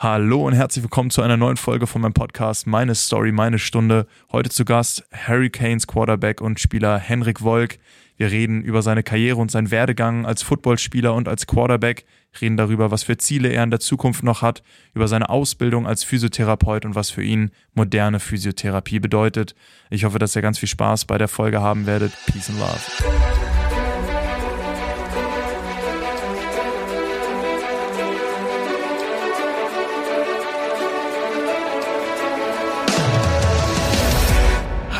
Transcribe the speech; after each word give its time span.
Hallo 0.00 0.46
und 0.46 0.52
herzlich 0.52 0.84
willkommen 0.84 1.10
zu 1.10 1.22
einer 1.22 1.36
neuen 1.36 1.56
Folge 1.56 1.88
von 1.88 2.00
meinem 2.00 2.12
Podcast 2.12 2.68
Meine 2.68 2.94
Story, 2.94 3.32
meine 3.32 3.58
Stunde. 3.58 4.06
Heute 4.30 4.48
zu 4.48 4.64
Gast 4.64 5.04
Hurricanes 5.26 5.88
Quarterback 5.88 6.40
und 6.40 6.60
Spieler 6.60 7.00
Henrik 7.00 7.42
Wolk. 7.42 7.78
Wir 8.16 8.30
reden 8.30 8.62
über 8.62 8.80
seine 8.82 9.02
Karriere 9.02 9.38
und 9.38 9.50
seinen 9.50 9.72
Werdegang 9.72 10.24
als 10.24 10.44
Footballspieler 10.44 11.12
und 11.14 11.26
als 11.26 11.48
Quarterback, 11.48 12.04
reden 12.40 12.56
darüber, 12.56 12.92
was 12.92 13.02
für 13.02 13.16
Ziele 13.16 13.48
er 13.48 13.64
in 13.64 13.72
der 13.72 13.80
Zukunft 13.80 14.22
noch 14.22 14.40
hat, 14.40 14.62
über 14.94 15.08
seine 15.08 15.30
Ausbildung 15.30 15.84
als 15.84 16.04
Physiotherapeut 16.04 16.84
und 16.84 16.94
was 16.94 17.10
für 17.10 17.24
ihn 17.24 17.50
moderne 17.74 18.20
Physiotherapie 18.20 19.00
bedeutet. 19.00 19.56
Ich 19.90 20.04
hoffe, 20.04 20.20
dass 20.20 20.36
ihr 20.36 20.42
ganz 20.42 20.60
viel 20.60 20.68
Spaß 20.68 21.06
bei 21.06 21.18
der 21.18 21.26
Folge 21.26 21.60
haben 21.60 21.86
werdet. 21.86 22.12
Peace 22.26 22.50
and 22.50 22.60
Love. 22.60 23.47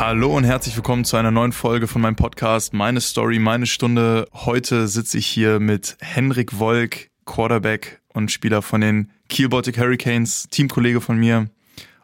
Hallo 0.09 0.35
und 0.35 0.43
herzlich 0.43 0.75
willkommen 0.75 1.05
zu 1.05 1.17
einer 1.17 1.29
neuen 1.29 1.51
Folge 1.51 1.85
von 1.85 2.01
meinem 2.01 2.15
Podcast 2.15 2.73
Meine 2.73 2.99
Story, 2.99 3.37
meine 3.37 3.67
Stunde. 3.67 4.27
Heute 4.33 4.87
sitze 4.87 5.19
ich 5.19 5.27
hier 5.27 5.59
mit 5.59 5.97
Henrik 6.01 6.57
Wolk, 6.57 7.11
Quarterback 7.25 8.01
und 8.11 8.31
Spieler 8.31 8.63
von 8.63 8.81
den 8.81 9.11
Kiel 9.29 9.49
Baltic 9.49 9.77
Hurricanes, 9.77 10.47
Teamkollege 10.49 10.99
von 10.99 11.19
mir. 11.19 11.51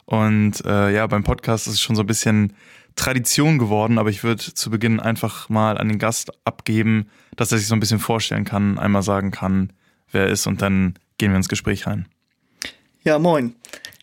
Und 0.04 0.64
äh, 0.64 0.94
ja, 0.94 1.04
beim 1.08 1.24
Podcast 1.24 1.66
ist 1.66 1.72
es 1.72 1.80
schon 1.80 1.96
so 1.96 2.04
ein 2.04 2.06
bisschen 2.06 2.52
Tradition 2.94 3.58
geworden, 3.58 3.98
aber 3.98 4.10
ich 4.10 4.22
würde 4.22 4.54
zu 4.54 4.70
Beginn 4.70 5.00
einfach 5.00 5.48
mal 5.48 5.76
an 5.76 5.88
den 5.88 5.98
Gast 5.98 6.30
abgeben, 6.44 7.10
dass 7.34 7.50
er 7.50 7.58
sich 7.58 7.66
so 7.66 7.74
ein 7.74 7.80
bisschen 7.80 7.98
vorstellen 7.98 8.44
kann, 8.44 8.78
einmal 8.78 9.02
sagen 9.02 9.32
kann, 9.32 9.72
wer 10.12 10.26
er 10.26 10.28
ist 10.28 10.46
und 10.46 10.62
dann 10.62 10.94
gehen 11.18 11.32
wir 11.32 11.38
ins 11.38 11.48
Gespräch 11.48 11.88
rein. 11.88 12.06
Ja, 13.02 13.18
moin. 13.18 13.56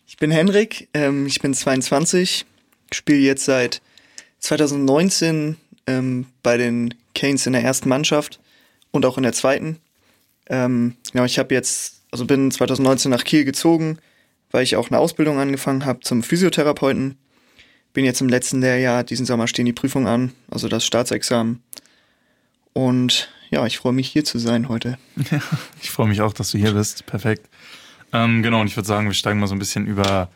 Ich 0.06 0.18
bin 0.18 0.30
Henrik, 0.30 0.90
ähm, 0.92 1.24
ich 1.24 1.40
bin 1.40 1.54
22, 1.54 2.44
spiele 2.92 3.20
jetzt 3.20 3.46
seit 3.46 3.80
2019 4.44 5.56
ähm, 5.86 6.26
bei 6.42 6.58
den 6.58 6.94
Canes 7.14 7.46
in 7.46 7.54
der 7.54 7.64
ersten 7.64 7.88
Mannschaft 7.88 8.40
und 8.90 9.06
auch 9.06 9.16
in 9.16 9.22
der 9.22 9.32
zweiten. 9.32 9.78
Ähm, 10.48 10.96
genau, 11.10 11.24
ich 11.24 11.38
habe 11.38 11.54
jetzt, 11.54 12.02
also 12.10 12.26
bin 12.26 12.50
2019 12.50 13.10
nach 13.10 13.24
Kiel 13.24 13.46
gezogen, 13.46 13.98
weil 14.50 14.62
ich 14.62 14.76
auch 14.76 14.90
eine 14.90 14.98
Ausbildung 14.98 15.38
angefangen 15.38 15.86
habe 15.86 16.00
zum 16.00 16.22
Physiotherapeuten. 16.22 17.16
Bin 17.94 18.04
jetzt 18.04 18.20
im 18.20 18.28
letzten 18.28 18.60
Lehrjahr, 18.60 19.02
diesen 19.02 19.24
Sommer 19.24 19.48
stehen 19.48 19.64
die 19.64 19.72
Prüfungen 19.72 20.06
an, 20.06 20.32
also 20.50 20.68
das 20.68 20.84
Staatsexamen. 20.84 21.62
Und 22.74 23.30
ja, 23.48 23.64
ich 23.64 23.78
freue 23.78 23.94
mich 23.94 24.08
hier 24.08 24.24
zu 24.24 24.38
sein 24.38 24.68
heute. 24.68 24.98
Ich 25.80 25.90
freue 25.90 26.08
mich 26.08 26.20
auch, 26.20 26.34
dass 26.34 26.50
du 26.50 26.58
hier 26.58 26.72
bist. 26.72 27.06
Perfekt. 27.06 27.48
Ähm, 28.12 28.42
genau, 28.42 28.60
und 28.60 28.66
ich 28.66 28.76
würde 28.76 28.88
sagen, 28.88 29.06
wir 29.06 29.14
steigen 29.14 29.40
mal 29.40 29.46
so 29.46 29.54
ein 29.54 29.58
bisschen 29.58 29.86
über 29.86 30.28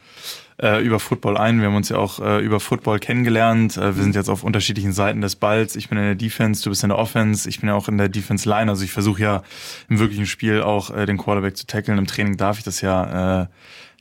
äh, 0.60 0.82
über 0.82 0.98
Football 0.98 1.36
ein. 1.36 1.60
Wir 1.60 1.68
haben 1.68 1.76
uns 1.76 1.88
ja 1.88 1.98
auch 1.98 2.20
äh, 2.20 2.44
über 2.44 2.60
Football 2.60 2.98
kennengelernt. 2.98 3.76
Äh, 3.76 3.96
wir 3.96 4.02
sind 4.02 4.14
jetzt 4.14 4.28
auf 4.28 4.42
unterschiedlichen 4.42 4.92
Seiten 4.92 5.20
des 5.20 5.36
Balls. 5.36 5.76
Ich 5.76 5.88
bin 5.88 5.98
in 5.98 6.04
der 6.04 6.14
Defense, 6.14 6.62
du 6.62 6.70
bist 6.70 6.82
in 6.82 6.88
der 6.88 6.98
Offense. 6.98 7.48
Ich 7.48 7.60
bin 7.60 7.68
ja 7.68 7.74
auch 7.74 7.88
in 7.88 7.98
der 7.98 8.08
Defense 8.08 8.48
Line. 8.48 8.70
Also 8.70 8.84
ich 8.84 8.92
versuche 8.92 9.22
ja 9.22 9.42
im 9.88 9.98
wirklichen 9.98 10.26
Spiel 10.26 10.62
auch 10.62 10.90
äh, 10.90 11.06
den 11.06 11.18
Quarterback 11.18 11.56
zu 11.56 11.66
tackeln. 11.66 11.98
Im 11.98 12.06
Training 12.06 12.36
darf 12.36 12.58
ich 12.58 12.64
das 12.64 12.80
ja, 12.80 13.42
äh, 13.42 13.46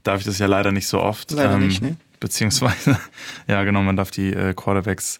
darf 0.04 0.20
ich 0.20 0.26
das 0.26 0.40
ja 0.40 0.48
leider 0.48 0.72
nicht 0.72 0.88
so 0.88 1.00
oft. 1.00 1.32
Leider 1.32 1.54
ähm, 1.54 1.68
nicht, 1.68 1.82
ne? 1.82 1.96
Beziehungsweise, 2.20 3.00
ja 3.48 3.64
genau, 3.64 3.84
man 3.84 3.96
darf 3.96 4.10
die 4.10 4.34
äh, 4.34 4.54
Quarterbacks 4.56 5.20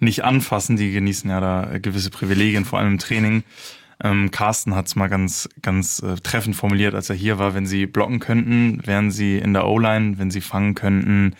nicht 0.00 0.24
anfassen. 0.24 0.76
Die 0.76 0.92
genießen 0.92 1.28
ja 1.28 1.40
da 1.40 1.74
äh, 1.74 1.80
gewisse 1.80 2.10
Privilegien, 2.10 2.64
vor 2.64 2.78
allem 2.78 2.92
im 2.92 2.98
Training. 2.98 3.44
Ähm, 4.02 4.30
Carsten 4.30 4.74
hat 4.74 4.86
es 4.86 4.96
mal 4.96 5.08
ganz, 5.08 5.48
ganz 5.62 6.00
äh, 6.00 6.16
treffend 6.16 6.54
formuliert, 6.56 6.94
als 6.94 7.10
er 7.10 7.16
hier 7.16 7.38
war. 7.38 7.54
Wenn 7.54 7.66
sie 7.66 7.86
blocken 7.86 8.20
könnten, 8.20 8.80
wären 8.86 9.10
sie 9.10 9.38
in 9.38 9.52
der 9.52 9.66
O-Line. 9.66 10.18
Wenn 10.18 10.30
sie 10.30 10.40
fangen 10.40 10.74
könnten, 10.74 11.34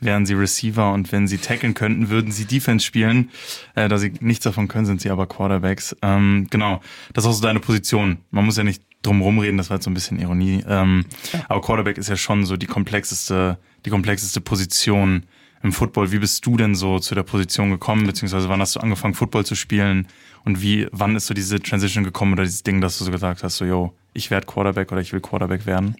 wären 0.00 0.26
sie 0.26 0.34
Receiver. 0.34 0.92
Und 0.92 1.10
wenn 1.10 1.26
sie 1.26 1.38
tackeln 1.38 1.74
könnten, 1.74 2.10
würden 2.10 2.30
sie 2.30 2.44
Defense 2.44 2.86
spielen. 2.86 3.30
Äh, 3.74 3.88
da 3.88 3.98
sie 3.98 4.12
nichts 4.20 4.44
davon 4.44 4.68
können, 4.68 4.86
sind 4.86 5.00
sie 5.00 5.10
aber 5.10 5.26
Quarterbacks. 5.26 5.96
Ähm, 6.02 6.46
genau, 6.50 6.80
das 7.12 7.24
ist 7.24 7.30
auch 7.30 7.34
so 7.34 7.42
deine 7.42 7.60
Position. 7.60 8.18
Man 8.30 8.44
muss 8.44 8.56
ja 8.56 8.64
nicht 8.64 8.82
drum 9.02 9.20
rumreden, 9.20 9.58
das 9.58 9.70
war 9.70 9.76
jetzt 9.76 9.84
so 9.84 9.90
ein 9.90 9.94
bisschen 9.94 10.18
Ironie. 10.18 10.64
Ähm, 10.68 11.04
aber 11.48 11.60
Quarterback 11.60 11.98
ist 11.98 12.08
ja 12.08 12.16
schon 12.16 12.44
so 12.46 12.56
die 12.56 12.66
komplexeste, 12.66 13.58
die 13.84 13.90
komplexeste 13.90 14.40
Position 14.40 15.24
im 15.62 15.72
Football. 15.72 16.12
Wie 16.12 16.18
bist 16.18 16.44
du 16.46 16.56
denn 16.56 16.74
so 16.74 16.98
zu 16.98 17.14
der 17.14 17.22
Position 17.22 17.70
gekommen, 17.70 18.06
beziehungsweise 18.06 18.48
wann 18.48 18.60
hast 18.60 18.76
du 18.76 18.80
angefangen, 18.80 19.14
Football 19.14 19.46
zu 19.46 19.54
spielen? 19.54 20.06
Und 20.44 20.60
wie, 20.60 20.86
wann 20.92 21.16
ist 21.16 21.26
so 21.26 21.34
diese 21.34 21.60
Transition 21.60 22.04
gekommen 22.04 22.34
oder 22.34 22.44
dieses 22.44 22.62
Ding, 22.62 22.80
dass 22.80 22.98
du 22.98 23.04
so 23.04 23.10
gesagt 23.10 23.42
hast, 23.42 23.56
so, 23.56 23.64
yo, 23.64 23.94
ich 24.12 24.30
werde 24.30 24.46
Quarterback 24.46 24.92
oder 24.92 25.00
ich 25.00 25.12
will 25.12 25.20
Quarterback 25.20 25.66
werden? 25.66 25.96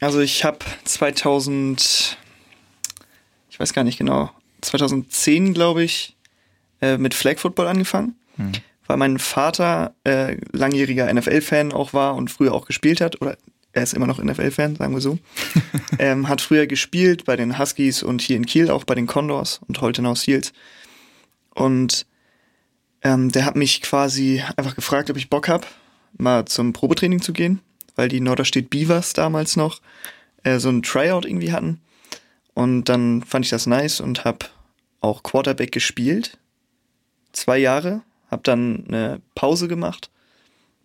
Also 0.00 0.20
ich 0.20 0.44
habe 0.44 0.58
2000, 0.84 2.18
ich 3.48 3.60
weiß 3.60 3.72
gar 3.72 3.84
nicht 3.84 3.98
genau, 3.98 4.30
2010 4.60 5.54
glaube 5.54 5.82
ich, 5.82 6.16
äh, 6.82 6.98
mit 6.98 7.14
Flag 7.14 7.38
Football 7.38 7.68
angefangen, 7.68 8.14
hm. 8.36 8.52
weil 8.86 8.96
mein 8.96 9.18
Vater 9.18 9.94
äh, 10.04 10.36
langjähriger 10.52 11.12
NFL-Fan 11.12 11.72
auch 11.72 11.94
war 11.94 12.16
und 12.16 12.30
früher 12.30 12.52
auch 12.52 12.66
gespielt 12.66 13.00
hat 13.00 13.20
oder 13.22 13.36
er 13.72 13.82
ist 13.82 13.94
immer 13.94 14.06
noch 14.06 14.22
NFL-Fan, 14.22 14.76
sagen 14.76 14.94
wir 14.94 15.00
so. 15.00 15.18
ähm, 15.98 16.28
hat 16.28 16.40
früher 16.40 16.66
gespielt 16.66 17.24
bei 17.24 17.34
den 17.34 17.58
Huskies 17.58 18.02
und 18.02 18.22
hier 18.22 18.36
in 18.36 18.46
Kiel 18.46 18.70
auch 18.70 18.84
bei 18.84 18.94
den 18.94 19.06
Condors 19.06 19.60
und 19.66 19.80
Holtenau 19.80 20.14
Seals. 20.14 20.52
Und 21.54 22.06
ähm, 23.04 23.30
der 23.30 23.44
hat 23.44 23.54
mich 23.54 23.82
quasi 23.82 24.42
einfach 24.56 24.74
gefragt, 24.74 25.10
ob 25.10 25.16
ich 25.16 25.30
Bock 25.30 25.48
hab, 25.48 25.66
mal 26.16 26.46
zum 26.46 26.72
Probetraining 26.72 27.20
zu 27.20 27.32
gehen, 27.32 27.60
weil 27.94 28.08
die 28.08 28.20
Norderstedt 28.20 28.70
Beavers 28.70 29.12
damals 29.12 29.56
noch 29.56 29.80
äh, 30.42 30.58
so 30.58 30.70
ein 30.70 30.82
Tryout 30.82 31.26
irgendwie 31.26 31.52
hatten. 31.52 31.80
Und 32.54 32.88
dann 32.88 33.22
fand 33.22 33.44
ich 33.44 33.50
das 33.50 33.66
nice 33.66 34.00
und 34.00 34.24
hab 34.24 34.50
auch 35.00 35.22
Quarterback 35.22 35.70
gespielt. 35.70 36.38
Zwei 37.32 37.58
Jahre. 37.58 38.02
Hab 38.30 38.44
dann 38.44 38.84
eine 38.88 39.20
Pause 39.34 39.68
gemacht. 39.68 40.10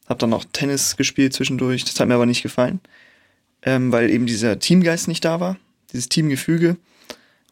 Hab 0.08 0.20
dann 0.20 0.34
auch 0.34 0.46
Tennis 0.52 0.98
gespielt 0.98 1.34
zwischendurch. 1.34 1.86
Das 1.86 2.00
hat 2.00 2.08
mir 2.08 2.16
aber 2.16 2.26
nicht 2.26 2.44
gefallen. 2.44 2.82
Ähm, 3.62 3.92
weil 3.92 4.10
eben 4.10 4.26
dieser 4.26 4.60
Teamgeist 4.60 5.08
nicht 5.08 5.24
da 5.24 5.40
war. 5.40 5.58
Dieses 5.94 6.10
Teamgefüge. 6.10 6.78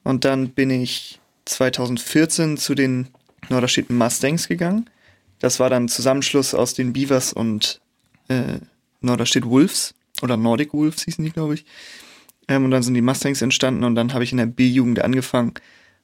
Und 0.04 0.26
dann 0.26 0.50
bin 0.50 0.70
ich 0.70 1.20
2014 1.46 2.58
zu 2.58 2.76
den 2.76 3.08
Norderstedt 3.50 3.90
Mustangs 3.90 4.48
gegangen. 4.48 4.90
Das 5.40 5.60
war 5.60 5.70
dann 5.70 5.88
Zusammenschluss 5.88 6.54
aus 6.54 6.74
den 6.74 6.94
Beavers 6.94 7.34
und 7.34 7.82
äh, 8.28 8.60
Norderstedt 9.02 9.46
Wolves 9.46 9.94
oder 10.22 10.38
Nordic 10.38 10.74
Wolves 10.74 11.04
hießen 11.04 11.24
die, 11.24 11.32
glaube 11.32 11.56
ich. 11.56 11.66
Ähm, 12.48 12.66
und 12.66 12.72
dann 12.72 12.84
sind 12.84 12.94
die 12.94 13.02
Mustangs 13.02 13.42
entstanden 13.42 13.84
und 13.84 13.96
dann 13.96 14.14
habe 14.14 14.24
ich 14.24 14.32
in 14.32 14.38
der 14.38 14.46
B-Jugend 14.46 15.02
angefangen, 15.02 15.54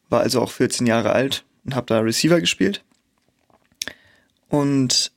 war 0.09 0.21
also 0.21 0.41
auch 0.41 0.51
14 0.51 0.85
Jahre 0.85 1.13
alt 1.13 1.43
und 1.65 1.75
habe 1.75 1.87
da 1.87 1.99
Receiver 1.99 2.39
gespielt. 2.39 2.83
Und 4.49 5.11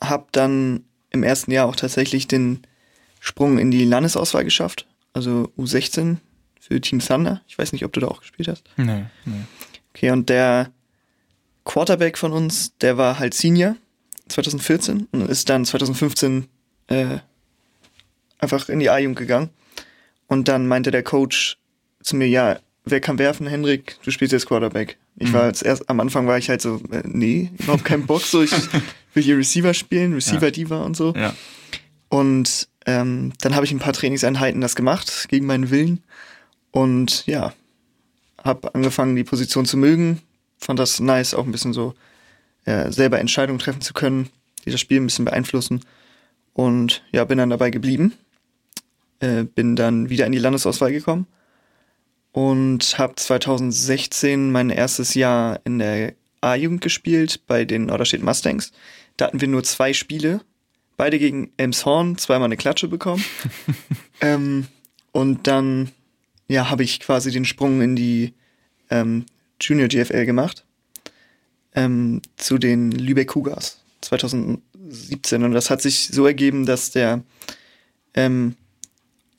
habe 0.00 0.26
dann 0.32 0.84
im 1.10 1.22
ersten 1.22 1.50
Jahr 1.50 1.66
auch 1.66 1.76
tatsächlich 1.76 2.26
den 2.26 2.62
Sprung 3.20 3.58
in 3.58 3.70
die 3.70 3.84
Landesauswahl 3.84 4.44
geschafft, 4.44 4.86
also 5.12 5.52
U16 5.58 6.16
für 6.60 6.80
Team 6.80 7.00
Thunder. 7.00 7.42
Ich 7.46 7.58
weiß 7.58 7.72
nicht, 7.72 7.84
ob 7.84 7.92
du 7.92 8.00
da 8.00 8.08
auch 8.08 8.20
gespielt 8.20 8.48
hast. 8.48 8.64
Nee, 8.76 9.04
nee. 9.24 9.42
Okay, 9.94 10.10
und 10.10 10.28
der 10.28 10.72
Quarterback 11.64 12.18
von 12.18 12.32
uns, 12.32 12.76
der 12.78 12.96
war 12.96 13.18
halt 13.18 13.34
Senior 13.34 13.76
2014 14.28 15.08
und 15.12 15.28
ist 15.28 15.48
dann 15.48 15.64
2015 15.64 16.46
äh, 16.88 17.18
einfach 18.38 18.68
in 18.68 18.80
die 18.80 18.90
A-Jugend 18.90 19.18
gegangen. 19.18 19.50
Und 20.26 20.48
dann 20.48 20.66
meinte 20.66 20.90
der 20.90 21.02
Coach 21.02 21.58
zu 22.02 22.16
mir, 22.16 22.28
ja, 22.28 22.58
wer 22.84 23.00
kann 23.00 23.18
werfen, 23.18 23.46
Henrik, 23.46 23.96
du 24.02 24.10
spielst 24.10 24.32
jetzt 24.32 24.46
Quarterback. 24.46 24.98
Ich 25.16 25.28
mhm. 25.28 25.32
war 25.34 25.46
jetzt 25.46 25.62
erst, 25.62 25.88
am 25.88 26.00
Anfang 26.00 26.26
war 26.26 26.38
ich 26.38 26.48
halt 26.48 26.60
so, 26.60 26.80
äh, 26.90 27.02
nee, 27.04 27.50
überhaupt 27.58 27.84
keinen 27.84 28.06
Bock, 28.06 28.22
so 28.22 28.42
ich 28.42 28.52
will 29.14 29.22
hier 29.22 29.38
Receiver 29.38 29.74
spielen, 29.74 30.12
Receiver. 30.12 30.50
Diva 30.50 30.82
und 30.82 30.96
so. 30.96 31.14
Ja. 31.14 31.34
Und 32.08 32.68
ähm, 32.86 33.32
dann 33.40 33.54
habe 33.54 33.64
ich 33.64 33.72
ein 33.72 33.78
paar 33.78 33.92
Trainingseinheiten 33.92 34.60
das 34.60 34.76
gemacht, 34.76 35.28
gegen 35.28 35.46
meinen 35.46 35.70
Willen. 35.70 36.02
Und 36.70 37.26
ja, 37.26 37.54
habe 38.42 38.74
angefangen, 38.74 39.16
die 39.16 39.24
Position 39.24 39.64
zu 39.64 39.76
mögen, 39.76 40.20
fand 40.64 40.78
das 40.78 41.00
nice, 41.00 41.34
auch 41.34 41.44
ein 41.44 41.52
bisschen 41.52 41.72
so 41.72 41.94
äh, 42.64 42.90
selber 42.90 43.18
Entscheidungen 43.20 43.58
treffen 43.58 43.80
zu 43.80 43.92
können, 43.92 44.30
die 44.64 44.70
das 44.70 44.80
Spiel 44.80 45.00
ein 45.00 45.06
bisschen 45.06 45.24
beeinflussen. 45.24 45.80
Und 46.52 47.02
ja, 47.12 47.24
bin 47.24 47.38
dann 47.38 47.50
dabei 47.50 47.70
geblieben. 47.70 48.14
Äh, 49.20 49.44
bin 49.44 49.76
dann 49.76 50.10
wieder 50.10 50.26
in 50.26 50.32
die 50.32 50.38
Landesauswahl 50.38 50.92
gekommen 50.92 51.26
und 52.32 52.98
habe 52.98 53.14
2016 53.14 54.50
mein 54.50 54.70
erstes 54.70 55.14
Jahr 55.14 55.60
in 55.64 55.78
der 55.78 56.14
A-Jugend 56.40 56.80
gespielt 56.80 57.46
bei 57.46 57.64
den 57.64 57.86
Norderstedt 57.86 58.22
Mustangs. 58.22 58.72
Da 59.16 59.26
hatten 59.26 59.40
wir 59.40 59.48
nur 59.48 59.62
zwei 59.62 59.92
Spiele, 59.92 60.40
beide 60.96 61.20
gegen 61.20 61.52
Elmshorn, 61.56 62.18
zweimal 62.18 62.46
eine 62.46 62.56
Klatsche 62.56 62.88
bekommen. 62.88 63.24
ähm, 64.20 64.66
und 65.12 65.46
dann 65.46 65.92
ja, 66.48 66.70
habe 66.70 66.82
ich 66.82 66.98
quasi 66.98 67.30
den 67.30 67.44
Sprung 67.44 67.80
in 67.80 67.94
die 67.94 68.34
ähm, 68.90 69.26
Junior 69.64 69.88
GFL 69.88 70.24
gemacht. 70.26 70.64
Ähm, 71.74 72.22
zu 72.36 72.58
den 72.58 72.92
Lübeck 72.92 73.28
Cougars 73.28 73.82
2017. 74.02 75.42
Und 75.42 75.52
das 75.52 75.70
hat 75.70 75.82
sich 75.82 76.08
so 76.08 76.26
ergeben, 76.26 76.66
dass 76.66 76.90
der 76.92 77.22
ähm, 78.14 78.54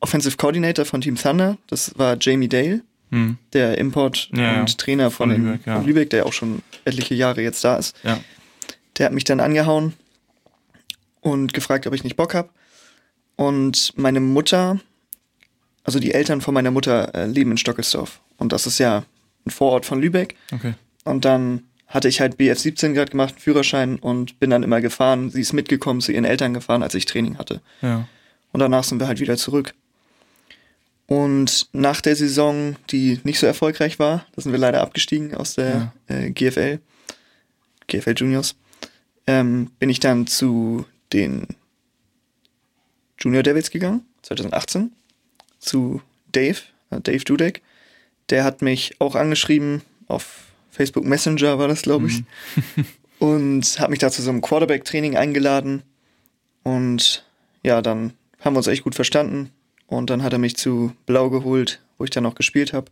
Offensive 0.02 0.36
Coordinator 0.38 0.86
von 0.86 1.02
Team 1.02 1.16
Thunder, 1.16 1.58
das 1.68 1.98
war 1.98 2.18
Jamie 2.20 2.50
Dale, 2.50 2.82
Hm. 3.12 3.38
der 3.54 3.78
Import 3.78 4.30
Ja, 4.34 4.60
und 4.62 4.70
ja. 4.72 4.76
Trainer 4.78 5.12
von, 5.12 5.30
Von 5.32 5.46
Lübeck, 5.46 5.66
ja. 5.68 5.76
von 5.78 5.86
Lübeck, 5.86 6.10
der 6.10 6.26
auch 6.26 6.34
schon 6.34 6.64
etliche 6.86 7.14
Jahre 7.14 7.42
jetzt 7.42 7.64
da 7.64 7.78
ist. 7.78 7.96
Der 8.98 9.06
hat 9.06 9.14
mich 9.14 9.26
dann 9.26 9.40
angehauen 9.40 9.94
und 11.22 11.54
gefragt, 11.54 11.86
ob 11.86 11.94
ich 11.94 12.04
nicht 12.04 12.16
Bock 12.16 12.34
hab. 12.34 12.50
Und 13.36 13.94
meine 13.96 14.20
Mutter, 14.20 14.80
also 15.84 16.00
die 16.00 16.14
Eltern 16.14 16.42
von 16.42 16.54
meiner 16.56 16.72
Mutter, 16.72 17.14
äh, 17.14 17.28
leben 17.28 17.52
in 17.52 17.58
Stockelsdorf. 17.58 18.22
Und 18.38 18.52
das 18.54 18.66
ist 18.66 18.80
ja 18.80 19.04
ein 19.46 19.52
Vorort 19.52 19.86
von 19.86 20.02
Lübeck. 20.02 20.36
Okay. 20.52 20.74
Und 21.04 21.26
dann 21.26 21.64
hatte 21.88 22.08
ich 22.08 22.20
halt 22.20 22.38
BF 22.38 22.60
17 22.60 22.94
gerade 22.94 23.12
gemacht, 23.12 23.36
einen 23.36 23.42
Führerschein 23.42 23.98
und 23.98 24.40
bin 24.40 24.50
dann 24.50 24.64
immer 24.64 24.82
gefahren. 24.82 25.30
Sie 25.30 25.42
ist 25.42 25.54
mitgekommen, 25.54 26.02
zu 26.02 26.12
ihren 26.12 26.26
Eltern 26.26 26.54
gefahren, 26.54 26.84
als 26.84 26.96
ich 26.96 27.06
Training 27.06 27.38
hatte. 27.38 27.62
Ja. 27.82 28.08
Und 28.52 28.60
danach 28.60 28.84
sind 28.84 29.00
wir 29.00 29.08
halt 29.08 29.20
wieder 29.20 29.38
zurück. 29.38 29.74
Und 31.08 31.68
nach 31.72 32.02
der 32.02 32.16
Saison, 32.16 32.76
die 32.90 33.20
nicht 33.24 33.40
so 33.40 33.46
erfolgreich 33.46 34.00
war, 34.00 34.26
da 34.36 34.42
sind 34.42 34.52
wir 34.52 34.60
leider 34.60 34.82
abgestiegen 34.82 35.36
aus 35.36 35.54
der 35.54 35.94
äh, 36.08 36.32
GFL, 36.32 36.80
GFL 37.88 38.16
Juniors, 38.16 38.56
ähm, 39.28 39.70
bin 39.78 39.90
ich 39.90 40.00
dann 40.00 40.26
zu 40.26 40.86
den 41.14 41.48
Junior 43.20 43.44
Devils 43.44 43.70
gegangen, 43.70 44.06
2018, 44.24 44.92
zu 45.60 46.02
Dave, 46.32 46.58
äh, 46.90 47.00
Dave 47.02 47.24
Dudek. 47.24 47.62
Der 48.30 48.44
hat 48.44 48.62
mich 48.62 48.96
auch 49.00 49.16
angeschrieben, 49.16 49.82
auf 50.08 50.46
Facebook 50.72 51.06
Messenger 51.06 51.58
war 51.60 51.68
das, 51.68 51.84
glaube 51.84 52.08
ich, 52.08 52.24
und 53.20 53.80
hat 53.80 53.90
mich 53.90 54.00
da 54.00 54.10
zu 54.12 54.22
so 54.22 54.30
einem 54.30 54.42
Quarterback-Training 54.42 55.16
eingeladen. 55.16 55.84
Und 56.64 57.24
ja, 57.64 57.82
dann 57.82 58.14
haben 58.42 58.54
wir 58.54 58.58
uns 58.58 58.68
echt 58.68 58.84
gut 58.84 58.96
verstanden. 58.96 59.52
Und 59.88 60.10
dann 60.10 60.24
hat 60.24 60.34
er 60.34 60.40
mich 60.40 60.58
zu 60.58 60.92
Blau 61.06 61.30
geholt, 61.30 61.80
wo 61.98 62.04
ich 62.04 62.10
dann 62.10 62.26
auch 62.26 62.36
gespielt 62.36 62.74
habe. 62.74 62.92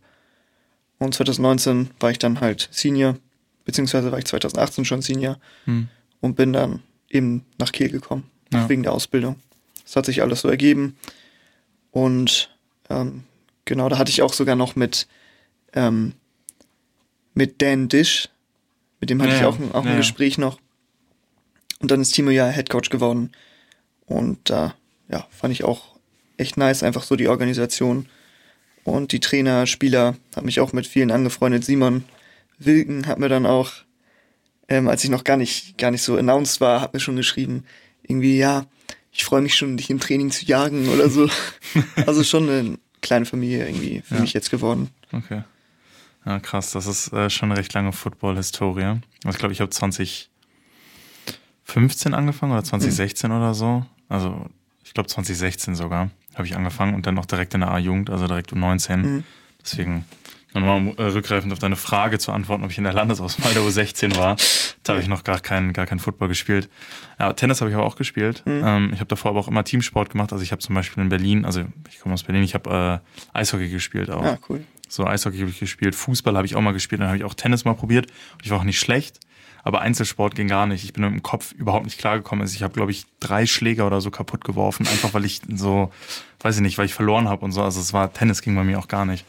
Und 0.98 1.14
2019 1.14 1.90
war 1.98 2.10
ich 2.12 2.18
dann 2.20 2.40
halt 2.40 2.68
Senior, 2.70 3.16
beziehungsweise 3.64 4.12
war 4.12 4.18
ich 4.18 4.24
2018 4.26 4.84
schon 4.84 5.02
Senior 5.02 5.38
Hm. 5.64 5.88
und 6.20 6.36
bin 6.36 6.52
dann 6.52 6.82
eben 7.10 7.44
nach 7.58 7.72
Kiel 7.72 7.90
gekommen, 7.90 8.30
Ja. 8.52 8.68
wegen 8.68 8.84
der 8.84 8.92
Ausbildung. 8.92 9.36
Das 9.82 9.96
hat 9.96 10.06
sich 10.06 10.22
alles 10.22 10.40
so 10.40 10.48
ergeben. 10.48 10.96
Und 11.90 12.50
ähm, 12.90 13.24
genau, 13.64 13.88
da 13.88 13.98
hatte 13.98 14.10
ich 14.10 14.22
auch 14.22 14.32
sogar 14.32 14.54
noch 14.56 14.76
mit, 14.76 15.06
ähm, 15.74 16.12
mit 17.34 17.60
Dan 17.62 17.88
Dish, 17.88 18.28
mit 19.00 19.10
dem 19.10 19.20
hatte 19.20 19.32
Ja, 19.32 19.38
ich 19.40 19.44
auch, 19.46 19.58
ein- 19.58 19.72
auch 19.72 19.84
Ja, 19.84 19.92
ein. 19.92 19.96
Gespräch 19.96 20.38
noch. 20.38 20.58
Und 21.80 21.90
dann 21.90 22.00
ist 22.00 22.12
Timo 22.12 22.30
ja 22.30 22.46
Headcoach 22.46 22.90
geworden. 22.90 23.32
Und 24.06 24.38
da, 24.50 24.74
ja, 25.08 25.26
fand 25.30 25.52
ich 25.52 25.64
auch 25.64 25.96
echt 26.36 26.56
nice, 26.56 26.82
einfach 26.82 27.02
so 27.02 27.16
die 27.16 27.28
Organisation. 27.28 28.06
Und 28.84 29.12
die 29.12 29.20
Trainer, 29.20 29.66
Spieler, 29.66 30.16
habe 30.36 30.46
mich 30.46 30.60
auch 30.60 30.72
mit 30.72 30.86
vielen 30.86 31.10
angefreundet. 31.10 31.64
Simon 31.64 32.04
Wilken 32.58 33.06
hat 33.06 33.18
mir 33.18 33.28
dann 33.28 33.46
auch, 33.46 33.72
ähm, 34.68 34.88
als 34.88 35.02
ich 35.04 35.10
noch 35.10 35.24
gar 35.24 35.36
nicht, 35.36 35.76
gar 35.78 35.90
nicht 35.90 36.02
so 36.02 36.16
announced 36.16 36.60
war, 36.60 36.80
hat 36.80 36.94
mir 36.94 37.00
schon 37.00 37.16
geschrieben, 37.16 37.64
irgendwie, 38.02 38.36
ja, 38.38 38.66
ich 39.10 39.24
freue 39.24 39.40
mich 39.42 39.54
schon, 39.54 39.76
dich 39.76 39.90
im 39.90 40.00
Training 40.00 40.30
zu 40.30 40.44
jagen 40.44 40.88
oder 40.88 41.08
so. 41.08 41.28
also 42.06 42.22
schon 42.24 42.48
eine 42.48 42.78
kleine 43.00 43.24
Familie 43.26 43.66
irgendwie 43.66 44.02
für 44.02 44.16
Ja. 44.16 44.20
mich 44.20 44.32
jetzt 44.34 44.50
geworden. 44.50 44.90
Okay. 45.12 45.42
Ja, 46.26 46.38
krass. 46.40 46.72
Das 46.72 46.86
ist 46.86 47.12
äh, 47.12 47.28
schon 47.30 47.50
eine 47.50 47.58
recht 47.58 47.72
lange 47.74 47.92
Football-Historie. 47.92 48.84
Also 48.84 49.00
Ich 49.30 49.38
glaube, 49.38 49.52
ich 49.52 49.60
habe 49.60 49.70
2015 49.70 50.30
angefangen 52.14 52.52
oder 52.52 52.64
2016 52.64 53.30
oder 53.30 53.54
so. 53.54 53.84
Also 54.08 54.46
ich 54.84 54.94
glaube 54.94 55.08
2016 55.08 55.74
sogar 55.74 56.10
habe 56.34 56.46
ich 56.46 56.56
angefangen 56.56 56.94
und 56.94 57.06
dann 57.06 57.14
noch 57.14 57.26
direkt 57.26 57.54
in 57.54 57.60
der 57.60 57.70
A-Jugend, 57.70 58.10
also 58.10 58.26
direkt 58.26 58.52
um 58.52 58.60
19. 58.60 59.00
Mhm. 59.02 59.24
Deswegen 59.62 60.04
nochmal 60.52 60.94
äh, 60.98 61.02
rückgreifend 61.04 61.52
auf 61.52 61.58
deine 61.58 61.76
Frage 61.76 62.18
zu 62.18 62.32
antworten, 62.32 62.64
ob 62.64 62.70
ich 62.70 62.78
in 62.78 62.84
der 62.84 62.92
Landesauswahl 62.92 63.52
der 63.54 63.62
U16 63.62 64.16
war. 64.16 64.36
Da 64.82 64.92
habe 64.92 65.02
ich 65.02 65.08
noch 65.08 65.24
gar 65.24 65.40
keinen 65.40 65.72
gar 65.72 65.86
keinen 65.86 65.98
Football 66.00 66.28
gespielt. 66.28 66.68
Ja, 67.18 67.32
Tennis 67.32 67.60
habe 67.60 67.70
ich 67.70 67.76
aber 67.76 67.86
auch 67.86 67.96
gespielt. 67.96 68.42
Ähm, 68.46 68.90
ich 68.92 69.00
habe 69.00 69.08
davor 69.08 69.30
aber 69.30 69.40
auch 69.40 69.48
immer 69.48 69.64
Teamsport 69.64 70.10
gemacht. 70.10 70.32
Also 70.32 70.42
ich 70.44 70.52
habe 70.52 70.60
zum 70.60 70.74
Beispiel 70.74 71.02
in 71.02 71.08
Berlin, 71.08 71.44
also 71.44 71.64
ich 71.88 72.00
komme 72.00 72.14
aus 72.14 72.22
Berlin, 72.22 72.42
ich 72.42 72.54
habe 72.54 73.00
äh, 73.34 73.38
Eishockey 73.38 73.68
gespielt 73.68 74.10
auch. 74.10 74.24
Ah, 74.24 74.38
cool. 74.48 74.64
So 74.88 75.06
Eishockey 75.06 75.38
habe 75.38 75.50
ich 75.50 75.60
gespielt, 75.60 75.94
Fußball 75.94 76.36
habe 76.36 76.46
ich 76.46 76.56
auch 76.56 76.60
mal 76.60 76.72
gespielt, 76.72 77.00
dann 77.00 77.08
habe 77.08 77.18
ich 77.18 77.24
auch 77.24 77.34
Tennis 77.34 77.64
mal 77.64 77.74
probiert. 77.74 78.10
Und 78.34 78.44
ich 78.44 78.50
war 78.50 78.58
auch 78.58 78.64
nicht 78.64 78.78
schlecht, 78.78 79.20
aber 79.62 79.80
Einzelsport 79.80 80.34
ging 80.34 80.48
gar 80.48 80.66
nicht. 80.66 80.84
Ich 80.84 80.92
bin 80.92 81.02
mit 81.04 81.12
dem 81.12 81.22
Kopf 81.22 81.52
überhaupt 81.52 81.84
nicht 81.86 81.98
klargekommen. 81.98 82.42
Also 82.42 82.54
ich 82.54 82.62
habe, 82.62 82.74
glaube 82.74 82.90
ich, 82.90 83.06
drei 83.20 83.46
Schläger 83.46 83.86
oder 83.86 84.00
so 84.00 84.10
kaputt 84.10 84.44
geworfen, 84.44 84.86
einfach 84.86 85.14
weil 85.14 85.24
ich 85.24 85.40
so, 85.54 85.90
weiß 86.40 86.56
ich 86.56 86.62
nicht, 86.62 86.78
weil 86.78 86.86
ich 86.86 86.94
verloren 86.94 87.28
habe 87.28 87.44
und 87.44 87.52
so. 87.52 87.62
Also 87.62 87.80
es 87.80 87.92
war 87.92 88.12
Tennis 88.12 88.42
ging 88.42 88.54
bei 88.54 88.64
mir 88.64 88.78
auch 88.78 88.88
gar 88.88 89.06
nicht. 89.06 89.24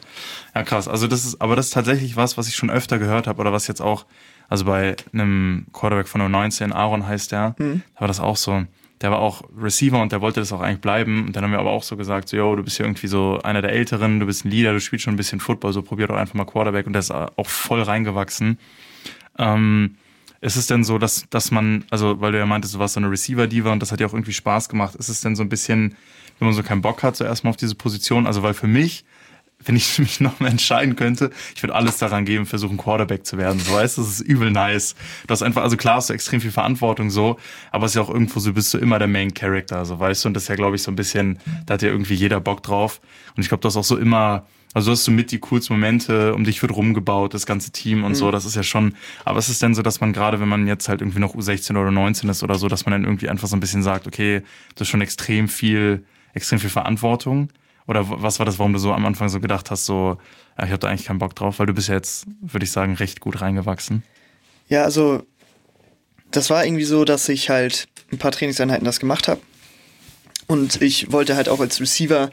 Ja, 0.53 0.63
krass. 0.63 0.87
Also 0.87 1.07
das 1.07 1.25
ist, 1.25 1.41
aber 1.41 1.55
das 1.55 1.67
ist 1.67 1.73
tatsächlich 1.73 2.15
was, 2.15 2.37
was 2.37 2.47
ich 2.47 2.55
schon 2.55 2.69
öfter 2.69 2.99
gehört 2.99 3.27
habe 3.27 3.39
oder 3.39 3.53
was 3.53 3.67
jetzt 3.67 3.81
auch, 3.81 4.05
also 4.49 4.65
bei 4.65 4.95
einem 5.13 5.67
Quarterback 5.71 6.07
von 6.07 6.21
U19, 6.21 6.73
Aaron 6.73 7.07
heißt 7.07 7.31
der, 7.31 7.55
da 7.57 8.01
war 8.01 8.07
das 8.07 8.19
auch 8.19 8.37
so. 8.37 8.65
Der 9.01 9.11
war 9.11 9.19
auch 9.19 9.43
Receiver 9.57 10.01
und 10.01 10.11
der 10.11 10.21
wollte 10.21 10.39
das 10.39 10.53
auch 10.53 10.61
eigentlich 10.61 10.81
bleiben. 10.81 11.25
Und 11.25 11.35
dann 11.35 11.43
haben 11.43 11.51
wir 11.51 11.59
aber 11.59 11.71
auch 11.71 11.83
so 11.83 11.97
gesagt, 11.97 12.29
so, 12.29 12.37
yo, 12.37 12.55
du 12.55 12.63
bist 12.63 12.77
ja 12.79 12.85
irgendwie 12.85 13.07
so 13.07 13.39
einer 13.43 13.61
der 13.61 13.71
Älteren, 13.71 14.19
du 14.19 14.25
bist 14.25 14.45
ein 14.45 14.51
Leader, 14.51 14.73
du 14.73 14.79
spielst 14.79 15.03
schon 15.03 15.13
ein 15.15 15.17
bisschen 15.17 15.39
Football, 15.39 15.73
so 15.73 15.81
probier 15.81 16.07
doch 16.07 16.15
einfach 16.15 16.33
mal 16.33 16.45
Quarterback. 16.45 16.87
Und 16.87 16.93
der 16.93 17.01
ist 17.01 17.11
auch 17.11 17.47
voll 17.47 17.81
reingewachsen. 17.81 18.57
Ähm, 19.37 19.95
ist 20.41 20.55
es 20.55 20.67
denn 20.67 20.83
so, 20.83 20.97
dass, 20.97 21.27
dass 21.29 21.51
man, 21.51 21.85
also 21.89 22.21
weil 22.21 22.31
du 22.31 22.37
ja 22.37 22.45
meintest, 22.45 22.75
du 22.75 22.79
warst 22.79 22.93
so 22.93 22.99
eine 22.99 23.09
Receiver-Diva 23.09 23.71
und 23.71 23.81
das 23.81 23.91
hat 23.91 23.99
ja 23.99 24.07
auch 24.07 24.13
irgendwie 24.13 24.33
Spaß 24.33 24.69
gemacht, 24.69 24.95
ist 24.95 25.09
es 25.09 25.21
denn 25.21 25.35
so 25.35 25.43
ein 25.43 25.49
bisschen, 25.49 25.95
wenn 26.39 26.47
man 26.47 26.53
so 26.53 26.63
keinen 26.63 26.81
Bock 26.81 27.03
hat, 27.03 27.15
so 27.15 27.23
erstmal 27.23 27.49
auf 27.49 27.57
diese 27.57 27.75
Position? 27.75 28.27
Also 28.27 28.43
weil 28.43 28.53
für 28.53 28.67
mich, 28.67 29.05
wenn 29.65 29.75
ich 29.75 29.99
mich 29.99 30.19
noch 30.19 30.39
mal 30.39 30.49
entscheiden 30.49 30.95
könnte, 30.95 31.31
ich 31.55 31.63
würde 31.63 31.75
alles 31.75 31.97
daran 31.97 32.25
geben, 32.25 32.45
versuchen 32.45 32.77
Quarterback 32.77 33.25
zu 33.25 33.37
werden. 33.37 33.59
So 33.59 33.73
weißt 33.73 33.97
du, 33.97 34.01
das 34.01 34.11
ist 34.11 34.21
übel 34.21 34.51
nice. 34.51 34.95
Du 35.27 35.31
hast 35.31 35.41
einfach, 35.41 35.63
also 35.63 35.77
klar 35.77 35.97
hast 35.97 36.09
du 36.09 36.13
extrem 36.13 36.41
viel 36.41 36.51
Verantwortung 36.51 37.09
so, 37.09 37.37
aber 37.71 37.85
es 37.85 37.91
ist 37.91 37.95
ja 37.95 38.01
auch 38.01 38.09
irgendwo 38.09 38.39
so, 38.39 38.53
bist 38.53 38.73
du 38.73 38.77
immer 38.77 38.99
der 38.99 39.07
Main 39.07 39.33
Character, 39.33 39.85
so 39.85 39.99
weißt 39.99 40.23
du, 40.23 40.29
und 40.29 40.33
das 40.33 40.43
ist 40.43 40.49
ja, 40.49 40.55
glaube 40.55 40.75
ich, 40.75 40.83
so 40.83 40.91
ein 40.91 40.95
bisschen, 40.95 41.39
da 41.65 41.75
hat 41.75 41.81
ja 41.81 41.89
irgendwie 41.89 42.15
jeder 42.15 42.39
Bock 42.39 42.63
drauf. 42.63 43.01
Und 43.35 43.43
ich 43.43 43.49
glaube, 43.49 43.61
du 43.61 43.67
hast 43.67 43.77
auch 43.77 43.83
so 43.83 43.97
immer, 43.97 44.45
also 44.73 44.91
hast 44.91 45.07
du 45.07 45.11
mit 45.11 45.31
die 45.31 45.39
coolsten 45.39 45.73
Momente, 45.73 46.33
um 46.33 46.43
dich 46.43 46.61
wird 46.61 46.75
rumgebaut, 46.75 47.33
das 47.33 47.45
ganze 47.45 47.71
Team 47.71 48.03
und 48.03 48.15
so, 48.15 48.29
das 48.29 48.45
ist 48.45 48.55
ja 48.55 48.63
schon, 48.63 48.95
aber 49.23 49.39
ist 49.39 49.49
es 49.49 49.59
denn 49.59 49.73
so, 49.73 49.81
dass 49.81 50.01
man 50.01 50.13
gerade, 50.13 50.39
wenn 50.39 50.49
man 50.49 50.67
jetzt 50.67 50.89
halt 50.89 51.01
irgendwie 51.01 51.19
noch 51.19 51.33
U16 51.33 51.71
oder 51.71 51.91
19 51.91 52.29
ist 52.29 52.43
oder 52.43 52.55
so, 52.55 52.67
dass 52.67 52.85
man 52.85 52.91
dann 52.91 53.03
irgendwie 53.05 53.29
einfach 53.29 53.47
so 53.47 53.55
ein 53.55 53.61
bisschen 53.61 53.83
sagt, 53.83 54.05
okay, 54.05 54.41
das 54.75 54.81
ist 54.81 54.89
schon 54.89 55.01
extrem 55.01 55.47
viel, 55.47 56.03
extrem 56.33 56.59
viel 56.59 56.69
Verantwortung? 56.69 57.49
Oder 57.87 58.03
was 58.07 58.39
war 58.39 58.45
das, 58.45 58.57
warum 58.57 58.73
du 58.73 58.79
so 58.79 58.93
am 58.93 59.05
Anfang 59.05 59.29
so 59.29 59.39
gedacht 59.39 59.69
hast, 59.69 59.85
so, 59.85 60.17
ja, 60.57 60.65
ich 60.65 60.71
habe 60.71 60.79
da 60.79 60.87
eigentlich 60.87 61.05
keinen 61.05 61.19
Bock 61.19 61.35
drauf, 61.35 61.59
weil 61.59 61.67
du 61.67 61.73
bist 61.73 61.87
ja 61.87 61.95
jetzt, 61.95 62.25
würde 62.41 62.63
ich 62.63 62.71
sagen, 62.71 62.95
recht 62.95 63.19
gut 63.19 63.41
reingewachsen. 63.41 64.03
Ja, 64.69 64.83
also 64.83 65.23
das 66.31 66.49
war 66.49 66.65
irgendwie 66.65 66.83
so, 66.83 67.05
dass 67.05 67.29
ich 67.29 67.49
halt 67.49 67.87
ein 68.11 68.17
paar 68.17 68.31
Trainingseinheiten 68.31 68.85
das 68.85 68.99
gemacht 68.99 69.27
habe. 69.27 69.41
Und 70.47 70.81
ich 70.81 71.11
wollte 71.11 71.35
halt 71.35 71.49
auch 71.49 71.59
als 71.59 71.79
Receiver 71.79 72.31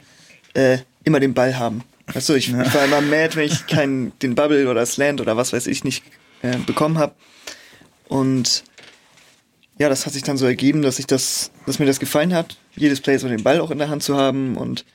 äh, 0.53 0.79
immer 1.03 1.19
den 1.19 1.33
Ball 1.33 1.57
haben. 1.57 1.83
Weißt 2.07 2.29
du, 2.29 2.33
ich, 2.33 2.49
ich 2.49 2.73
war 2.73 2.85
immer 2.85 3.01
mad, 3.01 3.35
wenn 3.35 3.47
ich 3.47 3.65
keinen 3.67 4.17
den 4.19 4.35
Bubble 4.35 4.69
oder 4.69 4.85
Slant 4.85 5.21
oder 5.21 5.37
was 5.37 5.53
weiß 5.53 5.67
ich 5.67 5.83
nicht 5.83 6.03
äh, 6.41 6.57
bekommen 6.57 6.97
habe. 6.97 7.13
Und 8.07 8.63
ja, 9.79 9.89
das 9.89 10.05
hat 10.05 10.13
sich 10.13 10.23
dann 10.23 10.37
so 10.37 10.45
ergeben, 10.45 10.81
dass 10.81 10.99
ich 10.99 11.07
das, 11.07 11.51
dass 11.65 11.79
mir 11.79 11.85
das 11.85 11.99
gefallen 11.99 12.33
hat, 12.33 12.57
jedes 12.75 13.01
Play 13.01 13.17
so 13.17 13.27
den 13.27 13.43
Ball 13.43 13.59
auch 13.59 13.71
in 13.71 13.77
der 13.77 13.89
Hand 13.89 14.03
zu 14.03 14.17
haben 14.17 14.55
und 14.57 14.85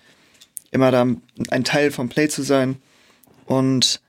immer 0.71 0.91
da 0.91 1.07
ein 1.51 1.65
Teil 1.65 1.91
vom 1.91 2.09
Play 2.09 2.29
zu 2.29 2.43
sein. 2.43 2.77
Und 3.47 4.01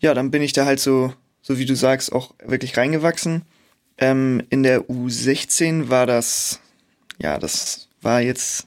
ja, 0.00 0.14
dann 0.14 0.30
bin 0.30 0.42
ich 0.42 0.52
da 0.52 0.66
halt 0.66 0.80
so, 0.80 1.14
so 1.42 1.58
wie 1.58 1.66
du 1.66 1.74
sagst, 1.74 2.12
auch 2.12 2.34
wirklich 2.44 2.76
reingewachsen. 2.76 3.42
Ähm, 3.98 4.42
in 4.50 4.62
der 4.62 4.82
U16 4.82 5.88
war 5.88 6.06
das, 6.06 6.60
ja, 7.18 7.38
das 7.38 7.88
war 8.02 8.20
jetzt 8.20 8.66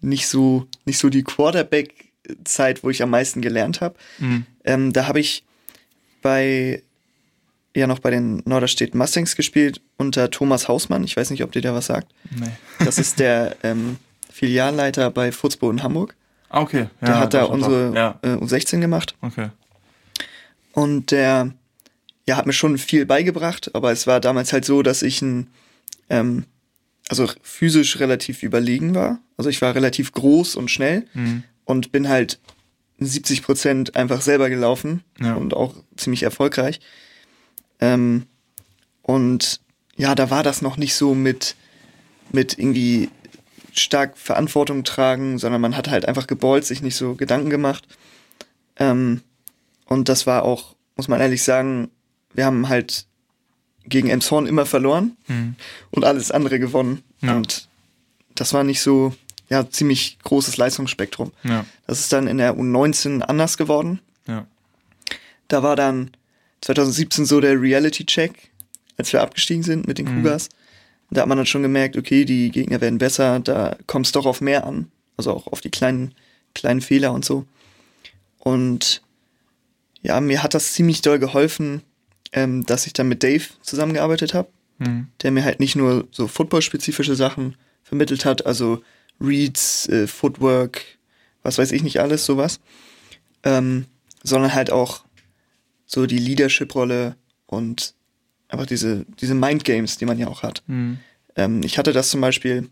nicht 0.00 0.26
so, 0.26 0.66
nicht 0.84 0.98
so 0.98 1.08
die 1.08 1.22
Quarterback-Zeit, 1.22 2.82
wo 2.82 2.90
ich 2.90 3.02
am 3.02 3.10
meisten 3.10 3.42
gelernt 3.42 3.80
habe. 3.80 3.94
Ähm, 4.64 4.92
da 4.92 5.06
habe 5.06 5.20
ich 5.20 5.44
bei, 6.22 6.82
ja, 7.76 7.86
noch 7.86 8.00
bei 8.00 8.10
den 8.10 8.42
Norderstedt 8.44 8.94
Mustangs 8.94 9.36
gespielt 9.36 9.80
unter 9.96 10.30
Thomas 10.30 10.68
Hausmann. 10.68 11.04
Ich 11.04 11.16
weiß 11.16 11.30
nicht, 11.30 11.44
ob 11.44 11.52
dir 11.52 11.62
der 11.62 11.74
was 11.74 11.86
sagt. 11.86 12.12
Nee. 12.30 12.50
Das 12.84 12.98
ist 12.98 13.18
der 13.18 13.56
ähm, 13.62 13.98
Filialleiter 14.32 15.10
bei 15.10 15.30
Furzbo 15.32 15.70
in 15.70 15.82
Hamburg. 15.82 16.14
Ah, 16.48 16.60
okay. 16.62 16.88
Ja, 17.00 17.06
Der 17.06 17.18
hat 17.20 17.34
da 17.34 17.44
unsere. 17.44 17.94
Ja, 17.94 18.18
äh, 18.22 18.34
U16 18.36 18.80
gemacht. 18.80 19.14
okay. 19.22 19.48
Und 20.72 21.10
der 21.10 21.52
ja, 22.26 22.36
hat 22.36 22.46
mir 22.46 22.52
schon 22.52 22.78
viel 22.78 23.04
beigebracht, 23.04 23.74
aber 23.74 23.90
es 23.92 24.06
war 24.06 24.20
damals 24.20 24.52
halt 24.52 24.64
so, 24.64 24.82
dass 24.82 25.02
ich 25.02 25.20
ein, 25.22 25.48
ähm, 26.08 26.44
also 27.08 27.28
physisch 27.42 27.98
relativ 27.98 28.42
überlegen 28.42 28.94
war. 28.94 29.18
Also 29.36 29.50
ich 29.50 29.60
war 29.60 29.74
relativ 29.74 30.12
groß 30.12 30.54
und 30.56 30.70
schnell 30.70 31.06
Mhm. 31.14 31.42
und 31.64 31.90
bin 31.92 32.08
halt 32.08 32.38
70 33.00 33.42
Prozent 33.42 33.96
einfach 33.96 34.20
selber 34.22 34.48
gelaufen 34.48 35.02
Ja. 35.20 35.34
und 35.34 35.52
auch 35.54 35.74
ziemlich 35.96 36.22
erfolgreich. 36.22 36.80
Ähm, 37.80 38.26
und 39.02 39.60
ja, 39.96 40.14
da 40.14 40.30
war 40.30 40.44
das 40.44 40.62
noch 40.62 40.76
nicht 40.76 40.94
so 40.94 41.14
mit, 41.14 41.56
mit 42.30 42.56
irgendwie 42.58 43.10
stark 43.72 44.18
Verantwortung 44.18 44.84
tragen, 44.84 45.38
sondern 45.38 45.60
man 45.60 45.76
hat 45.76 45.88
halt 45.88 46.06
einfach 46.06 46.26
geballt, 46.26 46.64
sich 46.64 46.82
nicht 46.82 46.96
so 46.96 47.14
Gedanken 47.14 47.50
gemacht. 47.50 47.86
Ähm, 48.76 49.22
und 49.86 50.08
das 50.08 50.26
war 50.26 50.44
auch, 50.44 50.74
muss 50.96 51.08
man 51.08 51.20
ehrlich 51.20 51.42
sagen, 51.42 51.90
wir 52.34 52.46
haben 52.46 52.68
halt 52.68 53.06
gegen 53.84 54.08
Emshorn 54.08 54.46
immer 54.46 54.66
verloren 54.66 55.16
mhm. 55.26 55.56
und 55.90 56.04
alles 56.04 56.30
andere 56.30 56.58
gewonnen. 56.58 57.02
Ja. 57.20 57.36
Und 57.36 57.68
das 58.34 58.54
war 58.54 58.64
nicht 58.64 58.80
so, 58.80 59.14
ja, 59.48 59.68
ziemlich 59.68 60.18
großes 60.22 60.56
Leistungsspektrum. 60.56 61.32
Ja. 61.42 61.66
Das 61.86 62.00
ist 62.00 62.12
dann 62.12 62.26
in 62.26 62.38
der 62.38 62.56
U19 62.56 63.22
anders 63.22 63.56
geworden. 63.58 64.00
Ja. 64.26 64.46
Da 65.48 65.62
war 65.62 65.76
dann 65.76 66.12
2017 66.62 67.26
so 67.26 67.40
der 67.40 67.60
Reality-Check, 67.60 68.50
als 68.96 69.12
wir 69.12 69.20
abgestiegen 69.20 69.62
sind 69.62 69.86
mit 69.86 69.98
den 69.98 70.06
mhm. 70.06 70.22
Cougars. 70.22 70.48
Da 71.12 71.22
hat 71.22 71.28
man 71.28 71.36
dann 71.36 71.46
schon 71.46 71.62
gemerkt, 71.62 71.96
okay, 71.96 72.24
die 72.24 72.50
Gegner 72.50 72.80
werden 72.80 72.98
besser, 72.98 73.40
da 73.40 73.76
kommt 73.86 74.06
es 74.06 74.12
doch 74.12 74.26
auf 74.26 74.40
mehr 74.40 74.66
an. 74.66 74.90
Also 75.16 75.32
auch 75.32 75.46
auf 75.46 75.60
die 75.60 75.70
kleinen, 75.70 76.14
kleinen 76.54 76.80
Fehler 76.80 77.12
und 77.12 77.24
so. 77.24 77.44
Und 78.38 79.02
ja, 80.00 80.20
mir 80.20 80.42
hat 80.42 80.54
das 80.54 80.72
ziemlich 80.72 81.02
doll 81.02 81.18
geholfen, 81.18 81.82
ähm, 82.32 82.64
dass 82.66 82.86
ich 82.86 82.92
dann 82.92 83.08
mit 83.08 83.22
Dave 83.22 83.44
zusammengearbeitet 83.60 84.34
habe, 84.34 84.48
mhm. 84.78 85.08
der 85.22 85.30
mir 85.30 85.44
halt 85.44 85.60
nicht 85.60 85.76
nur 85.76 86.08
so 86.10 86.26
football-spezifische 86.26 87.14
Sachen 87.14 87.56
vermittelt 87.82 88.24
hat, 88.24 88.46
also 88.46 88.82
Reads, 89.20 89.88
äh, 89.88 90.06
Footwork, 90.06 90.82
was 91.42 91.58
weiß 91.58 91.72
ich 91.72 91.82
nicht 91.82 92.00
alles, 92.00 92.24
sowas, 92.24 92.60
ähm, 93.44 93.86
sondern 94.22 94.54
halt 94.54 94.70
auch 94.72 95.04
so 95.86 96.06
die 96.06 96.18
Leadership-Rolle 96.18 97.16
und 97.46 97.94
einfach 98.52 98.66
diese, 98.66 99.06
diese 99.20 99.34
Mind-Games, 99.34 99.96
die 99.96 100.04
man 100.04 100.18
ja 100.18 100.28
auch 100.28 100.42
hat. 100.42 100.62
Mhm. 100.66 100.98
Ähm, 101.36 101.62
ich 101.64 101.78
hatte 101.78 101.92
das 101.92 102.10
zum 102.10 102.20
Beispiel, 102.20 102.68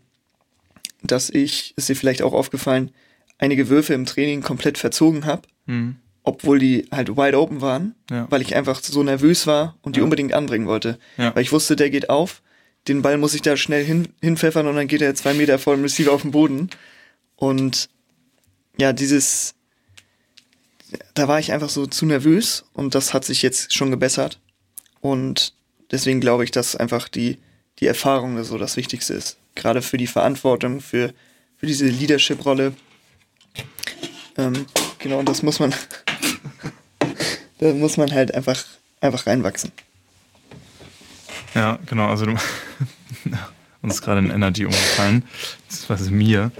dass 1.01 1.29
ich, 1.29 1.73
ist 1.75 1.89
dir 1.89 1.95
vielleicht 1.95 2.21
auch 2.21 2.33
aufgefallen, 2.33 2.91
einige 3.39 3.69
Würfe 3.69 3.93
im 3.93 4.05
Training 4.05 4.41
komplett 4.41 4.77
verzogen 4.77 5.25
habe, 5.25 5.41
mhm. 5.65 5.95
obwohl 6.23 6.59
die 6.59 6.87
halt 6.91 7.17
wide 7.17 7.39
open 7.39 7.61
waren, 7.61 7.95
ja. 8.11 8.27
weil 8.29 8.41
ich 8.41 8.55
einfach 8.55 8.81
so 8.81 9.01
nervös 9.01 9.47
war 9.47 9.75
und 9.81 9.95
die 9.95 9.99
ja. 9.99 10.03
unbedingt 10.03 10.33
anbringen 10.33 10.67
wollte. 10.67 10.99
Ja. 11.17 11.35
Weil 11.35 11.41
ich 11.41 11.51
wusste, 11.51 11.75
der 11.75 11.89
geht 11.89 12.09
auf, 12.09 12.43
den 12.87 13.01
Ball 13.01 13.17
muss 13.17 13.33
ich 13.33 13.41
da 13.41 13.57
schnell 13.57 13.83
hin, 13.83 14.09
hinpfeffern 14.21 14.67
und 14.67 14.75
dann 14.75 14.87
geht 14.87 15.01
er 15.01 15.15
zwei 15.15 15.33
Meter 15.33 15.57
vor 15.57 15.75
dem 15.75 15.83
Receiver 15.83 16.11
auf 16.11 16.21
den 16.21 16.31
Boden. 16.31 16.69
Und 17.35 17.89
ja, 18.77 18.93
dieses, 18.93 19.55
da 21.15 21.27
war 21.27 21.39
ich 21.39 21.51
einfach 21.51 21.69
so 21.69 21.87
zu 21.87 22.05
nervös 22.05 22.65
und 22.73 22.93
das 22.93 23.15
hat 23.15 23.25
sich 23.25 23.41
jetzt 23.41 23.73
schon 23.73 23.89
gebessert. 23.89 24.39
Und 24.99 25.53
deswegen 25.91 26.21
glaube 26.21 26.43
ich, 26.43 26.51
dass 26.51 26.75
einfach 26.75 27.07
die, 27.07 27.37
die 27.79 27.87
Erfahrung 27.87 28.43
so 28.43 28.57
das 28.57 28.77
Wichtigste 28.77 29.13
ist. 29.13 29.37
Gerade 29.55 29.81
für 29.81 29.97
die 29.97 30.07
Verantwortung, 30.07 30.81
für, 30.81 31.13
für 31.57 31.65
diese 31.65 31.85
Leadership-Rolle. 31.85 32.73
Ähm, 34.37 34.65
genau, 34.99 35.19
und 35.19 35.29
das 35.29 35.43
muss 35.43 35.59
man, 35.59 35.73
da 37.59 37.73
muss 37.73 37.97
man 37.97 38.11
halt 38.11 38.33
einfach, 38.33 38.63
einfach 39.01 39.27
reinwachsen. 39.27 39.71
Ja, 41.53 41.79
genau, 41.85 42.07
also 42.07 42.25
du, 42.25 42.31
uns 43.81 43.95
ist 43.95 44.01
gerade 44.01 44.19
ein 44.19 44.31
Energy 44.31 44.65
umgefallen. 44.65 45.23
Das 45.69 45.89
war 45.89 45.99
mir. 46.09 46.51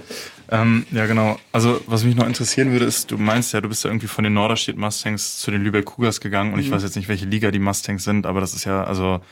Ähm, 0.52 0.84
ja, 0.90 1.06
genau. 1.06 1.38
Also, 1.50 1.80
was 1.86 2.04
mich 2.04 2.14
noch 2.14 2.26
interessieren 2.26 2.72
würde, 2.72 2.84
ist, 2.84 3.10
du 3.10 3.16
meinst 3.16 3.54
ja, 3.54 3.62
du 3.62 3.70
bist 3.70 3.84
ja 3.84 3.90
irgendwie 3.90 4.06
von 4.06 4.22
den 4.22 4.34
Norderstedt 4.34 4.76
Mustangs 4.76 5.38
zu 5.38 5.50
den 5.50 5.64
Lübeck 5.64 5.86
Cougars 5.86 6.20
gegangen 6.20 6.52
und 6.52 6.60
mhm. 6.60 6.66
ich 6.66 6.70
weiß 6.70 6.82
jetzt 6.82 6.94
nicht, 6.94 7.08
welche 7.08 7.24
Liga 7.24 7.50
die 7.50 7.58
Mustangs 7.58 8.04
sind, 8.04 8.26
aber 8.26 8.42
das 8.42 8.52
ist 8.52 8.64
ja, 8.64 8.84
also, 8.84 9.22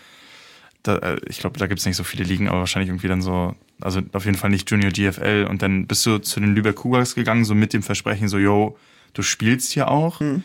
da, 0.83 0.97
äh, 0.97 1.21
ich 1.29 1.39
glaube, 1.39 1.59
da 1.59 1.67
gibt 1.67 1.79
es 1.79 1.85
nicht 1.85 1.97
so 1.97 2.05
viele 2.05 2.25
Ligen, 2.25 2.49
aber 2.49 2.61
wahrscheinlich 2.61 2.89
irgendwie 2.89 3.09
dann 3.09 3.21
so, 3.21 3.55
also 3.83 4.00
auf 4.12 4.25
jeden 4.25 4.39
Fall 4.39 4.49
nicht 4.49 4.71
Junior 4.71 4.91
GFL 4.91 5.47
und 5.49 5.61
dann 5.61 5.87
bist 5.87 6.07
du 6.07 6.19
zu 6.19 6.41
den 6.41 6.55
Lübeck 6.55 6.77
Cougars 6.77 7.15
gegangen, 7.15 7.45
so 7.45 7.55
mit 7.55 7.75
dem 7.75 7.83
Versprechen, 7.83 8.29
so, 8.29 8.39
yo, 8.39 8.79
du 9.12 9.21
spielst 9.21 9.73
hier 9.73 9.91
auch. 9.91 10.21
Mhm. 10.21 10.43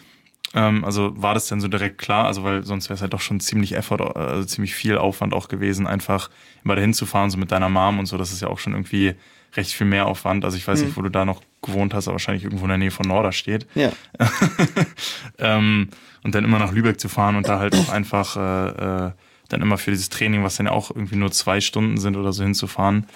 Ähm, 0.53 0.84
also 0.84 1.13
war 1.15 1.34
das 1.34 1.48
denn 1.48 1.62
so 1.62 1.70
direkt 1.70 2.00
klar? 2.00 2.25
Also, 2.25 2.44
weil 2.44 2.65
sonst 2.65 2.89
wäre 2.89 2.96
es 2.96 3.01
halt 3.01 3.13
doch 3.13 3.22
schon 3.22 3.39
ziemlich 3.39 3.77
Effort, 3.77 4.01
also 4.17 4.44
ziemlich 4.44 4.75
viel 4.75 4.98
Aufwand 4.98 5.34
auch 5.34 5.48
gewesen, 5.48 5.88
einfach 5.88 6.29
immer 6.65 6.75
dahin 6.75 6.94
zu 6.94 7.05
fahren, 7.05 7.29
so 7.29 7.38
mit 7.38 7.53
deiner 7.53 7.70
Mom 7.70 8.00
und 8.00 8.08
so, 8.08 8.17
das 8.17 8.34
ist 8.34 8.41
ja 8.41 8.50
auch 8.50 8.60
schon 8.60 8.74
irgendwie 8.74 9.15
recht 9.55 9.71
viel 9.71 9.88
mehr 9.88 10.05
Aufwand. 10.07 10.45
Also 10.45 10.57
ich 10.57 10.67
weiß 10.67 10.79
mhm. 10.79 10.85
nicht, 10.85 10.97
wo 10.97 11.01
du 11.01 11.09
da 11.09 11.25
noch 11.25 11.41
gewohnt 11.62 11.93
hast, 11.93 12.07
aber 12.07 12.15
wahrscheinlich 12.15 12.43
irgendwo 12.43 12.65
in 12.65 12.69
der 12.69 12.77
Nähe 12.77 12.91
von 12.91 13.07
Norderstedt. 13.07 13.65
Ja. 13.75 13.91
ähm, 15.39 15.89
und 16.24 16.35
dann 16.35 16.43
immer 16.43 16.59
nach 16.59 16.71
Lübeck 16.71 17.00
zu 17.00 17.09
fahren 17.09 17.35
und 17.35 17.47
da 17.47 17.59
halt 17.59 17.75
auch 17.75 17.89
einfach 17.89 18.35
äh, 18.35 19.07
äh, 19.07 19.12
dann 19.50 19.62
immer 19.62 19.77
für 19.77 19.91
dieses 19.91 20.09
Training, 20.09 20.43
was 20.43 20.57
dann 20.57 20.65
ja 20.65 20.71
auch 20.71 20.89
irgendwie 20.89 21.15
nur 21.15 21.31
zwei 21.31 21.62
Stunden 21.62 21.97
sind 21.97 22.15
oder 22.17 22.33
so 22.33 22.43
hinzufahren. 22.43 23.07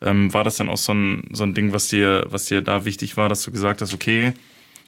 Ähm, 0.00 0.32
war 0.32 0.44
das 0.44 0.56
dann 0.56 0.68
auch 0.68 0.76
so 0.76 0.92
ein, 0.92 1.28
so 1.32 1.44
ein 1.44 1.54
Ding, 1.54 1.72
was 1.72 1.88
dir, 1.88 2.26
was 2.28 2.44
dir 2.44 2.62
da 2.62 2.84
wichtig 2.84 3.16
war, 3.16 3.28
dass 3.28 3.42
du 3.42 3.50
gesagt 3.50 3.80
hast, 3.80 3.94
okay, 3.94 4.32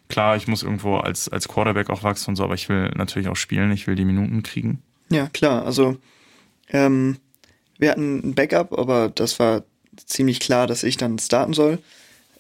klar, 0.09 0.37
ich 0.37 0.47
muss 0.47 0.63
irgendwo 0.63 0.97
als, 0.99 1.29
als 1.29 1.49
Quarterback 1.49 1.91
auch 1.91 2.03
wachsen 2.03 2.31
und 2.31 2.37
so, 2.37 2.45
aber 2.45 2.55
ich 2.55 2.69
will 2.69 2.91
natürlich 2.95 3.29
auch 3.29 3.37
spielen, 3.37 3.73
ich 3.73 3.87
will 3.87 3.97
die 3.97 4.05
Minuten 4.05 4.43
kriegen? 4.43 4.83
Ja, 5.11 5.29
klar. 5.29 5.65
Also 5.65 5.97
ähm, 6.69 7.17
wir 7.79 7.91
hatten 7.91 8.19
ein 8.19 8.35
Backup, 8.35 8.79
aber 8.79 9.09
das 9.09 9.39
war 9.41 9.65
ziemlich 9.97 10.41
klar, 10.41 10.67
dass 10.67 10.83
ich 10.83 10.97
dann 10.97 11.19
starten 11.19 11.53
soll. 11.53 11.79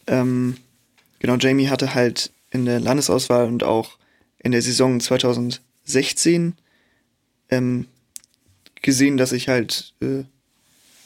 Ähm, 0.07 0.57
genau, 1.19 1.37
Jamie 1.37 1.69
hatte 1.69 1.95
halt 1.95 2.33
in 2.51 2.65
der 2.65 2.81
Landesauswahl 2.81 3.47
und 3.47 3.63
auch 3.63 3.99
in 4.39 4.53
der 4.53 4.63
Saison 4.63 5.01
2016 5.01 6.55
ähm, 7.51 7.87
gesehen, 8.83 9.17
dass 9.17 9.33
ich 9.33 9.49
halt 9.49 9.95
äh, 10.01 10.25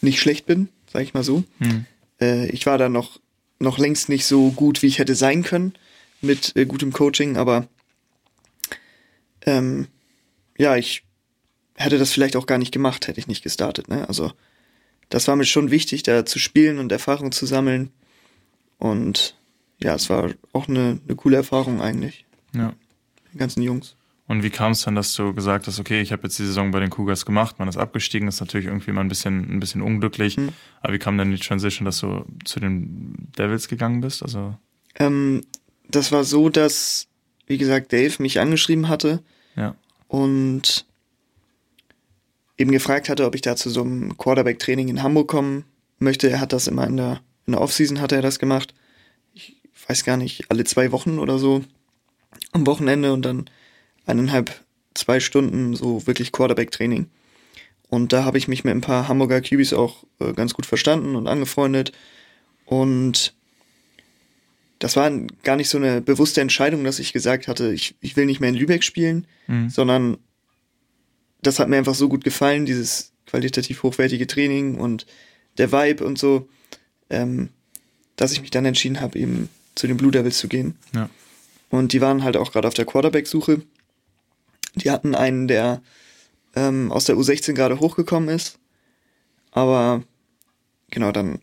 nicht 0.01 0.21
schlecht 0.21 0.47
bin, 0.47 0.69
sag 0.93 1.03
ich 1.03 1.15
mal 1.15 1.25
so. 1.25 1.45
Hm. 1.59 1.87
Äh, 2.21 2.47
ich 2.51 2.67
war 2.67 2.79
da 2.79 2.89
noch, 2.89 3.21
noch 3.59 3.79
längst 3.79 4.09
nicht 4.09 4.27
so 4.27 4.51
gut, 4.51 4.83
wie 4.83 4.87
ich 4.87 4.99
hätte 4.99 5.15
sein 5.15 5.43
können 5.43 5.75
mit 6.21 6.57
äh, 6.57 6.67
gutem 6.67 6.93
Coaching, 6.93 7.37
aber 7.37 7.67
ähm, 9.47 9.89
ja, 10.57 10.77
ich 10.77 11.03
hätte 11.77 11.99
das 11.99 12.13
vielleicht 12.13 12.37
auch 12.37 12.47
gar 12.47 12.59
nicht 12.59 12.73
gemacht, 12.73 13.09
hätte 13.09 13.21
ich 13.21 13.27
nicht 13.27 13.43
gestartet. 13.43 13.89
Ne? 13.89 14.09
Also 14.09 14.33
das 15.15 15.29
war 15.29 15.37
mir 15.37 15.45
schon 15.45 15.71
wichtig, 15.71 16.03
da 16.03 16.27
zu 16.27 16.41
spielen 16.41 16.81
und 16.81 16.91
Erfahrung 16.91 17.31
zu 17.31 17.47
sammeln. 17.47 17.91
Und 18.79 19.37
ja, 19.81 19.95
es 19.95 20.11
war 20.11 20.35
auch 20.53 20.67
eine, 20.67 20.99
eine 21.07 21.15
coole 21.15 21.37
Erfahrung 21.37 21.81
eigentlich. 21.81 22.25
Ja. 22.53 22.75
Die 23.33 23.39
ganzen 23.39 23.63
Jungs. 23.63 23.95
Und 24.27 24.43
wie 24.43 24.51
kam 24.51 24.73
es 24.73 24.83
dann, 24.83 24.97
dass 24.97 25.15
du 25.15 25.33
gesagt 25.33 25.69
hast, 25.69 25.79
okay, 25.79 26.01
ich 26.01 26.11
habe 26.11 26.25
jetzt 26.25 26.41
die 26.41 26.45
Saison 26.45 26.73
bei 26.73 26.81
den 26.81 26.91
Cougars 26.91 27.25
gemacht, 27.25 27.61
man 27.61 27.69
ist 27.69 27.77
abgestiegen, 27.77 28.27
ist 28.27 28.41
natürlich 28.41 28.67
irgendwie 28.67 28.91
mal 28.91 29.03
ein 29.03 29.09
bisschen, 29.09 29.55
ein 29.55 29.61
bisschen 29.61 29.83
unglücklich. 29.83 30.37
Mhm. 30.37 30.49
Aber 30.81 30.95
wie 30.95 30.99
kam 30.99 31.17
dann 31.17 31.31
die 31.31 31.39
Transition, 31.39 31.85
dass 31.85 32.01
du 32.01 32.25
zu 32.45 32.59
den 32.59 33.29
Devils 33.39 33.69
gegangen 33.69 34.01
bist? 34.01 34.21
Also 34.21 34.57
ähm, 34.97 35.43
das 35.89 36.11
war 36.11 36.25
so, 36.25 36.49
dass, 36.49 37.07
wie 37.47 37.59
gesagt, 37.59 37.93
Dave 37.93 38.21
mich 38.21 38.41
angeschrieben 38.41 38.89
hatte. 38.89 39.23
Ja. 39.55 39.77
Und 40.09 40.87
eben 42.57 42.71
gefragt 42.71 43.09
hatte, 43.09 43.27
ob 43.27 43.35
ich 43.35 43.41
da 43.41 43.57
zu 43.57 43.71
so 43.71 43.83
einem 43.83 44.17
Quarterback-Training 44.17 44.89
in 44.89 45.03
Hamburg 45.03 45.29
kommen 45.29 45.65
möchte. 45.99 46.31
Er 46.31 46.41
hat 46.41 46.53
das 46.53 46.67
immer 46.67 46.87
in 46.87 46.97
der, 46.97 47.21
in 47.47 47.53
der 47.53 47.61
Offseason 47.61 48.01
hat 48.01 48.13
er 48.13 48.23
das 48.23 48.39
gemacht. 48.39 48.75
Ich 49.35 49.57
weiß 49.89 50.05
gar 50.05 50.17
nicht, 50.17 50.51
alle 50.51 50.65
zwei 50.65 50.93
Wochen 50.93 51.19
oder 51.19 51.39
so 51.39 51.65
am 52.53 52.67
Wochenende 52.67 53.13
und 53.13 53.23
dann 53.23 53.51
eineinhalb, 54.07 54.65
zwei 54.95 55.21
Stunden 55.21 55.75
so 55.75 56.07
wirklich 56.07 56.33
Quarterback-Training. 56.33 57.09
Und 57.89 58.13
da 58.13 58.25
habe 58.25 58.39
ich 58.39 58.49
mich 58.49 58.65
mit 58.65 58.75
ein 58.75 58.81
paar 58.81 59.09
Hamburger 59.09 59.41
QBs 59.41 59.73
auch 59.73 60.05
äh, 60.21 60.33
ganz 60.33 60.55
gut 60.55 60.67
verstanden 60.67 61.17
und 61.17 61.27
angefreundet. 61.27 61.93
Und 62.65 63.35
das 64.79 64.97
war 64.97 65.11
gar 65.43 65.57
nicht 65.57 65.69
so 65.69 65.79
eine 65.79 66.01
bewusste 66.01 66.41
Entscheidung, 66.41 66.85
dass 66.85 66.99
ich 66.99 67.13
gesagt 67.13 67.49
hatte, 67.49 67.73
ich, 67.73 67.95
ich 68.01 68.17
will 68.17 68.27
nicht 68.27 68.41
mehr 68.41 68.51
in 68.51 68.57
Lübeck 68.57 68.83
spielen, 68.85 69.27
mhm. 69.47 69.71
sondern 69.71 70.19
das 71.47 71.59
hat 71.59 71.69
mir 71.69 71.77
einfach 71.77 71.95
so 71.95 72.09
gut 72.09 72.25
gefallen, 72.25 72.67
dieses 72.67 73.13
qualitativ 73.27 73.83
hochwertige 73.83 74.27
Training 74.27 74.77
und 74.77 75.07
der 75.59 75.73
Vibe 75.73 76.05
und 76.05 76.19
so, 76.19 76.49
ähm, 77.11 77.51
dass 78.17 78.33
ich 78.33 78.41
mich 78.41 78.51
dann 78.51 78.65
entschieden 78.65 79.01
habe, 79.01 79.19
eben 79.19 79.49
zu 79.75 79.87
den 79.87 79.97
Blue 79.97 80.13
Devils 80.13 80.39
zu 80.39 80.49
gehen. 80.49 80.77
Ja. 80.95 81.09
Und 81.71 81.93
die 81.93 82.01
waren 82.01 82.23
halt 82.23 82.37
auch 82.37 82.53
gerade 82.53 82.69
auf 82.69 82.75
der 82.75 82.85
Quarterback-Suche. 82.85 83.63
Die 84.77 84.91
hatten 84.91 85.15
einen, 85.15 85.49
der 85.49 85.83
ähm, 86.55 86.93
aus 86.93 87.05
der 87.07 87.17
U16 87.17 87.55
gerade 87.55 87.81
hochgekommen 87.81 88.29
ist. 88.29 88.59
Aber 89.51 90.03
genau, 90.91 91.13
dann 91.13 91.41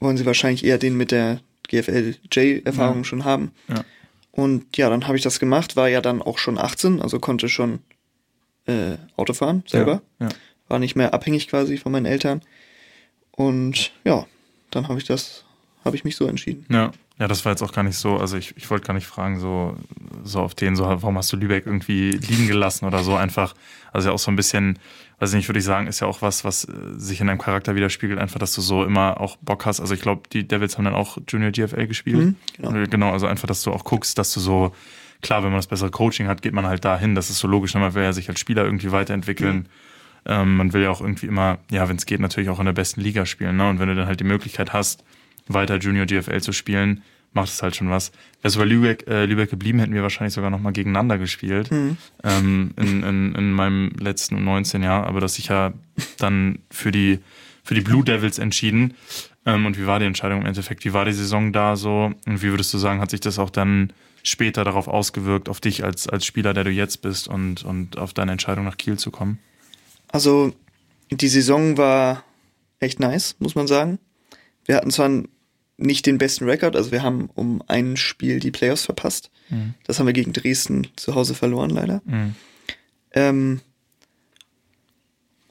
wollen 0.00 0.16
sie 0.16 0.26
wahrscheinlich 0.26 0.64
eher 0.64 0.78
den 0.78 0.96
mit 0.96 1.10
der 1.10 1.40
GFL-J-Erfahrung 1.68 2.98
ja. 2.98 3.04
schon 3.04 3.24
haben. 3.24 3.52
Ja. 3.68 3.84
Und 4.30 4.76
ja, 4.76 4.88
dann 4.88 5.06
habe 5.06 5.16
ich 5.16 5.22
das 5.22 5.40
gemacht, 5.40 5.76
war 5.76 5.88
ja 5.88 6.00
dann 6.00 6.22
auch 6.22 6.38
schon 6.38 6.58
18, 6.58 7.02
also 7.02 7.18
konnte 7.18 7.48
schon 7.48 7.80
äh, 8.68 8.96
Auto 9.16 9.32
fahren 9.32 9.64
selber. 9.66 10.02
Ja, 10.20 10.28
ja. 10.28 10.34
War 10.68 10.78
nicht 10.78 10.96
mehr 10.96 11.14
abhängig 11.14 11.48
quasi 11.48 11.78
von 11.78 11.92
meinen 11.92 12.06
Eltern. 12.06 12.42
Und 13.32 13.92
ja, 14.04 14.26
dann 14.70 14.88
habe 14.88 14.98
ich 14.98 15.04
das, 15.04 15.44
habe 15.84 15.96
ich 15.96 16.04
mich 16.04 16.16
so 16.16 16.26
entschieden. 16.26 16.66
Ja. 16.70 16.92
Ja, 17.18 17.26
das 17.26 17.44
war 17.44 17.50
jetzt 17.50 17.62
auch 17.62 17.72
gar 17.72 17.82
nicht 17.82 17.96
so, 17.96 18.16
also 18.16 18.36
ich, 18.36 18.56
ich 18.56 18.70
wollte 18.70 18.86
gar 18.86 18.94
nicht 18.94 19.08
fragen, 19.08 19.40
so 19.40 19.76
so 20.22 20.40
auf 20.40 20.54
den, 20.54 20.76
so, 20.76 20.84
warum 20.84 21.16
hast 21.18 21.32
du 21.32 21.36
Lübeck 21.36 21.66
irgendwie 21.66 22.12
liegen 22.12 22.46
gelassen 22.46 22.84
oder 22.86 23.02
so 23.02 23.16
einfach. 23.16 23.54
Also 23.92 24.08
ja 24.08 24.14
auch 24.14 24.18
so 24.18 24.30
ein 24.30 24.36
bisschen, 24.36 24.78
weiß 25.18 25.30
ich 25.30 25.36
nicht, 25.36 25.48
würde 25.48 25.58
ich 25.58 25.64
sagen, 25.64 25.86
ist 25.86 26.00
ja 26.00 26.06
auch 26.06 26.22
was, 26.22 26.44
was 26.44 26.64
äh, 26.64 26.72
sich 26.96 27.20
in 27.20 27.26
deinem 27.26 27.38
Charakter 27.38 27.74
widerspiegelt, 27.74 28.18
einfach, 28.18 28.38
dass 28.38 28.54
du 28.54 28.60
so 28.60 28.84
immer 28.84 29.20
auch 29.20 29.36
Bock 29.38 29.66
hast. 29.66 29.80
Also 29.80 29.94
ich 29.94 30.00
glaube, 30.00 30.22
die 30.32 30.46
Devils 30.46 30.78
haben 30.78 30.84
dann 30.84 30.94
auch 30.94 31.18
Junior 31.26 31.50
GFL 31.50 31.86
gespielt. 31.86 32.18
Mhm, 32.18 32.36
genau. 32.56 32.74
Äh, 32.74 32.86
genau, 32.86 33.12
also 33.12 33.26
einfach, 33.26 33.48
dass 33.48 33.62
du 33.62 33.72
auch 33.72 33.84
guckst, 33.84 34.18
dass 34.18 34.32
du 34.32 34.40
so, 34.40 34.72
klar, 35.22 35.42
wenn 35.42 35.50
man 35.50 35.58
das 35.58 35.66
bessere 35.66 35.90
Coaching 35.90 36.28
hat, 36.28 36.42
geht 36.42 36.52
man 36.52 36.66
halt 36.66 36.84
dahin. 36.84 37.14
Das 37.14 37.30
ist 37.30 37.38
so 37.38 37.48
logisch, 37.48 37.74
ne? 37.74 37.80
man 37.80 37.94
will 37.94 38.02
ja 38.02 38.12
sich 38.12 38.28
als 38.28 38.40
Spieler 38.40 38.64
irgendwie 38.64 38.92
weiterentwickeln. 38.92 39.56
Mhm. 39.56 39.66
Ähm, 40.26 40.56
man 40.56 40.72
will 40.72 40.82
ja 40.82 40.90
auch 40.90 41.00
irgendwie 41.00 41.26
immer, 41.26 41.58
ja, 41.70 41.88
wenn 41.88 41.96
es 41.96 42.06
geht, 42.06 42.20
natürlich 42.20 42.50
auch 42.50 42.58
in 42.58 42.66
der 42.66 42.72
besten 42.72 43.00
Liga 43.00 43.26
spielen. 43.26 43.56
Ne? 43.56 43.68
Und 43.68 43.78
wenn 43.78 43.88
du 43.88 43.94
dann 43.94 44.06
halt 44.06 44.20
die 44.20 44.24
Möglichkeit 44.24 44.72
hast, 44.72 45.04
weiter 45.46 45.78
Junior 45.78 46.06
GFL 46.06 46.40
zu 46.40 46.52
spielen, 46.52 47.02
macht 47.32 47.48
es 47.48 47.62
halt 47.62 47.76
schon 47.76 47.90
was. 47.90 48.12
Wärst 48.42 48.56
du 48.56 48.60
bei 48.60 48.66
Lübeck, 48.66 49.06
äh, 49.06 49.24
Lübeck 49.24 49.50
geblieben, 49.50 49.78
hätten 49.78 49.94
wir 49.94 50.02
wahrscheinlich 50.02 50.34
sogar 50.34 50.50
nochmal 50.50 50.72
gegeneinander 50.72 51.18
gespielt 51.18 51.70
mhm. 51.70 51.96
ähm, 52.24 52.70
in, 52.76 53.02
in, 53.02 53.34
in 53.34 53.52
meinem 53.52 53.90
letzten 53.98 54.42
19 54.42 54.82
Jahr. 54.82 55.06
Aber 55.06 55.20
das 55.20 55.34
sich 55.34 55.48
ja 55.48 55.72
dann 56.18 56.60
für 56.70 56.90
die, 56.90 57.20
für 57.64 57.74
die 57.74 57.80
Blue 57.80 58.04
Devils 58.04 58.38
entschieden. 58.38 58.94
Ähm, 59.46 59.66
und 59.66 59.78
wie 59.78 59.86
war 59.86 59.98
die 59.98 60.06
Entscheidung 60.06 60.40
im 60.40 60.46
Endeffekt? 60.46 60.84
Wie 60.84 60.92
war 60.92 61.04
die 61.04 61.12
Saison 61.12 61.52
da 61.52 61.76
so? 61.76 62.12
Und 62.26 62.42
wie 62.42 62.50
würdest 62.50 62.72
du 62.74 62.78
sagen, 62.78 63.00
hat 63.00 63.10
sich 63.10 63.20
das 63.20 63.38
auch 63.38 63.50
dann 63.50 63.92
später 64.22 64.64
darauf 64.64 64.88
ausgewirkt, 64.88 65.48
auf 65.48 65.60
dich 65.60 65.84
als, 65.84 66.08
als 66.08 66.24
Spieler, 66.26 66.54
der 66.54 66.64
du 66.64 66.70
jetzt 66.70 67.02
bist 67.02 67.28
und, 67.28 67.64
und 67.64 67.98
auf 67.98 68.12
deine 68.12 68.32
Entscheidung 68.32 68.64
nach 68.64 68.76
Kiel 68.76 68.98
zu 68.98 69.10
kommen? 69.10 69.38
Also, 70.08 70.54
die 71.10 71.28
Saison 71.28 71.76
war 71.76 72.24
echt 72.80 73.00
nice, 73.00 73.36
muss 73.38 73.54
man 73.54 73.66
sagen. 73.66 73.98
Wir 74.64 74.76
hatten 74.76 74.90
zwar 74.90 75.10
nicht 75.78 76.06
den 76.06 76.18
besten 76.18 76.44
Rekord. 76.44 76.76
Also 76.76 76.92
wir 76.92 77.02
haben 77.02 77.30
um 77.34 77.62
ein 77.66 77.96
Spiel 77.96 78.40
die 78.40 78.50
Playoffs 78.50 78.84
verpasst. 78.84 79.30
Mhm. 79.48 79.74
Das 79.84 79.98
haben 79.98 80.06
wir 80.06 80.12
gegen 80.12 80.32
Dresden 80.32 80.88
zu 80.96 81.14
Hause 81.14 81.34
verloren, 81.34 81.70
leider. 81.70 82.02
Mhm. 82.04 82.34
Ähm, 83.12 83.60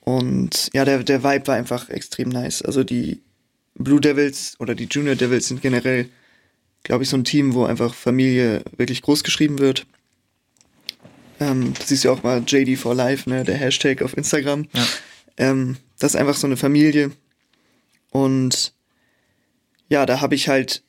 und 0.01 0.69
ja, 0.73 0.85
der, 0.85 1.03
der 1.03 1.23
Vibe 1.23 1.47
war 1.47 1.55
einfach 1.55 1.89
extrem 1.89 2.29
nice. 2.29 2.61
Also 2.61 2.83
die 2.83 3.21
Blue 3.75 4.01
Devils 4.01 4.55
oder 4.59 4.75
die 4.75 4.85
Junior 4.85 5.15
Devils 5.15 5.47
sind 5.47 5.61
generell, 5.61 6.09
glaube 6.87 7.03
ich, 7.03 7.09
so 7.09 7.17
ein 7.17 7.25
Team, 7.25 7.53
wo 7.53 7.65
einfach 7.65 7.93
Familie 7.93 8.63
wirklich 8.77 9.01
groß 9.01 9.25
geschrieben 9.25 9.59
wird. 9.59 9.85
Ähm, 11.37 11.73
das 11.73 11.89
siehst 11.89 12.05
du 12.05 12.11
auch 12.11 12.23
mal 12.23 12.41
JD 12.47 12.79
for 12.79 12.95
Life, 12.95 13.29
ne, 13.29 13.43
der 13.43 13.57
Hashtag 13.57 14.01
auf 14.01 14.15
Instagram. 14.15 14.67
Ja. 14.71 14.87
Ähm, 15.35 15.75
das 15.99 16.13
ist 16.13 16.15
einfach 16.15 16.37
so 16.37 16.47
eine 16.47 16.55
Familie. 16.55 17.11
Und 18.11 18.73
ja, 19.89 20.05
da 20.05 20.21
habe 20.21 20.35
ich 20.35 20.47
halt 20.47 20.81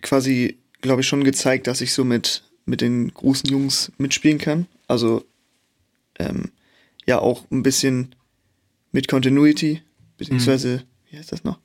quasi, 0.00 0.56
glaube 0.80 1.02
ich, 1.02 1.06
schon 1.06 1.22
gezeigt, 1.22 1.66
dass 1.66 1.82
ich 1.82 1.92
so 1.92 2.02
mit, 2.02 2.42
mit 2.64 2.80
den 2.80 3.12
großen 3.12 3.50
Jungs 3.50 3.92
mitspielen 3.98 4.38
kann. 4.38 4.66
Also 4.88 5.26
ähm, 6.18 6.52
ja 7.04 7.18
auch 7.18 7.44
ein 7.50 7.62
bisschen 7.62 8.14
mit 8.92 9.08
Continuity, 9.08 9.82
beziehungsweise, 10.16 10.68
mhm. 10.68 11.10
wie 11.10 11.18
heißt 11.18 11.32
das 11.32 11.44
noch? 11.44 11.58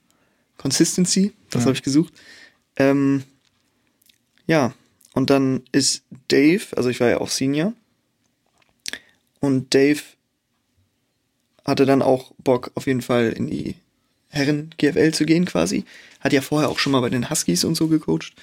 Consistency, 0.58 1.31
das 1.50 1.62
ja. 1.62 1.67
habe 1.67 1.77
ich 1.77 1.81
gesucht. 1.81 2.13
Ähm, 2.77 3.23
ja, 4.47 4.73
und 5.13 5.29
dann 5.29 5.63
ist 5.71 6.03
Dave, 6.27 6.61
also 6.75 6.89
ich 6.89 6.99
war 6.99 7.09
ja 7.09 7.19
auch 7.19 7.29
Senior, 7.29 7.73
und 9.39 9.73
Dave 9.73 10.01
hatte 11.65 11.85
dann 11.85 12.01
auch 12.01 12.31
Bock 12.37 12.71
auf 12.75 12.87
jeden 12.87 13.01
Fall 13.01 13.31
in 13.31 13.47
die 13.47 13.75
Herren 14.29 14.73
GFL 14.77 15.13
zu 15.13 15.25
gehen 15.25 15.45
quasi. 15.45 15.85
Hat 16.19 16.33
ja 16.33 16.41
vorher 16.41 16.69
auch 16.69 16.79
schon 16.79 16.91
mal 16.91 17.01
bei 17.01 17.09
den 17.09 17.29
Huskies 17.29 17.63
und 17.63 17.75
so 17.75 17.87
gecoacht. 17.87 18.33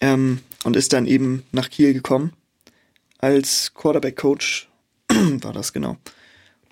Ähm, 0.00 0.40
und 0.64 0.76
ist 0.76 0.92
dann 0.92 1.06
eben 1.06 1.44
nach 1.50 1.70
Kiel 1.70 1.94
gekommen. 1.94 2.32
Als 3.18 3.72
Quarterback-Coach 3.74 4.68
war 5.08 5.52
das 5.52 5.72
genau. 5.72 5.96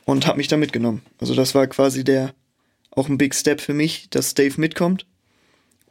Und 0.05 0.27
hat 0.27 0.37
mich 0.37 0.49
da 0.49 0.57
mitgenommen. 0.57 1.03
Also 1.19 1.35
das 1.35 1.55
war 1.55 1.67
quasi 1.67 2.05
der, 2.05 2.35
auch 2.91 3.09
ein 3.09 3.19
Big 3.19 3.35
Step 3.35 3.61
für 3.61 3.75
mich, 3.75 4.09
dass 4.11 4.35
Dave 4.35 4.61
mitkommt. 4.61 5.07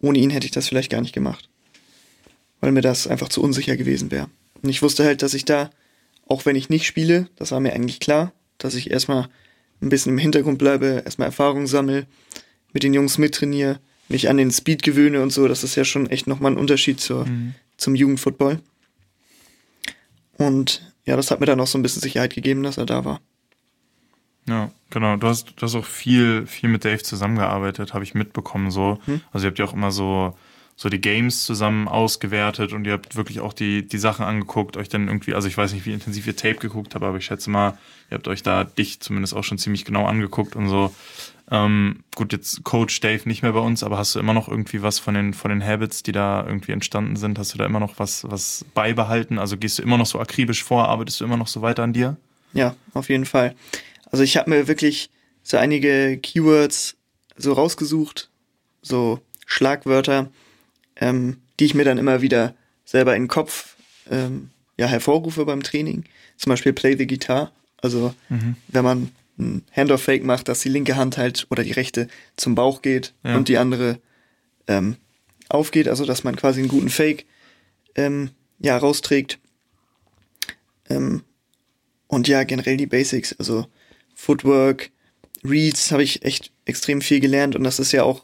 Ohne 0.06 0.20
ihn 0.20 0.30
hätte 0.30 0.46
ich 0.46 0.52
das 0.52 0.68
vielleicht 0.68 0.92
gar 0.92 1.02
nicht 1.02 1.16
gemacht. 1.16 1.50
Weil 2.62 2.72
mir 2.72 2.82
das 2.82 3.08
einfach 3.08 3.28
zu 3.28 3.42
unsicher 3.42 3.76
gewesen 3.76 4.12
wäre. 4.12 4.30
Und 4.62 4.70
ich 4.70 4.84
wusste 4.84 5.04
halt, 5.04 5.24
dass 5.24 5.34
ich 5.34 5.46
da, 5.46 5.72
auch 6.27 6.46
wenn 6.46 6.56
ich 6.56 6.70
nicht 6.70 6.86
spiele, 6.86 7.27
das 7.38 7.51
war 7.51 7.60
mir 7.60 7.74
eigentlich 7.74 8.00
klar, 8.00 8.32
dass 8.60 8.75
ich 8.75 8.92
erstmal 8.92 9.27
ein 9.82 9.90
bisschen 9.90 10.12
im 10.12 10.20
Hintergrund 10.20 10.60
bleibe, 10.60 11.01
erstmal 11.03 11.29
Erfahrung 11.29 11.66
sammle, 11.66 12.06
mit 12.72 12.84
den 12.84 12.94
Jungs 12.94 13.18
mittrainiere, 13.18 13.79
mich 14.08 14.29
an 14.29 14.38
den 14.38 14.51
Speed 14.51 14.84
gewöhne 14.84 15.24
und 15.24 15.34
so. 15.34 15.48
Das 15.48 15.64
ist 15.64 15.74
ja 15.75 15.84
schon 15.84 16.08
echt 16.08 16.27
nochmal 16.27 16.51
ein 16.51 16.60
Unterschied 16.60 17.00
zur, 17.00 17.25
mhm. 17.25 17.56
zum 17.77 17.96
Jugendfootball. 17.96 18.60
Und 20.38 20.94
ja, 21.06 21.16
das 21.16 21.32
hat 21.32 21.40
mir 21.40 21.48
dann 21.48 21.60
auch 21.60 21.68
so 21.68 21.79
ein 21.79 21.82
bisschen 21.82 22.03
Sicherheit 22.03 22.36
gegeben, 22.36 22.62
dass 22.62 22.77
er 22.77 22.86
da 22.86 23.06
war. 23.06 23.22
Ja, 24.48 24.70
genau. 24.90 25.18
Du 25.18 25.27
hast, 25.27 25.53
du 25.55 25.62
hast 25.62 25.75
auch 25.75 25.86
viel, 25.86 26.46
viel 26.46 26.70
mit 26.70 26.86
Dave 26.86 27.01
zusammengearbeitet, 27.01 27.94
habe 27.94 28.03
ich 28.03 28.14
mitbekommen 28.14 28.72
so. 28.72 29.00
Hm? 29.05 29.22
Also 29.31 29.48
ihr 29.48 29.50
habt 29.50 29.60
ja 29.60 29.66
auch 29.66 29.74
immer 29.74 29.92
so 29.92 30.36
so 30.77 30.90
die 30.90 31.00
Games 31.00 31.46
zusammen 31.46 31.88
ausgewertet 31.88 32.74
und 32.74 32.86
ihr 32.86 32.94
habt 32.94 33.16
wirklich 33.16 33.40
auch 33.40 33.53
die, 33.53 33.88
die 33.88 33.98
Sachen 33.98 34.25
angeguckt, 34.25 34.75
euch 34.75 34.90
dann 34.90 35.08
irgendwie, 35.08 35.34
also 35.34 35.48
ich 35.48 35.58
weiß 35.58 35.74
nicht, 35.74 35.86
wie 35.86 35.94
intensiv 35.94 36.27
ihr 36.27 36.36
Tape 36.36 36.55
geguckt 36.55 36.96
habt, 36.96 37.05
aber 37.05 37.18
ich 37.18 37.25
schätze 37.25 37.50
mal, 37.50 37.77
ihr 38.12 38.16
habt 38.16 38.27
euch 38.27 38.44
da 38.44 38.66
dich 38.66 39.00
zumindest 39.00 39.34
auch 39.34 39.44
schon 39.44 39.58
ziemlich 39.58 39.86
genau 39.86 40.05
angeguckt 40.05 40.55
und 40.55 40.68
so. 40.68 40.94
Ähm, 41.50 42.03
gut, 42.16 42.34
jetzt 42.34 42.64
Coach 42.66 43.00
Dave 43.00 43.22
nicht 43.25 43.42
mehr 43.42 43.53
bei 43.53 43.60
uns, 43.60 43.84
aber 43.84 43.98
hast 43.98 44.16
du 44.16 44.20
immer 44.20 44.34
noch 44.34 44.50
irgendwie 44.50 44.81
was 44.81 45.00
von 45.00 45.14
den, 45.14 45.34
von 45.34 45.50
den 45.50 45.64
Habits, 45.64 46.03
die 46.03 46.12
da 46.12 46.44
irgendwie 46.46 46.74
entstanden 46.74 47.16
sind? 47.16 47.40
Hast 47.40 47.53
du 47.53 47.58
da 47.58 47.66
immer 47.66 47.79
noch 47.79 47.98
was, 47.98 48.29
was 48.29 48.66
beibehalten? 48.74 49.40
Also 49.40 49.55
gehst 49.55 49.79
du 49.79 49.84
immer 49.84 49.98
noch 49.98 50.08
so 50.08 50.20
akribisch 50.20 50.64
vor, 50.64 50.90
arbeitest 50.90 51.22
du 51.22 51.25
immer 51.25 51.38
noch 51.38 51.48
so 51.48 51.62
weiter 51.62 51.84
an 51.84 51.94
dir? 51.94 52.18
Ja, 52.51 52.75
auf 52.94 53.10
jeden 53.10 53.25
Fall. 53.25 53.55
Also 54.11 54.24
ich 54.24 54.37
habe 54.37 54.50
mir 54.50 54.68
wirklich 54.68 55.09
so 55.44 55.57
einige 55.57 56.18
Keywords 56.18 56.96
so 57.37 57.53
rausgesucht, 57.53 58.29
so 58.81 59.20
Schlagwörter, 59.46 60.31
ähm, 60.96 61.37
die 61.59 61.65
ich 61.65 61.74
mir 61.74 61.85
dann 61.85 61.98
immer 61.98 62.22
wieder 62.22 62.55
selber 62.85 63.15
in 63.15 63.24
den 63.24 63.27
Kopf 63.27 63.75
ähm, 64.09 64.50
ja, 64.77 64.87
hervorrufe 64.87 65.46
beim 65.46 65.63
Training. 65.63 66.05
Zum 66.37 66.50
Beispiel 66.50 66.74
Play 66.74 66.96
the 66.98 67.07
Guitar. 67.07 67.51
Also 67.81 68.13
mhm. 68.29 68.55
wenn 68.68 68.83
man 68.83 69.11
ein 69.37 69.63
Handoff-Fake 69.75 70.24
macht, 70.24 70.48
dass 70.48 70.61
die 70.61 70.70
linke 70.70 70.96
Hand 70.96 71.18
halt 71.18 71.48
oder 71.50 71.63
die 71.63 71.72
rechte 71.72 72.07
zum 72.37 72.55
Bauch 72.55 72.81
geht 72.81 73.13
ja. 73.24 73.35
und 73.35 73.50
die 73.50 73.57
andere 73.57 74.00
ähm, 74.68 74.96
aufgeht, 75.50 75.87
also 75.87 76.05
dass 76.05 76.24
man 76.24 76.35
quasi 76.35 76.61
einen 76.61 76.70
guten 76.70 76.89
Fake 76.89 77.25
ähm, 77.96 78.31
ja, 78.59 78.77
rausträgt. 78.77 79.39
Ähm, 80.89 81.24
und 82.07 82.27
ja, 82.27 82.44
generell 82.44 82.77
die 82.77 82.85
Basics, 82.85 83.35
also 83.37 83.68
Footwork, 84.25 84.90
Reads 85.44 85.92
habe 85.92 86.01
ich 86.01 86.25
echt 86.25 86.51
extrem 86.66 87.01
viel 87.01 87.20
gelernt 87.20 87.55
und 87.55 87.64
das 87.64 87.77
ist 87.79 87.92
ja 87.92 88.03
auch 88.03 88.24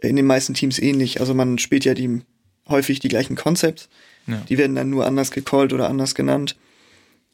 in 0.00 0.16
den 0.16 0.26
meisten 0.26 0.52
Teams 0.52 0.78
ähnlich. 0.78 1.20
Also 1.20 1.32
man 1.32 1.58
spielt 1.58 1.86
ja 1.86 1.94
die 1.94 2.20
häufig 2.68 3.00
die 3.00 3.08
gleichen 3.08 3.36
Concepts. 3.36 3.88
Ja. 4.26 4.42
Die 4.48 4.58
werden 4.58 4.76
dann 4.76 4.90
nur 4.90 5.06
anders 5.06 5.30
gecallt 5.30 5.72
oder 5.72 5.88
anders 5.88 6.14
genannt. 6.14 6.56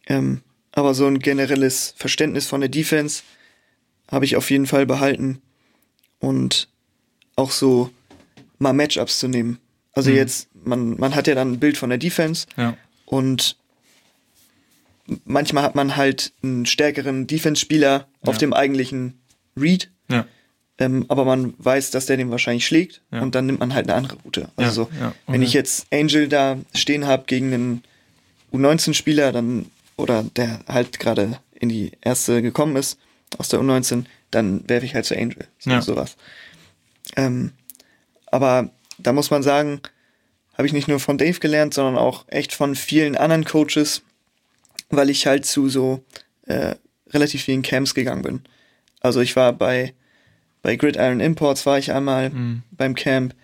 Ähm, 0.07 0.43
aber 0.73 0.95
so 0.95 1.07
ein 1.07 1.19
generelles 1.19 1.95
Verständnis 1.97 2.47
von 2.47 2.61
der 2.61 2.71
Defense 2.71 3.23
habe 4.09 4.25
ich 4.25 4.37
auf 4.37 4.51
jeden 4.51 4.67
Fall 4.67 4.87
behalten. 4.87 5.43
Und 6.21 6.69
auch 7.35 7.51
so 7.51 7.91
mal 8.59 8.73
Matchups 8.73 9.19
zu 9.19 9.27
nehmen. 9.27 9.59
Also 9.93 10.11
mhm. 10.11 10.17
jetzt, 10.17 10.49
man, 10.55 10.97
man 10.99 11.15
hat 11.15 11.27
ja 11.27 11.35
dann 11.35 11.53
ein 11.53 11.61
Bild 11.61 11.77
von 11.77 11.91
der 11.91 11.99
Defense 11.99 12.47
ja. 12.57 12.77
und 13.05 13.57
manchmal 15.25 15.63
hat 15.63 15.75
man 15.75 15.97
halt 15.97 16.33
einen 16.43 16.67
stärkeren 16.67 17.27
Defense-Spieler 17.27 17.91
ja. 17.91 18.07
auf 18.29 18.39
dem 18.39 18.53
eigentlichen 18.53 19.21
Read. 19.57 19.91
Ja. 20.09 20.27
Ähm, 20.79 21.07
aber 21.09 21.25
man 21.25 21.55
weiß, 21.59 21.91
dass 21.91 22.07
der 22.07 22.17
den 22.17 22.31
wahrscheinlich 22.31 22.67
schlägt 22.67 23.01
ja. 23.11 23.23
und 23.23 23.35
dann 23.35 23.47
nimmt 23.47 23.61
man 23.61 23.73
halt 23.73 23.89
eine 23.89 23.95
andere 23.95 24.19
Route. 24.25 24.51
Also 24.57 24.89
ja, 24.95 25.01
ja, 25.01 25.09
okay. 25.09 25.17
wenn 25.29 25.43
ich 25.43 25.53
jetzt 25.53 25.87
Angel 25.93 26.29
da 26.29 26.59
stehen 26.75 27.07
habe 27.07 27.25
gegen 27.27 27.55
einen 27.55 27.83
U19-Spieler, 28.53 29.33
dann 29.33 29.67
oder 29.97 30.23
der 30.23 30.61
halt 30.69 30.99
gerade 30.99 31.39
in 31.55 31.71
die 31.71 31.93
erste 32.03 32.43
gekommen 32.43 32.77
ist 32.77 32.99
aus 33.39 33.49
der 33.49 33.61
U19, 33.61 34.05
dann 34.31 34.69
werfe 34.69 34.85
ich 34.85 34.95
halt 34.95 35.07
zu 35.07 35.17
Angel. 35.17 35.47
So, 35.59 35.71
ja. 35.71 35.81
Sowas. 35.81 36.17
Ähm, 37.17 37.53
aber 38.27 38.71
da 38.99 39.13
muss 39.13 39.31
man 39.31 39.43
sagen, 39.43 39.81
habe 40.57 40.67
ich 40.67 40.73
nicht 40.73 40.89
nur 40.89 41.01
von 41.01 41.19
Dave 41.19 41.39
gelernt, 41.39 41.75
sondern 41.75 41.97
auch 41.97 42.25
echt 42.29 42.55
von 42.55 42.75
vielen 42.75 43.17
anderen 43.17 43.45
Coaches, 43.45 44.03
weil 44.91 45.11
ich 45.11 45.27
halt 45.27 45.45
zu 45.47 45.69
so 45.69 46.05
äh, 46.47 46.75
relativ 47.11 47.43
vielen 47.43 47.63
Camps 47.63 47.95
gegangen 47.95 48.23
bin. 48.23 48.41
Also 49.01 49.21
ich 49.21 49.37
war 49.37 49.53
bei 49.53 49.95
bei 50.67 50.75
Gridiron 50.75 51.21
Imports 51.21 51.65
war 51.65 51.79
ich 51.79 51.93
einmal 51.93 52.31
mhm. 52.31 52.63
beim 52.73 52.97
Camp. 52.97 53.35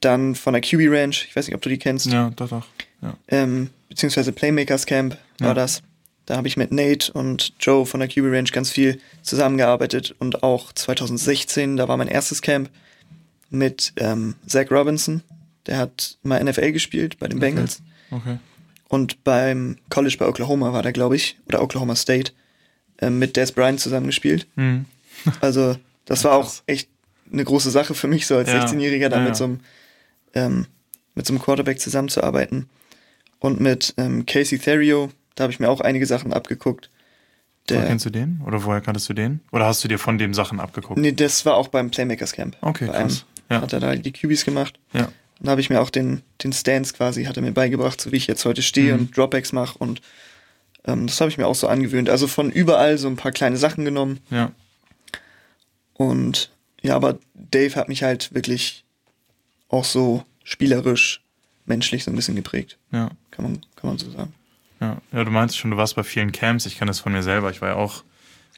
Dann 0.00 0.34
von 0.34 0.52
der 0.52 0.60
QB 0.60 0.90
Ranch, 0.90 1.26
ich 1.26 1.34
weiß 1.34 1.46
nicht, 1.46 1.54
ob 1.54 1.62
du 1.62 1.70
die 1.70 1.78
kennst. 1.78 2.06
Ja, 2.06 2.30
doch, 2.36 2.50
doch. 2.50 2.66
Ja. 3.00 3.16
Ähm, 3.28 3.70
beziehungsweise 3.88 4.32
Playmakers 4.32 4.84
Camp 4.84 5.16
war 5.38 5.48
ja. 5.48 5.54
das. 5.54 5.82
Da 6.26 6.36
habe 6.36 6.46
ich 6.46 6.58
mit 6.58 6.70
Nate 6.70 7.10
und 7.10 7.54
Joe 7.58 7.86
von 7.86 8.00
der 8.00 8.08
QB 8.10 8.24
Ranch 8.24 8.52
ganz 8.52 8.70
viel 8.70 9.00
zusammengearbeitet 9.22 10.14
und 10.18 10.42
auch 10.42 10.70
2016, 10.74 11.78
da 11.78 11.88
war 11.88 11.96
mein 11.96 12.08
erstes 12.08 12.42
Camp 12.42 12.68
mit 13.48 13.94
ähm, 13.96 14.34
Zach 14.46 14.70
Robinson. 14.70 15.22
Der 15.66 15.78
hat 15.78 16.18
mal 16.22 16.44
NFL 16.44 16.72
gespielt 16.72 17.18
bei 17.18 17.28
den 17.28 17.38
Bengals. 17.40 17.80
Okay. 18.10 18.36
Und 18.88 19.22
beim 19.22 19.76
College 19.90 20.16
bei 20.18 20.26
Oklahoma 20.26 20.72
war 20.72 20.82
der, 20.82 20.92
glaube 20.92 21.16
ich, 21.16 21.38
oder 21.46 21.62
Oklahoma 21.62 21.94
State, 21.94 22.32
äh, 22.98 23.10
mit 23.10 23.36
Des 23.36 23.52
Bryant 23.52 23.80
zusammengespielt. 23.80 24.46
Mhm. 24.56 24.86
Also 25.40 25.76
das 26.04 26.22
war 26.24 26.32
auch 26.34 26.54
echt 26.66 26.88
eine 27.30 27.44
große 27.44 27.70
Sache 27.70 27.94
für 27.94 28.06
mich, 28.06 28.26
so 28.26 28.36
als 28.36 28.48
Ja, 28.48 28.64
16-Jähriger, 28.64 29.08
da 29.08 29.18
ja, 29.18 29.24
mit 29.24 29.36
so 29.36 29.44
einem 29.44 29.60
ähm, 30.32 30.66
mit 31.14 31.26
so 31.26 31.32
einem 31.32 31.42
Quarterback 31.42 31.80
zusammenzuarbeiten. 31.80 32.68
Und 33.40 33.60
mit 33.60 33.94
ähm, 33.98 34.24
Casey 34.24 34.58
Therio, 34.58 35.10
da 35.34 35.42
habe 35.42 35.52
ich 35.52 35.60
mir 35.60 35.68
auch 35.68 35.80
einige 35.80 36.06
Sachen 36.06 36.32
abgeguckt. 36.32 36.90
Woher 37.68 37.80
Der, 37.80 37.88
kennst 37.88 38.06
du 38.06 38.10
den? 38.10 38.40
Oder 38.46 38.64
woher 38.64 38.80
kanntest 38.80 39.08
du 39.08 39.12
den? 39.14 39.40
Oder 39.52 39.66
hast 39.66 39.82
du 39.84 39.88
dir 39.88 39.98
von 39.98 40.16
dem 40.18 40.32
Sachen 40.32 40.60
abgeguckt? 40.60 40.98
nee, 40.98 41.12
das 41.12 41.44
war 41.44 41.54
auch 41.54 41.68
beim 41.68 41.90
Playmakers 41.90 42.32
Camp. 42.32 42.56
Okay, 42.60 42.86
Bei 42.86 43.02
krass. 43.02 43.26
Ja. 43.50 43.60
Hat 43.60 43.72
er 43.72 43.80
da 43.80 43.94
die 43.96 44.12
QBs 44.12 44.44
gemacht. 44.44 44.78
Ja. 44.92 45.08
Dann 45.40 45.50
habe 45.50 45.60
ich 45.60 45.70
mir 45.70 45.80
auch 45.80 45.90
den, 45.90 46.22
den 46.42 46.52
Stance 46.52 46.94
quasi, 46.94 47.24
hat 47.24 47.36
er 47.36 47.42
mir 47.42 47.52
beigebracht, 47.52 48.00
so 48.00 48.10
wie 48.12 48.16
ich 48.16 48.26
jetzt 48.26 48.44
heute 48.44 48.62
stehe 48.62 48.94
Mhm. 48.94 49.00
und 49.00 49.16
Dropbacks 49.16 49.52
mache. 49.52 49.78
Und 49.78 50.00
ähm, 50.84 51.06
das 51.06 51.20
habe 51.20 51.30
ich 51.30 51.38
mir 51.38 51.46
auch 51.46 51.54
so 51.54 51.68
angewöhnt. 51.68 52.10
Also 52.10 52.26
von 52.26 52.50
überall 52.50 52.98
so 52.98 53.08
ein 53.08 53.16
paar 53.16 53.32
kleine 53.32 53.56
Sachen 53.56 53.84
genommen. 53.84 54.18
Ja. 54.30 54.50
Und 55.94 56.50
ja, 56.82 56.94
aber 56.96 57.18
Dave 57.34 57.74
hat 57.76 57.88
mich 57.88 58.02
halt 58.02 58.34
wirklich 58.34 58.84
auch 59.68 59.84
so 59.84 60.24
spielerisch, 60.44 61.22
menschlich 61.66 62.04
so 62.04 62.10
ein 62.10 62.16
bisschen 62.16 62.36
geprägt. 62.36 62.78
Ja. 62.92 63.10
Kann 63.30 63.44
man, 63.44 63.60
kann 63.76 63.90
man 63.90 63.98
so 63.98 64.10
sagen. 64.10 64.32
Ja. 64.80 64.96
ja, 65.12 65.24
du 65.24 65.30
meinst 65.30 65.58
schon, 65.58 65.72
du 65.72 65.76
warst 65.76 65.96
bei 65.96 66.04
vielen 66.04 66.30
Camps. 66.32 66.66
Ich 66.66 66.78
kenne 66.78 66.90
das 66.90 67.00
von 67.00 67.12
mir 67.12 67.22
selber. 67.22 67.50
Ich 67.50 67.60
war 67.60 67.70
ja 67.70 67.74
auch 67.74 68.04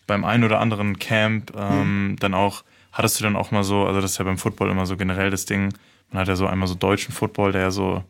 beim 0.07 0.25
einen 0.25 0.45
oder 0.45 0.61
anderen 0.61 0.99
Camp. 0.99 1.53
Ähm, 1.57 2.17
Dann 2.21 2.35
auch, 2.35 2.63
hattest 2.93 3.19
du 3.19 3.25
dann 3.25 3.37
auch 3.37 3.51
mal 3.51 3.65
so, 3.65 3.85
also 3.87 4.01
das 4.01 4.13
ist 4.13 4.19
ja 4.19 4.25
beim 4.25 4.39
Football 4.39 4.71
immer 4.71 4.85
so 4.87 4.97
generell 4.97 5.31
das 5.31 5.47
Ding. 5.47 5.73
Man 6.11 6.21
hat 6.21 6.29
ja 6.29 6.37
so 6.37 6.47
einmal 6.47 6.69
so 6.69 6.75
deutschen 6.75 7.13
Football, 7.13 7.53
der 7.53 7.63
ja 7.63 7.71
so, 7.71 8.05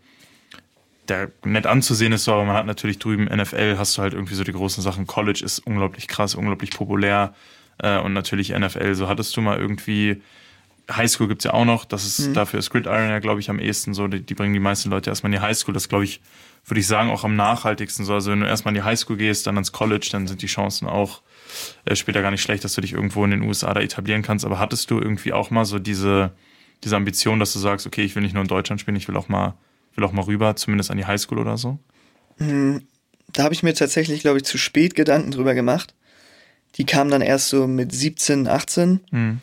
der 1.08 1.30
nett 1.44 1.66
anzusehen 1.66 2.12
ist, 2.12 2.24
so, 2.24 2.32
aber 2.32 2.44
man 2.44 2.56
hat 2.56 2.66
natürlich 2.66 2.98
drüben 2.98 3.24
NFL, 3.24 3.76
hast 3.78 3.98
du 3.98 4.02
halt 4.02 4.14
irgendwie 4.14 4.34
so 4.34 4.44
die 4.44 4.52
großen 4.52 4.82
Sachen. 4.82 5.06
College 5.06 5.42
ist 5.44 5.58
unglaublich 5.60 6.08
krass, 6.08 6.34
unglaublich 6.34 6.70
populär. 6.70 7.34
Äh, 7.82 7.98
und 7.98 8.12
natürlich 8.12 8.50
NFL. 8.50 8.94
So 8.94 9.08
hattest 9.08 9.36
du 9.36 9.40
mal 9.40 9.58
irgendwie. 9.58 10.22
Highschool 10.90 11.28
gibt's 11.28 11.44
ja 11.44 11.52
auch 11.52 11.64
noch, 11.64 11.84
das 11.84 12.04
ist 12.04 12.34
dafür 12.34 12.58
ist 12.58 12.70
Gridiron 12.70 13.08
ja, 13.08 13.20
glaube 13.20 13.38
ich, 13.38 13.48
am 13.48 13.60
ehesten 13.60 13.94
so. 13.94 14.08
Die, 14.08 14.22
die 14.22 14.34
bringen 14.34 14.52
die 14.54 14.60
meisten 14.60 14.90
Leute 14.90 15.08
erstmal 15.08 15.32
in 15.32 15.38
die 15.38 15.46
Highschool. 15.46 15.72
Das 15.72 15.88
glaube 15.88 16.02
ich, 16.02 16.20
würde 16.66 16.80
ich 16.80 16.86
sagen, 16.88 17.10
auch 17.10 17.22
am 17.22 17.36
nachhaltigsten 17.36 18.04
so. 18.04 18.14
Also 18.14 18.32
wenn 18.32 18.40
du 18.40 18.46
erstmal 18.46 18.74
in 18.74 18.80
die 18.80 18.84
Highschool 18.84 19.16
gehst, 19.16 19.46
dann 19.46 19.56
ins 19.56 19.70
College, 19.70 20.08
dann 20.10 20.26
sind 20.26 20.42
die 20.42 20.48
Chancen 20.48 20.88
auch 20.88 21.22
äh, 21.84 21.94
später 21.94 22.22
gar 22.22 22.32
nicht 22.32 22.42
schlecht, 22.42 22.64
dass 22.64 22.74
du 22.74 22.80
dich 22.80 22.92
irgendwo 22.92 23.24
in 23.24 23.30
den 23.30 23.42
USA 23.42 23.72
da 23.72 23.80
etablieren 23.80 24.22
kannst. 24.22 24.44
Aber 24.44 24.58
hattest 24.58 24.90
du 24.90 24.98
irgendwie 24.98 25.32
auch 25.32 25.50
mal 25.50 25.64
so 25.64 25.78
diese, 25.78 26.32
diese 26.84 26.96
Ambition, 26.96 27.38
dass 27.40 27.52
du 27.52 27.58
sagst, 27.58 27.86
okay, 27.86 28.02
ich 28.02 28.14
will 28.14 28.22
nicht 28.22 28.32
nur 28.34 28.42
in 28.42 28.48
Deutschland 28.48 28.80
spielen, 28.80 28.96
ich 28.96 29.08
will 29.08 29.16
auch 29.16 29.28
mal, 29.28 29.54
will 29.94 30.04
auch 30.04 30.12
mal 30.12 30.22
rüber, 30.24 30.56
zumindest 30.56 30.90
an 30.90 30.96
die 30.96 31.06
Highschool 31.06 31.38
oder 31.38 31.56
so? 31.58 31.78
Da 32.38 33.42
habe 33.44 33.52
ich 33.54 33.62
mir 33.62 33.74
tatsächlich, 33.74 34.22
glaube 34.22 34.38
ich, 34.38 34.44
zu 34.44 34.56
spät 34.58 34.94
Gedanken 34.94 35.30
drüber 35.30 35.54
gemacht. 35.54 35.94
Die 36.76 36.86
kamen 36.86 37.10
dann 37.10 37.20
erst 37.20 37.48
so 37.50 37.66
mit 37.66 37.92
17, 37.92 38.48
18. 38.48 39.00
Hm. 39.10 39.40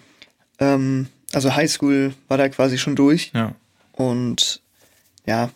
Ähm, 0.60 1.08
also 1.34 1.56
Highschool 1.56 2.14
war 2.28 2.38
da 2.38 2.50
quasi 2.50 2.78
schon 2.78 2.96
durch. 2.96 3.32
Ja. 3.36 3.54
Und 3.92 4.62
ja, 5.26 5.52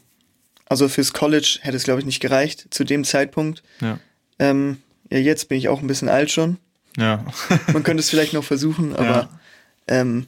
also 0.68 0.88
fürs 0.88 1.14
College 1.14 1.60
hätte 1.62 1.78
es, 1.78 1.84
glaube 1.84 2.00
ich, 2.02 2.06
nicht 2.06 2.20
gereicht 2.20 2.68
zu 2.72 2.84
dem 2.84 3.04
Zeitpunkt. 3.04 3.64
Ja. 3.80 4.00
Ähm, 4.38 4.78
ja, 5.10 5.18
jetzt 5.18 5.50
bin 5.50 5.58
ich 5.58 5.68
auch 5.70 5.82
ein 5.82 5.88
bisschen 5.88 6.10
alt 6.10 6.30
schon. 6.32 6.58
Ja. 6.98 7.26
Man 7.74 7.84
könnte 7.84 8.02
es 8.02 8.10
vielleicht 8.10 8.34
noch 8.34 8.44
versuchen, 8.44 8.96
aber 8.98 9.06
Ja. 9.08 9.40
ähm, 9.88 10.28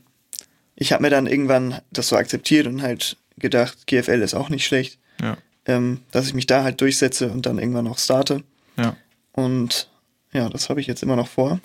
ich 0.75 0.91
habe 0.91 1.03
mir 1.03 1.09
dann 1.09 1.27
irgendwann 1.27 1.81
das 1.91 2.09
so 2.09 2.15
akzeptiert 2.15 2.67
und 2.67 2.81
halt 2.81 3.17
gedacht, 3.37 3.87
GFL 3.87 4.21
ist 4.21 4.33
auch 4.33 4.49
nicht 4.49 4.65
schlecht, 4.65 4.99
ja. 5.21 5.37
ähm, 5.65 6.01
dass 6.11 6.27
ich 6.27 6.33
mich 6.33 6.47
da 6.47 6.63
halt 6.63 6.81
durchsetze 6.81 7.31
und 7.31 7.45
dann 7.45 7.59
irgendwann 7.59 7.87
auch 7.87 7.97
starte. 7.97 8.43
Ja. 8.77 8.95
Und 9.33 9.89
ja, 10.31 10.49
das 10.49 10.69
habe 10.69 10.81
ich 10.81 10.87
jetzt 10.87 11.03
immer 11.03 11.15
noch 11.15 11.27
vor. 11.27 11.59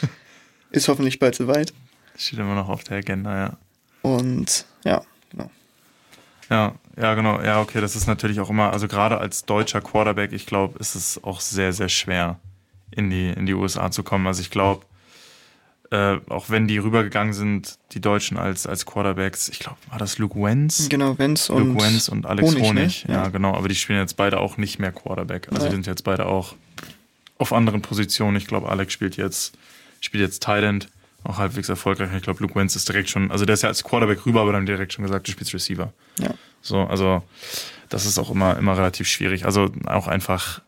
ist 0.70 0.88
hoffentlich 0.88 1.18
bald 1.18 1.34
soweit. 1.34 1.72
Steht 2.16 2.38
immer 2.38 2.54
noch 2.54 2.68
auf 2.68 2.84
der 2.84 2.98
Agenda, 2.98 3.38
ja. 3.38 3.58
Und 4.02 4.66
ja, 4.84 5.02
genau. 5.30 5.50
Ja, 6.50 6.74
ja, 6.96 7.14
genau. 7.14 7.40
Ja, 7.42 7.60
okay, 7.60 7.80
das 7.80 7.96
ist 7.96 8.06
natürlich 8.06 8.40
auch 8.40 8.50
immer, 8.50 8.72
also 8.72 8.88
gerade 8.88 9.18
als 9.18 9.44
deutscher 9.44 9.80
Quarterback, 9.80 10.32
ich 10.32 10.46
glaube, 10.46 10.78
ist 10.78 10.94
es 10.94 11.22
auch 11.22 11.40
sehr, 11.40 11.72
sehr 11.72 11.88
schwer, 11.88 12.38
in 12.90 13.10
die, 13.10 13.30
in 13.30 13.46
die 13.46 13.54
USA 13.54 13.90
zu 13.90 14.02
kommen. 14.02 14.26
Also 14.26 14.40
ich 14.40 14.50
glaube, 14.50 14.84
äh, 15.90 16.18
auch 16.28 16.50
wenn 16.50 16.68
die 16.68 16.78
rübergegangen 16.78 17.32
sind, 17.32 17.78
die 17.92 18.00
Deutschen 18.00 18.36
als, 18.36 18.66
als 18.66 18.84
Quarterbacks, 18.84 19.48
ich 19.48 19.58
glaube, 19.58 19.78
war 19.88 19.98
das 19.98 20.18
Luke 20.18 20.38
Wenz? 20.40 20.88
Genau, 20.88 21.16
Wenz 21.18 21.48
und, 21.48 21.68
Luke 21.74 21.82
Wenz 21.84 22.08
und 22.08 22.26
Alex 22.26 22.48
Honig, 22.50 22.62
Honig. 22.62 23.04
ne? 23.06 23.14
Ja. 23.14 23.22
Ja. 23.24 23.28
genau. 23.28 23.54
Aber 23.54 23.68
die 23.68 23.74
spielen 23.74 23.98
jetzt 23.98 24.16
beide 24.16 24.38
auch 24.40 24.56
nicht 24.58 24.78
mehr 24.78 24.92
Quarterback. 24.92 25.48
Also 25.50 25.64
Ja. 25.64 25.68
die 25.70 25.76
sind 25.76 25.86
jetzt 25.86 26.04
beide 26.04 26.26
auch 26.26 26.54
auf 27.38 27.52
anderen 27.52 27.80
Positionen. 27.82 28.36
Ich 28.36 28.46
glaube, 28.46 28.68
Alex 28.68 28.92
spielt 28.92 29.16
jetzt, 29.16 29.56
spielt 30.00 30.22
jetzt 30.22 30.42
Tight 30.42 30.64
End, 30.64 30.88
auch 31.24 31.38
halbwegs 31.38 31.68
erfolgreich. 31.68 32.10
Ich 32.16 32.22
glaube, 32.22 32.42
Luke 32.42 32.54
Wenz 32.54 32.76
ist 32.76 32.88
direkt 32.88 33.08
schon, 33.08 33.30
also 33.30 33.44
der 33.44 33.54
ist 33.54 33.62
ja 33.62 33.68
als 33.68 33.82
Quarterback 33.82 34.24
rüber, 34.26 34.42
aber 34.42 34.52
dann 34.52 34.66
direkt 34.66 34.92
schon 34.92 35.04
gesagt, 35.04 35.26
du 35.26 35.32
spielst 35.32 35.54
Receiver. 35.54 35.92
ja. 36.18 36.30
So, 36.60 36.80
also 36.82 37.22
das 37.88 38.04
ist 38.04 38.18
auch 38.18 38.30
immer, 38.30 38.58
immer 38.58 38.76
relativ 38.76 39.06
schwierig. 39.06 39.44
Also 39.46 39.70
auch 39.86 40.08
einfach, 40.08 40.60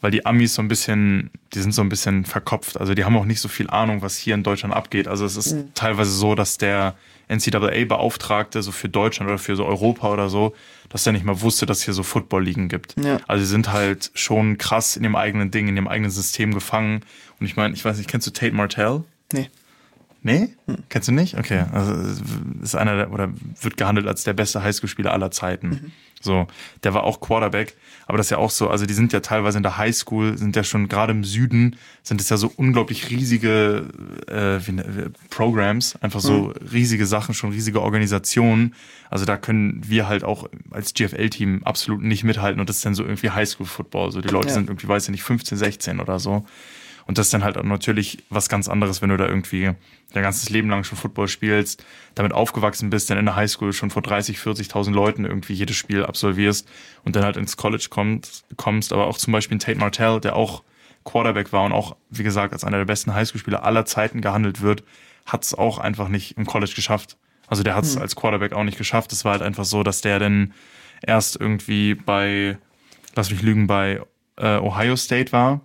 weil 0.00 0.10
die 0.10 0.26
Amis 0.26 0.54
so 0.54 0.62
ein 0.62 0.68
bisschen, 0.68 1.30
die 1.54 1.60
sind 1.60 1.72
so 1.72 1.82
ein 1.82 1.88
bisschen 1.88 2.24
verkopft. 2.24 2.78
Also 2.78 2.94
die 2.94 3.04
haben 3.04 3.16
auch 3.16 3.24
nicht 3.24 3.40
so 3.40 3.48
viel 3.48 3.70
Ahnung, 3.70 4.02
was 4.02 4.16
hier 4.16 4.34
in 4.34 4.42
Deutschland 4.42 4.74
abgeht. 4.74 5.08
Also 5.08 5.24
es 5.24 5.36
ist 5.36 5.56
teilweise 5.74 6.10
so, 6.10 6.34
dass 6.34 6.58
der 6.58 6.94
NCAA-Beauftragte 7.28 8.62
so 8.62 8.70
für 8.70 8.88
Deutschland 8.88 9.30
oder 9.30 9.38
für 9.38 9.56
so 9.56 9.64
Europa 9.64 10.12
oder 10.12 10.28
so, 10.28 10.54
dass 10.90 11.04
der 11.04 11.14
nicht 11.14 11.24
mal 11.24 11.40
wusste, 11.40 11.64
dass 11.66 11.82
hier 11.82 11.94
so 11.94 12.02
Football-Ligen 12.02 12.68
gibt. 12.68 12.96
Ja. 13.02 13.18
Also 13.26 13.44
sie 13.44 13.50
sind 13.50 13.72
halt 13.72 14.10
schon 14.14 14.58
krass 14.58 14.96
in 14.96 15.02
dem 15.02 15.16
eigenen 15.16 15.50
Ding, 15.50 15.68
in 15.68 15.76
dem 15.76 15.88
eigenen 15.88 16.10
System 16.10 16.52
gefangen. 16.52 17.00
Und 17.40 17.46
ich 17.46 17.56
meine, 17.56 17.74
ich 17.74 17.84
weiß 17.84 17.96
nicht, 17.96 18.08
kennst 18.08 18.26
du 18.26 18.30
Tate 18.30 18.54
Martell? 18.54 19.04
Nee. 19.32 19.48
Nee? 20.26 20.48
Kennst 20.88 21.08
du 21.08 21.12
nicht? 21.12 21.36
Okay. 21.38 21.64
Also 21.70 21.94
ist 22.62 22.74
einer 22.74 22.96
der, 22.96 23.12
oder 23.12 23.30
wird 23.60 23.76
gehandelt 23.76 24.06
als 24.08 24.24
der 24.24 24.32
beste 24.32 24.62
Highschool-Spieler 24.62 25.12
aller 25.12 25.30
Zeiten. 25.30 25.92
So, 26.22 26.46
der 26.82 26.94
war 26.94 27.04
auch 27.04 27.20
Quarterback, 27.20 27.76
aber 28.06 28.16
das 28.16 28.28
ist 28.28 28.30
ja 28.30 28.38
auch 28.38 28.48
so, 28.48 28.70
also 28.70 28.86
die 28.86 28.94
sind 28.94 29.12
ja 29.12 29.20
teilweise 29.20 29.58
in 29.58 29.62
der 29.62 29.76
Highschool, 29.76 30.38
sind 30.38 30.56
ja 30.56 30.64
schon 30.64 30.88
gerade 30.88 31.12
im 31.12 31.22
Süden, 31.24 31.76
sind 32.02 32.18
es 32.22 32.30
ja 32.30 32.38
so 32.38 32.50
unglaublich 32.56 33.10
riesige 33.10 33.84
äh, 34.26 34.66
wie, 34.66 34.72
ne- 34.72 35.12
Programs, 35.28 35.96
einfach 36.00 36.20
so 36.20 36.54
riesige 36.72 37.04
Sachen, 37.04 37.34
schon 37.34 37.50
riesige 37.50 37.82
Organisationen. 37.82 38.74
Also 39.10 39.26
da 39.26 39.36
können 39.36 39.82
wir 39.86 40.08
halt 40.08 40.24
auch 40.24 40.48
als 40.70 40.94
GFL-Team 40.94 41.64
absolut 41.64 42.00
nicht 42.02 42.24
mithalten 42.24 42.58
und 42.60 42.70
das 42.70 42.76
ist 42.76 42.86
dann 42.86 42.94
so 42.94 43.02
irgendwie 43.04 43.28
Highschool-Football. 43.28 44.10
So 44.10 44.22
die 44.22 44.28
Leute 44.28 44.48
Ja. 44.48 44.54
sind 44.54 44.70
irgendwie, 44.70 44.88
weiß 44.88 45.04
ich 45.04 45.10
nicht, 45.10 45.22
15, 45.22 45.58
16 45.58 46.00
oder 46.00 46.18
so. 46.18 46.46
Und 47.06 47.18
das 47.18 47.26
ist 47.26 47.34
dann 47.34 47.44
halt 47.44 47.58
auch 47.58 47.62
natürlich 47.62 48.24
was 48.30 48.48
ganz 48.48 48.68
anderes, 48.68 49.02
wenn 49.02 49.10
du 49.10 49.16
da 49.16 49.26
irgendwie 49.26 49.72
dein 50.12 50.22
ganzes 50.22 50.48
Leben 50.48 50.70
lang 50.70 50.84
schon 50.84 50.96
Football 50.96 51.28
spielst, 51.28 51.84
damit 52.14 52.32
aufgewachsen 52.32 52.90
bist, 52.90 53.10
dann 53.10 53.18
in 53.18 53.26
der 53.26 53.36
Highschool 53.36 53.72
schon 53.72 53.90
vor 53.90 54.02
30, 54.02 54.38
40.000 54.38 54.92
Leuten 54.92 55.24
irgendwie 55.24 55.52
jedes 55.52 55.76
Spiel 55.76 56.04
absolvierst 56.04 56.68
und 57.04 57.14
dann 57.16 57.24
halt 57.24 57.36
ins 57.36 57.56
College 57.56 57.86
kommst, 57.90 58.46
kommst. 58.56 58.92
Aber 58.92 59.06
auch 59.06 59.18
zum 59.18 59.32
Beispiel 59.32 59.56
ein 59.56 59.60
Tate 59.60 59.78
Martell, 59.78 60.20
der 60.20 60.36
auch 60.36 60.62
Quarterback 61.04 61.52
war 61.52 61.64
und 61.64 61.72
auch, 61.72 61.96
wie 62.08 62.22
gesagt, 62.22 62.54
als 62.54 62.64
einer 62.64 62.78
der 62.78 62.86
besten 62.86 63.14
Highschool-Spieler 63.14 63.64
aller 63.64 63.84
Zeiten 63.84 64.22
gehandelt 64.22 64.62
wird, 64.62 64.82
hat 65.26 65.44
es 65.44 65.52
auch 65.52 65.78
einfach 65.78 66.08
nicht 66.08 66.38
im 66.38 66.46
College 66.46 66.72
geschafft. 66.74 67.18
Also 67.46 67.62
der 67.62 67.74
hat 67.74 67.84
es 67.84 67.98
als 67.98 68.16
Quarterback 68.16 68.54
auch 68.54 68.64
nicht 68.64 68.78
geschafft. 68.78 69.12
Es 69.12 69.26
war 69.26 69.32
halt 69.32 69.42
einfach 69.42 69.66
so, 69.66 69.82
dass 69.82 70.00
der 70.00 70.18
dann 70.18 70.54
erst 71.02 71.38
irgendwie 71.38 71.94
bei, 71.94 72.56
lass 73.14 73.30
mich 73.30 73.42
lügen, 73.42 73.66
bei 73.66 74.00
äh, 74.36 74.56
Ohio 74.56 74.96
State 74.96 75.32
war 75.32 75.60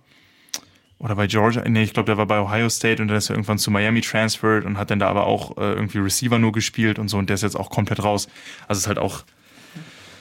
oder 1.00 1.16
bei 1.16 1.26
Georgia, 1.26 1.66
nee, 1.66 1.82
ich 1.82 1.94
glaube, 1.94 2.06
der 2.06 2.18
war 2.18 2.26
bei 2.26 2.38
Ohio 2.40 2.68
State 2.68 3.00
und 3.00 3.08
dann 3.08 3.16
ist 3.16 3.30
er 3.30 3.34
irgendwann 3.34 3.58
zu 3.58 3.70
Miami 3.70 4.02
transferred 4.02 4.66
und 4.66 4.76
hat 4.76 4.90
dann 4.90 4.98
da 4.98 5.08
aber 5.08 5.26
auch 5.26 5.56
äh, 5.56 5.72
irgendwie 5.72 5.98
Receiver 5.98 6.38
nur 6.38 6.52
gespielt 6.52 6.98
und 6.98 7.08
so 7.08 7.16
und 7.16 7.30
der 7.30 7.34
ist 7.34 7.42
jetzt 7.42 7.56
auch 7.56 7.70
komplett 7.70 8.04
raus. 8.04 8.28
Also 8.68 8.78
es 8.78 8.82
ist 8.84 8.86
halt 8.86 8.98
auch, 8.98 9.24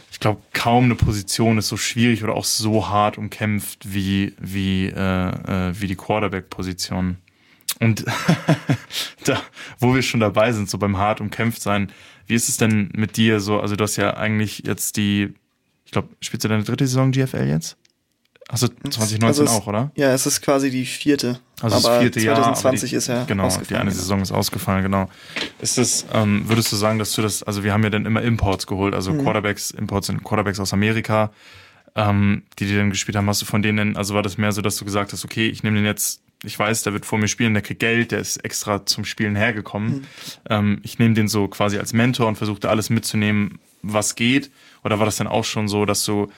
ich 0.10 0.22
glaube, 0.22 0.42
kaum 0.54 0.86
eine 0.86 0.96
Position 0.96 1.58
ist 1.58 1.68
so 1.68 1.76
schwierig 1.76 2.24
oder 2.24 2.34
auch 2.34 2.46
so 2.46 2.88
hart 2.88 3.18
umkämpft 3.18 3.94
wie, 3.94 4.34
wie, 4.39 4.86
äh, 4.86 5.70
äh, 5.70 5.74
wie 5.80 5.88
die 5.88 5.98
Quarterback-Position. 5.98 7.18
Und 7.82 8.06
da, 9.26 9.42
wo 9.80 9.94
wir 9.94 10.02
schon 10.02 10.22
dabei 10.22 10.54
sind, 10.54 10.70
so 10.70 10.78
beim 10.78 10.98
hart 10.98 11.20
umkämpft 11.20 11.62
sein, 11.62 11.92
wie 12.26 12.36
ist 12.36 12.48
es 12.48 12.56
denn 12.56 12.89
mit 12.96 13.18
dir 13.18 13.42
so? 13.42 13.60
Also 13.60 13.76
du 13.76 13.84
hast 13.84 13.98
ja 13.98 14.15
eigentlich 14.15 14.63
jetzt 14.65 14.96
die, 14.96 15.34
ich 15.84 15.92
glaube, 15.92 16.08
spielst 16.22 16.46
du 16.46 16.48
deine 16.48 16.63
dritte 16.63 16.88
Saison 16.88 17.12
GFL 17.12 17.48
jetzt? 17.50 17.78
Du 18.52 18.56
2019 18.90 19.24
Also 19.24 19.44
es- 19.44 19.50
auch, 19.52 19.68
oder? 19.68 19.92
Ja, 19.96 20.12
es 20.14 20.26
ist 20.26 20.42
quasi 20.42 20.72
die 20.72 20.86
vierte. 20.86 21.40
Also 21.62 21.76
aber 21.78 21.90
das 21.96 22.02
vierte 22.02 22.20
Jahr. 22.22 22.36
aber 22.38 22.44
2020 22.56 22.90
die, 22.90 22.96
ist 22.96 23.08
ja 23.08 23.24
Genau, 23.26 23.48
die 23.70 23.76
eine. 23.76 23.92
Saison 23.92 24.22
ist 24.22 24.32
ausgefallen, 24.32 24.82
genau. 24.82 25.08
Ist 25.60 25.78
das, 25.78 26.06
ähm, 26.14 26.48
würdest 26.48 26.72
du 26.72 26.76
sagen, 26.76 26.98
dass 27.00 27.14
du 27.14 27.22
das, 27.22 27.44
also 27.44 27.64
wir 27.64 27.74
haben 27.74 27.84
ja 27.84 27.90
dann 27.92 28.06
immer 28.06 28.22
Imports 28.24 28.66
geholt, 28.66 28.96
also 28.96 29.12
Mhm. 29.14 29.24
Quarterbacks, 29.24 29.72
Imports 29.72 30.08
sind 30.08 30.24
Quarterbacks 30.24 30.60
aus 30.60 30.74
Amerika, 30.74 31.32
ähm, 31.96 32.44
die 32.58 32.66
die 32.66 32.76
dann 32.76 32.90
gespielt 32.90 33.16
haben. 33.18 33.28
Hast 33.28 33.42
du 33.42 33.46
von 33.46 33.62
denen, 33.62 33.96
also 33.98 34.16
war 34.16 34.24
das 34.24 34.38
mehr 34.38 34.52
so, 34.52 34.62
dass 34.62 34.78
du 34.78 34.86
gesagt 34.86 35.14
hast, 35.14 35.26
okay, 35.26 35.48
ich 35.48 35.62
nehme 35.64 35.76
den 35.78 35.86
jetzt, 35.86 36.22
ich 36.44 36.58
weiß, 36.58 36.84
der 36.84 36.94
wird 36.94 37.06
vor 37.06 37.20
mir 37.20 37.28
spielen, 37.28 37.54
der 37.54 37.62
kriegt 37.62 37.82
Geld, 37.82 38.12
der 38.12 38.20
ist 38.20 38.38
extra 38.38 38.86
zum 38.86 39.06
Spielen 39.06 39.36
hergekommen. 39.36 39.92
Mhm. 39.92 40.02
Ähm, 40.50 40.80
ich 40.84 40.98
nehme 40.98 41.14
den 41.14 41.28
so 41.28 41.48
quasi 41.50 41.78
als 41.78 41.94
Mentor 41.94 42.28
und 42.28 42.38
versuche 42.38 42.62
da 42.62 42.70
alles 42.70 42.90
mitzunehmen, 42.90 43.60
was 43.84 44.16
geht? 44.16 44.50
Oder 44.84 44.98
war 44.98 45.06
das 45.06 45.18
dann 45.18 45.28
auch 45.28 45.44
schon 45.46 45.68
so, 45.68 45.86
dass 45.86 46.04
du, 46.06 46.32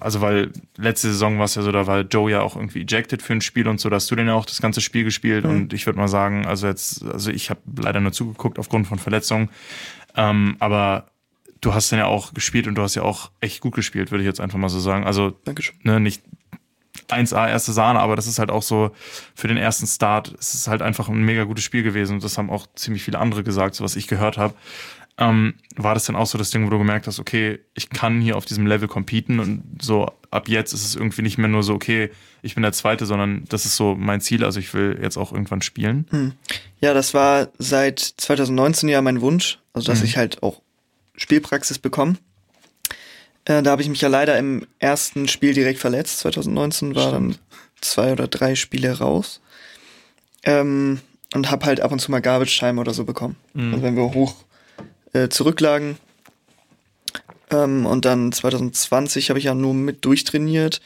also 0.00 0.20
weil 0.20 0.52
letzte 0.76 1.08
Saison 1.08 1.38
war 1.38 1.44
es 1.44 1.54
ja 1.54 1.62
so, 1.62 1.72
da 1.72 1.86
war 1.86 2.00
Joe 2.00 2.30
ja 2.30 2.42
auch 2.42 2.56
irgendwie 2.56 2.82
ejected 2.82 3.22
für 3.22 3.32
ein 3.32 3.40
Spiel 3.40 3.68
und 3.68 3.80
so, 3.80 3.90
da 3.90 3.96
hast 3.96 4.10
du 4.10 4.16
denn 4.16 4.26
ja 4.26 4.34
auch 4.34 4.46
das 4.46 4.60
ganze 4.60 4.80
Spiel 4.80 5.04
gespielt. 5.04 5.44
Mhm. 5.44 5.50
Und 5.50 5.72
ich 5.72 5.86
würde 5.86 5.98
mal 5.98 6.08
sagen, 6.08 6.46
also 6.46 6.66
jetzt, 6.66 7.04
also 7.04 7.30
ich 7.30 7.50
habe 7.50 7.60
leider 7.76 8.00
nur 8.00 8.12
zugeguckt 8.12 8.58
aufgrund 8.58 8.86
von 8.86 8.98
Verletzungen. 8.98 9.50
Ähm, 10.16 10.56
aber 10.58 11.06
du 11.60 11.74
hast 11.74 11.90
dann 11.90 11.98
ja 11.98 12.06
auch 12.06 12.34
gespielt 12.34 12.66
und 12.66 12.76
du 12.76 12.82
hast 12.82 12.94
ja 12.94 13.02
auch 13.02 13.30
echt 13.40 13.60
gut 13.60 13.74
gespielt, 13.74 14.10
würde 14.10 14.22
ich 14.22 14.28
jetzt 14.28 14.40
einfach 14.40 14.58
mal 14.58 14.68
so 14.68 14.80
sagen. 14.80 15.04
Also 15.04 15.38
ne, 15.82 16.00
nicht 16.00 16.22
1A 17.08 17.48
erste 17.48 17.72
Sahne, 17.72 18.00
aber 18.00 18.16
das 18.16 18.26
ist 18.26 18.38
halt 18.38 18.50
auch 18.50 18.62
so 18.62 18.92
für 19.34 19.48
den 19.48 19.56
ersten 19.56 19.86
Start, 19.86 20.34
es 20.38 20.54
ist 20.54 20.68
halt 20.68 20.82
einfach 20.82 21.08
ein 21.08 21.22
mega 21.22 21.44
gutes 21.44 21.64
Spiel 21.64 21.82
gewesen 21.82 22.14
und 22.14 22.24
das 22.24 22.38
haben 22.38 22.50
auch 22.50 22.66
ziemlich 22.74 23.02
viele 23.02 23.18
andere 23.18 23.42
gesagt, 23.42 23.74
so 23.74 23.84
was 23.84 23.96
ich 23.96 24.06
gehört 24.06 24.38
habe. 24.38 24.54
Ähm, 25.16 25.54
war 25.76 25.94
das 25.94 26.06
dann 26.06 26.16
auch 26.16 26.26
so 26.26 26.38
das 26.38 26.50
Ding, 26.50 26.66
wo 26.66 26.70
du 26.70 26.78
gemerkt 26.78 27.06
hast, 27.06 27.20
okay, 27.20 27.60
ich 27.74 27.88
kann 27.90 28.20
hier 28.20 28.36
auf 28.36 28.46
diesem 28.46 28.66
Level 28.66 28.88
competen 28.88 29.38
und 29.38 29.62
so 29.80 30.10
ab 30.32 30.48
jetzt 30.48 30.72
ist 30.72 30.84
es 30.84 30.96
irgendwie 30.96 31.22
nicht 31.22 31.38
mehr 31.38 31.46
nur 31.46 31.62
so, 31.62 31.72
okay, 31.72 32.10
ich 32.42 32.54
bin 32.54 32.62
der 32.62 32.72
Zweite, 32.72 33.06
sondern 33.06 33.44
das 33.48 33.64
ist 33.64 33.76
so 33.76 33.94
mein 33.94 34.20
Ziel, 34.20 34.44
also 34.44 34.58
ich 34.58 34.74
will 34.74 34.98
jetzt 35.00 35.16
auch 35.16 35.32
irgendwann 35.32 35.62
spielen. 35.62 36.06
Hm. 36.10 36.32
Ja, 36.80 36.94
das 36.94 37.14
war 37.14 37.48
seit 37.58 38.00
2019 38.00 38.88
ja 38.88 39.00
mein 39.02 39.20
Wunsch, 39.20 39.60
also 39.72 39.86
dass 39.86 40.00
hm. 40.00 40.06
ich 40.06 40.16
halt 40.16 40.42
auch 40.42 40.60
Spielpraxis 41.16 41.78
bekomme. 41.78 42.16
Äh, 43.44 43.62
da 43.62 43.70
habe 43.70 43.82
ich 43.82 43.88
mich 43.88 44.00
ja 44.00 44.08
leider 44.08 44.36
im 44.38 44.66
ersten 44.78 45.28
Spiel 45.28 45.54
direkt 45.54 45.78
verletzt. 45.78 46.18
2019 46.20 46.94
war 46.94 47.08
Stimmt. 47.08 47.14
dann 47.14 47.38
zwei 47.80 48.12
oder 48.12 48.26
drei 48.26 48.54
Spiele 48.54 48.98
raus. 48.98 49.40
Ähm, 50.42 51.00
und 51.34 51.50
habe 51.50 51.66
halt 51.66 51.80
ab 51.80 51.92
und 51.92 52.00
zu 52.00 52.10
mal 52.10 52.20
Garbage 52.20 52.58
Time 52.58 52.80
oder 52.80 52.94
so 52.94 53.04
bekommen. 53.04 53.36
Mhm. 53.54 53.74
Also 53.74 53.84
wenn 53.84 53.96
wir 53.96 54.14
hoch 54.14 54.34
äh, 55.14 55.28
zurücklagen. 55.30 55.96
Ähm, 57.50 57.86
und 57.86 58.04
dann 58.04 58.32
2020 58.32 59.30
habe 59.30 59.38
ich 59.38 59.46
ja 59.46 59.54
nur 59.54 59.72
mit 59.72 60.04
durchtrainiert. 60.04 60.80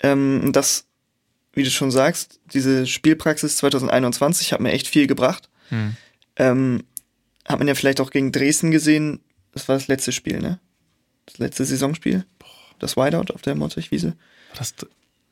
Ähm, 0.00 0.50
das, 0.52 0.86
wie 1.52 1.62
du 1.62 1.70
schon 1.70 1.90
sagst, 1.90 2.40
diese 2.52 2.86
Spielpraxis 2.86 3.56
2021 3.56 4.52
hat 4.52 4.60
mir 4.60 4.72
echt 4.72 4.86
viel 4.86 5.06
gebracht. 5.06 5.48
Mhm. 5.70 5.96
Ähm, 6.36 6.84
hat 7.46 7.58
man 7.58 7.68
ja 7.68 7.74
vielleicht 7.74 8.00
auch 8.00 8.10
gegen 8.10 8.32
Dresden 8.32 8.70
gesehen. 8.70 9.20
Das 9.52 9.68
war 9.68 9.76
das 9.76 9.88
letzte 9.88 10.12
Spiel, 10.12 10.40
ne? 10.40 10.60
das 11.30 11.38
letzte 11.38 11.64
Saisonspiel. 11.64 12.24
Das 12.78 12.96
Whiteout 12.96 13.32
auf 13.34 13.42
der 13.42 13.54
Mottwichwiese. 13.54 14.16
Das, 14.56 14.74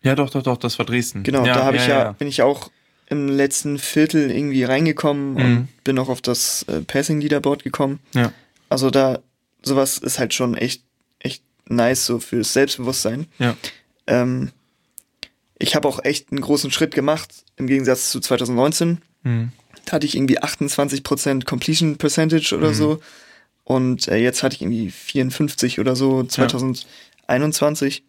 ja, 0.02 0.14
doch, 0.14 0.30
doch, 0.30 0.42
doch, 0.42 0.58
das 0.58 0.78
war 0.78 0.86
Dresden. 0.86 1.22
Genau, 1.22 1.44
ja, 1.44 1.54
da 1.54 1.64
habe 1.64 1.76
ja, 1.76 1.82
ich 1.82 1.88
ja, 1.88 1.98
ja, 1.98 2.12
bin 2.12 2.28
ich 2.28 2.42
auch 2.42 2.70
im 3.10 3.28
letzten 3.28 3.78
Viertel 3.78 4.30
irgendwie 4.30 4.64
reingekommen 4.64 5.32
mhm. 5.32 5.36
und 5.36 5.84
bin 5.84 5.98
auch 5.98 6.08
auf 6.08 6.20
das 6.20 6.64
äh, 6.64 6.82
Passing 6.82 7.20
Leaderboard 7.20 7.64
gekommen. 7.64 8.00
Ja. 8.14 8.32
Also 8.68 8.90
da 8.90 9.20
sowas 9.62 9.98
ist 9.98 10.18
halt 10.18 10.34
schon 10.34 10.54
echt 10.54 10.82
echt 11.18 11.42
nice 11.66 12.04
so 12.06 12.18
fürs 12.18 12.52
Selbstbewusstsein. 12.52 13.26
Ja. 13.38 13.56
Ähm, 14.06 14.50
ich 15.58 15.74
habe 15.74 15.88
auch 15.88 16.04
echt 16.04 16.30
einen 16.30 16.40
großen 16.40 16.70
Schritt 16.70 16.94
gemacht 16.94 17.44
im 17.56 17.66
Gegensatz 17.66 18.10
zu 18.10 18.20
2019. 18.20 18.98
Mhm. 19.22 19.52
Da 19.86 19.92
hatte 19.92 20.06
ich 20.06 20.14
irgendwie 20.14 20.38
28% 20.38 21.44
Completion 21.46 21.96
Percentage 21.96 22.54
oder 22.54 22.68
mhm. 22.68 22.74
so. 22.74 23.00
Und 23.64 24.08
äh, 24.08 24.16
jetzt 24.16 24.42
hatte 24.42 24.54
ich 24.54 24.62
irgendwie 24.62 24.90
54 24.90 25.80
oder 25.80 25.96
so 25.96 26.22
2021 26.22 27.96
ja. 27.98 28.02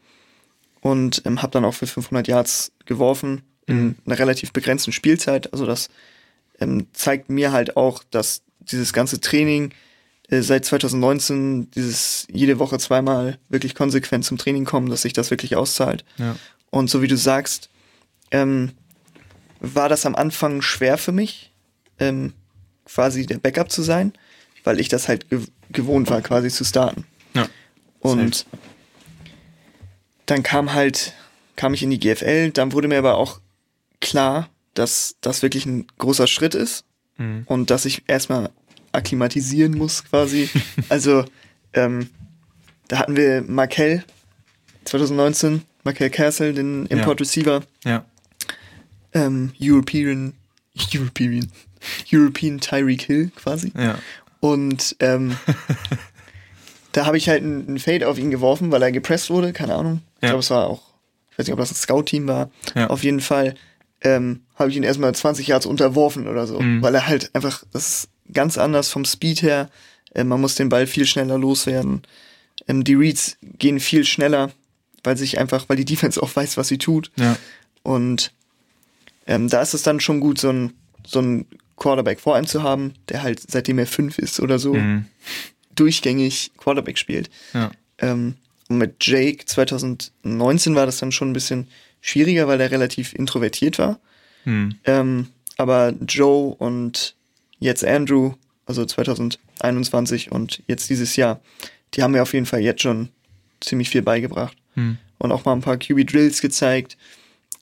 und 0.82 1.22
ähm, 1.26 1.42
habe 1.42 1.52
dann 1.52 1.66
auch 1.66 1.74
für 1.74 1.88
500 1.88 2.28
Yards 2.28 2.72
geworfen 2.86 3.44
in 3.70 3.84
mhm. 3.84 3.96
einer 4.06 4.20
relativ 4.20 4.52
begrenzten 4.52 4.92
Spielzeit. 4.92 5.52
Also 5.54 5.66
das 5.66 5.90
ähm, 6.60 6.88
zeigt 6.94 7.30
mir 7.30 7.52
halt 7.52 7.78
auch, 7.78 8.04
dass 8.12 8.42
dieses 8.60 8.94
ganze 8.94 9.20
Training 9.20 9.72
äh, 10.30 10.42
seit 10.42 10.66
2019, 10.66 11.72
dieses 11.72 12.28
jede 12.32 12.60
Woche 12.60 12.78
zweimal 12.80 13.38
wirklich 13.50 13.76
konsequent 13.76 14.26
zum 14.26 14.38
Training 14.38 14.66
kommen, 14.66 14.90
dass 14.90 15.04
sich 15.04 15.14
das 15.14 15.32
wirklich 15.32 15.56
auszahlt. 15.56 16.04
Ja. 16.18 16.36
Und 16.70 16.90
so 16.90 17.02
wie 17.02 17.08
du 17.08 17.18
sagst, 17.18 17.70
ähm, 18.32 18.72
war 19.60 19.90
das 19.90 20.06
am 20.06 20.16
Anfang 20.16 20.62
schwer 20.62 20.98
für 20.98 21.12
mich, 21.12 21.52
ähm, 22.00 22.34
quasi 22.86 23.26
der 23.26 23.38
Backup 23.38 23.72
zu 23.72 23.82
sein 23.82 24.14
weil 24.64 24.80
ich 24.80 24.88
das 24.88 25.08
halt 25.08 25.30
gew 25.30 25.42
gewohnt 25.72 26.10
war, 26.10 26.22
quasi 26.22 26.50
zu 26.50 26.64
starten. 26.64 27.06
Ja. 27.36 27.48
Und 28.00 28.36
Safe. 28.36 28.58
dann 30.26 30.42
kam 30.42 30.74
halt, 30.74 31.14
kam 31.56 31.76
ich 31.76 31.84
in 31.84 31.92
die 31.92 32.00
GFL, 32.00 32.50
dann 32.50 32.72
wurde 32.72 32.88
mir 32.88 32.98
aber 32.98 33.18
auch 33.18 33.40
klar, 34.02 34.50
dass 34.74 35.16
das 35.22 35.42
wirklich 35.42 35.66
ein 35.66 35.88
großer 35.98 36.28
Schritt 36.28 36.56
ist 36.56 36.86
mhm. 37.18 37.44
und 37.46 37.70
dass 37.70 37.86
ich 37.86 38.04
erstmal 38.08 38.50
akklimatisieren 38.92 39.78
muss, 39.78 40.04
quasi. 40.06 40.50
also, 40.90 41.26
ähm, 41.74 42.10
da 42.88 43.00
hatten 43.00 43.16
wir 43.16 43.44
Markel 43.48 44.04
2019, 44.86 45.62
Markel 45.84 46.10
Castle, 46.10 46.54
den 46.54 46.86
Import 46.88 47.22
Receiver. 47.22 47.62
Ja. 47.84 48.06
Ähm, 49.14 49.54
European, 49.60 50.34
European, 50.94 51.52
European 52.12 52.60
Tyreek 52.60 53.04
Hill 53.04 53.32
quasi. 53.36 53.72
Ja. 53.78 54.00
Und 54.40 54.96
ähm, 55.00 55.38
da 56.92 57.06
habe 57.06 57.18
ich 57.18 57.30
halt 57.30 57.44
einen 57.44 57.80
Fade 57.80 58.08
auf 58.08 58.18
ihn 58.18 58.32
geworfen, 58.32 58.72
weil 58.72 58.82
er 58.82 58.92
gepresst 58.92 59.30
wurde, 59.30 59.54
keine 59.54 59.76
Ahnung. 59.76 60.02
Ich 60.18 60.24
ja. 60.24 60.30
glaube, 60.30 60.40
es 60.40 60.50
war 60.50 60.68
auch, 60.68 60.82
ich 61.32 61.40
weiß 61.40 61.48
nicht, 61.48 61.54
ob 61.54 61.60
das 61.60 61.72
ein 61.72 61.76
Scout-Team 61.76 62.28
war. 62.28 62.50
Ja. 62.76 62.88
Auf 62.88 63.04
jeden 63.04 63.20
Fall 63.20 63.56
ähm, 64.02 64.42
habe 64.56 64.70
ich 64.70 64.78
ihn 64.78 64.84
erstmal 64.84 65.14
20 65.14 65.48
Yards 65.48 65.66
unterworfen 65.66 66.28
oder 66.28 66.48
so, 66.48 66.60
mhm. 66.60 66.82
weil 66.82 66.96
er 66.96 67.08
halt 67.08 67.34
einfach, 67.34 67.64
das 67.72 67.88
ist 67.88 68.10
ganz 68.34 68.58
anders 68.58 68.90
vom 68.90 69.06
Speed 69.06 69.42
her. 69.42 69.70
Äh, 70.14 70.24
man 70.24 70.42
muss 70.42 70.56
den 70.56 70.70
Ball 70.70 70.88
viel 70.88 71.06
schneller 71.06 71.38
loswerden. 71.38 72.04
Ähm, 72.68 72.84
die 72.84 72.94
Reads 72.94 73.38
gehen 73.42 73.80
viel 73.80 74.06
schneller, 74.06 74.52
weil 75.04 75.18
sich 75.18 75.40
einfach, 75.40 75.68
weil 75.68 75.78
die 75.78 75.86
Defense 75.86 76.22
auch 76.22 76.36
weiß, 76.36 76.58
was 76.58 76.68
sie 76.68 76.78
tut. 76.78 77.12
Ja. 77.18 77.38
Und 77.84 78.32
ähm, 79.28 79.50
da 79.50 79.62
ist 79.62 79.74
es 79.74 79.84
dann 79.84 80.00
schon 80.00 80.20
gut, 80.20 80.40
so 80.40 80.50
ein, 80.50 80.74
so 81.06 81.22
ein 81.22 81.46
Quarterback 81.78 82.20
vor 82.20 82.36
einem 82.36 82.48
zu 82.48 82.64
haben, 82.64 82.94
der 83.10 83.24
halt 83.24 83.42
seitdem 83.50 83.80
er 83.80 83.88
fünf 83.88 84.18
ist 84.18 84.40
oder 84.40 84.60
so 84.60 84.74
mhm. 84.74 85.06
durchgängig 85.76 86.52
Quarterback 86.58 86.98
spielt. 86.98 87.30
Ja. 87.54 87.72
Ähm, 88.00 88.36
mit 88.78 89.04
Jake 89.06 89.46
2019 89.46 90.76
war 90.76 90.86
das 90.86 91.00
dann 91.00 91.12
schon 91.12 91.32
ein 91.32 91.34
bisschen 91.34 91.68
schwieriger, 92.02 92.48
weil 92.48 92.62
er 92.62 92.72
relativ 92.72 93.14
introvertiert 93.14 93.80
war. 93.80 94.00
Mhm. 94.46 94.76
Ähm, 94.86 95.28
aber 95.58 95.94
Joe 96.08 96.56
und 96.56 97.16
jetzt 97.60 97.84
Andrew, 97.84 98.34
also 98.66 98.86
2021 98.86 100.32
und 100.32 100.64
jetzt 100.68 100.90
dieses 100.90 101.16
Jahr, 101.16 101.42
die 101.94 102.04
haben 102.04 102.12
mir 102.12 102.22
auf 102.22 102.34
jeden 102.34 102.46
Fall 102.46 102.62
jetzt 102.62 102.82
schon 102.82 103.10
ziemlich 103.60 103.90
viel 103.90 104.02
beigebracht. 104.02 104.56
Mhm. 104.76 104.98
Und 105.18 105.32
auch 105.32 105.44
mal 105.44 105.54
ein 105.54 105.62
paar 105.62 105.78
QB-Drills 105.78 106.40
gezeigt. 106.40 106.98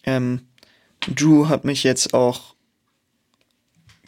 Ähm, 0.04 0.42
Drew 1.16 1.48
hat 1.48 1.66
mich 1.66 1.84
jetzt 1.84 2.14
auch 2.14 2.54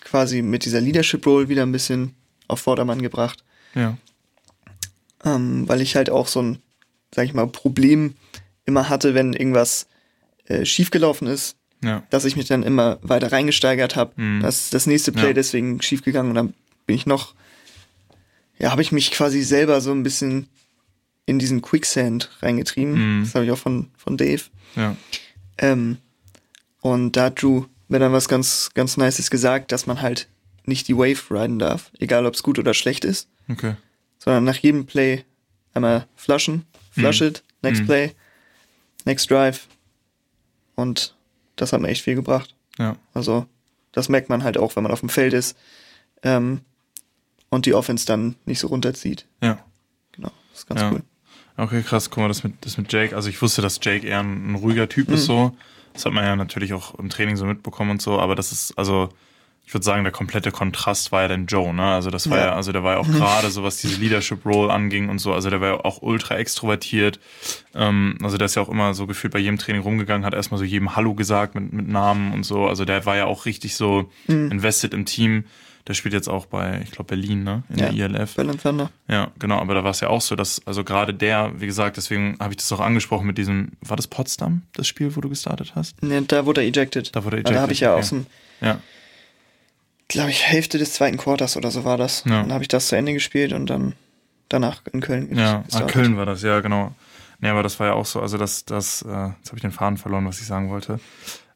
quasi 0.01 0.41
mit 0.41 0.65
dieser 0.65 0.81
Leadership 0.81 1.25
Role 1.25 1.49
wieder 1.49 1.63
ein 1.63 1.71
bisschen 1.71 2.13
auf 2.47 2.59
Vordermann 2.59 3.01
gebracht. 3.01 3.43
Ja. 3.73 3.97
Ähm, 5.23 5.67
weil 5.67 5.81
ich 5.81 5.95
halt 5.95 6.09
auch 6.09 6.27
so 6.27 6.41
ein, 6.41 6.59
sag 7.13 7.25
ich 7.25 7.33
mal, 7.33 7.47
Problem 7.47 8.15
immer 8.65 8.89
hatte, 8.89 9.13
wenn 9.13 9.33
irgendwas 9.33 9.87
äh, 10.45 10.65
schiefgelaufen 10.65 11.27
ist, 11.27 11.55
ja. 11.83 12.03
dass 12.09 12.25
ich 12.25 12.35
mich 12.35 12.47
dann 12.47 12.63
immer 12.63 12.99
weiter 13.01 13.31
reingesteigert 13.31 13.95
habe. 13.95 14.13
Mhm. 14.21 14.41
Das 14.41 14.69
das 14.69 14.85
nächste 14.85 15.11
Play 15.11 15.27
ja. 15.27 15.33
deswegen 15.33 15.81
schiefgegangen 15.81 16.29
und 16.31 16.35
dann 16.35 16.53
bin 16.85 16.95
ich 16.95 17.05
noch, 17.05 17.33
ja, 18.57 18.71
habe 18.71 18.81
ich 18.81 18.91
mich 18.91 19.11
quasi 19.11 19.41
selber 19.41 19.81
so 19.81 19.91
ein 19.91 20.03
bisschen 20.03 20.47
in 21.25 21.39
diesen 21.39 21.61
Quicksand 21.61 22.31
reingetrieben. 22.41 23.19
Mhm. 23.19 23.23
Das 23.23 23.35
habe 23.35 23.45
ich 23.45 23.51
auch 23.51 23.57
von, 23.57 23.89
von 23.95 24.17
Dave. 24.17 24.41
Ja. 24.75 24.95
Ähm, 25.59 25.97
und 26.81 27.15
da 27.15 27.25
hat 27.25 27.41
Drew 27.41 27.65
mir 27.87 27.99
dann 27.99 28.13
was 28.13 28.27
ganz, 28.27 28.71
ganz 28.73 28.97
Nices 28.97 29.29
gesagt, 29.29 29.71
dass 29.71 29.85
man 29.85 30.01
halt 30.01 30.27
nicht 30.65 30.87
die 30.87 30.97
Wave 30.97 31.31
riden 31.31 31.59
darf, 31.59 31.91
egal 31.99 32.25
ob 32.25 32.33
es 32.33 32.43
gut 32.43 32.59
oder 32.59 32.73
schlecht 32.73 33.05
ist. 33.05 33.27
Okay. 33.49 33.75
Sondern 34.17 34.43
nach 34.43 34.55
jedem 34.55 34.85
Play 34.85 35.23
einmal 35.73 36.07
flushen, 36.15 36.65
flush 36.89 37.21
mhm. 37.21 37.27
it, 37.27 37.43
next 37.61 37.81
mhm. 37.81 37.85
play, 37.85 38.15
next 39.05 39.29
drive. 39.29 39.67
Und 40.75 41.15
das 41.55 41.73
hat 41.73 41.81
mir 41.81 41.89
echt 41.89 42.03
viel 42.03 42.15
gebracht. 42.15 42.55
Ja. 42.77 42.95
Also, 43.13 43.45
das 43.91 44.09
merkt 44.09 44.29
man 44.29 44.43
halt 44.43 44.57
auch, 44.57 44.75
wenn 44.75 44.83
man 44.83 44.91
auf 44.91 45.01
dem 45.01 45.09
Feld 45.09 45.33
ist 45.33 45.57
ähm, 46.23 46.61
und 47.49 47.65
die 47.65 47.73
Offense 47.73 48.05
dann 48.05 48.35
nicht 48.45 48.59
so 48.59 48.67
runterzieht. 48.67 49.25
Ja. 49.41 49.63
Genau, 50.13 50.31
das 50.51 50.59
ist 50.59 50.67
ganz 50.67 50.81
ja. 50.81 50.91
cool. 50.91 51.03
Okay, 51.57 51.83
krass, 51.83 52.09
guck 52.09 52.19
mal, 52.19 52.29
das 52.29 52.43
mit, 52.43 52.53
das 52.61 52.77
mit 52.77 52.91
Jake. 52.91 53.15
Also 53.15 53.29
ich 53.29 53.41
wusste, 53.41 53.61
dass 53.61 53.79
Jake 53.81 54.07
eher 54.07 54.19
ein, 54.19 54.51
ein 54.51 54.55
ruhiger 54.55 54.87
Typ 54.87 55.09
mhm. 55.09 55.15
ist 55.15 55.25
so. 55.25 55.55
Das 55.93 56.05
hat 56.05 56.13
man 56.13 56.23
ja 56.23 56.35
natürlich 56.35 56.73
auch 56.73 56.95
im 56.95 57.09
Training 57.09 57.35
so 57.35 57.45
mitbekommen 57.45 57.91
und 57.91 58.01
so, 58.01 58.19
aber 58.19 58.35
das 58.35 58.51
ist, 58.51 58.77
also, 58.77 59.09
ich 59.69 59.73
würde 59.75 59.85
sagen, 59.85 60.03
der 60.03 60.11
komplette 60.11 60.49
Kontrast 60.49 61.11
war 61.11 61.21
ja 61.21 61.27
dann 61.27 61.45
Joe, 61.45 61.71
ne? 61.75 61.83
Also 61.83 62.09
das 62.09 62.27
war 62.27 62.39
ja, 62.39 62.45
ja 62.45 62.55
also 62.55 62.71
der 62.71 62.83
war 62.83 62.93
ja 62.93 62.97
auch 62.97 63.07
gerade 63.11 63.51
so, 63.51 63.63
was 63.63 63.77
diese 63.77 64.01
Leadership 64.01 64.43
Role 64.43 64.73
anging 64.73 65.09
und 65.09 65.19
so, 65.19 65.31
also 65.31 65.51
der 65.51 65.61
war 65.61 65.67
ja 65.67 65.85
auch 65.85 66.01
ultra 66.01 66.37
extrovertiert. 66.37 67.19
Ähm, 67.75 68.17
also 68.23 68.37
der 68.37 68.45
ist 68.45 68.55
ja 68.55 68.63
auch 68.63 68.69
immer 68.69 68.95
so 68.95 69.05
gefühlt 69.05 69.31
bei 69.31 69.37
jedem 69.37 69.59
Training 69.59 69.83
rumgegangen, 69.83 70.25
hat 70.25 70.33
erstmal 70.33 70.57
so 70.57 70.63
jedem 70.63 70.95
Hallo 70.95 71.13
gesagt 71.13 71.53
mit, 71.53 71.71
mit 71.71 71.87
Namen 71.87 72.33
und 72.33 72.45
so. 72.47 72.65
Also 72.65 72.83
der 72.83 73.05
war 73.05 73.15
ja 73.15 73.25
auch 73.27 73.45
richtig 73.45 73.75
so 73.75 74.09
mhm. 74.25 74.49
invested 74.49 74.91
im 74.95 75.05
Team 75.05 75.43
Der 75.85 75.93
spielt 75.93 76.15
jetzt 76.15 76.29
auch 76.29 76.47
bei, 76.47 76.81
ich 76.83 76.89
glaube, 76.89 77.09
Berlin, 77.09 77.43
ne? 77.43 77.61
In 77.69 77.77
Ja, 77.77 77.89
der 77.91 78.09
ILF. 78.09 78.35
Berlin 78.37 78.57
Thunder. 78.59 78.89
Ja, 79.07 79.29
genau, 79.37 79.59
aber 79.59 79.75
da 79.75 79.83
war 79.83 79.91
es 79.91 79.99
ja 79.99 80.09
auch 80.09 80.21
so, 80.21 80.35
dass, 80.35 80.65
also 80.65 80.83
gerade 80.83 81.13
der, 81.13 81.51
wie 81.61 81.67
gesagt, 81.67 81.97
deswegen 81.97 82.37
habe 82.39 82.53
ich 82.53 82.57
das 82.57 82.71
auch 82.71 82.79
angesprochen 82.79 83.27
mit 83.27 83.37
diesem, 83.37 83.73
war 83.81 83.97
das 83.97 84.07
Potsdam, 84.07 84.63
das 84.73 84.87
Spiel, 84.87 85.15
wo 85.15 85.21
du 85.21 85.29
gestartet 85.29 85.73
hast? 85.75 86.01
Ne, 86.01 86.23
da 86.23 86.47
wurde 86.47 86.61
er 86.61 86.67
ejected. 86.67 87.15
Da 87.15 87.23
wurde 87.23 87.37
er 87.37 87.43
Da 87.43 87.51
habe 87.51 87.57
ejected, 87.57 87.71
ich 87.73 87.79
ja 87.81 87.91
okay. 87.91 87.99
aus 87.99 88.09
dem, 88.09 88.25
Ja, 88.61 88.79
glaube 90.09 90.31
ich, 90.31 90.43
Hälfte 90.43 90.77
des 90.77 90.93
zweiten 90.93 91.15
Quarters 91.17 91.55
oder 91.55 91.71
so 91.71 91.85
war 91.85 91.97
das. 91.97 92.23
Ja. 92.25 92.41
Dann 92.41 92.51
habe 92.51 92.63
ich 92.63 92.67
das 92.67 92.87
zu 92.87 92.97
Ende 92.97 93.13
gespielt 93.13 93.53
und 93.53 93.67
dann 93.69 93.93
danach 94.49 94.81
in 94.91 94.99
Köln 94.99 95.29
ja, 95.37 95.63
ah. 95.71 95.81
Köln 95.83 96.17
war 96.17 96.25
das, 96.25 96.41
ja, 96.41 96.59
genau. 96.59 96.93
Nee, 97.39 97.49
aber 97.49 97.63
das 97.63 97.79
war 97.79 97.87
ja 97.87 97.93
auch 97.93 98.05
so, 98.05 98.19
also 98.19 98.37
das, 98.37 98.65
das, 98.65 99.01
äh, 99.03 99.07
jetzt 99.07 99.47
habe 99.47 99.55
ich 99.55 99.61
den 99.61 99.71
Faden 99.71 99.97
verloren, 99.97 100.25
was 100.25 100.41
ich 100.41 100.47
sagen 100.47 100.69
wollte. 100.69 100.99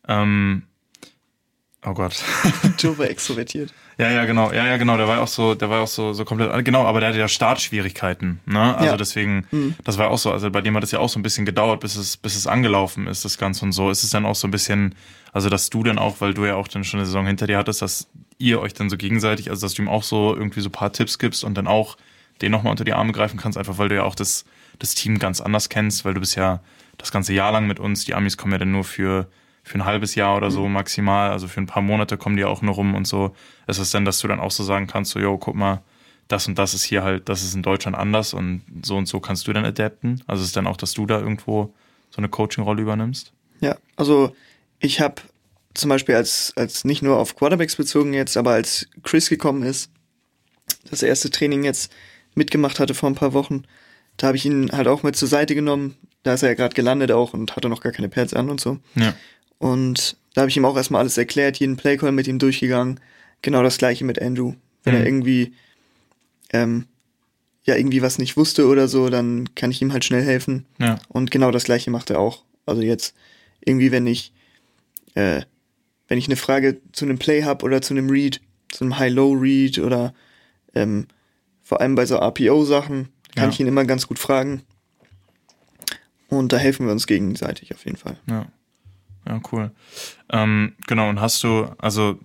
Ähm, 0.08 0.64
oh 1.86 1.94
Gott. 1.94 2.24
War 2.98 3.10
extrovertiert. 3.10 3.74
Ja, 3.98 4.10
ja, 4.10 4.26
genau. 4.26 4.52
Ja, 4.54 4.66
ja, 4.66 4.78
genau. 4.78 4.98
Der 4.98 5.08
war 5.08 5.22
auch 5.22 5.28
so, 5.28 5.56
der 5.56 5.70
war 5.70 5.82
auch 5.82 5.88
so, 5.88 6.14
so 6.14 6.24
komplett, 6.26 6.64
genau, 6.66 6.86
aber 6.86 7.00
der 7.00 7.10
hatte 7.10 7.20
ja 7.20 7.28
Startschwierigkeiten, 7.28 8.40
ne? 8.46 8.76
Also 8.76 8.92
Ja. 8.92 8.98
deswegen, 8.98 9.46
Mhm. 9.52 9.76
das 9.84 9.98
war 9.98 10.10
auch 10.10 10.18
so, 10.18 10.32
also 10.32 10.50
bei 10.52 10.62
dem 10.62 10.76
hat 10.76 10.84
es 10.84 10.92
ja 10.92 11.00
auch 11.00 11.10
so 11.10 11.20
ein 11.20 11.24
bisschen 11.24 11.46
gedauert, 11.46 11.80
bis 11.82 11.96
es, 11.96 12.18
bis 12.18 12.36
es 12.36 12.48
angelaufen 12.48 13.08
ist, 13.08 13.26
das 13.26 13.38
Ganze 13.38 13.66
und 13.66 13.72
so. 13.74 13.90
Ist 13.90 14.04
es 14.04 14.10
dann 14.12 14.26
auch 14.26 14.36
so 14.36 14.48
ein 14.48 14.52
bisschen, 14.52 14.96
also 15.32 15.50
dass 15.50 15.70
du 15.70 15.84
dann 15.84 16.00
auch, 16.00 16.22
weil 16.22 16.34
du 16.34 16.46
ja 16.46 16.56
auch 16.56 16.68
dann 16.68 16.84
schon 16.84 17.00
eine 17.00 17.06
Saison 17.06 17.26
hinter 17.28 17.46
dir 17.48 17.58
hattest, 17.58 17.82
dass 17.82 18.08
ihr 18.44 18.60
euch 18.60 18.74
dann 18.74 18.90
so 18.90 18.98
gegenseitig, 18.98 19.50
also 19.50 19.66
dass 19.66 19.74
du 19.74 19.82
ihm 19.82 19.90
auch 19.90 20.04
so 20.04 20.36
irgendwie 20.36 20.62
so 20.62 20.70
ein 20.70 20.74
paar 20.74 20.92
Tipps 20.92 21.18
gibst 21.18 21.44
und 21.44 21.56
dann 21.56 21.68
auch 21.68 21.98
den 22.42 22.52
nochmal 22.52 22.72
unter 22.72 22.84
die 22.84 22.94
Arme 22.94 23.14
greifen 23.14 23.40
kannst, 23.40 23.58
einfach 23.58 23.78
weil 23.78 23.90
du 23.90 23.96
ja 23.96 24.04
auch 24.04 24.16
das, 24.16 24.46
das 24.80 24.96
Team 24.96 25.20
ganz 25.20 25.42
anders 25.42 25.70
kennst, 25.70 26.04
weil 26.04 26.14
du 26.14 26.20
bist 26.20 26.36
ja 26.36 26.60
das 26.98 27.12
ganze 27.12 27.34
Jahr 27.34 27.52
lang 27.52 27.68
mit 27.68 27.80
uns, 27.80 28.06
die 28.06 28.14
Amis 28.14 28.38
kommen 28.38 28.52
ja 28.52 28.60
dann 28.60 28.72
nur 28.72 28.84
für, 28.84 29.28
für 29.64 29.78
ein 29.78 29.86
halbes 29.86 30.16
Jahr 30.16 30.36
oder 30.36 30.52
so 30.52 30.68
maximal, 30.68 31.32
also 31.32 31.48
für 31.48 31.62
ein 31.62 31.68
paar 31.68 31.82
Monate 31.82 32.18
kommen 32.18 32.36
die 32.36 32.44
auch 32.44 32.62
nur 32.62 32.76
rum 32.76 32.96
und 32.96 33.08
so. 33.08 33.36
Ist 33.68 33.80
es 33.80 33.92
denn, 33.92 34.06
dass 34.06 34.20
du 34.20 34.28
dann 34.28 34.40
auch 34.40 34.52
so 34.52 34.64
sagen 34.64 34.88
kannst, 34.88 35.12
so, 35.12 35.20
yo, 35.20 35.38
guck 35.38 35.56
mal, 35.56 35.82
das 36.28 36.48
und 36.48 36.58
das 36.58 36.74
ist 36.74 36.84
hier 36.84 37.04
halt, 37.04 37.30
das 37.30 37.44
ist 37.44 37.56
in 37.56 37.64
Deutschland 37.64 37.98
anders 37.98 38.34
und 38.34 38.62
so 38.84 38.98
und 38.98 39.08
so 39.08 39.20
kannst 39.20 39.48
du 39.48 39.54
dann 39.54 39.66
adapten? 39.66 40.22
Also 40.28 40.42
ist 40.42 40.48
es 40.48 40.54
dann 40.54 40.68
auch, 40.68 40.78
dass 40.78 40.94
du 40.94 41.06
da 41.06 41.20
irgendwo 41.20 41.74
so 42.10 42.18
eine 42.18 42.30
Coaching-Rolle 42.30 42.82
übernimmst? 42.82 43.34
Ja, 43.62 43.78
also 43.96 44.36
ich 44.80 45.02
habe 45.02 45.22
zum 45.74 45.90
Beispiel 45.90 46.16
als, 46.16 46.54
als 46.56 46.86
nicht 46.86 47.02
nur 47.02 47.18
auf 47.18 47.36
Quarterbacks 47.36 47.76
bezogen 47.76 48.14
jetzt, 48.14 48.38
aber 48.38 48.52
als 48.52 48.88
Chris 49.04 49.30
gekommen 49.30 49.64
ist, 49.64 49.90
das 50.90 51.04
erste 51.04 51.30
Training 51.30 51.64
jetzt 51.64 51.92
mitgemacht 52.36 52.80
hatte 52.80 52.94
vor 52.94 53.10
ein 53.10 53.16
paar 53.16 53.34
Wochen, 53.34 53.64
da 54.18 54.28
habe 54.28 54.38
ich 54.38 54.46
ihn 54.46 54.72
halt 54.72 54.88
auch 54.88 55.04
mit 55.04 55.16
zur 55.16 55.28
Seite 55.28 55.56
genommen. 55.56 55.96
Da 56.24 56.36
ist 56.36 56.44
er 56.44 56.50
ja 56.50 56.56
gerade 56.56 56.76
gelandet 56.76 57.12
auch 57.12 57.34
und 57.34 57.56
hatte 57.56 57.68
noch 57.70 57.82
gar 57.82 57.92
keine 57.92 58.10
Pads 58.10 58.34
an 58.34 58.50
und 58.50 58.62
so. 58.62 58.78
Ja. 58.96 59.14
Und 59.58 60.18
da 60.34 60.42
habe 60.42 60.50
ich 60.50 60.58
ihm 60.58 60.66
auch 60.66 60.78
erstmal 60.78 61.02
alles 61.02 61.18
erklärt, 61.18 61.58
jeden 61.58 61.78
Playcall 61.78 62.12
mit 62.12 62.28
ihm 62.28 62.40
durchgegangen. 62.40 63.00
Genau 63.42 63.64
das 63.64 63.78
gleiche 63.78 64.06
mit 64.06 64.22
Andrew. 64.22 64.54
Wenn 64.84 64.94
Mhm. 64.96 65.00
er 65.00 65.06
irgendwie 65.08 65.54
ähm, 66.52 66.86
ja 67.66 67.76
irgendwie 67.76 68.02
was 68.02 68.20
nicht 68.20 68.38
wusste 68.38 68.68
oder 68.68 68.88
so, 68.88 69.10
dann 69.10 69.54
kann 69.56 69.72
ich 69.72 69.82
ihm 69.82 69.92
halt 69.94 70.06
schnell 70.06 70.24
helfen. 70.24 70.66
Ja. 70.80 71.00
Und 71.10 71.32
genau 71.32 71.50
das 71.52 71.64
gleiche 71.64 71.90
macht 71.92 72.10
er 72.10 72.20
auch. 72.20 72.44
Also 72.66 72.82
jetzt 72.82 73.16
irgendwie, 73.66 73.92
wenn 73.92 74.06
ich 74.08 74.32
äh, 75.16 75.42
wenn 76.08 76.18
ich 76.18 76.28
eine 76.28 76.36
Frage 76.36 76.82
zu 76.92 77.06
einem 77.06 77.18
Play 77.20 77.44
hab 77.44 77.64
oder 77.64 77.82
zu 77.82 77.94
einem 77.94 78.10
Read, 78.10 78.42
zu 78.70 78.84
einem 78.84 78.98
High-Low-Read 79.00 79.80
oder 79.80 80.14
ähm, 80.76 81.08
vor 81.64 81.80
allem 81.82 81.96
bei 81.96 82.06
so 82.06 82.18
RPO-Sachen 82.18 83.10
kann 83.36 83.46
Ja. 83.46 83.50
ich 83.50 83.60
ihn 83.60 83.68
immer 83.68 83.86
ganz 83.86 84.08
gut 84.08 84.20
fragen. 84.20 84.64
Und 86.28 86.52
da 86.52 86.58
helfen 86.58 86.86
wir 86.86 86.92
uns 86.94 87.08
gegenseitig 87.08 87.74
auf 87.74 87.86
jeden 87.86 87.98
Fall. 87.98 88.18
Ja. 88.28 88.48
Ja, 89.28 89.40
cool. 89.54 89.72
Ähm, 90.30 90.74
genau, 90.88 91.08
und 91.10 91.22
hast 91.22 91.42
du, 91.44 91.68
also, 91.78 92.20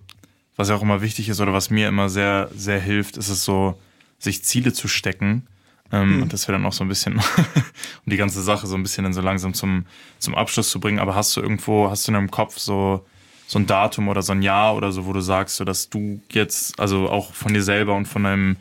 was 0.57 0.67
ja 0.67 0.75
auch 0.75 0.81
immer 0.81 1.01
wichtig 1.01 1.29
ist 1.29 1.39
oder 1.39 1.53
was 1.53 1.69
mir 1.69 1.87
immer 1.87 2.09
sehr, 2.09 2.49
sehr 2.53 2.79
hilft, 2.81 3.15
ist 3.15 3.29
es 3.29 3.45
so, 3.45 3.79
sich 4.17 4.43
Ziele 4.43 4.73
zu 4.73 4.89
stecken. 4.89 5.47
Ähm, 5.93 6.21
Und 6.23 6.33
das 6.33 6.47
wäre 6.49 6.57
dann 6.57 6.65
auch 6.65 6.73
so 6.73 6.83
ein 6.83 6.89
bisschen, 6.89 7.13
um 8.05 8.09
die 8.11 8.17
ganze 8.17 8.41
Sache 8.43 8.67
so 8.67 8.75
ein 8.75 8.83
bisschen 8.83 9.05
dann 9.05 9.13
so 9.13 9.21
langsam 9.21 9.53
zum, 9.53 9.85
zum 10.17 10.35
Abschluss 10.35 10.69
zu 10.71 10.81
bringen. 10.81 10.99
Aber 10.99 11.15
hast 11.15 11.33
du 11.37 11.41
irgendwo, 11.41 11.89
hast 11.89 12.05
du 12.05 12.11
in 12.11 12.15
deinem 12.15 12.31
Kopf 12.31 12.57
so, 12.59 13.05
so 13.49 13.57
ein 13.57 13.65
Datum 13.65 14.09
oder 14.09 14.21
so 14.21 14.31
ein 14.31 14.43
Jahr 14.43 14.75
oder 14.75 14.91
so, 14.91 15.07
wo 15.07 15.11
du 15.11 15.21
sagst, 15.21 15.55
so 15.55 15.65
dass 15.65 15.89
du 15.89 16.21
jetzt, 16.31 16.79
also 16.79 17.09
auch 17.09 17.33
von 17.33 17.51
dir 17.51 17.63
selber 17.63 17.95
und 17.95 18.05
von 18.05 18.23
deinem, 18.23 18.57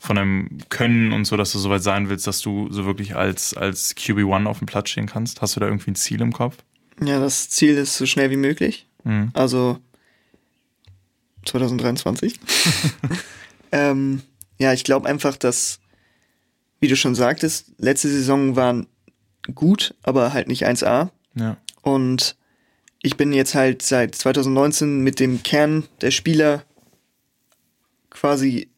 von 0.00 0.16
deinem 0.16 0.58
Können 0.70 1.12
und 1.12 1.24
so, 1.24 1.36
dass 1.36 1.52
du 1.52 1.60
soweit 1.60 1.84
sein 1.84 2.08
willst, 2.08 2.26
dass 2.26 2.40
du 2.40 2.68
so 2.72 2.84
wirklich 2.84 3.14
als, 3.14 3.56
als 3.56 3.96
QB1 3.96 4.46
auf 4.46 4.58
dem 4.58 4.66
Platz 4.66 4.88
stehen 4.90 5.06
kannst? 5.06 5.40
Hast 5.40 5.54
du 5.54 5.60
da 5.60 5.66
irgendwie 5.66 5.92
ein 5.92 5.94
Ziel 5.94 6.20
im 6.20 6.32
Kopf? 6.32 6.56
Ja, 7.00 7.20
das 7.20 7.48
Ziel 7.48 7.76
ist 7.76 7.96
so 7.96 8.06
schnell 8.06 8.32
wie 8.32 8.36
möglich. 8.36 8.88
Mhm. 9.04 9.30
Also 9.34 9.78
2023. 11.46 12.40
ähm, 13.70 14.20
ja, 14.58 14.72
ich 14.72 14.82
glaube 14.82 15.08
einfach, 15.08 15.36
dass, 15.36 15.78
wie 16.80 16.88
du 16.88 16.96
schon 16.96 17.14
sagtest, 17.14 17.70
letzte 17.78 18.08
Saison 18.08 18.56
waren 18.56 18.88
gut, 19.54 19.94
aber 20.02 20.32
halt 20.32 20.48
nicht 20.48 20.66
1A. 20.66 21.10
Ja. 21.36 21.56
Und 21.82 22.34
ich 23.04 23.16
bin 23.16 23.32
jetzt 23.34 23.54
halt 23.54 23.82
seit 23.82 24.14
2019 24.14 25.00
mit 25.00 25.20
dem 25.20 25.42
Kern 25.42 25.84
der 26.00 26.10
Spieler 26.10 26.64
quasi 28.10 28.68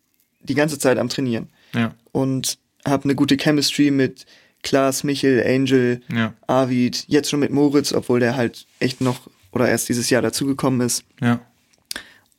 die 0.43 0.55
ganze 0.55 0.79
Zeit 0.79 0.99
am 0.99 1.09
Trainieren 1.09 1.49
Ja. 1.75 1.95
und 2.13 2.59
habe 2.85 3.05
eine 3.05 3.15
gute 3.15 3.37
Chemistry 3.37 3.91
mit 3.91 4.27
Klaas, 4.63 5.05
Michel, 5.05 5.43
Angel, 5.47 6.03
Ja. 6.13 6.35
Arvid, 6.47 7.05
jetzt 7.09 7.31
schon 7.31 7.41
mit 7.41 7.51
Moritz, 7.53 7.93
obwohl 7.93 8.21
der 8.21 8.37
halt 8.37 8.67
echt 8.81 9.01
noch 9.01 9.29
oder 9.53 9.69
erst 9.69 9.89
dieses 9.89 10.11
Jahr 10.11 10.23
dazugekommen 10.23 10.81
ist. 10.81 11.05
Ja. 11.21 11.41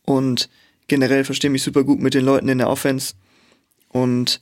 Und 0.04 0.50
generell 0.88 1.23
verstehe 1.23 1.50
mich 1.50 1.63
super 1.63 1.84
gut 1.84 2.00
mit 2.00 2.13
den 2.13 2.26
Leuten 2.26 2.50
in 2.50 2.58
der 2.58 2.69
Offense 2.69 3.13
und 3.89 4.41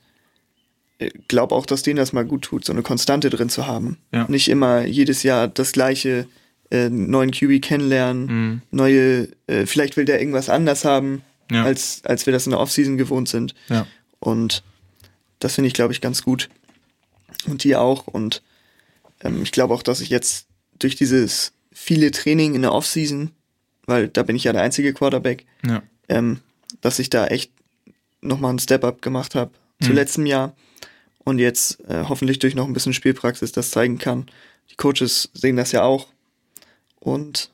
glaube 1.28 1.54
auch, 1.54 1.66
dass 1.66 1.82
denen 1.82 1.96
das 1.98 2.12
mal 2.12 2.24
gut 2.24 2.42
tut, 2.42 2.64
so 2.64 2.72
eine 2.72 2.82
Konstante 2.82 3.30
drin 3.30 3.50
zu 3.50 3.66
haben. 3.66 3.98
Ja. 4.12 4.26
Nicht 4.28 4.48
immer 4.48 4.84
jedes 4.84 5.22
Jahr 5.22 5.46
das 5.48 5.72
gleiche, 5.72 6.26
äh, 6.70 6.88
neuen 6.88 7.30
QB 7.30 7.60
kennenlernen, 7.62 8.26
Mhm. 8.26 8.62
neue, 8.70 9.28
äh, 9.46 9.66
vielleicht 9.66 9.96
will 9.96 10.04
der 10.04 10.18
irgendwas 10.20 10.48
anders 10.48 10.84
haben, 10.84 11.22
Ja. 11.50 11.64
als, 11.64 12.00
als 12.04 12.26
wir 12.26 12.32
das 12.32 12.46
in 12.46 12.50
der 12.50 12.60
Offseason 12.60 12.96
gewohnt 12.96 13.28
sind. 13.28 13.54
Ja. 13.68 13.86
Und 14.18 14.62
das 15.38 15.54
finde 15.54 15.68
ich, 15.68 15.74
glaube 15.74 15.92
ich, 15.92 16.00
ganz 16.00 16.22
gut. 16.22 16.48
Und 17.46 17.62
die 17.64 17.76
auch. 17.76 18.06
Und 18.08 18.42
ähm, 19.22 19.42
ich 19.42 19.52
glaube 19.52 19.74
auch, 19.74 19.82
dass 19.82 20.00
ich 20.00 20.08
jetzt 20.08 20.46
durch 20.78 20.96
dieses 20.96 21.52
viele 21.72 22.10
Training 22.10 22.54
in 22.54 22.62
der 22.62 22.72
Offseason, 22.72 23.30
weil 23.86 24.08
da 24.08 24.22
bin 24.24 24.34
ich 24.36 24.44
ja 24.44 24.52
der 24.52 24.62
einzige 24.62 24.92
Quarterback, 24.92 25.44
Ja. 25.64 25.82
ähm, 26.08 26.40
dass 26.80 26.98
ich 26.98 27.10
da 27.10 27.26
echt 27.28 27.52
nochmal 28.22 28.50
einen 28.50 28.58
Step-up 28.58 29.02
gemacht 29.02 29.34
habe 29.36 29.52
zu 29.80 29.90
Mhm. 29.90 29.94
letztem 29.94 30.26
Jahr 30.26 30.56
und 31.24 31.38
jetzt 31.38 31.78
äh, 31.88 32.04
hoffentlich 32.08 32.38
durch 32.40 32.54
noch 32.56 32.66
ein 32.66 32.72
bisschen 32.72 32.92
Spielpraxis 32.94 33.52
das 33.52 33.70
zeigen 33.70 33.98
kann. 33.98 34.26
Die 34.70 34.74
Coaches 34.76 35.30
sehen 35.32 35.56
das 35.56 35.70
ja 35.72 35.82
auch 35.84 36.08
und 37.06 37.50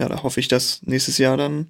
ja, 0.00 0.08
da 0.08 0.24
hoffe 0.24 0.40
ich, 0.40 0.48
dass 0.48 0.82
nächstes 0.82 1.16
Jahr 1.18 1.36
dann 1.36 1.68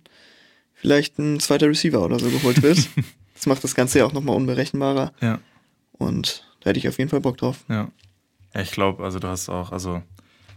vielleicht 0.74 1.18
ein 1.18 1.38
zweiter 1.38 1.68
Receiver 1.68 2.02
oder 2.02 2.18
so 2.18 2.30
geholt 2.30 2.62
wird. 2.62 2.78
das 3.34 3.44
macht 3.44 3.62
das 3.62 3.74
Ganze 3.74 3.98
ja 3.98 4.06
auch 4.06 4.12
nochmal 4.14 4.34
unberechenbarer 4.36 5.12
Ja. 5.20 5.38
und 5.92 6.48
da 6.60 6.70
hätte 6.70 6.78
ich 6.78 6.88
auf 6.88 6.96
jeden 6.96 7.10
Fall 7.10 7.20
Bock 7.20 7.36
drauf. 7.36 7.64
Ja. 7.68 7.88
ja 8.54 8.60
ich 8.62 8.70
glaube, 8.70 9.04
also 9.04 9.18
du 9.18 9.28
hast 9.28 9.50
auch, 9.50 9.70
also 9.70 10.02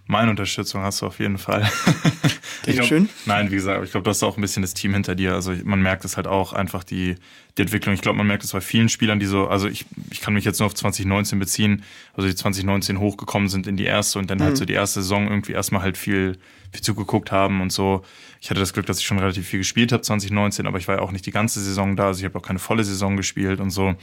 meine 0.06 0.32
Unterstützung 0.32 0.82
hast 0.82 1.02
du 1.02 1.06
auf 1.08 1.20
jeden 1.20 1.38
Fall. 1.38 1.70
Glaub, 2.64 2.76
Dankeschön. 2.76 3.10
Nein, 3.26 3.52
wie 3.52 3.56
gesagt, 3.56 3.84
ich 3.84 3.92
glaube, 3.92 4.04
du 4.04 4.10
hast 4.10 4.24
auch 4.24 4.38
ein 4.38 4.42
bisschen 4.42 4.62
das 4.62 4.74
Team 4.74 4.94
hinter 4.94 5.16
dir. 5.16 5.34
Also 5.34 5.54
man 5.64 5.82
merkt 5.82 6.06
es 6.06 6.18
halt 6.18 6.28
auch 6.28 6.54
einfach 6.54 6.84
die, 6.84 7.16
die 7.58 7.62
Entwicklung. 7.62 7.96
Ich 7.96 8.02
glaube, 8.02 8.18
man 8.18 8.28
merkt 8.28 8.44
es 8.44 8.52
bei 8.52 8.62
vielen 8.62 8.90
Spielern, 8.90 9.20
die 9.20 9.26
so, 9.26 9.48
also 9.48 9.68
ich, 9.68 9.86
ich 10.12 10.22
kann 10.22 10.34
mich 10.34 10.46
jetzt 10.46 10.60
nur 10.60 10.68
auf 10.68 10.76
2019 10.76 11.40
beziehen, 11.40 11.84
also 12.14 12.28
die 12.28 12.36
2019 12.36 13.00
hochgekommen 13.00 13.50
sind 13.50 13.68
in 13.68 13.78
die 13.78 13.86
erste 13.86 14.20
und 14.20 14.30
dann 14.30 14.42
halt 14.42 14.58
so 14.58 14.66
die 14.66 14.74
erste 14.74 15.02
Saison 15.02 15.28
irgendwie 15.28 15.54
erstmal 15.54 15.82
halt 15.82 15.98
viel, 15.98 16.38
viel 16.72 16.82
zugeguckt 16.82 17.32
haben 17.32 17.62
und 17.62 17.72
so. 17.72 18.04
Ich 18.42 18.50
hatte 18.50 18.60
das 18.60 18.74
Glück, 18.74 18.86
dass 18.86 19.00
ich 19.00 19.06
schon 19.06 19.20
relativ 19.20 19.48
viel 19.48 19.60
gespielt 19.60 19.92
habe 19.92 20.02
2019, 20.02 20.68
aber 20.68 20.78
ich 20.78 20.88
war 20.88 20.96
ja 20.96 21.02
auch 21.02 21.12
nicht 21.12 21.26
die 21.26 21.32
ganze 21.32 21.60
Saison 21.62 21.96
da, 21.96 22.08
also 22.08 22.20
ich 22.20 22.26
habe 22.26 22.38
auch 22.38 22.44
keine 22.44 22.60
volle 22.60 22.84
Saison 22.84 23.18
gespielt 23.18 23.60
und 23.60 23.70
so. 23.70 23.96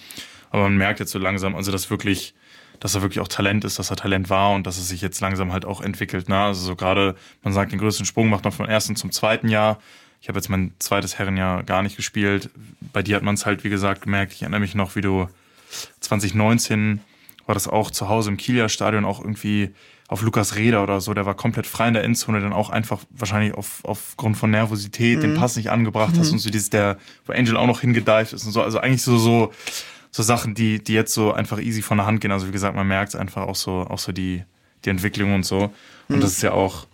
Aber 0.50 0.64
man 0.64 0.76
merkt 0.76 1.00
jetzt 1.00 1.12
so 1.12 1.18
langsam, 1.18 1.54
also 1.54 1.72
dass 1.72 1.90
wirklich, 1.90 2.34
dass 2.80 2.94
er 2.94 3.02
wirklich 3.02 3.20
auch 3.20 3.28
Talent 3.28 3.64
ist, 3.64 3.78
dass 3.78 3.90
er 3.90 3.96
Talent 3.96 4.30
war 4.30 4.52
und 4.54 4.66
dass 4.66 4.78
es 4.78 4.88
sich 4.88 5.00
jetzt 5.00 5.20
langsam 5.20 5.52
halt 5.52 5.64
auch 5.64 5.80
entwickelt. 5.80 6.28
Ne? 6.28 6.38
Also 6.38 6.62
so 6.62 6.76
gerade, 6.76 7.16
man 7.42 7.52
sagt, 7.52 7.72
den 7.72 7.78
größten 7.78 8.06
Sprung 8.06 8.28
macht 8.28 8.44
man 8.44 8.52
vom 8.52 8.66
ersten 8.66 8.96
zum 8.96 9.12
zweiten 9.12 9.48
Jahr. 9.48 9.78
Ich 10.20 10.28
habe 10.28 10.38
jetzt 10.38 10.48
mein 10.48 10.72
zweites 10.78 11.18
Herrenjahr 11.18 11.62
gar 11.62 11.82
nicht 11.82 11.96
gespielt. 11.96 12.50
Bei 12.92 13.02
dir 13.02 13.16
hat 13.16 13.22
man 13.22 13.34
es 13.34 13.46
halt, 13.46 13.64
wie 13.64 13.70
gesagt, 13.70 14.02
gemerkt. 14.02 14.32
Ich 14.32 14.42
erinnere 14.42 14.60
mich 14.60 14.74
noch, 14.74 14.96
wie 14.96 15.00
du 15.00 15.28
2019 16.00 17.00
war 17.46 17.54
das 17.54 17.68
auch 17.68 17.90
zu 17.90 18.08
Hause 18.08 18.30
im 18.30 18.36
Kieler 18.36 18.68
Stadion 18.68 19.04
auch 19.04 19.20
irgendwie 19.20 19.70
auf 20.08 20.22
Lukas 20.22 20.54
Reder 20.54 20.82
oder 20.82 21.00
so, 21.00 21.14
der 21.14 21.26
war 21.26 21.34
komplett 21.34 21.66
frei 21.66 21.88
in 21.88 21.94
der 21.94 22.04
Endzone, 22.04 22.40
dann 22.40 22.52
auch 22.52 22.70
einfach 22.70 23.00
wahrscheinlich 23.10 23.54
auf, 23.54 23.80
aufgrund 23.84 24.36
von 24.36 24.50
Nervosität 24.50 25.22
den 25.22 25.34
Pass 25.34 25.56
nicht 25.56 25.70
angebracht 25.70 26.14
hast 26.16 26.30
und 26.30 26.38
so 26.38 26.48
dieses, 26.48 26.70
der, 26.70 26.98
wo 27.26 27.32
Angel 27.32 27.56
auch 27.56 27.66
noch 27.66 27.80
hingedived 27.80 28.32
ist 28.32 28.44
und 28.44 28.52
so. 28.52 28.62
Also 28.62 28.78
eigentlich 28.78 29.02
so, 29.02 29.18
so, 29.18 29.52
so 30.16 30.22
Sachen, 30.22 30.54
die, 30.54 30.82
die 30.82 30.94
jetzt 30.94 31.12
so 31.12 31.34
einfach 31.34 31.60
easy 31.60 31.82
von 31.82 31.98
der 31.98 32.06
Hand 32.06 32.22
gehen. 32.22 32.32
Also 32.32 32.48
wie 32.48 32.52
gesagt, 32.52 32.74
man 32.74 32.88
merkt 32.88 33.14
einfach 33.14 33.42
auch 33.42 33.54
so, 33.54 33.86
auch 33.86 33.98
so 33.98 34.12
die, 34.12 34.44
die 34.86 34.88
Entwicklung 34.88 35.34
und 35.34 35.44
so. 35.44 35.74
Und 36.08 36.22
das 36.22 36.32
ist 36.32 36.42
ja 36.42 36.52
auch, 36.52 36.86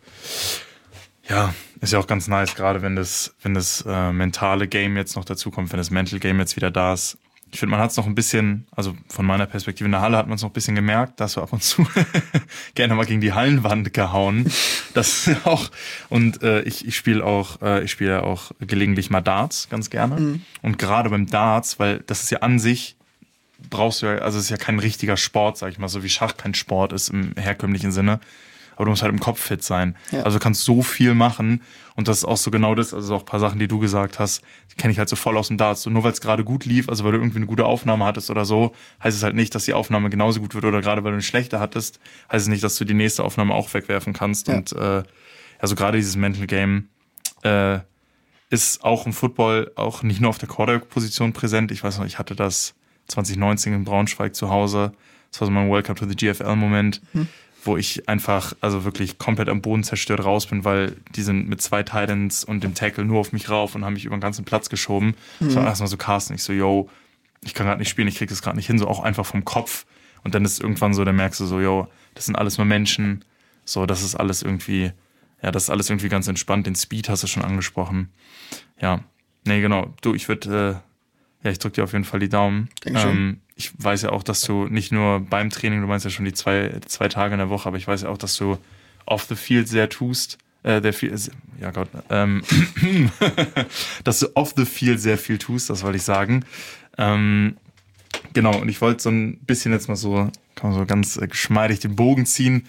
Ja, 1.28 1.54
ist 1.80 1.92
ja 1.92 2.00
auch 2.00 2.08
ganz 2.08 2.26
nice, 2.26 2.56
gerade 2.56 2.82
wenn 2.82 2.96
das, 2.96 3.36
wenn 3.40 3.54
das 3.54 3.84
äh, 3.86 4.10
mentale 4.10 4.66
Game 4.66 4.96
jetzt 4.96 5.14
noch 5.14 5.24
dazu 5.24 5.52
kommt, 5.52 5.70
wenn 5.70 5.78
das 5.78 5.92
Mental 5.92 6.18
Game 6.18 6.40
jetzt 6.40 6.56
wieder 6.56 6.72
da 6.72 6.94
ist. 6.94 7.16
Ich 7.52 7.60
finde, 7.60 7.70
man 7.70 7.80
hat 7.80 7.92
es 7.92 7.96
noch 7.96 8.06
ein 8.06 8.16
bisschen, 8.16 8.66
also 8.72 8.96
von 9.08 9.24
meiner 9.24 9.46
Perspektive 9.46 9.84
in 9.84 9.92
der 9.92 10.00
Halle 10.00 10.16
hat 10.16 10.26
man 10.26 10.34
es 10.34 10.42
noch 10.42 10.50
ein 10.50 10.54
bisschen 10.54 10.74
gemerkt, 10.74 11.20
dass 11.20 11.36
wir 11.36 11.44
ab 11.44 11.52
und 11.52 11.62
zu 11.62 11.86
gerne 12.74 12.96
mal 12.96 13.06
gegen 13.06 13.20
die 13.20 13.34
Hallenwand 13.34 13.94
gehauen. 13.94 14.50
Das 14.94 15.30
auch 15.44 15.70
und 16.08 16.42
äh, 16.42 16.62
ich, 16.62 16.88
ich 16.88 16.96
spiele 16.96 17.24
auch, 17.24 17.62
äh, 17.62 17.84
ich 17.84 17.92
spiele 17.92 18.24
auch 18.24 18.50
gelegentlich 18.58 19.10
mal 19.10 19.20
Darts 19.20 19.68
ganz 19.70 19.90
gerne 19.90 20.18
mhm. 20.18 20.42
und 20.62 20.76
gerade 20.80 21.08
beim 21.08 21.26
Darts, 21.26 21.78
weil 21.78 22.00
das 22.00 22.24
ist 22.24 22.30
ja 22.30 22.38
an 22.38 22.58
sich 22.58 22.96
brauchst 23.70 24.02
du 24.02 24.06
ja, 24.06 24.16
also 24.18 24.38
es 24.38 24.44
ist 24.44 24.50
ja 24.50 24.56
kein 24.56 24.78
richtiger 24.78 25.16
Sport, 25.16 25.58
sag 25.58 25.70
ich 25.70 25.78
mal, 25.78 25.88
so 25.88 26.02
wie 26.02 26.08
Schach 26.08 26.36
kein 26.36 26.54
Sport 26.54 26.92
ist 26.92 27.10
im 27.10 27.34
herkömmlichen 27.36 27.92
Sinne 27.92 28.20
aber 28.76 28.86
du 28.86 28.90
musst 28.90 29.02
halt 29.02 29.12
im 29.12 29.20
Kopf 29.20 29.40
fit 29.40 29.62
sein. 29.62 29.96
Ja. 30.10 30.22
Also 30.22 30.38
du 30.38 30.42
kannst 30.42 30.64
so 30.64 30.82
viel 30.82 31.14
machen 31.14 31.62
und 31.94 32.08
das 32.08 32.18
ist 32.18 32.24
auch 32.24 32.36
so 32.36 32.50
genau 32.50 32.74
das, 32.74 32.94
also 32.94 33.16
auch 33.16 33.20
ein 33.20 33.26
paar 33.26 33.40
Sachen, 33.40 33.58
die 33.58 33.68
du 33.68 33.78
gesagt 33.78 34.18
hast, 34.18 34.42
die 34.70 34.76
kenne 34.76 34.92
ich 34.92 34.98
halt 34.98 35.08
so 35.08 35.16
voll 35.16 35.36
aus 35.36 35.48
dem 35.48 35.58
Darts. 35.58 35.82
So, 35.82 35.90
nur 35.90 36.04
weil 36.04 36.12
es 36.12 36.20
gerade 36.20 36.44
gut 36.44 36.64
lief, 36.64 36.88
also 36.88 37.04
weil 37.04 37.12
du 37.12 37.18
irgendwie 37.18 37.36
eine 37.36 37.46
gute 37.46 37.64
Aufnahme 37.64 38.04
hattest 38.04 38.30
oder 38.30 38.44
so, 38.44 38.74
heißt 39.02 39.16
es 39.16 39.22
halt 39.22 39.34
nicht, 39.34 39.54
dass 39.54 39.64
die 39.64 39.74
Aufnahme 39.74 40.10
genauso 40.10 40.40
gut 40.40 40.54
wird 40.54 40.64
oder 40.64 40.80
gerade 40.80 41.04
weil 41.04 41.12
du 41.12 41.16
eine 41.16 41.22
schlechte 41.22 41.60
hattest, 41.60 42.00
heißt 42.30 42.42
es 42.42 42.48
nicht, 42.48 42.64
dass 42.64 42.76
du 42.76 42.84
die 42.84 42.94
nächste 42.94 43.24
Aufnahme 43.24 43.54
auch 43.54 43.72
wegwerfen 43.72 44.12
kannst. 44.12 44.48
Ja. 44.48 44.54
Und 44.56 44.72
äh, 44.72 45.02
also 45.58 45.74
gerade 45.74 45.98
dieses 45.98 46.16
Mental 46.16 46.46
Game 46.46 46.88
äh, 47.42 47.78
ist 48.50 48.84
auch 48.84 49.06
im 49.06 49.12
Football 49.12 49.72
auch 49.76 50.02
nicht 50.02 50.20
nur 50.20 50.30
auf 50.30 50.38
der 50.38 50.48
Quarterback-Position 50.48 51.32
präsent. 51.32 51.70
Ich 51.70 51.84
weiß 51.84 51.98
noch, 51.98 52.06
ich 52.06 52.18
hatte 52.18 52.34
das 52.34 52.74
2019 53.12 53.72
in 53.72 53.84
Braunschweig 53.84 54.34
zu 54.34 54.50
Hause. 54.50 54.92
Das 55.30 55.40
war 55.40 55.46
so 55.46 55.52
mein 55.52 55.70
Welcome 55.70 55.98
to 55.98 56.06
the 56.06 56.16
GFL-Moment. 56.16 57.00
Hm 57.12 57.28
wo 57.64 57.76
ich 57.76 58.08
einfach, 58.08 58.54
also 58.60 58.84
wirklich 58.84 59.18
komplett 59.18 59.48
am 59.48 59.62
Boden 59.62 59.84
zerstört 59.84 60.24
raus 60.24 60.46
bin, 60.46 60.64
weil 60.64 60.96
die 61.14 61.22
sind 61.22 61.48
mit 61.48 61.62
zwei 61.62 61.82
Titans 61.82 62.44
und 62.44 62.64
dem 62.64 62.74
Tackle 62.74 63.04
nur 63.04 63.20
auf 63.20 63.32
mich 63.32 63.48
rauf 63.48 63.74
und 63.74 63.84
haben 63.84 63.94
mich 63.94 64.04
über 64.04 64.16
den 64.16 64.20
ganzen 64.20 64.44
Platz 64.44 64.68
geschoben. 64.68 65.14
Mhm. 65.38 65.46
Das 65.46 65.56
war 65.56 65.64
erstmal 65.64 65.88
so 65.88 65.96
Carsten, 65.96 66.34
ich 66.34 66.42
so, 66.42 66.52
yo, 66.52 66.90
ich 67.42 67.54
kann 67.54 67.66
gerade 67.66 67.78
nicht 67.78 67.88
spielen, 67.88 68.08
ich 68.08 68.16
krieg 68.16 68.28
das 68.28 68.42
gerade 68.42 68.56
nicht 68.56 68.66
hin, 68.66 68.78
so 68.78 68.88
auch 68.88 69.00
einfach 69.00 69.26
vom 69.26 69.44
Kopf. 69.44 69.86
Und 70.24 70.34
dann 70.34 70.44
ist 70.44 70.60
irgendwann 70.60 70.94
so, 70.94 71.04
dann 71.04 71.16
merkst 71.16 71.40
du 71.40 71.46
so, 71.46 71.60
yo, 71.60 71.88
das 72.14 72.26
sind 72.26 72.36
alles 72.36 72.58
nur 72.58 72.64
Menschen, 72.64 73.24
so, 73.64 73.86
das 73.86 74.02
ist 74.02 74.16
alles 74.16 74.42
irgendwie, 74.42 74.92
ja, 75.42 75.50
das 75.50 75.64
ist 75.64 75.70
alles 75.70 75.88
irgendwie 75.88 76.08
ganz 76.08 76.28
entspannt. 76.28 76.66
Den 76.66 76.74
Speed 76.74 77.08
hast 77.08 77.22
du 77.22 77.26
schon 77.26 77.44
angesprochen. 77.44 78.08
Ja, 78.80 79.00
nee, 79.44 79.60
genau. 79.60 79.92
Du, 80.00 80.14
ich 80.14 80.28
würde, 80.28 80.82
äh, 80.82 80.91
ja, 81.42 81.50
ich 81.50 81.58
drück 81.58 81.74
dir 81.74 81.84
auf 81.84 81.92
jeden 81.92 82.04
Fall 82.04 82.20
die 82.20 82.28
Daumen. 82.28 82.68
Ähm, 82.84 83.40
ich 83.56 83.72
weiß 83.76 84.02
ja 84.02 84.10
auch, 84.10 84.22
dass 84.22 84.42
du 84.42 84.66
nicht 84.66 84.92
nur 84.92 85.20
beim 85.20 85.50
Training, 85.50 85.80
du 85.80 85.86
meinst 85.86 86.04
ja 86.04 86.10
schon 86.10 86.24
die 86.24 86.32
zwei, 86.32 86.80
zwei 86.86 87.08
Tage 87.08 87.34
in 87.34 87.38
der 87.38 87.50
Woche, 87.50 87.68
aber 87.68 87.76
ich 87.76 87.86
weiß 87.86 88.02
ja 88.02 88.08
auch, 88.08 88.18
dass 88.18 88.36
du 88.36 88.58
off 89.06 89.24
the 89.24 89.34
field 89.34 89.68
sehr 89.68 89.88
tust. 89.88 90.38
Äh, 90.62 90.80
der 90.80 90.92
viel, 90.92 91.12
ja 91.60 91.72
Gott, 91.72 91.88
ähm, 92.08 92.42
dass 94.04 94.20
du 94.20 94.28
off 94.34 94.54
the 94.56 94.64
field 94.64 95.00
sehr 95.00 95.18
viel 95.18 95.38
tust, 95.38 95.68
das 95.68 95.82
wollte 95.82 95.96
ich 95.96 96.04
sagen. 96.04 96.44
Ähm, 96.98 97.56
genau, 98.32 98.60
und 98.60 98.68
ich 98.68 98.80
wollte 98.80 99.02
so 99.02 99.10
ein 99.10 99.38
bisschen 99.38 99.72
jetzt 99.72 99.88
mal 99.88 99.96
so, 99.96 100.30
kann 100.54 100.70
man 100.70 100.74
so 100.74 100.86
ganz 100.86 101.16
äh, 101.16 101.26
geschmeidig 101.26 101.80
den 101.80 101.96
Bogen 101.96 102.26
ziehen. 102.26 102.66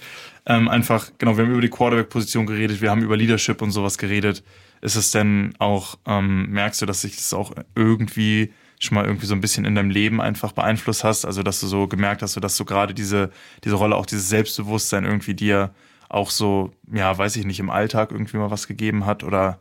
Ähm, 0.48 0.70
einfach, 0.70 1.12
genau, 1.20 1.38
wir 1.38 1.46
haben 1.46 1.52
über 1.52 1.62
die 1.62 1.70
Quarterback-Position 1.70 2.48
geredet, 2.48 2.82
wir 2.82 2.90
haben 2.90 3.04
über 3.04 3.16
Leadership 3.16 3.62
und 3.62 3.70
sowas 3.70 4.00
geredet. 4.00 4.44
Ist 4.82 4.96
es 4.96 5.12
denn 5.12 5.54
auch, 5.60 6.00
ähm, 6.08 6.50
merkst 6.50 6.82
du, 6.82 6.88
dass 6.88 7.02
sich 7.02 7.16
das 7.16 7.34
auch 7.34 7.54
irgendwie 7.76 8.52
schon 8.84 8.96
mal 8.96 9.06
irgendwie 9.06 9.26
so 9.26 9.34
ein 9.34 9.42
bisschen 9.42 9.66
in 9.66 9.76
deinem 9.76 9.90
Leben 9.90 10.22
einfach 10.22 10.52
beeinflusst 10.52 11.04
hast? 11.04 11.26
Also, 11.26 11.44
dass 11.44 11.60
du 11.60 11.68
so 11.68 11.88
gemerkt 11.88 12.22
hast, 12.22 12.36
dass 12.42 12.58
du 12.58 12.66
gerade 12.66 12.94
diese, 12.94 13.32
diese 13.64 13.76
Rolle, 13.76 13.96
auch 13.96 14.06
dieses 14.06 14.30
Selbstbewusstsein 14.30 15.06
irgendwie 15.06 15.34
dir 15.34 15.74
auch 16.10 16.30
so, 16.30 16.72
ja, 16.92 17.18
weiß 17.18 17.36
ich 17.38 17.46
nicht, 17.46 17.60
im 17.60 17.70
Alltag 17.70 18.12
irgendwie 18.12 18.38
mal 18.38 18.52
was 18.52 18.68
gegeben 18.68 19.06
hat 19.06 19.24
oder 19.24 19.60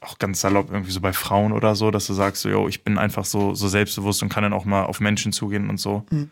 auch 0.00 0.18
ganz 0.18 0.40
salopp 0.40 0.70
irgendwie 0.70 0.92
so 0.92 1.00
bei 1.00 1.12
Frauen 1.12 1.52
oder 1.52 1.74
so, 1.74 1.90
dass 1.90 2.06
du 2.06 2.14
sagst, 2.14 2.42
so, 2.42 2.48
yo, 2.48 2.68
ich 2.68 2.84
bin 2.84 2.96
einfach 2.96 3.26
so, 3.26 3.54
so 3.54 3.68
selbstbewusst 3.68 4.22
und 4.22 4.30
kann 4.30 4.42
dann 4.42 4.54
auch 4.54 4.64
mal 4.64 4.84
auf 4.84 5.00
Menschen 5.00 5.32
zugehen 5.32 5.68
und 5.68 5.78
so? 5.78 6.04
Mhm. 6.10 6.30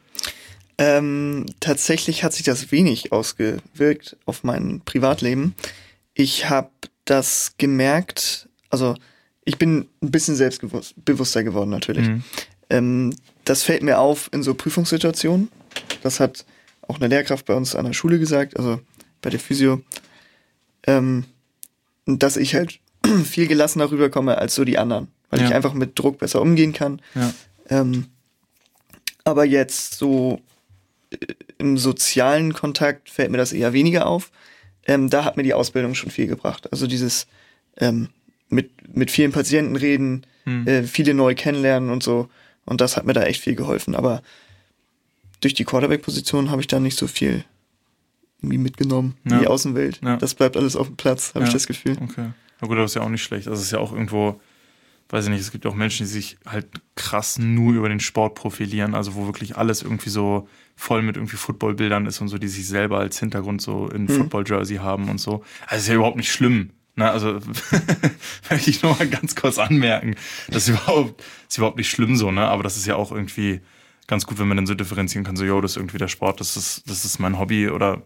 Ähm, 0.78 1.46
tatsächlich 1.60 2.22
hat 2.22 2.32
sich 2.32 2.44
das 2.44 2.70
wenig 2.70 3.12
ausgewirkt 3.12 4.16
auf 4.26 4.44
mein 4.44 4.80
Privatleben. 4.84 5.54
Ich 6.14 6.48
habe 6.48 6.70
das 7.04 7.54
gemerkt, 7.58 8.48
also 8.70 8.94
ich 9.48 9.56
bin 9.56 9.88
ein 10.02 10.10
bisschen 10.10 10.36
selbstbewusster 10.36 11.42
geworden 11.42 11.70
natürlich. 11.70 12.06
Mhm. 12.06 12.22
Ähm, 12.68 13.16
das 13.44 13.62
fällt 13.62 13.82
mir 13.82 13.98
auf 13.98 14.28
in 14.30 14.42
so 14.42 14.52
Prüfungssituationen. 14.52 15.48
Das 16.02 16.20
hat 16.20 16.44
auch 16.82 16.96
eine 16.96 17.08
Lehrkraft 17.08 17.46
bei 17.46 17.54
uns 17.54 17.74
an 17.74 17.86
der 17.86 17.94
Schule 17.94 18.18
gesagt, 18.18 18.58
also 18.58 18.78
bei 19.22 19.30
der 19.30 19.40
Physio, 19.40 19.80
ähm, 20.86 21.24
dass 22.04 22.36
ich 22.36 22.54
halt 22.54 22.78
viel 23.24 23.46
gelassener 23.46 23.90
rüberkomme 23.90 24.36
als 24.36 24.54
so 24.54 24.66
die 24.66 24.76
anderen, 24.76 25.08
weil 25.30 25.40
ja. 25.40 25.46
ich 25.46 25.54
einfach 25.54 25.72
mit 25.72 25.98
Druck 25.98 26.18
besser 26.18 26.42
umgehen 26.42 26.74
kann. 26.74 27.00
Ja. 27.14 27.32
Ähm, 27.70 28.08
aber 29.24 29.46
jetzt 29.46 29.94
so 29.94 30.42
äh, 31.08 31.16
im 31.56 31.78
sozialen 31.78 32.52
Kontakt 32.52 33.08
fällt 33.08 33.30
mir 33.30 33.38
das 33.38 33.54
eher 33.54 33.72
weniger 33.72 34.08
auf. 34.08 34.30
Ähm, 34.86 35.08
da 35.08 35.24
hat 35.24 35.38
mir 35.38 35.42
die 35.42 35.54
Ausbildung 35.54 35.94
schon 35.94 36.10
viel 36.10 36.26
gebracht. 36.26 36.70
Also 36.70 36.86
dieses 36.86 37.26
ähm, 37.78 38.10
mit, 38.48 38.96
mit 38.96 39.10
vielen 39.10 39.32
Patienten 39.32 39.76
reden, 39.76 40.26
hm. 40.44 40.66
äh, 40.66 40.82
viele 40.84 41.14
neu 41.14 41.34
kennenlernen 41.34 41.90
und 41.90 42.02
so. 42.02 42.28
Und 42.64 42.80
das 42.80 42.96
hat 42.96 43.04
mir 43.04 43.14
da 43.14 43.22
echt 43.22 43.42
viel 43.42 43.54
geholfen. 43.54 43.94
Aber 43.94 44.22
durch 45.40 45.54
die 45.54 45.64
Quarterback-Position 45.64 46.50
habe 46.50 46.60
ich 46.60 46.66
da 46.66 46.80
nicht 46.80 46.98
so 46.98 47.06
viel 47.06 47.44
irgendwie 48.40 48.58
mitgenommen 48.58 49.16
ja. 49.24 49.36
in 49.36 49.40
die 49.40 49.46
Außenwelt. 49.46 50.00
Ja. 50.02 50.16
Das 50.16 50.34
bleibt 50.34 50.56
alles 50.56 50.76
auf 50.76 50.86
dem 50.86 50.96
Platz, 50.96 51.30
habe 51.34 51.40
ja. 51.40 51.46
ich 51.48 51.52
das 51.52 51.66
Gefühl. 51.66 51.96
Okay. 52.00 52.30
Na 52.60 52.68
gut, 52.68 52.78
das 52.78 52.92
ist 52.92 52.94
ja 52.94 53.02
auch 53.02 53.08
nicht 53.08 53.22
schlecht. 53.22 53.46
Das 53.46 53.60
ist 53.60 53.70
ja 53.70 53.78
auch 53.78 53.92
irgendwo, 53.92 54.40
weiß 55.08 55.24
ich 55.24 55.30
nicht, 55.30 55.40
es 55.40 55.50
gibt 55.50 55.66
auch 55.66 55.74
Menschen, 55.74 56.06
die 56.06 56.12
sich 56.12 56.38
halt 56.46 56.66
krass 56.94 57.38
nur 57.38 57.74
über 57.74 57.88
den 57.88 58.00
Sport 58.00 58.34
profilieren, 58.34 58.94
also 58.94 59.14
wo 59.14 59.26
wirklich 59.26 59.56
alles 59.56 59.82
irgendwie 59.82 60.10
so 60.10 60.48
voll 60.76 61.02
mit 61.02 61.16
irgendwie 61.16 61.36
Footballbildern 61.36 62.06
ist 62.06 62.20
und 62.20 62.28
so, 62.28 62.38
die 62.38 62.48
sich 62.48 62.68
selber 62.68 62.98
als 62.98 63.18
Hintergrund 63.18 63.60
so 63.60 63.88
in 63.88 64.06
hm. 64.08 64.16
Football-Jersey 64.16 64.76
haben 64.76 65.08
und 65.08 65.20
so. 65.20 65.42
Also 65.66 65.82
ist 65.82 65.88
ja 65.88 65.94
überhaupt 65.94 66.16
nicht 66.16 66.32
schlimm. 66.32 66.70
Na, 66.98 67.12
also 67.12 67.38
möchte 68.50 68.70
ich 68.70 68.82
nur 68.82 68.96
mal 68.96 69.06
ganz 69.06 69.36
kurz 69.36 69.56
anmerken, 69.58 70.16
das 70.48 70.64
ist 70.64 70.70
überhaupt, 70.70 71.22
ist 71.48 71.56
überhaupt 71.56 71.76
nicht 71.76 71.88
schlimm 71.88 72.16
so, 72.16 72.32
ne? 72.32 72.48
Aber 72.48 72.64
das 72.64 72.76
ist 72.76 72.86
ja 72.86 72.96
auch 72.96 73.12
irgendwie 73.12 73.60
ganz 74.08 74.26
gut, 74.26 74.40
wenn 74.40 74.48
man 74.48 74.56
dann 74.56 74.66
so 74.66 74.74
differenzieren 74.74 75.24
kann, 75.24 75.36
so, 75.36 75.44
yo, 75.44 75.60
das 75.60 75.72
ist 75.72 75.76
irgendwie 75.76 75.98
der 75.98 76.08
Sport, 76.08 76.40
das 76.40 76.56
ist, 76.56 76.90
das 76.90 77.04
ist 77.04 77.20
mein 77.20 77.38
Hobby 77.38 77.68
oder 77.68 78.02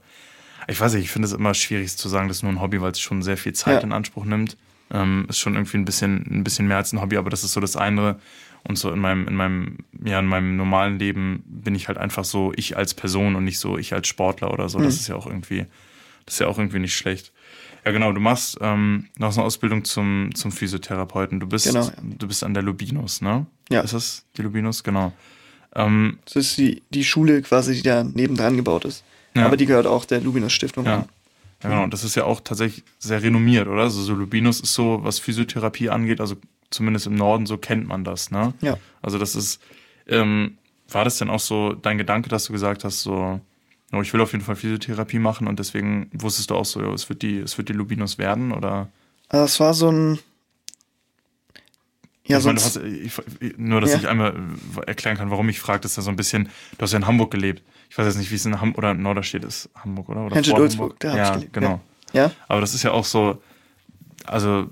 ich 0.69 0.79
weiß 0.79 0.93
nicht, 0.93 1.05
ich 1.05 1.11
finde 1.11 1.25
es 1.25 1.33
immer 1.33 1.55
schwierig 1.55 1.97
zu 1.97 2.07
sagen, 2.11 2.29
das 2.29 2.39
ist 2.39 2.43
nur 2.43 2.53
ein 2.53 2.61
Hobby, 2.61 2.83
weil 2.83 2.93
es 2.93 3.01
schon 3.01 3.23
sehr 3.23 3.39
viel 3.39 3.55
Zeit 3.55 3.77
ja. 3.77 3.81
in 3.81 3.93
Anspruch 3.93 4.27
nimmt. 4.27 4.59
Ähm, 4.93 5.25
ist 5.27 5.39
schon 5.39 5.55
irgendwie 5.55 5.79
ein 5.79 5.87
bisschen, 5.87 6.27
ein 6.31 6.45
bisschen 6.45 6.69
mehr 6.69 6.77
als 6.77 6.93
ein 6.93 7.01
Hobby, 7.01 7.17
aber 7.17 7.31
das 7.31 7.45
ist 7.45 7.55
so 7.55 7.61
das 7.61 7.77
eine. 7.77 8.21
Und 8.63 8.77
so 8.77 8.93
in 8.93 8.99
meinem, 8.99 9.27
in 9.27 9.35
meinem, 9.35 9.79
ja, 10.05 10.19
in 10.19 10.27
meinem 10.27 10.57
normalen 10.57 10.99
Leben 10.99 11.43
bin 11.47 11.75
ich 11.75 11.89
halt 11.89 11.97
einfach 11.97 12.25
so 12.25 12.53
ich 12.55 12.77
als 12.77 12.93
Person 12.93 13.37
und 13.37 13.45
nicht 13.45 13.59
so 13.59 13.79
ich 13.79 13.95
als 13.95 14.07
Sportler 14.07 14.53
oder 14.53 14.69
so. 14.69 14.79
Mhm. 14.79 14.85
Das 14.85 14.97
ist 14.97 15.09
ja 15.09 15.17
auch 15.17 15.27
irgendwie, 15.27 15.65
das 16.27 16.35
ist 16.35 16.41
ja 16.41 16.47
auch 16.47 16.59
irgendwie 16.59 16.79
nicht 16.79 16.95
schlecht. 16.95 17.33
Ja, 17.85 17.91
genau, 17.91 18.13
du 18.13 18.21
machst 18.21 18.59
ähm, 18.61 19.09
noch 19.19 19.37
eine 19.37 19.45
Ausbildung 19.45 19.85
zum, 19.85 20.31
zum 20.35 20.53
Physiotherapeuten. 20.53 21.41
Du 21.41 21.49
bist, 21.49 21.67
genau, 21.67 21.85
ja. 21.87 21.93
du 22.01 22.29
bist 22.29 22.45
an 22.45 22.55
der 22.55 22.63
Lubinus, 22.63 23.21
ne? 23.21 23.47
Ja. 23.71 23.81
Ist 23.81 23.95
das 23.95 24.25
die 24.37 24.43
Lubinus? 24.43 24.85
Genau. 24.85 25.13
Ähm, 25.75 26.19
das 26.25 26.37
ist 26.37 26.59
die, 26.59 26.83
die 26.91 27.05
Schule 27.05 27.43
quasi, 27.43 27.75
die 27.75 27.83
da 27.83 28.05
nebendran 28.05 28.57
gebaut 28.57 28.85
ist. 28.85 29.03
Ja. 29.35 29.47
Aber 29.47 29.57
die 29.57 29.67
gehört 29.67 29.87
auch 29.87 30.05
der 30.05 30.21
Lubinus 30.21 30.53
Stiftung 30.53 30.85
ja. 30.85 30.95
an. 30.95 31.09
Ja, 31.63 31.71
genau. 31.71 31.87
Das 31.89 32.05
ist 32.05 32.15
ja 32.15 32.25
auch 32.25 32.41
tatsächlich 32.41 32.85
sehr 32.99 33.23
renommiert, 33.23 33.67
oder? 33.67 33.83
Also 33.83 34.03
so 34.03 34.15
Lubinus 34.15 34.61
ist 34.61 34.75
so, 34.75 35.01
was 35.03 35.19
Physiotherapie 35.19 35.91
angeht, 35.91 36.21
also 36.21 36.37
zumindest 36.71 37.07
im 37.07 37.15
Norden, 37.15 37.47
so 37.47 37.59
kennt 37.59 37.87
man 37.87 38.05
das, 38.05 38.31
ne? 38.31 38.55
Ja. 38.61 38.79
Also 39.01 39.19
das 39.19 39.35
ist, 39.35 39.61
ähm, 40.07 40.57
war 40.89 41.05
das 41.05 41.19
denn 41.19 41.31
auch 41.31 41.41
so 41.41 41.73
dein 41.73 41.99
Gedanke, 41.99 42.29
dass 42.29 42.45
du 42.45 42.53
gesagt 42.53 42.85
hast, 42.85 43.03
so, 43.03 43.41
aber 43.93 44.03
ich 44.03 44.13
will 44.13 44.21
auf 44.23 44.33
jeden 44.33 44.43
Fall 44.43 44.57
Physiotherapie 44.57 45.19
machen 45.19 45.47
und 45.47 45.59
deswegen 45.59 46.11
wusstest 46.13 46.51
du 46.51 46.57
auch 46.57 46.65
so, 46.65 46.81
ja, 46.81 46.93
es 46.93 47.09
wird 47.11 47.23
die, 47.23 47.39
es 47.39 47.59
wird 47.59 47.69
die 47.69 47.75
Lubinus 47.75 48.17
werden, 48.19 48.53
oder? 48.53 48.89
Das 49.29 49.61
war 49.61 49.75
so 49.75 49.91
ein. 49.91 50.19
Ja, 52.27 52.39
ich 52.39 52.45
meine, 52.45 52.61
hast, 52.61 52.77
ich, 52.77 53.13
nur, 53.59 53.81
dass 53.81 53.93
ja. 53.93 53.99
ich 53.99 54.09
einmal 54.09 54.35
erklären 54.87 55.17
kann, 55.17 55.31
warum 55.31 55.49
ich 55.49 55.61
frage, 55.61 55.85
ist 55.85 55.97
ja 55.97 56.03
so 56.03 56.11
ein 56.11 56.17
bisschen, 56.17 56.45
du 56.79 56.83
hast 56.83 56.93
ja 56.93 56.99
in 56.99 57.07
Hamburg 57.07 57.31
gelebt. 57.33 57.63
Ich 57.91 57.99
weiß 57.99 58.07
jetzt 58.07 58.17
nicht, 58.17 58.31
wie 58.31 58.37
es 58.37 58.47
in 58.47 58.61
Hamburg 58.61 58.79
oder 58.79 58.93
in 58.93 59.03
Norderstedt 59.03 59.45
ist, 59.45 59.69
Hamburg, 59.75 60.09
oder? 60.09 60.25
oder 60.25 60.37
Henschel-Dulzburg, 60.37 60.99
da 61.01 61.17
ja, 61.17 61.27
ich 61.27 61.33
gelebt. 61.35 61.53
genau. 61.53 61.81
Ja. 62.15 62.31
Aber 62.49 62.61
das 62.61 62.75
ist 62.75 62.85
ja 62.85 62.93
auch 62.93 63.05
so, 63.05 63.43
also 64.25 64.69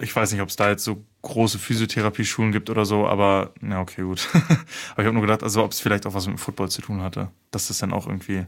ich 0.00 0.14
weiß 0.14 0.32
nicht, 0.32 0.40
ob 0.40 0.48
es 0.48 0.56
da 0.56 0.70
jetzt 0.70 0.84
so 0.84 1.04
große 1.22 1.58
Physiotherapieschulen 1.58 2.52
gibt 2.52 2.70
oder 2.70 2.84
so, 2.84 3.06
aber 3.06 3.52
ja, 3.60 3.80
okay, 3.80 4.02
gut. 4.02 4.28
aber 4.34 5.02
ich 5.02 5.06
habe 5.06 5.12
nur 5.12 5.22
gedacht, 5.22 5.42
also 5.42 5.62
ob 5.62 5.72
es 5.72 5.80
vielleicht 5.80 6.06
auch 6.06 6.14
was 6.14 6.26
mit 6.26 6.36
dem 6.36 6.38
Football 6.38 6.70
zu 6.70 6.80
tun 6.80 7.02
hatte, 7.02 7.30
dass 7.50 7.68
das 7.68 7.78
dann 7.78 7.92
auch 7.92 8.06
irgendwie 8.06 8.46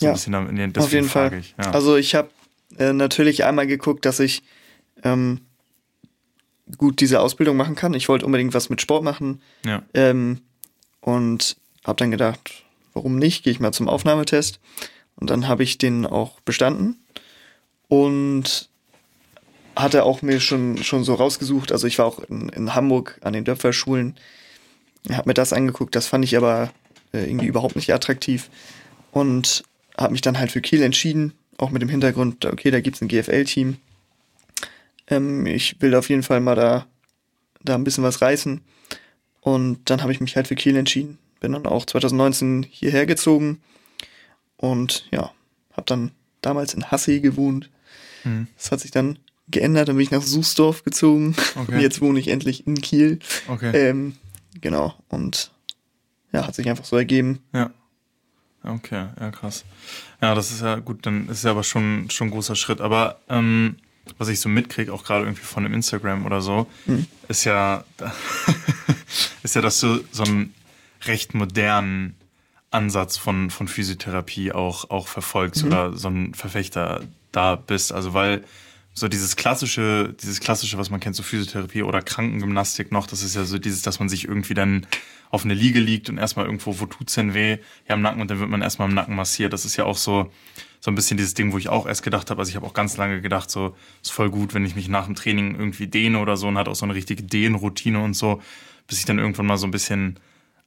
so 0.00 0.06
ja, 0.06 0.12
ein 0.12 0.14
bisschen 0.14 0.48
in 0.48 0.56
den, 0.56 0.76
auf 0.76 0.92
jeden 0.92 1.08
Fall. 1.08 1.34
Ich, 1.34 1.54
ja. 1.58 1.70
Also 1.70 1.96
ich 1.96 2.14
habe 2.14 2.30
äh, 2.78 2.92
natürlich 2.92 3.44
einmal 3.44 3.66
geguckt, 3.66 4.06
dass 4.06 4.18
ich 4.18 4.42
ähm, 5.04 5.40
gut 6.78 7.00
diese 7.00 7.20
Ausbildung 7.20 7.56
machen 7.56 7.74
kann. 7.74 7.94
Ich 7.94 8.08
wollte 8.08 8.24
unbedingt 8.24 8.54
was 8.54 8.70
mit 8.70 8.80
Sport 8.80 9.04
machen. 9.04 9.42
Ja. 9.64 9.82
Ähm, 9.94 10.40
und 11.00 11.56
habe 11.84 11.96
dann 11.96 12.10
gedacht, 12.10 12.64
warum 12.94 13.16
nicht? 13.16 13.44
Gehe 13.44 13.52
ich 13.52 13.60
mal 13.60 13.72
zum 13.72 13.88
Aufnahmetest. 13.88 14.60
Und 15.16 15.30
dann 15.30 15.48
habe 15.48 15.62
ich 15.62 15.78
den 15.78 16.06
auch 16.06 16.40
bestanden. 16.40 16.96
Und 17.88 18.68
hatte 19.76 20.04
auch 20.04 20.22
mir 20.22 20.40
schon, 20.40 20.82
schon 20.82 21.04
so 21.04 21.14
rausgesucht. 21.14 21.72
Also 21.72 21.86
ich 21.86 21.98
war 21.98 22.06
auch 22.06 22.20
in, 22.20 22.48
in 22.50 22.74
Hamburg 22.74 23.18
an 23.22 23.32
den 23.32 23.44
Döpferschulen, 23.44 24.16
habe 25.10 25.28
mir 25.28 25.34
das 25.34 25.52
angeguckt. 25.52 25.94
Das 25.94 26.06
fand 26.06 26.24
ich 26.24 26.36
aber 26.36 26.72
äh, 27.12 27.24
irgendwie 27.24 27.46
überhaupt 27.46 27.76
nicht 27.76 27.92
attraktiv 27.92 28.50
und 29.12 29.64
habe 30.00 30.12
mich 30.12 30.20
dann 30.20 30.38
halt 30.38 30.50
für 30.52 30.60
Kiel 30.60 30.82
entschieden, 30.82 31.34
auch 31.58 31.70
mit 31.70 31.82
dem 31.82 31.88
Hintergrund, 31.88 32.44
okay, 32.44 32.70
da 32.70 32.80
gibt's 32.80 33.00
ein 33.00 33.08
GFL-Team. 33.08 33.76
Ähm, 35.08 35.46
ich 35.46 35.80
will 35.80 35.94
auf 35.94 36.08
jeden 36.08 36.22
Fall 36.22 36.40
mal 36.40 36.54
da, 36.54 36.86
da 37.62 37.74
ein 37.74 37.84
bisschen 37.84 38.04
was 38.04 38.22
reißen. 38.22 38.60
Und 39.40 39.90
dann 39.90 40.02
habe 40.02 40.12
ich 40.12 40.20
mich 40.20 40.36
halt 40.36 40.48
für 40.48 40.54
Kiel 40.54 40.76
entschieden. 40.76 41.18
Bin 41.40 41.52
dann 41.52 41.66
auch 41.66 41.86
2019 41.86 42.66
hierher 42.68 43.06
gezogen 43.06 43.60
und 44.56 45.06
ja, 45.10 45.32
habe 45.72 45.86
dann 45.86 46.12
damals 46.42 46.74
in 46.74 46.90
Hassee 46.90 47.20
gewohnt. 47.20 47.70
Mhm. 48.24 48.46
Das 48.56 48.70
hat 48.70 48.80
sich 48.80 48.90
dann 48.90 49.18
geändert, 49.48 49.88
dann 49.88 49.96
bin 49.96 50.04
ich 50.04 50.10
nach 50.10 50.22
Sußdorf 50.22 50.84
gezogen. 50.84 51.34
Okay. 51.56 51.72
Und 51.74 51.80
jetzt 51.80 52.00
wohne 52.00 52.20
ich 52.20 52.28
endlich 52.28 52.66
in 52.66 52.80
Kiel. 52.80 53.18
Okay. 53.48 53.70
Ähm, 53.74 54.14
genau. 54.60 54.94
Und 55.08 55.50
ja, 56.32 56.46
hat 56.46 56.54
sich 56.54 56.68
einfach 56.68 56.84
so 56.84 56.96
ergeben. 56.96 57.40
Ja. 57.52 57.72
Okay, 58.62 59.06
ja, 59.18 59.30
krass. 59.30 59.64
Ja, 60.20 60.34
das 60.34 60.50
ist 60.50 60.60
ja 60.60 60.76
gut, 60.76 61.06
dann 61.06 61.28
ist 61.28 61.44
ja 61.44 61.52
aber 61.52 61.64
schon, 61.64 62.10
schon 62.10 62.28
ein 62.28 62.30
großer 62.30 62.56
Schritt. 62.56 62.80
Aber 62.80 63.20
ähm, 63.28 63.76
was 64.18 64.28
ich 64.28 64.40
so 64.40 64.48
mitkriege, 64.48 64.92
auch 64.92 65.04
gerade 65.04 65.24
irgendwie 65.24 65.44
von 65.44 65.62
dem 65.62 65.72
Instagram 65.72 66.26
oder 66.26 66.40
so, 66.40 66.66
mhm. 66.86 67.06
ist 67.28 67.44
ja, 67.44 67.84
ist 69.42 69.54
ja, 69.54 69.62
dass 69.62 69.80
du 69.80 70.00
so 70.12 70.24
einen 70.24 70.54
recht 71.04 71.34
modernen 71.34 72.16
Ansatz 72.70 73.16
von, 73.16 73.50
von 73.50 73.66
Physiotherapie 73.66 74.52
auch, 74.52 74.90
auch 74.90 75.08
verfolgst 75.08 75.64
mhm. 75.64 75.68
oder 75.68 75.96
so 75.96 76.08
ein 76.08 76.34
Verfechter 76.34 77.02
da 77.32 77.56
bist. 77.56 77.92
Also 77.92 78.14
weil 78.14 78.44
so 79.00 79.08
dieses 79.08 79.36
klassische, 79.36 80.14
dieses 80.20 80.40
klassische, 80.40 80.78
was 80.78 80.90
man 80.90 81.00
kennt, 81.00 81.16
so 81.16 81.22
Physiotherapie 81.22 81.82
oder 81.82 82.02
Krankengymnastik 82.02 82.92
noch, 82.92 83.06
das 83.06 83.22
ist 83.22 83.34
ja 83.34 83.44
so 83.44 83.58
dieses, 83.58 83.82
dass 83.82 83.98
man 83.98 84.08
sich 84.08 84.28
irgendwie 84.28 84.54
dann 84.54 84.86
auf 85.30 85.44
eine 85.44 85.54
Liege 85.54 85.80
liegt 85.80 86.08
und 86.08 86.18
erstmal 86.18 86.44
irgendwo, 86.44 86.78
wo 86.78 86.86
tut's 86.86 87.14
denn 87.14 87.34
weh? 87.34 87.58
Ja, 87.88 87.94
im 87.94 88.02
Nacken 88.02 88.20
und 88.20 88.30
dann 88.30 88.38
wird 88.38 88.50
man 88.50 88.62
erstmal 88.62 88.88
im 88.88 88.94
Nacken 88.94 89.16
massiert. 89.16 89.52
Das 89.52 89.64
ist 89.64 89.76
ja 89.76 89.84
auch 89.84 89.96
so, 89.96 90.30
so 90.80 90.90
ein 90.90 90.94
bisschen 90.94 91.16
dieses 91.16 91.34
Ding, 91.34 91.52
wo 91.52 91.58
ich 91.58 91.68
auch 91.68 91.86
erst 91.86 92.02
gedacht 92.02 92.30
habe, 92.30 92.40
also 92.40 92.50
ich 92.50 92.56
habe 92.56 92.66
auch 92.66 92.74
ganz 92.74 92.96
lange 92.96 93.20
gedacht, 93.20 93.50
so 93.50 93.74
ist 94.02 94.12
voll 94.12 94.30
gut, 94.30 94.54
wenn 94.54 94.64
ich 94.64 94.76
mich 94.76 94.88
nach 94.88 95.06
dem 95.06 95.14
Training 95.14 95.54
irgendwie 95.56 95.86
dehne 95.86 96.18
oder 96.18 96.36
so 96.36 96.48
und 96.48 96.58
hat 96.58 96.68
auch 96.68 96.74
so 96.74 96.84
eine 96.84 96.94
richtige 96.94 97.22
Dehnroutine 97.22 98.02
und 98.02 98.14
so, 98.14 98.42
bis 98.86 98.98
ich 98.98 99.04
dann 99.04 99.18
irgendwann 99.18 99.46
mal 99.46 99.56
so 99.56 99.66
ein 99.66 99.70
bisschen 99.72 100.18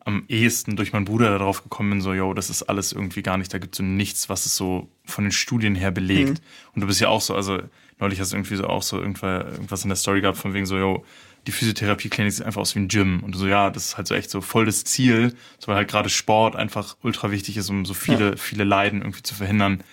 am 0.05 0.25
ehesten 0.27 0.75
durch 0.75 0.91
meinen 0.91 1.05
Bruder 1.05 1.29
darauf 1.37 1.63
gekommen 1.63 1.91
bin, 1.91 2.01
so, 2.01 2.13
yo, 2.13 2.33
das 2.33 2.49
ist 2.49 2.63
alles 2.63 2.91
irgendwie 2.91 3.23
gar 3.23 3.37
nicht, 3.37 3.53
da 3.53 3.57
gibt 3.57 3.75
es 3.75 3.77
so 3.77 3.83
nichts, 3.83 4.27
was 4.27 4.45
es 4.45 4.55
so 4.55 4.89
von 5.05 5.23
den 5.23 5.31
Studien 5.31 5.75
her 5.75 5.91
belegt. 5.91 6.41
Mhm. 6.41 6.71
Und 6.75 6.81
du 6.81 6.87
bist 6.87 6.99
ja 6.99 7.07
auch 7.07 7.21
so, 7.21 7.35
also 7.35 7.59
neulich 7.99 8.19
hast 8.19 8.31
du 8.31 8.37
irgendwie 8.37 8.55
so 8.55 8.65
auch 8.65 8.83
so 8.83 8.99
irgendwas 8.99 9.83
in 9.83 9.89
der 9.89 9.95
Story 9.95 10.21
gehabt, 10.21 10.37
von 10.37 10.53
wegen 10.53 10.65
so, 10.65 10.77
yo, 10.77 11.05
die 11.47 11.51
Physiotherapie-Klinik 11.51 12.31
sieht 12.31 12.45
einfach 12.45 12.61
aus 12.61 12.75
wie 12.75 12.79
ein 12.79 12.87
Gym. 12.87 13.21
Und 13.23 13.35
so, 13.35 13.47
ja, 13.47 13.69
das 13.69 13.85
ist 13.85 13.97
halt 13.97 14.07
so 14.07 14.15
echt 14.15 14.29
so 14.29 14.41
voll 14.41 14.65
das 14.65 14.83
Ziel, 14.83 15.35
so, 15.59 15.67
weil 15.67 15.75
halt 15.75 15.89
gerade 15.89 16.09
Sport 16.09 16.55
einfach 16.55 16.95
ultra 17.03 17.31
wichtig 17.31 17.57
ist, 17.57 17.69
um 17.69 17.85
so 17.85 17.93
viele, 17.93 18.31
ja. 18.31 18.35
viele 18.37 18.63
Leiden 18.63 19.01
irgendwie 19.01 19.23
zu 19.23 19.35
verhindern. 19.35 19.83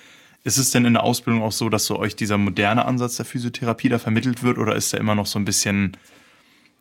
Ist 0.45 0.59
es 0.59 0.71
denn 0.71 0.85
in 0.85 0.95
der 0.95 1.03
Ausbildung 1.03 1.43
auch 1.43 1.53
so, 1.53 1.69
dass 1.69 1.87
so 1.87 1.99
euch 1.99 2.17
dieser 2.17 2.39
moderne 2.39 2.85
Ansatz 2.85 3.17
der 3.17 3.27
Physiotherapie 3.27 3.89
da 3.89 3.99
vermittelt 3.99 4.43
wird 4.43 4.59
oder 4.59 4.75
ist 4.75 4.93
da 4.93 4.99
immer 4.99 5.15
noch 5.15 5.27
so 5.27 5.39
ein 5.39 5.45
bisschen 5.45 5.97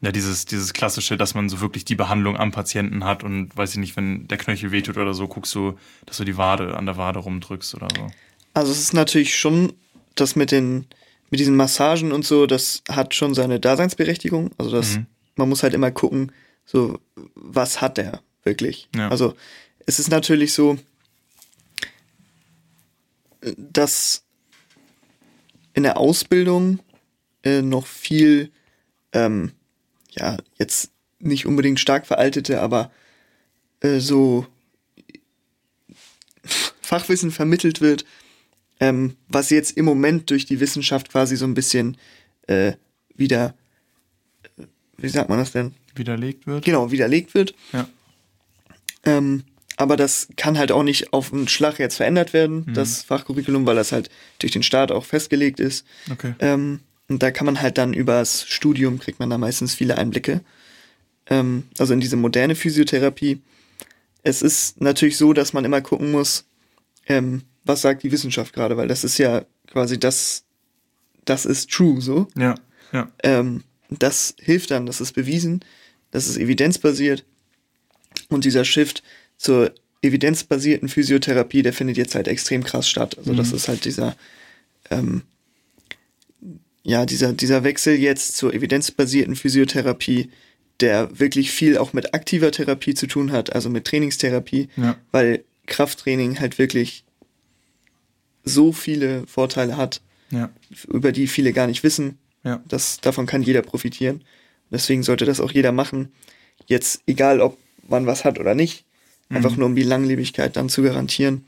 ja, 0.01 0.11
dieses, 0.11 0.45
dieses 0.45 0.73
klassische, 0.73 1.17
dass 1.17 1.33
man 1.33 1.49
so 1.49 1.59
wirklich 1.59 1.83
die 1.83 1.95
Behandlung 1.95 2.37
am 2.37 2.51
Patienten 2.51 3.03
hat 3.03 3.23
und 3.23 3.55
weiß 3.57 3.71
ich 3.71 3.77
nicht, 3.79 3.97
wenn 3.97 4.27
der 4.27 4.37
Knöchel 4.37 4.71
wehtut 4.71 4.97
oder 4.97 5.13
so, 5.13 5.27
guckst 5.27 5.53
du, 5.55 5.77
dass 6.05 6.17
du 6.17 6.23
die 6.23 6.37
Wade 6.37 6.77
an 6.77 6.85
der 6.85 6.95
Wade 6.95 7.19
rumdrückst 7.19 7.75
oder 7.75 7.87
so. 7.95 8.07
Also 8.53 8.71
es 8.71 8.79
ist 8.79 8.93
natürlich 8.93 9.37
schon 9.37 9.73
das 10.15 10.35
mit 10.35 10.51
den, 10.51 10.85
mit 11.29 11.39
diesen 11.39 11.55
Massagen 11.55 12.11
und 12.11 12.25
so, 12.25 12.45
das 12.45 12.83
hat 12.89 13.13
schon 13.15 13.33
seine 13.33 13.59
Daseinsberechtigung. 13.59 14.51
Also 14.57 14.71
das, 14.71 14.97
mhm. 14.97 15.05
man 15.35 15.49
muss 15.49 15.63
halt 15.63 15.73
immer 15.73 15.91
gucken, 15.91 16.31
so, 16.65 16.99
was 17.35 17.81
hat 17.81 17.97
der 17.97 18.21
wirklich? 18.43 18.89
Ja. 18.95 19.09
Also 19.09 19.35
es 19.85 19.99
ist 19.99 20.09
natürlich 20.09 20.53
so, 20.53 20.77
dass 23.57 24.23
in 25.73 25.83
der 25.83 25.97
Ausbildung 25.97 26.79
äh, 27.43 27.61
noch 27.61 27.87
viel 27.87 28.51
ähm, 29.13 29.51
ja, 30.11 30.37
jetzt 30.57 30.91
nicht 31.19 31.45
unbedingt 31.45 31.79
stark 31.79 32.07
veraltete, 32.07 32.61
aber 32.61 32.91
äh, 33.81 33.99
so 33.99 34.45
Fachwissen 36.81 37.31
vermittelt 37.31 37.81
wird, 37.81 38.05
ähm, 38.79 39.15
was 39.27 39.49
jetzt 39.49 39.77
im 39.77 39.85
Moment 39.85 40.29
durch 40.29 40.45
die 40.45 40.59
Wissenschaft 40.59 41.11
quasi 41.11 41.35
so 41.35 41.45
ein 41.45 41.53
bisschen 41.53 41.97
äh, 42.47 42.73
wieder, 43.15 43.55
äh, 44.57 44.63
wie 44.97 45.09
sagt 45.09 45.29
man 45.29 45.39
das 45.39 45.51
denn? 45.51 45.73
Widerlegt 45.95 46.47
wird. 46.47 46.63
Genau, 46.65 46.91
widerlegt 46.91 47.33
wird. 47.33 47.53
Ja. 47.73 47.87
Ähm, 49.05 49.43
aber 49.77 49.95
das 49.95 50.27
kann 50.35 50.57
halt 50.57 50.71
auch 50.71 50.83
nicht 50.83 51.13
auf 51.13 51.31
einen 51.31 51.47
Schlag 51.47 51.79
jetzt 51.79 51.97
verändert 51.97 52.33
werden, 52.33 52.65
mhm. 52.67 52.73
das 52.73 53.01
Fachcurriculum, 53.01 53.65
weil 53.65 53.77
das 53.77 53.91
halt 53.91 54.09
durch 54.39 54.51
den 54.51 54.63
Staat 54.63 54.91
auch 54.91 55.05
festgelegt 55.05 55.59
ist. 55.59 55.85
Okay. 56.11 56.33
Ähm, 56.39 56.81
und 57.07 57.23
da 57.23 57.31
kann 57.31 57.45
man 57.45 57.61
halt 57.61 57.77
dann 57.77 57.93
übers 57.93 58.45
Studium, 58.47 58.99
kriegt 58.99 59.19
man 59.19 59.29
da 59.29 59.37
meistens 59.37 59.73
viele 59.73 59.97
Einblicke. 59.97 60.41
Ähm, 61.27 61.63
also 61.77 61.93
in 61.93 62.01
diese 62.01 62.17
moderne 62.17 62.55
Physiotherapie. 62.55 63.41
Es 64.21 64.41
ist 64.41 64.81
natürlich 64.81 65.17
so, 65.17 65.33
dass 65.33 65.53
man 65.53 65.63
immer 65.63 65.81
gucken 65.81 66.11
muss, 66.11 66.45
ähm, 67.07 67.43
was 67.63 67.81
sagt 67.81 68.03
die 68.03 68.11
Wissenschaft 68.11 68.53
gerade, 68.53 68.77
weil 68.77 68.87
das 68.87 69.03
ist 69.03 69.17
ja 69.17 69.45
quasi 69.67 69.99
das, 69.99 70.43
das 71.25 71.45
ist 71.45 71.69
true 71.69 72.01
so. 72.01 72.27
Ja, 72.35 72.55
ja. 72.91 73.11
Ähm, 73.23 73.63
das 73.89 74.35
hilft 74.39 74.71
dann, 74.71 74.85
das 74.85 75.01
ist 75.01 75.13
bewiesen, 75.13 75.63
das 76.11 76.27
ist 76.27 76.37
evidenzbasiert. 76.37 77.25
Und 78.29 78.45
dieser 78.45 78.65
Shift 78.65 79.03
zur 79.37 79.73
evidenzbasierten 80.01 80.89
Physiotherapie, 80.89 81.61
der 81.61 81.73
findet 81.73 81.97
jetzt 81.97 82.15
halt 82.15 82.27
extrem 82.27 82.63
krass 82.63 82.87
statt. 82.87 83.17
Also 83.17 83.33
mhm. 83.33 83.37
das 83.37 83.51
ist 83.51 83.67
halt 83.67 83.85
dieser, 83.85 84.15
ähm, 84.89 85.23
ja, 86.83 87.05
dieser, 87.05 87.33
dieser 87.33 87.63
Wechsel 87.63 87.95
jetzt 87.95 88.37
zur 88.37 88.53
evidenzbasierten 88.53 89.35
Physiotherapie, 89.35 90.29
der 90.79 91.19
wirklich 91.19 91.51
viel 91.51 91.77
auch 91.77 91.93
mit 91.93 92.13
aktiver 92.13 92.51
Therapie 92.51 92.93
zu 92.93 93.07
tun 93.07 93.31
hat, 93.31 93.53
also 93.53 93.69
mit 93.69 93.85
Trainingstherapie, 93.85 94.69
ja. 94.77 94.97
weil 95.11 95.43
Krafttraining 95.65 96.39
halt 96.39 96.57
wirklich 96.57 97.03
so 98.49 98.71
viele 98.71 99.25
Vorteile 99.27 99.77
hat, 99.77 100.01
ja. 100.31 100.49
über 100.87 101.11
die 101.11 101.27
viele 101.27 101.53
gar 101.53 101.67
nicht 101.67 101.83
wissen. 101.83 102.17
Ja. 102.43 102.61
Das, 102.67 102.99
davon 103.01 103.25
kann 103.25 103.43
jeder 103.43 103.61
profitieren. 103.61 104.23
Deswegen 104.71 105.03
sollte 105.03 105.25
das 105.25 105.39
auch 105.39 105.51
jeder 105.51 105.71
machen. 105.71 106.11
Jetzt, 106.67 107.01
egal 107.07 107.41
ob 107.41 107.57
man 107.87 108.05
was 108.05 108.25
hat 108.25 108.39
oder 108.39 108.55
nicht, 108.55 108.85
mhm. 109.29 109.37
einfach 109.37 109.55
nur 109.55 109.65
um 109.65 109.75
die 109.75 109.83
Langlebigkeit 109.83 110.55
dann 110.55 110.69
zu 110.69 110.83
garantieren. 110.83 111.45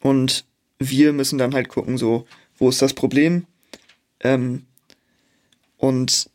Und 0.00 0.44
wir 0.78 1.12
müssen 1.12 1.38
dann 1.38 1.54
halt 1.54 1.68
gucken, 1.68 1.98
so, 1.98 2.26
wo 2.58 2.68
ist 2.68 2.82
das 2.82 2.94
Problem? 2.94 3.46
Ähm, 4.20 4.64
und 5.76 6.30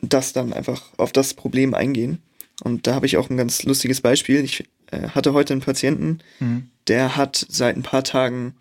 das 0.00 0.32
dann 0.32 0.52
einfach 0.52 0.82
auf 0.96 1.12
das 1.12 1.34
Problem 1.34 1.74
eingehen. 1.74 2.22
Und 2.62 2.86
da 2.86 2.94
habe 2.94 3.06
ich 3.06 3.16
auch 3.16 3.30
ein 3.30 3.36
ganz 3.36 3.62
lustiges 3.64 4.00
Beispiel. 4.00 4.44
Ich 4.44 4.64
äh, 4.90 5.08
hatte 5.08 5.32
heute 5.32 5.54
einen 5.54 5.62
Patienten, 5.62 6.18
mhm. 6.40 6.68
der 6.88 7.16
hat 7.16 7.46
seit 7.48 7.76
ein 7.76 7.82
paar 7.82 8.04
Tagen 8.04 8.54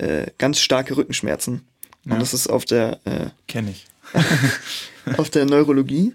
äh, 0.00 0.26
ganz 0.38 0.60
starke 0.60 0.96
Rückenschmerzen. 0.96 1.62
Ja. 2.04 2.14
Und 2.14 2.20
das 2.20 2.34
ist 2.34 2.48
auf 2.48 2.64
der 2.64 3.00
äh, 3.04 3.30
kenne 3.46 3.70
ich 3.70 3.86
auf 5.16 5.30
der 5.30 5.44
Neurologie. 5.44 6.14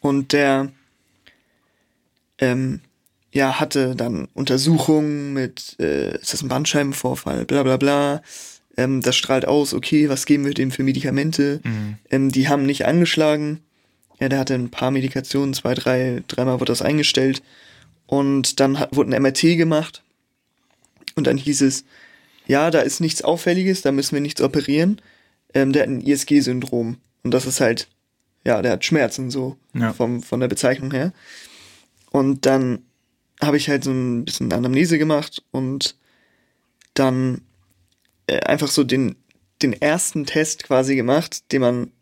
Und 0.00 0.32
der 0.32 0.70
ähm, 2.38 2.80
ja 3.32 3.58
hatte 3.60 3.96
dann 3.96 4.28
Untersuchungen 4.34 5.32
mit 5.32 5.76
äh, 5.78 6.16
ist 6.16 6.32
das 6.32 6.42
ein 6.42 6.48
Bandscheibenvorfall, 6.48 7.44
bla 7.44 7.62
bla 7.62 7.76
bla 7.76 8.22
ähm, 8.76 9.00
das 9.00 9.16
strahlt 9.16 9.46
aus, 9.46 9.74
okay, 9.74 10.08
was 10.08 10.26
geben 10.26 10.44
wir 10.44 10.54
dem 10.54 10.70
für 10.70 10.82
Medikamente? 10.82 11.60
Mhm. 11.64 11.96
Ähm, 12.10 12.30
die 12.30 12.48
haben 12.48 12.66
nicht 12.66 12.86
angeschlagen. 12.86 13.60
Ja, 14.20 14.28
der 14.28 14.38
hatte 14.38 14.54
ein 14.54 14.70
paar 14.70 14.90
Medikationen, 14.90 15.54
zwei, 15.54 15.74
drei, 15.74 16.22
dreimal 16.28 16.60
wurde 16.60 16.72
das 16.72 16.82
eingestellt. 16.82 17.42
Und 18.06 18.60
dann 18.60 18.78
hat, 18.78 18.94
wurde 18.94 19.14
ein 19.14 19.22
MRT 19.22 19.56
gemacht. 19.56 20.02
Und 21.14 21.26
dann 21.26 21.36
hieß 21.36 21.62
es, 21.62 21.84
ja, 22.46 22.70
da 22.70 22.80
ist 22.80 23.00
nichts 23.00 23.22
Auffälliges, 23.22 23.82
da 23.82 23.92
müssen 23.92 24.14
wir 24.14 24.20
nichts 24.20 24.40
operieren. 24.40 25.00
Ähm, 25.54 25.72
der 25.72 25.82
hat 25.82 25.88
ein 25.88 26.00
ISG-Syndrom. 26.00 26.98
Und 27.22 27.30
das 27.30 27.46
ist 27.46 27.60
halt, 27.60 27.88
ja, 28.44 28.62
der 28.62 28.72
hat 28.72 28.84
Schmerzen 28.84 29.30
so 29.30 29.56
ja. 29.74 29.92
vom, 29.92 30.22
von 30.22 30.40
der 30.40 30.48
Bezeichnung 30.48 30.92
her. 30.92 31.12
Und 32.10 32.46
dann 32.46 32.80
habe 33.42 33.56
ich 33.56 33.68
halt 33.68 33.84
so 33.84 33.90
ein 33.90 34.24
bisschen 34.24 34.52
Anamnese 34.52 34.98
gemacht 34.98 35.42
und 35.50 35.96
dann 36.94 37.42
äh, 38.26 38.40
einfach 38.40 38.68
so 38.68 38.84
den, 38.84 39.16
den 39.62 39.72
ersten 39.74 40.24
Test 40.24 40.64
quasi 40.64 40.96
gemacht, 40.96 41.52
den 41.52 41.60
man 41.60 41.92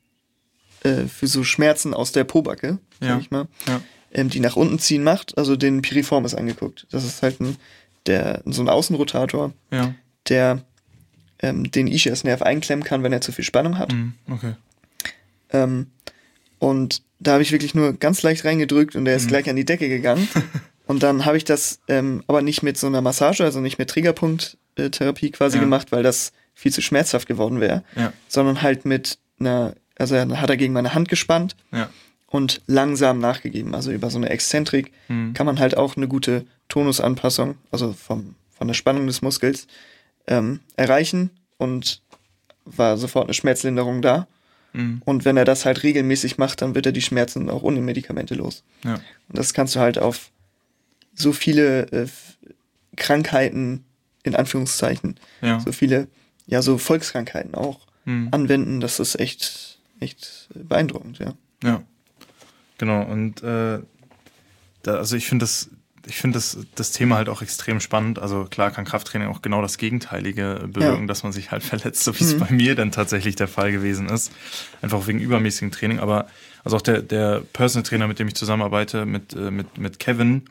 äh, 0.82 1.06
für 1.06 1.26
so 1.26 1.42
Schmerzen 1.42 1.94
aus 1.94 2.12
der 2.12 2.24
Pobacke, 2.24 2.78
ja. 3.00 3.08
sag 3.08 3.20
ich 3.20 3.30
mal, 3.30 3.48
ja. 3.66 3.80
ähm, 4.12 4.28
die 4.28 4.40
nach 4.40 4.56
unten 4.56 4.78
ziehen 4.78 5.02
macht, 5.02 5.36
also 5.38 5.56
den 5.56 5.82
Piriformis 5.82 6.34
angeguckt. 6.34 6.86
Das 6.90 7.04
ist 7.04 7.22
halt 7.22 7.40
ein, 7.40 7.56
der, 8.06 8.42
so 8.44 8.62
ein 8.62 8.68
Außenrotator, 8.68 9.52
ja. 9.72 9.94
Der 10.28 10.62
ähm, 11.40 11.70
den 11.70 11.86
Ischiasnerv 11.88 12.42
einklemmen 12.42 12.84
kann, 12.84 13.02
wenn 13.02 13.12
er 13.12 13.20
zu 13.20 13.32
viel 13.32 13.44
Spannung 13.44 13.76
hat. 13.78 13.92
Mhm. 13.92 14.14
Okay. 14.30 14.54
Ähm, 15.50 15.88
und 16.58 17.02
da 17.20 17.32
habe 17.32 17.42
ich 17.42 17.52
wirklich 17.52 17.74
nur 17.74 17.92
ganz 17.94 18.22
leicht 18.22 18.44
reingedrückt 18.44 18.96
und 18.96 19.04
der 19.04 19.16
ist 19.16 19.24
Mhm. 19.24 19.28
gleich 19.28 19.50
an 19.50 19.56
die 19.56 19.64
Decke 19.64 19.88
gegangen. 19.88 20.26
und 20.86 21.02
dann 21.02 21.24
habe 21.24 21.36
ich 21.36 21.44
das 21.44 21.80
ähm, 21.88 22.22
aber 22.26 22.42
nicht 22.42 22.62
mit 22.62 22.78
so 22.78 22.86
einer 22.86 23.00
Massage, 23.02 23.44
also 23.44 23.60
nicht 23.60 23.78
mit 23.78 23.90
Triggerpunkt-Therapie 23.90 25.30
quasi 25.30 25.56
Ja. 25.58 25.62
gemacht, 25.62 25.92
weil 25.92 26.02
das 26.02 26.32
viel 26.54 26.72
zu 26.72 26.80
schmerzhaft 26.82 27.26
geworden 27.28 27.60
wäre, 27.60 27.82
Ja. 27.96 28.12
sondern 28.28 28.62
halt 28.62 28.84
mit 28.84 29.18
einer, 29.40 29.74
also 29.98 30.16
hat 30.18 30.50
er 30.50 30.56
gegen 30.56 30.72
meine 30.72 30.94
Hand 30.94 31.08
gespannt 31.08 31.56
Ja. 31.72 31.90
und 32.28 32.62
langsam 32.66 33.18
nachgegeben. 33.18 33.74
Also 33.74 33.90
über 33.92 34.08
so 34.10 34.18
eine 34.18 34.30
Exzentrik 34.30 34.92
Mhm. 35.08 35.34
kann 35.34 35.46
man 35.46 35.58
halt 35.58 35.76
auch 35.76 35.96
eine 35.96 36.08
gute 36.08 36.46
Tonusanpassung, 36.68 37.56
also 37.70 37.92
vom, 37.92 38.34
von 38.56 38.68
der 38.68 38.74
Spannung 38.74 39.06
des 39.06 39.20
Muskels, 39.20 39.66
ähm, 40.26 40.60
erreichen 40.76 41.30
und 41.58 42.00
war 42.64 42.96
sofort 42.96 43.26
eine 43.26 43.34
Schmerzlinderung 43.34 44.00
da. 44.02 44.26
Mhm. 44.72 45.02
Und 45.04 45.24
wenn 45.24 45.36
er 45.36 45.44
das 45.44 45.64
halt 45.64 45.82
regelmäßig 45.82 46.38
macht, 46.38 46.62
dann 46.62 46.74
wird 46.74 46.86
er 46.86 46.92
die 46.92 47.02
Schmerzen 47.02 47.48
auch 47.50 47.62
ohne 47.62 47.80
Medikamente 47.80 48.34
los. 48.34 48.64
Ja. 48.84 48.94
Und 48.94 49.38
das 49.38 49.52
kannst 49.54 49.74
du 49.76 49.80
halt 49.80 49.98
auf 49.98 50.30
so 51.14 51.32
viele 51.32 51.82
äh, 51.92 52.06
Krankheiten, 52.96 53.84
in 54.22 54.34
Anführungszeichen, 54.34 55.16
Ja. 55.42 55.60
so 55.60 55.72
viele, 55.72 56.08
ja, 56.46 56.62
so 56.62 56.78
Volkskrankheiten 56.78 57.54
auch 57.54 57.80
Mhm. 58.06 58.28
anwenden. 58.32 58.80
Das 58.80 59.00
ist 59.00 59.18
echt, 59.18 59.78
echt 60.00 60.48
beeindruckend, 60.54 61.18
ja. 61.18 61.34
Ja. 61.62 61.82
Genau, 62.78 63.02
und 63.04 63.42
äh, 63.42 63.78
da, 64.82 64.96
also 64.96 65.16
ich 65.16 65.26
finde 65.26 65.44
das, 65.44 65.70
ich 66.06 66.16
finde 66.16 66.36
das, 66.38 66.58
das 66.74 66.92
Thema 66.92 67.16
halt 67.16 67.28
auch 67.28 67.40
extrem 67.42 67.80
spannend. 67.80 68.18
Also 68.18 68.44
klar 68.44 68.70
kann 68.70 68.84
Krafttraining 68.84 69.28
auch 69.28 69.42
genau 69.42 69.62
das 69.62 69.78
Gegenteilige 69.78 70.66
bewirken, 70.70 71.02
Ja. 71.02 71.06
dass 71.06 71.22
man 71.22 71.32
sich 71.32 71.50
halt 71.50 71.62
verletzt, 71.72 72.04
so 72.04 72.18
wie 72.18 72.24
es 72.24 72.34
Mhm. 72.34 72.38
bei 72.40 72.50
mir 72.52 72.74
dann 72.74 72.90
tatsächlich 72.92 73.36
der 73.36 73.48
Fall 73.48 73.72
gewesen 73.72 74.08
ist. 74.08 74.32
Einfach 74.82 75.06
wegen 75.06 75.20
übermäßigem 75.20 75.70
Training. 75.70 75.98
Aber 76.00 76.26
also 76.64 76.76
auch 76.76 76.82
der, 76.82 77.02
der 77.02 77.42
Personal 77.52 77.82
Trainer, 77.84 78.06
mit 78.08 78.18
dem 78.18 78.28
ich 78.28 78.34
zusammenarbeite, 78.34 79.06
mit, 79.06 79.34
äh, 79.34 79.50
mit, 79.50 79.78
mit 79.78 79.98
Kevin, 79.98 80.42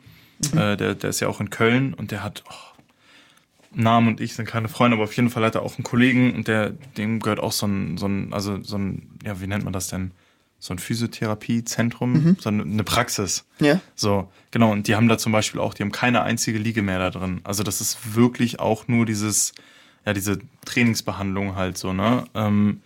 äh, 0.56 0.76
der, 0.76 0.94
der 0.94 1.10
ist 1.10 1.20
ja 1.20 1.28
auch 1.28 1.40
in 1.40 1.50
Köln 1.50 1.94
und 1.94 2.10
der 2.10 2.22
hat, 2.24 2.42
oh, 2.50 2.54
Namen 3.76 4.06
und 4.08 4.20
ich 4.20 4.34
sind 4.34 4.46
keine 4.46 4.68
Freunde, 4.68 4.96
aber 4.96 5.04
auf 5.04 5.16
jeden 5.16 5.30
Fall 5.30 5.44
hat 5.44 5.56
er 5.56 5.62
auch 5.62 5.76
einen 5.76 5.82
Kollegen 5.84 6.32
und 6.34 6.46
der, 6.46 6.70
dem 6.96 7.18
gehört 7.18 7.40
auch 7.40 7.50
so 7.52 7.66
ein, 7.66 7.98
so 7.98 8.06
ein, 8.06 8.32
also 8.32 8.62
so 8.62 8.76
ein, 8.78 9.10
ja, 9.24 9.40
wie 9.40 9.48
nennt 9.48 9.64
man 9.64 9.72
das 9.72 9.88
denn? 9.88 10.12
So 10.64 10.72
ein 10.72 10.78
Physiotherapiezentrum, 10.78 12.36
so 12.40 12.48
eine, 12.48 12.84
Praxis. 12.84 13.44
Ja, 13.60 13.82
So, 13.96 14.32
genau. 14.50 14.72
Und 14.72 14.88
die 14.88 14.94
haben 14.96 15.08
da 15.08 15.18
zum 15.18 15.30
Beispiel 15.30 15.60
auch, 15.60 15.74
die 15.74 15.82
haben 15.82 15.92
keine 15.92 16.22
einzige 16.22 16.56
Liege 16.56 16.80
mehr 16.80 16.98
da 16.98 17.10
drin. 17.10 17.42
Also 17.44 17.62
das 17.62 17.82
ist 17.82 18.14
wirklich 18.14 18.60
auch 18.60 18.88
nur 18.88 19.04
dieses, 19.04 19.52
ja, 20.06 20.14
diese 20.14 20.38
Trainingsbehandlung 20.64 21.54
halt 21.54 21.76
so, 21.76 21.92
ne? 21.92 22.24
Ähm, 22.34 22.80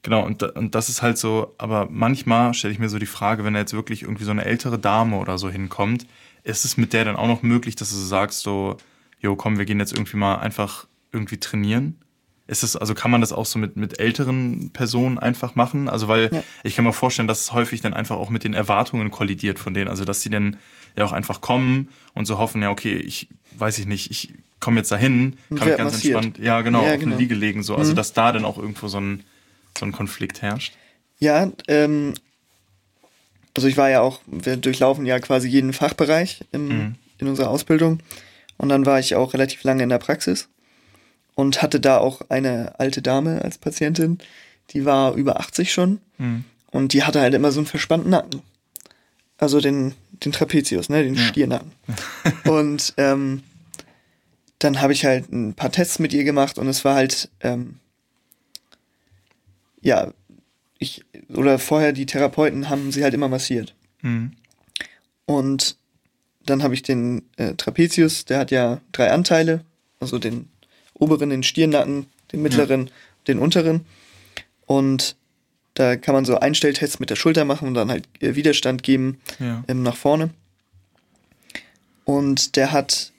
genau, 0.00 0.24
und, 0.24 0.42
und 0.42 0.74
das 0.74 0.88
ist 0.88 1.02
halt 1.02 1.18
so, 1.18 1.54
aber 1.58 1.88
manchmal 1.90 2.54
stelle 2.54 2.72
ich 2.72 2.78
mir 2.78 2.88
so 2.88 2.98
die 2.98 3.04
Frage, 3.04 3.44
wenn 3.44 3.52
da 3.52 3.60
jetzt 3.60 3.74
wirklich 3.74 4.00
irgendwie 4.04 4.24
so 4.24 4.30
eine 4.30 4.46
ältere 4.46 4.78
Dame 4.78 5.18
oder 5.18 5.36
so 5.36 5.50
hinkommt, 5.50 6.06
ist 6.42 6.64
es 6.64 6.78
mit 6.78 6.94
der 6.94 7.04
dann 7.04 7.16
auch 7.16 7.28
noch 7.28 7.42
möglich, 7.42 7.76
dass 7.76 7.90
du 7.90 7.96
so 7.96 8.06
sagst, 8.06 8.40
so, 8.40 8.78
jo, 9.20 9.36
komm, 9.36 9.58
wir 9.58 9.66
gehen 9.66 9.78
jetzt 9.78 9.92
irgendwie 9.92 10.16
mal 10.16 10.36
einfach 10.36 10.86
irgendwie 11.12 11.36
trainieren? 11.36 11.98
Ist 12.50 12.62
es, 12.64 12.74
also 12.76 12.94
kann 12.94 13.10
man 13.12 13.20
das 13.20 13.32
auch 13.32 13.46
so 13.46 13.58
mit, 13.60 13.76
mit 13.76 14.00
älteren 14.00 14.70
Personen 14.72 15.18
einfach 15.18 15.54
machen? 15.54 15.88
Also, 15.88 16.08
weil 16.08 16.30
Ja. 16.32 16.42
ich 16.64 16.74
kann 16.74 16.84
mir 16.84 16.92
vorstellen, 16.92 17.28
dass 17.28 17.40
es 17.42 17.52
häufig 17.52 17.80
dann 17.80 17.94
einfach 17.94 18.16
auch 18.16 18.28
mit 18.28 18.42
den 18.42 18.54
Erwartungen 18.54 19.10
kollidiert 19.10 19.58
von 19.60 19.72
denen. 19.72 19.88
Also, 19.88 20.04
dass 20.04 20.20
die 20.20 20.30
dann 20.30 20.56
ja 20.96 21.04
auch 21.04 21.12
einfach 21.12 21.40
kommen 21.40 21.88
und 22.14 22.26
so 22.26 22.38
hoffen, 22.38 22.60
ja, 22.62 22.70
okay, 22.70 22.94
ich 22.96 23.28
weiß 23.56 23.78
ich 23.78 23.86
nicht, 23.86 24.10
ich 24.10 24.34
komme 24.58 24.78
jetzt 24.78 24.90
dahin, 24.90 25.36
kann 25.56 25.68
mich 25.68 25.76
ganz 25.76 25.92
massiert. 25.92 26.16
entspannt, 26.16 26.44
ja, 26.44 26.60
genau, 26.62 26.84
Ja, 26.84 26.94
auf 26.94 27.00
genau. 27.00 27.12
eine 27.12 27.22
Liege 27.22 27.34
legen, 27.36 27.62
so. 27.62 27.76
Also, 27.76 27.92
Mhm. 27.92 27.96
dass 27.96 28.12
da 28.14 28.32
dann 28.32 28.44
auch 28.44 28.58
irgendwo 28.58 28.88
so 28.88 28.98
ein, 29.00 29.22
so 29.78 29.86
ein 29.86 29.92
Konflikt 29.92 30.42
herrscht. 30.42 30.74
ja, 31.20 31.50
ähm, 31.68 32.14
also 33.54 33.68
ich 33.68 33.76
war 33.76 33.90
ja 33.90 34.00
auch, 34.00 34.20
wir 34.26 34.56
durchlaufen 34.56 35.06
ja 35.06 35.18
quasi 35.20 35.48
jeden 35.48 35.72
Fachbereich 35.72 36.42
im, 36.52 36.68
Mhm. 36.68 36.94
in 37.18 37.28
unserer 37.28 37.50
Ausbildung. 37.50 38.00
Und 38.56 38.68
dann 38.70 38.86
war 38.86 38.98
ich 39.00 39.14
auch 39.14 39.34
relativ 39.34 39.62
lange 39.64 39.82
in 39.82 39.88
der 39.88 39.98
Praxis 39.98 40.48
und 41.34 41.62
hatte 41.62 41.80
da 41.80 41.98
auch 41.98 42.22
eine 42.28 42.78
alte 42.78 43.02
Dame 43.02 43.42
als 43.42 43.58
Patientin, 43.58 44.18
die 44.70 44.84
war 44.84 45.14
über 45.14 45.40
80 45.40 45.72
schon 45.72 46.00
Mhm. 46.18 46.44
und 46.70 46.92
die 46.92 47.02
hatte 47.04 47.20
halt 47.20 47.34
immer 47.34 47.50
so 47.52 47.60
einen 47.60 47.66
verspannten 47.66 48.10
Nacken. 48.10 48.42
Also 49.38 49.60
den, 49.60 49.94
den 50.24 50.32
Trapezius, 50.32 50.88
ne, 50.90 51.02
den 51.02 51.14
Ja. 51.14 51.22
Stiernacken. 51.22 51.72
und 52.44 52.92
ähm, 52.98 53.42
dann 54.58 54.80
habe 54.82 54.92
ich 54.92 55.04
halt 55.06 55.32
ein 55.32 55.54
paar 55.54 55.72
Tests 55.72 55.98
mit 55.98 56.12
ihr 56.12 56.24
gemacht 56.24 56.58
und 56.58 56.68
es 56.68 56.84
war 56.84 56.94
halt, 56.94 57.30
ähm, 57.40 57.76
ja, 59.80 60.12
ich, 60.78 61.02
oder 61.34 61.58
vorher 61.58 61.92
die 61.92 62.06
Therapeuten 62.06 62.68
haben 62.68 62.92
sie 62.92 63.02
halt 63.02 63.14
immer 63.14 63.28
massiert. 63.28 63.74
Mhm. 64.02 64.32
Und 65.26 65.76
dann 66.44 66.62
habe 66.62 66.74
ich 66.74 66.82
den 66.82 67.22
äh, 67.36 67.54
Trapezius, 67.54 68.24
der 68.24 68.38
hat 68.40 68.50
ja 68.50 68.80
drei 68.92 69.10
Anteile, 69.10 69.64
also 70.00 70.18
den 70.18 70.48
oberen, 71.00 71.30
den 71.30 71.42
Stirnnacken, 71.42 72.06
den 72.32 72.42
mittleren, 72.42 72.90
den 73.26 73.38
unteren. 73.38 73.84
Und 74.66 75.16
da 75.74 75.96
kann 75.96 76.14
man 76.14 76.24
so 76.24 76.38
Einstelltests 76.38 77.00
mit 77.00 77.10
der 77.10 77.16
Schulter 77.16 77.44
machen 77.44 77.66
und 77.68 77.74
dann 77.74 77.90
halt 77.90 78.08
äh, 78.20 78.34
Widerstand 78.36 78.82
geben 78.82 79.20
Ja. 79.38 79.64
ähm, 79.66 79.82
nach 79.82 79.96
vorne. 79.96 80.30
Und 82.04 82.56
der 82.56 82.72
hat, 82.72 83.12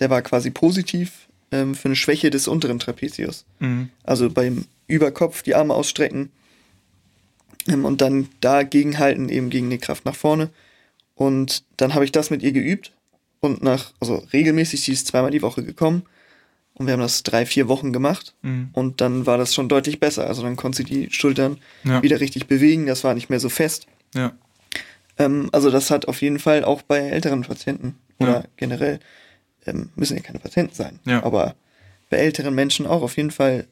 der 0.00 0.10
war 0.10 0.22
quasi 0.22 0.50
positiv 0.50 1.28
ähm, 1.50 1.74
für 1.74 1.86
eine 1.88 1.96
Schwäche 1.96 2.30
des 2.30 2.48
unteren 2.48 2.78
Trapezius. 2.78 3.44
Mhm. 3.58 3.90
Also 4.04 4.30
beim 4.30 4.64
Überkopf 4.86 5.42
die 5.42 5.54
Arme 5.54 5.74
ausstrecken 5.74 6.30
ähm, 7.68 7.84
und 7.84 8.00
dann 8.00 8.28
dagegen 8.40 8.98
halten, 8.98 9.28
eben 9.28 9.50
gegen 9.50 9.70
die 9.70 9.78
Kraft 9.78 10.04
nach 10.04 10.14
vorne. 10.16 10.50
Und 11.14 11.64
dann 11.76 11.94
habe 11.94 12.04
ich 12.04 12.12
das 12.12 12.30
mit 12.30 12.42
ihr 12.42 12.52
geübt 12.52 12.92
und 13.40 13.62
nach, 13.62 13.92
also 14.00 14.24
regelmäßig, 14.32 14.82
sie 14.82 14.92
ist 14.92 15.08
zweimal 15.08 15.30
die 15.32 15.42
Woche 15.42 15.64
gekommen 15.64 16.04
und 16.78 16.86
wir 16.86 16.92
haben 16.94 17.00
das 17.00 17.22
drei, 17.22 17.44
vier 17.46 17.68
Wochen 17.68 17.92
gemacht 17.92 18.34
Mhm. 18.42 18.70
und 18.72 19.00
dann 19.00 19.26
war 19.26 19.36
das 19.38 19.54
schon 19.54 19.68
deutlich 19.68 20.00
besser. 20.00 20.26
Also 20.26 20.42
dann 20.42 20.56
konnte 20.56 20.78
sie 20.78 20.84
die 20.84 21.10
Schultern 21.12 21.58
Ja. 21.84 22.02
wieder 22.02 22.20
richtig 22.20 22.46
bewegen, 22.46 22.86
das 22.86 23.04
war 23.04 23.14
nicht 23.14 23.28
mehr 23.30 23.40
so 23.40 23.48
fest. 23.48 23.86
Ja. 24.14 24.32
Ähm, 25.18 25.48
also 25.52 25.70
das 25.70 25.90
hat 25.90 26.06
auf 26.08 26.22
jeden 26.22 26.38
Fall 26.38 26.64
auch 26.64 26.82
bei 26.82 26.98
älteren 26.98 27.42
Patienten 27.42 27.96
oder 28.18 28.32
Ja. 28.40 28.44
generell, 28.56 29.00
ähm, 29.66 29.90
müssen 29.96 30.16
ja 30.16 30.22
keine 30.22 30.38
Patienten 30.38 30.74
sein, 30.74 31.00
aber 31.22 31.54
bei 32.10 32.16
älteren 32.18 32.54
Menschen 32.54 32.86
auch 32.86 33.02
auf 33.02 33.16
jeden 33.16 33.30
Fall 33.30 33.66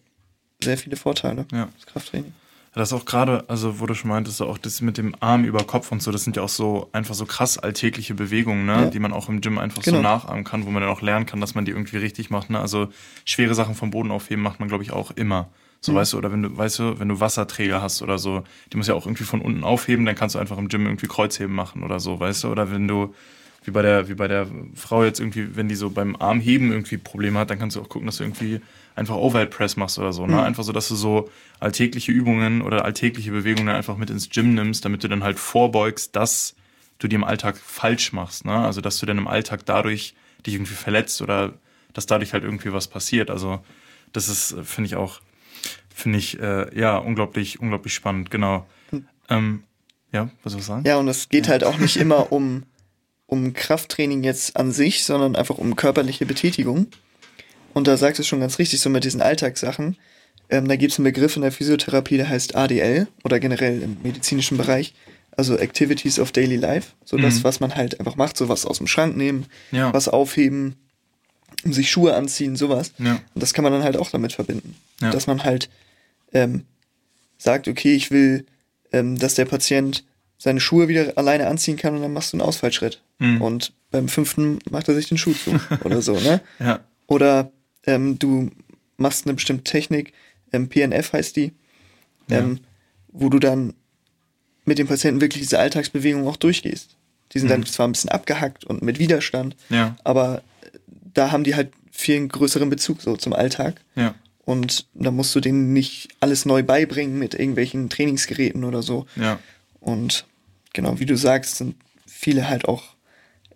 sehr 0.63 0.77
viele 0.77 0.97
Vorteile. 0.97 1.47
Das 1.51 1.87
Krafttraining. 1.87 2.33
Das 2.79 2.93
ist 2.93 2.93
auch 2.93 3.07
gerade, 3.07 3.45
also 3.49 3.81
wo 3.81 3.87
du 3.87 3.95
schon 3.95 4.11
meintest, 4.11 4.43
auch 4.43 4.59
das 4.59 4.83
mit 4.83 4.99
dem 4.99 5.15
Arm 5.21 5.45
über 5.45 5.65
Kopf 5.65 5.91
und 5.93 6.03
so, 6.03 6.13
das 6.13 6.25
sind 6.25 6.37
ja 6.37 6.43
auch 6.43 6.49
so 6.51 6.89
einfach 6.93 7.15
so 7.15 7.25
krass 7.25 7.57
alltägliche 7.59 8.13
Bewegungen, 8.15 8.67
ne? 8.67 8.73
Ja. 8.73 8.85
die 8.91 8.99
man 8.99 9.13
auch 9.15 9.29
im 9.31 9.41
Gym 9.41 9.57
einfach 9.59 9.83
Genau. 9.83 9.97
so 9.97 10.03
nachahmen 10.03 10.45
kann, 10.45 10.67
wo 10.67 10.71
man 10.71 10.83
dann 10.83 10.91
auch 10.93 11.01
lernen 11.01 11.25
kann, 11.25 11.41
dass 11.41 11.55
man 11.55 11.65
die 11.65 11.71
irgendwie 11.73 11.97
richtig 11.97 12.29
macht. 12.29 12.51
Ne? 12.51 12.61
Also 12.61 12.89
schwere 13.25 13.55
Sachen 13.55 13.75
vom 13.75 13.91
Boden 13.91 14.11
aufheben 14.11 14.43
macht 14.43 14.61
man, 14.61 14.69
glaube 14.69 14.85
ich, 14.85 14.93
auch 14.93 15.11
immer. 15.13 15.49
So 15.81 15.93
Mhm. 15.93 15.97
weißt 15.97 16.13
du, 16.13 16.19
oder 16.19 16.33
wenn 16.33 16.43
du, 16.43 16.57
weißt 16.57 16.79
du, 16.79 16.99
wenn 17.01 17.09
du 17.09 17.19
Wasserträger 17.19 17.81
hast 17.81 18.03
oder 18.03 18.19
so, 18.19 18.45
die 18.73 18.77
muss 18.77 18.89
ja 18.89 18.95
auch 18.95 19.07
irgendwie 19.07 19.25
von 19.25 19.41
unten 19.41 19.65
aufheben, 19.65 20.05
dann 20.05 20.15
kannst 20.15 20.35
du 20.35 20.39
einfach 20.39 20.59
im 20.59 20.69
Gym 20.69 20.85
irgendwie 20.85 21.07
Kreuzheben 21.07 21.55
machen 21.55 21.83
oder 21.83 21.99
so, 21.99 22.21
weißt 22.21 22.45
du? 22.45 22.49
Oder 22.49 22.71
wenn 22.71 22.87
du, 22.87 23.15
wie 23.65 23.71
bei 23.71 23.81
der, 23.83 24.09
wie 24.11 24.15
bei 24.15 24.29
der 24.29 24.49
Frau 24.75 25.03
jetzt 25.03 25.19
irgendwie, 25.21 25.57
wenn 25.57 25.69
die 25.69 25.75
so 25.77 25.89
beim 25.89 26.15
Armheben 26.17 26.73
irgendwie 26.73 26.99
Probleme 26.99 27.39
hat, 27.39 27.49
dann 27.49 27.59
kannst 27.59 27.77
du 27.77 27.81
auch 27.81 27.89
gucken, 27.89 28.05
dass 28.07 28.19
du 28.19 28.25
irgendwie 28.25 28.61
einfach 28.97 29.17
Overhead 29.17 29.51
Press 29.51 29.77
machst 29.77 29.99
oder 29.99 30.13
so, 30.13 30.27
ne? 30.27 30.33
Mhm. 30.33 30.41
Einfach 30.41 30.65
so, 30.65 30.73
dass 30.73 30.89
du 30.89 30.97
so 30.97 31.31
alltägliche 31.61 32.11
Übungen 32.11 32.63
oder 32.63 32.85
alltägliche 32.85 33.31
Bewegungen 33.31 33.69
einfach 33.69 33.97
mit 33.97 34.11
ins 34.11 34.31
Gym 34.31 34.55
nimmst, 34.55 34.85
damit 34.85 35.05
du 35.05 35.09
dann 35.09 35.23
halt 35.23 35.39
vorbeugst, 35.39 36.17
dass 36.17 36.57
du 36.99 37.07
die 37.07 37.17
im 37.17 37.25
Alltag 37.25 37.59
falsch 37.59 38.13
machst, 38.13 38.45
ne? 38.45 38.57
Also, 38.57 38.81
dass 38.81 38.99
du 38.99 39.07
dann 39.07 39.19
im 39.19 39.29
Alltag 39.29 39.67
dadurch 39.67 40.15
dich 40.45 40.55
irgendwie 40.55 40.75
verletzt 40.75 41.21
oder 41.23 41.53
dass 41.93 42.07
dadurch 42.07 42.33
halt 42.33 42.43
irgendwie 42.43 42.73
was 42.73 42.89
passiert. 42.89 43.31
Also, 43.31 43.61
das 44.13 44.29
ist, 44.29 44.53
äh, 44.53 44.65
finde 44.65 44.89
ich 44.89 44.97
auch, 44.97 45.21
finde 45.95 46.19
ich, 46.19 46.41
äh, 46.41 46.79
ja, 46.79 46.97
unglaublich, 46.97 47.61
unglaublich 47.61 47.95
spannend, 47.95 48.31
genau. 48.31 48.67
Ähm, 49.29 49.65
ja, 50.13 50.31
was 50.43 50.53
soll 50.53 50.61
ich 50.61 50.67
sagen? 50.67 50.85
Ja, 50.87 50.97
und 50.97 51.09
es 51.09 51.29
geht 51.29 51.49
halt 51.49 51.65
auch 51.65 51.79
nicht 51.79 51.97
immer 51.99 52.33
um, 52.33 52.65
um 53.27 53.53
Krafttraining 53.53 54.23
jetzt 54.25 54.57
an 54.57 54.73
sich, 54.73 55.05
sondern 55.05 55.37
einfach 55.37 55.59
um 55.59 55.77
körperliche 55.77 56.25
Betätigung. 56.25 56.87
Und 57.77 57.87
da 57.89 57.99
sagst 57.99 58.19
du 58.19 58.23
schon 58.23 58.41
ganz 58.41 58.59
richtig, 58.59 58.81
so 58.81 58.89
mit 58.89 59.05
diesen 59.05 59.21
Alltagssachen. 59.21 59.99
Ähm, 60.49 60.67
da 60.67 60.77
gibt 60.77 60.93
es 60.93 60.99
einen 60.99 61.05
Begriff 61.05 61.37
in 61.37 61.43
der 61.43 61.53
Physiotherapie, 61.53 62.17
der 62.17 62.27
heißt 62.27 62.57
ADL 62.57 63.07
oder 63.23 63.39
generell 63.39 63.83
im 63.83 63.99
medizinischen 64.03 64.57
Bereich, 64.57 64.95
also 65.37 65.59
Activities 65.59 66.19
of 66.19 66.33
Daily 66.33 66.57
Life. 66.57 66.93
So 67.05 67.19
das, 67.19 67.35
Mhm. 67.41 67.45
was 67.45 67.61
man 67.61 67.75
halt 67.75 68.01
einfach 68.01 68.17
macht, 68.17 68.39
so 68.39 68.49
was 68.49 68.65
aus 68.65 68.79
dem 68.79 68.87
Schrank 68.87 69.15
nehmen, 69.15 69.45
Ja. 69.73 69.93
was 69.93 70.09
aufheben, 70.09 70.77
sich 71.65 71.91
Schuhe 71.91 72.15
anziehen, 72.15 72.57
sowas. 72.57 72.93
Ja. 72.99 73.21
Und 73.35 73.43
das 73.43 73.53
kann 73.53 73.63
man 73.63 73.75
dann 73.75 73.83
halt 73.85 73.99
auch 73.99 74.11
damit 74.11 74.33
verbinden. 74.33 74.75
Ja. 75.03 75.11
Dass 75.11 75.27
man 75.27 75.45
halt 75.45 75.69
ähm, 76.33 76.65
sagt, 77.37 77.69
okay, 77.69 77.95
ich 77.95 78.11
will, 78.11 78.47
ähm, 78.91 79.19
dass 79.19 79.35
der 79.35 79.45
Patient 79.45 80.03
seine 80.39 80.61
Schuhe 80.61 80.89
wieder 80.89 81.13
alleine 81.17 81.47
anziehen 81.47 81.77
kann 81.77 81.95
und 81.95 82.01
dann 82.01 82.15
machst 82.15 82.33
du 82.33 82.39
einen 82.39 82.49
Ausfallschritt. 82.49 83.03
Mhm. 83.19 83.43
Und 83.43 83.73
beim 83.91 84.09
fünften 84.09 84.61
macht 84.71 84.89
er 84.89 84.95
sich 84.95 85.09
den 85.09 85.19
Schuh 85.19 85.35
zu 85.35 85.51
oder 85.85 86.01
so, 86.01 86.19
ne? 86.19 86.41
Ja. 86.59 86.81
Oder 87.07 87.53
ähm, 87.87 88.19
du 88.19 88.51
machst 88.97 89.27
eine 89.27 89.35
bestimmte 89.35 89.65
Technik, 89.65 90.13
ähm, 90.53 90.69
PNF 90.69 91.13
heißt 91.13 91.37
die, 91.37 91.53
ähm, 92.31 92.61
wo 93.09 93.29
du 93.29 93.39
dann 93.39 93.75
mit 94.65 94.79
dem 94.79 94.87
Patienten 94.89 95.21
wirklich 95.21 95.43
diese 95.43 95.59
Alltagsbewegungen 95.59 96.27
auch 96.27 96.37
durchgehst. 96.37 96.97
Die 97.33 97.39
sind 97.39 97.51
dann 97.51 97.61
Mhm. 97.61 97.67
zwar 97.67 97.89
ein 97.89 97.93
bisschen 97.93 98.11
abgehackt 98.11 98.65
und 98.65 98.83
mit 98.83 98.99
Widerstand, 98.99 99.57
Ja, 99.69 99.97
aber 100.05 100.43
da 101.15 101.31
haben 101.33 101.45
die 101.45 101.55
halt 101.55 101.73
viel 101.91 102.27
größeren 102.29 102.69
Bezug 102.71 103.01
so 103.03 103.17
zum 103.17 103.33
Alltag. 103.33 103.81
ja. 103.95 104.15
Und 104.45 104.87
da 104.95 105.11
musst 105.11 105.35
du 105.35 105.41
denen 105.41 105.73
nicht 105.73 106.09
alles 106.21 106.45
neu 106.47 106.63
beibringen 106.63 107.19
mit 107.19 107.35
irgendwelchen 107.35 107.89
Trainingsgeräten 107.91 108.63
oder 108.63 108.81
so. 108.81 109.07
Ja, 109.17 109.41
Und 109.81 110.25
genau, 110.73 111.01
wie 111.01 111.05
du 111.07 111.17
sagst, 111.17 111.57
sind 111.57 111.75
viele 112.07 112.49
halt 112.49 112.65
auch 112.69 112.85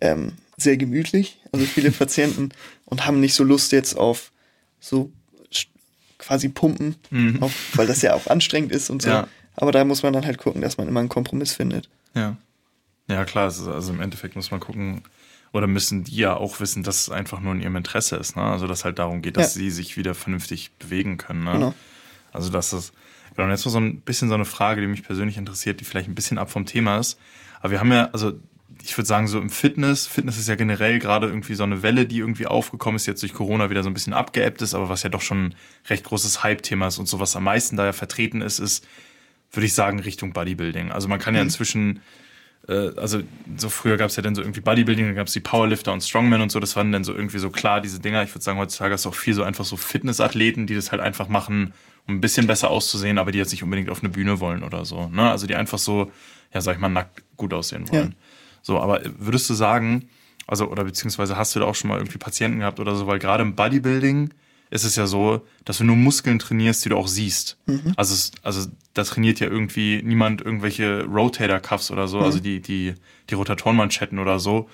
ähm, 0.01 0.33
sehr 0.63 0.77
gemütlich, 0.77 1.39
also 1.51 1.65
viele 1.65 1.91
Patienten 1.91 2.49
und 2.85 3.05
haben 3.05 3.19
nicht 3.19 3.33
so 3.33 3.43
Lust 3.43 3.71
jetzt 3.71 3.95
auf 3.97 4.31
so 4.79 5.11
quasi 6.17 6.49
Pumpen, 6.49 6.95
Mhm. 7.09 7.41
auf, 7.41 7.53
weil 7.75 7.87
das 7.87 8.01
ja 8.01 8.13
auch 8.13 8.27
anstrengend 8.27 8.71
ist 8.71 8.89
und 8.89 9.01
so. 9.01 9.09
Ja. 9.09 9.27
Aber 9.55 9.71
da 9.71 9.83
muss 9.83 10.03
man 10.03 10.13
dann 10.13 10.25
halt 10.25 10.37
gucken, 10.37 10.61
dass 10.61 10.77
man 10.77 10.87
immer 10.87 10.99
einen 10.99 11.09
Kompromiss 11.09 11.53
findet. 11.53 11.89
ja. 12.13 12.37
Ja, 13.07 13.25
klar, 13.25 13.47
es 13.47 13.67
also 13.67 13.91
im 13.91 13.99
Endeffekt 13.99 14.37
muss 14.37 14.51
man 14.51 14.61
gucken, 14.61 15.01
oder 15.51 15.67
müssen 15.67 16.05
die 16.05 16.15
ja 16.15 16.37
auch 16.37 16.61
wissen, 16.61 16.81
dass 16.81 17.01
es 17.01 17.09
einfach 17.09 17.41
nur 17.41 17.51
in 17.53 17.59
ihrem 17.61 17.75
Interesse 17.75 18.15
ist, 18.15 18.37
ne? 18.37 18.43
Also 18.43 18.67
dass 18.67 18.85
halt 18.85 18.99
darum 18.99 19.21
geht, 19.21 19.35
dass 19.35 19.55
Ja. 19.55 19.59
sie 19.61 19.69
sich 19.69 19.97
wieder 19.97 20.15
vernünftig 20.15 20.71
bewegen 20.79 21.17
können. 21.17 21.43
Ne? 21.43 21.51
Genau. 21.51 21.73
Also 22.31 22.49
das 22.49 22.71
ist, 22.71 22.93
genau, 23.35 23.45
und 23.47 23.51
jetzt 23.51 23.65
mal 23.65 23.71
so 23.71 23.79
ein 23.79 23.99
bisschen 23.99 24.29
so 24.29 24.35
eine 24.35 24.45
Frage, 24.45 24.79
die 24.79 24.87
mich 24.87 25.03
persönlich 25.03 25.35
interessiert, 25.35 25.81
die 25.81 25.83
vielleicht 25.83 26.07
ein 26.07 26.15
bisschen 26.15 26.37
ab 26.37 26.51
vom 26.51 26.65
Thema 26.65 26.99
ist. 26.99 27.19
Aber 27.59 27.71
wir 27.71 27.81
haben 27.81 27.91
ja, 27.91 28.09
also 28.13 28.31
ich 28.83 28.97
würde 28.97 29.07
sagen, 29.07 29.27
so 29.27 29.39
im 29.39 29.49
Fitness, 29.49 30.07
Fitness 30.07 30.37
ist 30.37 30.47
ja 30.47 30.55
generell 30.55 30.99
gerade 30.99 31.27
irgendwie 31.27 31.55
so 31.55 31.63
eine 31.63 31.83
Welle, 31.83 32.05
die 32.05 32.19
irgendwie 32.19 32.47
aufgekommen 32.47 32.95
ist, 32.95 33.05
jetzt 33.05 33.21
durch 33.21 33.33
Corona 33.33 33.69
wieder 33.69 33.83
so 33.83 33.89
ein 33.89 33.93
bisschen 33.93 34.13
abgeebbt 34.13 34.61
ist, 34.61 34.73
aber 34.73 34.89
was 34.89 35.03
ja 35.03 35.09
doch 35.09 35.21
schon 35.21 35.47
ein 35.47 35.55
recht 35.89 36.03
großes 36.03 36.43
Hype-Thema 36.43 36.87
ist 36.87 36.97
und 36.97 37.07
so, 37.07 37.19
was 37.19 37.35
am 37.35 37.43
meisten 37.43 37.77
da 37.77 37.85
ja 37.85 37.93
vertreten 37.93 38.41
ist, 38.41 38.59
ist, 38.59 38.85
würde 39.51 39.65
ich 39.65 39.73
sagen, 39.73 39.99
Richtung 39.99 40.33
Bodybuilding. 40.33 40.91
Also 40.91 41.07
man 41.07 41.19
kann 41.19 41.35
ja 41.35 41.41
inzwischen, 41.41 42.01
äh, 42.67 42.91
also 42.95 43.21
so 43.57 43.69
früher 43.69 43.97
gab 43.97 44.09
es 44.09 44.15
ja 44.15 44.23
dann 44.23 44.35
so 44.35 44.41
irgendwie 44.41 44.61
Bodybuilding, 44.61 45.05
dann 45.05 45.15
gab 45.15 45.27
es 45.27 45.33
die 45.33 45.39
Powerlifter 45.41 45.91
und 45.91 46.01
Strongmen 46.01 46.41
und 46.41 46.51
so, 46.51 46.59
das 46.59 46.75
waren 46.75 46.91
dann 46.91 47.03
so 47.03 47.13
irgendwie 47.13 47.39
so 47.39 47.49
klar, 47.49 47.81
diese 47.81 47.99
Dinger. 47.99 48.23
Ich 48.23 48.33
würde 48.33 48.43
sagen, 48.43 48.57
heutzutage 48.59 48.95
ist 48.95 49.05
auch 49.05 49.15
viel 49.15 49.33
so 49.33 49.43
einfach 49.43 49.65
so 49.65 49.77
Fitnessathleten, 49.77 50.67
die 50.67 50.75
das 50.75 50.91
halt 50.91 51.01
einfach 51.01 51.27
machen, 51.27 51.73
um 52.07 52.15
ein 52.15 52.21
bisschen 52.21 52.47
besser 52.47 52.69
auszusehen, 52.69 53.17
aber 53.17 53.31
die 53.31 53.37
jetzt 53.37 53.51
nicht 53.51 53.63
unbedingt 53.63 53.89
auf 53.89 54.01
eine 54.01 54.09
Bühne 54.09 54.39
wollen 54.39 54.63
oder 54.63 54.85
so. 54.85 55.07
Ne? 55.09 55.29
Also 55.29 55.47
die 55.47 55.55
einfach 55.55 55.77
so, 55.77 56.11
ja, 56.53 56.61
sag 56.61 56.75
ich 56.75 56.79
mal, 56.81 56.89
nackt 56.89 57.21
gut 57.37 57.53
aussehen 57.53 57.89
wollen. 57.91 58.15
So, 58.61 58.79
aber 58.79 59.01
würdest 59.17 59.49
du 59.49 59.53
sagen, 59.53 60.09
also, 60.47 60.67
oder 60.67 60.83
beziehungsweise 60.83 61.37
hast 61.37 61.55
du 61.55 61.59
da 61.59 61.65
auch 61.65 61.75
schon 61.75 61.89
mal 61.89 61.97
irgendwie 61.97 62.17
Patienten 62.17 62.59
gehabt 62.59 62.79
oder 62.79 62.95
so, 62.95 63.07
weil 63.07 63.19
gerade 63.19 63.43
im 63.43 63.55
Bodybuilding 63.55 64.33
ist 64.69 64.85
es 64.85 64.95
ja 64.95 65.05
so, 65.05 65.45
dass 65.65 65.79
du 65.79 65.83
nur 65.83 65.95
Muskeln 65.95 66.39
trainierst, 66.39 66.83
die 66.85 66.89
du 66.89 66.97
auch 66.97 67.07
siehst. 67.07 67.57
Also, 67.97 68.13
es, 68.13 68.31
also 68.41 68.69
da 68.93 69.03
trainiert 69.03 69.39
ja 69.39 69.47
irgendwie 69.47 70.01
niemand 70.03 70.41
irgendwelche 70.41 71.03
Rotator-Cuffs 71.05 71.91
oder 71.91 72.07
so, 72.07 72.19
also 72.19 72.39
die, 72.39 72.61
die, 72.61 72.95
die 73.29 73.33
Rotatorenmanschetten 73.33 74.19
oder 74.19 74.39
so. 74.39 74.69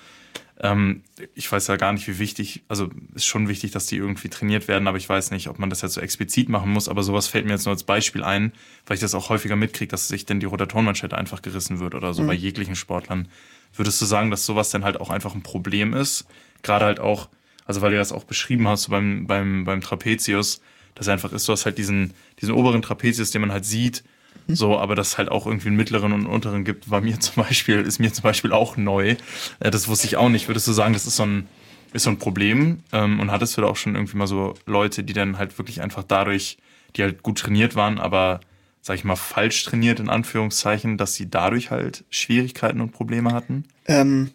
Ähm, 0.60 1.02
ich 1.34 1.50
weiß 1.50 1.68
ja 1.68 1.76
gar 1.76 1.92
nicht, 1.92 2.08
wie 2.08 2.18
wichtig, 2.18 2.62
also 2.66 2.90
ist 3.14 3.26
schon 3.26 3.48
wichtig, 3.48 3.70
dass 3.70 3.86
die 3.86 3.96
irgendwie 3.96 4.28
trainiert 4.28 4.66
werden, 4.66 4.88
aber 4.88 4.98
ich 4.98 5.08
weiß 5.08 5.30
nicht, 5.30 5.48
ob 5.48 5.60
man 5.60 5.70
das 5.70 5.82
jetzt 5.82 5.94
so 5.94 6.00
explizit 6.00 6.48
machen 6.48 6.72
muss, 6.72 6.88
aber 6.88 7.04
sowas 7.04 7.28
fällt 7.28 7.46
mir 7.46 7.52
jetzt 7.52 7.64
nur 7.64 7.72
als 7.72 7.84
Beispiel 7.84 8.24
ein, 8.24 8.52
weil 8.86 8.96
ich 8.96 9.00
das 9.00 9.14
auch 9.14 9.28
häufiger 9.28 9.54
mitkriege, 9.54 9.90
dass 9.90 10.08
sich 10.08 10.26
denn 10.26 10.40
die 10.40 10.46
Rotatorenmanschette 10.46 11.16
einfach 11.16 11.42
gerissen 11.42 11.78
wird 11.78 11.94
oder 11.94 12.12
so 12.12 12.26
bei 12.26 12.34
jeglichen 12.34 12.74
Sportlern. 12.74 13.28
Würdest 13.74 14.00
du 14.00 14.06
sagen, 14.06 14.30
dass 14.30 14.44
sowas 14.46 14.70
dann 14.70 14.84
halt 14.84 15.00
auch 15.00 15.10
einfach 15.10 15.34
ein 15.34 15.42
Problem 15.42 15.94
ist? 15.94 16.26
Gerade 16.62 16.84
halt 16.86 17.00
auch, 17.00 17.28
also 17.64 17.80
weil 17.80 17.92
du 17.92 17.96
das 17.96 18.12
auch 18.12 18.24
beschrieben 18.24 18.66
hast 18.68 18.88
beim, 18.90 19.26
beim, 19.26 19.64
beim 19.64 19.80
Trapezius, 19.80 20.60
dass 20.94 21.08
einfach 21.08 21.32
ist, 21.32 21.46
du 21.46 21.52
hast 21.52 21.64
halt 21.64 21.78
diesen, 21.78 22.12
diesen 22.40 22.54
oberen 22.54 22.82
Trapezius, 22.82 23.30
den 23.30 23.42
man 23.42 23.52
halt 23.52 23.64
sieht, 23.64 24.02
so, 24.50 24.78
aber 24.78 24.94
dass 24.94 25.08
es 25.08 25.18
halt 25.18 25.30
auch 25.30 25.46
irgendwie 25.46 25.68
einen 25.68 25.76
mittleren 25.76 26.12
und 26.12 26.20
einen 26.20 26.26
unteren 26.26 26.64
gibt, 26.64 26.90
war 26.90 27.00
mir 27.00 27.20
zum 27.20 27.42
Beispiel, 27.42 27.80
ist 27.80 27.98
mir 27.98 28.12
zum 28.12 28.22
Beispiel 28.22 28.52
auch 28.52 28.76
neu. 28.76 29.16
Äh, 29.60 29.70
Das 29.70 29.88
wusste 29.88 30.06
ich 30.06 30.16
auch 30.16 30.28
nicht. 30.30 30.48
Würdest 30.48 30.66
du 30.66 30.72
sagen, 30.72 30.94
das 30.94 31.06
ist 31.06 31.16
so 31.16 31.24
ein, 31.24 31.46
ist 31.92 32.04
so 32.04 32.10
ein 32.10 32.18
Problem? 32.18 32.82
Ähm, 32.92 33.20
Und 33.20 33.30
hattest 33.30 33.56
du 33.56 33.60
da 33.60 33.66
auch 33.68 33.76
schon 33.76 33.94
irgendwie 33.94 34.16
mal 34.16 34.26
so 34.26 34.54
Leute, 34.66 35.04
die 35.04 35.12
dann 35.12 35.38
halt 35.38 35.58
wirklich 35.58 35.82
einfach 35.82 36.02
dadurch, 36.02 36.58
die 36.96 37.02
halt 37.02 37.22
gut 37.22 37.38
trainiert 37.38 37.76
waren, 37.76 37.98
aber 37.98 38.40
sag 38.88 38.94
ich 38.94 39.04
mal, 39.04 39.16
falsch 39.16 39.64
trainiert, 39.64 40.00
in 40.00 40.08
Anführungszeichen, 40.08 40.96
dass 40.96 41.14
sie 41.14 41.28
dadurch 41.28 41.70
halt 41.70 42.04
Schwierigkeiten 42.08 42.80
und 42.80 42.90
Probleme 42.90 43.32
hatten? 43.32 43.64
Ähm, 43.84 44.30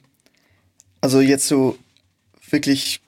also 1.02 1.22
jetzt 1.22 1.48
so 1.48 1.76
wirklich 2.52 3.02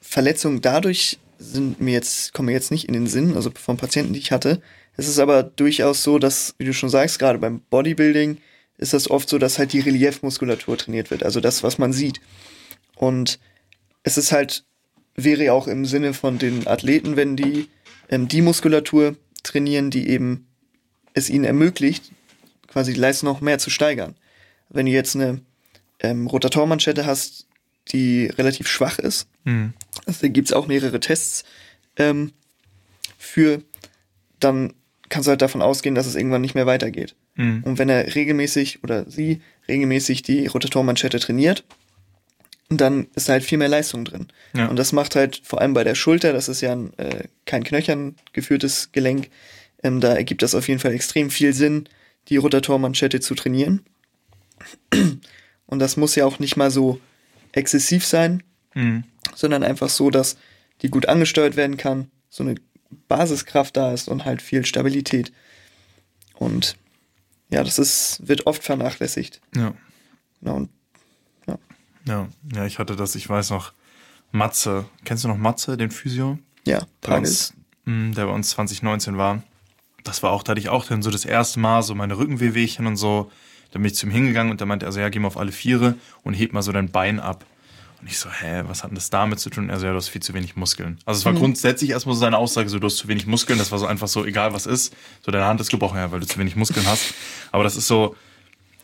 Verletzungen 0.00 0.62
dadurch 0.62 1.20
sind 1.38 1.80
mir 1.80 1.92
jetzt, 1.92 2.34
kommen 2.34 2.46
mir 2.46 2.52
jetzt 2.52 2.72
nicht 2.72 2.88
in 2.88 2.94
den 2.94 3.06
Sinn, 3.06 3.36
also 3.36 3.52
von 3.54 3.76
Patienten, 3.76 4.14
die 4.14 4.18
ich 4.18 4.32
hatte. 4.32 4.60
Es 4.96 5.06
ist 5.06 5.20
aber 5.20 5.44
durchaus 5.44 6.02
so, 6.02 6.18
dass, 6.18 6.56
wie 6.58 6.64
du 6.64 6.74
schon 6.74 6.90
sagst, 6.90 7.20
gerade 7.20 7.38
beim 7.38 7.60
Bodybuilding 7.70 8.38
ist 8.76 8.92
das 8.92 9.08
oft 9.08 9.28
so, 9.28 9.38
dass 9.38 9.60
halt 9.60 9.72
die 9.72 9.80
Reliefmuskulatur 9.80 10.76
trainiert 10.76 11.12
wird, 11.12 11.22
also 11.22 11.38
das, 11.38 11.62
was 11.62 11.78
man 11.78 11.92
sieht. 11.92 12.20
Und 12.96 13.38
es 14.02 14.18
ist 14.18 14.32
halt, 14.32 14.64
wäre 15.14 15.44
ja 15.44 15.52
auch 15.52 15.68
im 15.68 15.86
Sinne 15.86 16.14
von 16.14 16.38
den 16.38 16.66
Athleten, 16.66 17.14
wenn 17.14 17.36
die 17.36 17.68
ähm, 18.08 18.26
die 18.26 18.42
Muskulatur 18.42 19.14
trainieren, 19.44 19.90
die 19.90 20.08
eben 20.08 20.48
es 21.14 21.30
ihnen 21.30 21.44
ermöglicht, 21.44 22.10
quasi 22.68 22.92
die 22.94 23.00
Leistung 23.00 23.28
noch 23.28 23.40
mehr 23.40 23.58
zu 23.58 23.70
steigern. 23.70 24.14
Wenn 24.68 24.86
du 24.86 24.92
jetzt 24.92 25.16
eine 25.16 25.40
ähm, 26.00 26.26
Rotatormanschette 26.26 27.06
hast, 27.06 27.46
die 27.92 28.26
relativ 28.26 28.68
schwach 28.68 28.98
ist, 28.98 29.26
Mhm. 29.44 29.72
also 30.04 30.20
da 30.20 30.28
gibt's 30.28 30.52
auch 30.52 30.66
mehrere 30.66 31.00
Tests 31.00 31.44
ähm, 31.96 32.32
für, 33.16 33.62
dann 34.38 34.74
kannst 35.08 35.26
du 35.26 35.30
halt 35.30 35.40
davon 35.42 35.62
ausgehen, 35.62 35.94
dass 35.94 36.06
es 36.06 36.14
irgendwann 36.14 36.42
nicht 36.42 36.54
mehr 36.54 36.66
weitergeht. 36.66 37.14
Mhm. 37.36 37.62
Und 37.64 37.78
wenn 37.78 37.88
er 37.88 38.14
regelmäßig 38.14 38.84
oder 38.84 39.10
sie 39.10 39.40
regelmäßig 39.66 40.22
die 40.22 40.46
Rotatormanschette 40.46 41.18
trainiert, 41.18 41.64
dann 42.68 43.08
ist 43.16 43.28
da 43.28 43.32
halt 43.32 43.44
viel 43.44 43.58
mehr 43.58 43.68
Leistung 43.68 44.04
drin. 44.04 44.28
Ja. 44.54 44.66
Und 44.68 44.76
das 44.78 44.92
macht 44.92 45.16
halt 45.16 45.40
vor 45.42 45.60
allem 45.60 45.74
bei 45.74 45.82
der 45.84 45.94
Schulter, 45.96 46.32
das 46.32 46.48
ist 46.48 46.60
ja 46.60 46.72
ein, 46.72 46.96
äh, 46.98 47.24
kein 47.46 47.64
Knöchern 47.64 48.14
geführtes 48.32 48.92
Gelenk, 48.92 49.28
ähm, 49.82 50.00
da 50.00 50.14
ergibt 50.14 50.42
das 50.42 50.54
auf 50.54 50.68
jeden 50.68 50.80
Fall 50.80 50.92
extrem 50.94 51.30
viel 51.30 51.52
Sinn, 51.52 51.88
die 52.28 52.36
Rotatormanschette 52.36 53.20
zu 53.20 53.34
trainieren. 53.34 53.82
Und 55.66 55.78
das 55.78 55.96
muss 55.96 56.14
ja 56.16 56.26
auch 56.26 56.38
nicht 56.38 56.56
mal 56.56 56.70
so 56.70 57.00
exzessiv 57.52 58.04
sein, 58.06 58.42
Mhm. 58.74 59.04
sondern 59.34 59.62
einfach 59.64 59.88
so, 59.88 60.10
dass 60.10 60.36
die 60.82 60.90
gut 60.90 61.06
angesteuert 61.06 61.56
werden 61.56 61.76
kann, 61.76 62.10
so 62.28 62.44
eine 62.44 62.54
Basiskraft 63.08 63.76
da 63.76 63.92
ist 63.92 64.08
und 64.08 64.24
halt 64.24 64.42
viel 64.42 64.64
Stabilität. 64.64 65.32
Und 66.34 66.76
ja, 67.50 67.64
das 67.64 67.78
ist, 67.78 68.26
wird 68.26 68.46
oft 68.46 68.62
vernachlässigt. 68.62 69.40
Ja. 69.56 69.74
Genau. 70.40 70.56
Und 70.56 70.70
Ja. 72.06 72.28
Ja, 72.54 72.66
ich 72.66 72.78
hatte 72.78 72.96
das, 72.96 73.14
ich 73.14 73.28
weiß 73.28 73.50
noch, 73.50 73.72
Matze. 74.32 74.86
Kennst 75.04 75.24
du 75.24 75.28
noch 75.28 75.36
Matze, 75.36 75.76
den 75.76 75.90
Physio? 75.90 76.38
ja, 76.64 76.78
der 76.80 76.86
bei 77.00 77.14
Pagels. 77.16 77.50
uns, 77.50 77.54
mh, 77.84 78.14
der 78.14 78.26
bei 78.26 78.32
uns 78.32 78.50
2019 78.50 79.16
war. 79.16 79.42
Das 80.04 80.22
war 80.22 80.30
auch, 80.30 80.42
da 80.42 80.50
hatte 80.50 80.60
ich 80.60 80.68
auch 80.68 80.86
dann 80.86 81.02
so 81.02 81.10
das 81.10 81.24
erste 81.24 81.60
Mal 81.60 81.82
so 81.82 81.94
meine 81.94 82.16
Rückenwehwehchen 82.16 82.86
und 82.86 82.96
so. 82.96 83.30
Da 83.72 83.78
bin 83.78 83.86
ich 83.86 83.94
zu 83.94 84.06
ihm 84.06 84.12
hingegangen 84.12 84.50
und 84.50 84.60
der 84.60 84.66
meinte, 84.66 84.86
also 84.86 84.98
ja, 85.00 85.08
geh 85.08 85.18
mal 85.18 85.28
auf 85.28 85.36
alle 85.36 85.52
Viere 85.52 85.94
und 86.24 86.34
heb 86.34 86.52
mal 86.52 86.62
so 86.62 86.72
dein 86.72 86.90
Bein 86.90 87.20
ab. 87.20 87.44
Und 88.00 88.08
ich 88.08 88.18
so, 88.18 88.30
hä, 88.30 88.62
was 88.66 88.82
hat 88.82 88.90
denn 88.90 88.94
das 88.94 89.10
damit 89.10 89.40
zu 89.40 89.50
tun? 89.50 89.68
Er 89.68 89.78
so, 89.78 89.84
ja, 89.84 89.92
du 89.92 89.98
hast 89.98 90.08
viel 90.08 90.22
zu 90.22 90.32
wenig 90.32 90.56
Muskeln. 90.56 90.98
Also 91.04 91.18
es 91.18 91.24
war 91.26 91.34
grundsätzlich 91.34 91.90
erstmal 91.90 92.14
so 92.14 92.20
seine 92.20 92.38
Aussage, 92.38 92.68
so, 92.70 92.78
du 92.78 92.86
hast 92.86 92.96
zu 92.96 93.08
wenig 93.08 93.26
Muskeln. 93.26 93.58
Das 93.58 93.72
war 93.72 93.78
so 93.78 93.86
einfach 93.86 94.08
so, 94.08 94.24
egal 94.24 94.54
was 94.54 94.64
ist. 94.66 94.94
So, 95.24 95.30
deine 95.30 95.44
Hand 95.44 95.60
ist 95.60 95.70
gebrochen, 95.70 95.98
ja, 95.98 96.10
weil 96.10 96.20
du 96.20 96.26
zu 96.26 96.38
wenig 96.38 96.56
Muskeln 96.56 96.86
hast. 96.86 97.14
Aber 97.52 97.62
das 97.62 97.76
ist 97.76 97.86
so, 97.86 98.16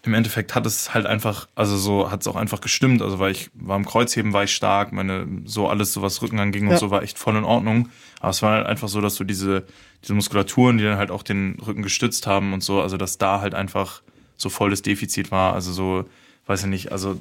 im 0.07 0.15
Endeffekt 0.15 0.55
hat 0.55 0.67
es 0.67 0.95
halt 0.95 1.07
einfach, 1.07 1.49
also 1.55 1.77
so 1.77 2.11
hat 2.11 2.21
es 2.21 2.27
auch 2.29 2.37
einfach 2.37 2.61
gestimmt. 2.61 3.03
Also 3.03 3.19
weil 3.19 3.33
ich 3.33 3.51
war 3.55 3.77
im 3.77 3.85
Kreuzheben, 3.85 4.33
war 4.33 4.45
ich 4.45 4.55
stark, 4.55 4.93
meine, 4.93 5.27
so 5.45 5.69
alles, 5.69 5.93
so 5.93 6.03
was 6.03 6.23
Rücken 6.23 6.39
anging 6.39 6.67
und 6.67 6.73
Ja. 6.73 6.79
so, 6.79 6.91
war 6.91 7.03
echt 7.03 7.19
voll 7.19 7.37
in 7.37 7.45
Ordnung. 7.45 7.89
Aber 8.21 8.31
es 8.31 8.43
war 8.43 8.53
halt 8.53 8.67
einfach 8.67 8.89
so, 8.89 9.01
dass 9.01 9.17
du 9.17 9.25
diese, 9.25 9.65
diese 10.03 10.15
Muskulaturen, 10.15 10.79
die 10.79 10.85
dann 10.85 10.99
halt 10.99 11.11
auch 11.11 11.23
den 11.23 11.59
Rücken 11.67 11.83
gestützt 11.83 12.27
haben 12.27 12.53
und 12.53 12.63
so, 12.63 12.81
also 12.81 12.97
dass 12.97 13.19
da 13.19 13.41
halt 13.41 13.55
einfach 13.55 14.03
so 14.37 14.49
volles 14.49 14.83
Defizit 14.83 15.31
war. 15.31 15.55
Also 15.55 15.73
so, 15.73 16.05
weiß 16.47 16.63
ich 16.63 16.69
nicht, 16.69 16.93
also 16.93 17.19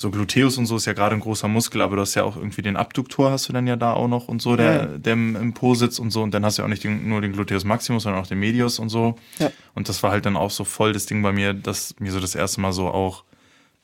so 0.00 0.12
Gluteus 0.12 0.56
und 0.58 0.66
so 0.66 0.76
ist 0.76 0.84
ja 0.84 0.92
gerade 0.92 1.16
ein 1.16 1.20
großer 1.20 1.48
Muskel, 1.48 1.82
aber 1.82 1.96
du 1.96 2.02
hast 2.02 2.14
ja 2.14 2.22
auch 2.22 2.36
irgendwie 2.36 2.62
den 2.62 2.76
Abduktor 2.76 3.32
hast 3.32 3.48
du 3.48 3.52
dann 3.52 3.66
ja 3.66 3.74
da 3.74 3.94
auch 3.94 4.06
noch 4.06 4.28
und 4.28 4.40
so, 4.40 4.54
der, 4.54 4.86
der 4.96 5.14
im, 5.14 5.34
im 5.34 5.54
Po 5.54 5.74
sitzt 5.74 5.98
und 5.98 6.12
so. 6.12 6.22
Und 6.22 6.32
dann 6.32 6.44
hast 6.44 6.56
du 6.56 6.62
ja 6.62 6.66
auch 6.66 6.70
nicht 6.70 6.84
den, 6.84 7.08
nur 7.08 7.20
den 7.20 7.32
Gluteus 7.32 7.64
Maximus, 7.64 8.04
sondern 8.04 8.22
auch 8.22 8.28
den 8.28 8.38
Medius 8.38 8.78
und 8.78 8.90
so. 8.90 9.16
Ja. 9.40 9.50
Und 9.74 9.88
das 9.88 10.04
war 10.04 10.12
halt 10.12 10.24
dann 10.24 10.36
auch 10.36 10.52
so 10.52 10.62
voll 10.62 10.92
das 10.92 11.06
Ding 11.06 11.20
bei 11.20 11.32
mir, 11.32 11.52
dass 11.52 11.98
mir 11.98 12.12
so 12.12 12.20
das 12.20 12.36
erste 12.36 12.60
Mal 12.60 12.72
so 12.72 12.86
auch 12.86 13.24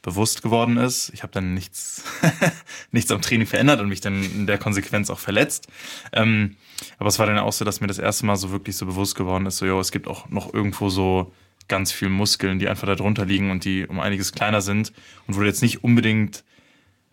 bewusst 0.03 0.43
geworden 0.43 0.77
ist. 0.77 1.11
Ich 1.15 1.25
habe 1.25 1.33
dann 1.33 1.53
nichts, 1.53 2.05
nichts 2.93 3.11
am 3.11 3.21
Training 3.21 3.49
verändert 3.49 3.81
und 3.81 3.89
mich 3.89 4.01
dann 4.01 4.23
in 4.23 4.47
der 4.47 4.59
Konsequenz 4.59 5.11
auch 5.11 5.19
verletzt. 5.19 5.67
Ähm, 6.13 6.55
aber 7.01 7.09
es 7.09 7.19
war 7.19 7.27
dann 7.27 7.39
auch 7.39 7.53
so, 7.53 7.65
dass 7.65 7.81
mir 7.81 7.89
das 7.89 7.99
erste 7.99 8.25
Mal 8.25 8.37
so 8.37 8.53
wirklich 8.53 8.77
so 8.77 8.87
bewusst 8.87 9.17
geworden 9.17 9.47
ist, 9.47 9.57
so, 9.57 9.67
jo, 9.67 9.81
es 9.81 9.91
gibt 9.91 10.07
auch 10.07 10.29
noch 10.29 10.55
irgendwo 10.55 10.91
so 10.91 11.33
ganz 11.69 11.93
viel 11.93 12.09
Muskeln, 12.09 12.59
die 12.59 12.69
einfach 12.69 12.87
da 12.87 12.95
drunter 12.95 13.25
liegen 13.25 13.51
und 13.51 13.65
die 13.65 13.87
um 13.87 14.01
einiges 14.01 14.33
kleiner 14.33 14.61
sind 14.61 14.93
und 15.27 15.37
wo 15.37 15.41
du 15.41 15.47
jetzt 15.47 15.63
nicht 15.63 15.83
unbedingt, 15.85 16.45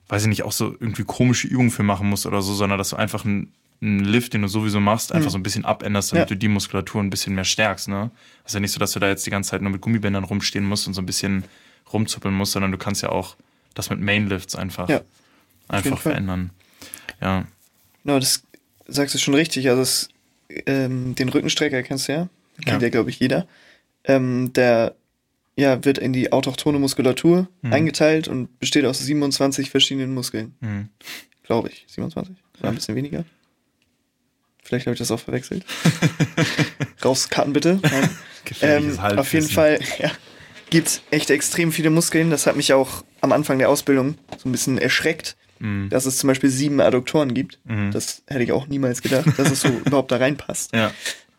weiß 0.10 0.24
ich 0.24 0.28
nicht, 0.30 0.44
auch 0.44 0.52
so 0.52 0.72
irgendwie 0.80 1.04
komische 1.04 1.48
Übungen 1.48 1.72
für 1.72 1.84
machen 1.84 2.10
musst 2.10 2.26
oder 2.26 2.42
so, 2.42 2.54
sondern 2.54 2.78
dass 2.78 2.90
du 2.90 2.96
einfach 2.98 3.26
ein 3.26 3.52
einen 3.84 4.02
Lift, 4.06 4.36
den 4.36 4.44
du 4.44 4.48
sowieso 4.48 4.80
machst, 4.80 5.12
einfach 5.12 5.30
Mhm. 5.30 5.32
so 5.32 5.38
ein 5.40 5.44
bisschen 5.44 5.66
abänderst, 5.66 6.12
damit 6.12 6.30
Ja. 6.30 6.36
du 6.36 6.38
die 6.38 6.50
Muskulatur 6.50 7.02
ein 7.02 7.10
bisschen 7.10 7.34
mehr 7.34 7.46
stärkst. 7.46 7.88
Ne? 7.88 8.12
ist 8.46 8.54
ja 8.54 8.60
nicht 8.60 8.74
so, 8.74 8.80
dass 8.80 8.92
du 8.92 9.00
da 9.00 9.08
jetzt 9.08 9.26
die 9.26 9.32
ganze 9.32 9.50
Zeit 9.50 9.64
nur 9.64 9.72
mit 9.72 9.82
Gummibändern 9.82 10.24
rumstehen 10.24 10.66
musst 10.66 10.86
und 10.86 10.94
so 10.94 11.02
ein 11.02 11.08
bisschen 11.08 11.46
rumzuppeln 11.92 12.32
musst, 12.36 12.52
sondern 12.52 12.72
du 12.72 12.78
kannst 12.78 13.02
ja 13.02 13.10
auch 13.10 13.36
das 13.74 13.90
mit 13.90 14.00
Mainlifts 14.00 14.56
einfach, 14.56 14.88
Ja, 14.88 15.02
einfach 15.68 15.98
verändern. 15.98 16.52
Ja, 17.22 17.46
Genau, 18.04 18.20
das 18.20 18.44
sagst 18.88 19.16
du 19.16 19.20
schon 19.20 19.34
richtig. 19.34 19.68
Also 19.68 19.82
es, 19.82 20.10
ähm, 20.68 21.16
den 21.16 21.30
Rückenstrecker 21.30 21.82
kennst 21.82 22.08
du 22.08 22.12
ja. 22.14 22.30
Kennt 22.64 22.82
Ja. 22.84 22.88
ja, 22.88 22.90
glaube 22.92 23.10
ich, 23.10 23.20
jeder. 23.20 23.48
Ähm, 24.04 24.52
der 24.54 24.96
ja, 25.58 25.84
wird 25.86 25.98
in 25.98 26.14
die 26.14 26.32
autochtone 26.32 26.80
Muskulatur 26.80 27.48
Mhm. 27.62 27.74
eingeteilt 27.74 28.28
und 28.28 28.58
besteht 28.60 28.86
aus 28.86 29.00
27 29.00 29.70
verschiedenen 29.70 30.14
Muskeln. 30.14 30.56
mhm. 30.62 30.90
Glaube 31.44 31.70
ich. 31.70 31.84
27? 31.88 32.36
Oder 32.60 32.70
ein 32.70 32.76
bisschen 32.76 32.96
weniger. 32.96 33.26
Vielleicht 34.64 34.86
habe 34.86 34.94
ich 34.94 35.00
das 35.00 35.12
auch 35.12 35.20
verwechselt. 35.20 35.66
Rauskarten 37.04 37.54
bitte. 37.54 37.80
Ähm, 38.62 38.98
auf 39.00 39.34
jeden. 39.34 39.48
Fall 39.48 39.80
ja, 40.00 40.12
gibt 40.72 41.02
echt 41.12 41.30
extrem 41.30 41.72
viele 41.72 41.90
Muskeln. 41.90 42.32
Das 42.32 42.48
hat 42.48 42.56
mich 42.58 42.74
auch 42.74 43.04
am 43.22 43.32
Anfang 43.32 43.60
der 43.60 43.70
Ausbildung 43.70 44.16
so 44.38 44.50
ein 44.50 44.52
bisschen 44.52 44.78
erschreckt, 44.78 45.38
Mhm. 45.60 45.90
dass 45.90 46.06
es 46.08 46.18
zum 46.18 46.28
Beispiel 46.28 46.50
sieben 46.50 46.82
Adduktoren 46.82 47.34
gibt. 47.36 47.60
Mhm. 47.66 47.92
Das 47.92 48.24
hätte 48.28 48.44
ich 48.44 48.52
auch 48.52 48.68
niemals 48.68 49.02
gedacht, 49.04 49.28
dass 49.38 49.52
es 49.52 49.62
so 49.62 49.68
überhaupt 49.86 50.12
da 50.12 50.18
reinpasst. 50.18 50.74
Ja, 50.74 50.92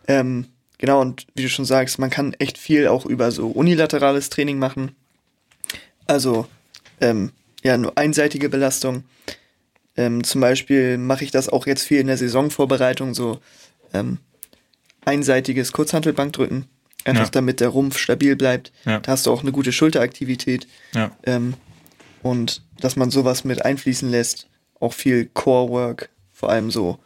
Ähm, 0.06 0.46
genau, 0.82 1.00
und 1.00 1.26
wie 1.34 1.42
du 1.44 1.48
schon 1.48 1.64
sagst, 1.64 1.98
man 2.00 2.10
kann 2.10 2.34
echt 2.34 2.58
viel 2.58 2.88
auch 2.88 3.06
über 3.06 3.30
so 3.30 3.46
unilaterales 3.48 4.28
Training 4.30 4.58
machen. 4.58 4.94
Also, 6.06 6.46
ähm, 7.00 7.30
ja, 7.62 7.78
nur 7.78 7.96
einseitige 7.96 8.48
Belastung. 8.48 9.04
Ähm, 9.96 10.24
zum 10.24 10.40
Beispiel 10.40 10.98
mache 10.98 11.22
ich 11.24 11.30
das 11.30 11.48
auch 11.48 11.66
jetzt 11.66 11.84
viel 11.84 12.00
in 12.00 12.08
der 12.08 12.16
Saisonvorbereitung, 12.18 13.14
so 13.14 13.38
ähm, 13.94 14.18
einseitiges 15.04 15.72
Kurzhantelbankdrücken. 15.72 16.66
Einfach 17.04 17.24
Ja. 17.24 17.30
damit 17.30 17.60
der 17.60 17.68
Rumpf 17.68 17.98
stabil 17.98 18.36
bleibt. 18.36 18.72
Ja. 18.84 19.00
Da 19.00 19.12
hast 19.12 19.26
du 19.26 19.32
auch 19.32 19.42
eine 19.42 19.52
gute 19.52 19.72
Schulteraktivität. 19.72 20.66
ja, 20.94 21.10
Ähm, 21.24 21.54
und 22.22 22.62
dass 22.80 22.94
man 22.96 23.10
sowas 23.10 23.44
mit 23.44 23.64
einfließen 23.64 24.08
lässt, 24.10 24.46
auch 24.80 24.92
viel 24.92 25.26
Core-Work, 25.34 26.08
vor 26.32 26.50
allem 26.50 26.70
so 26.70 26.98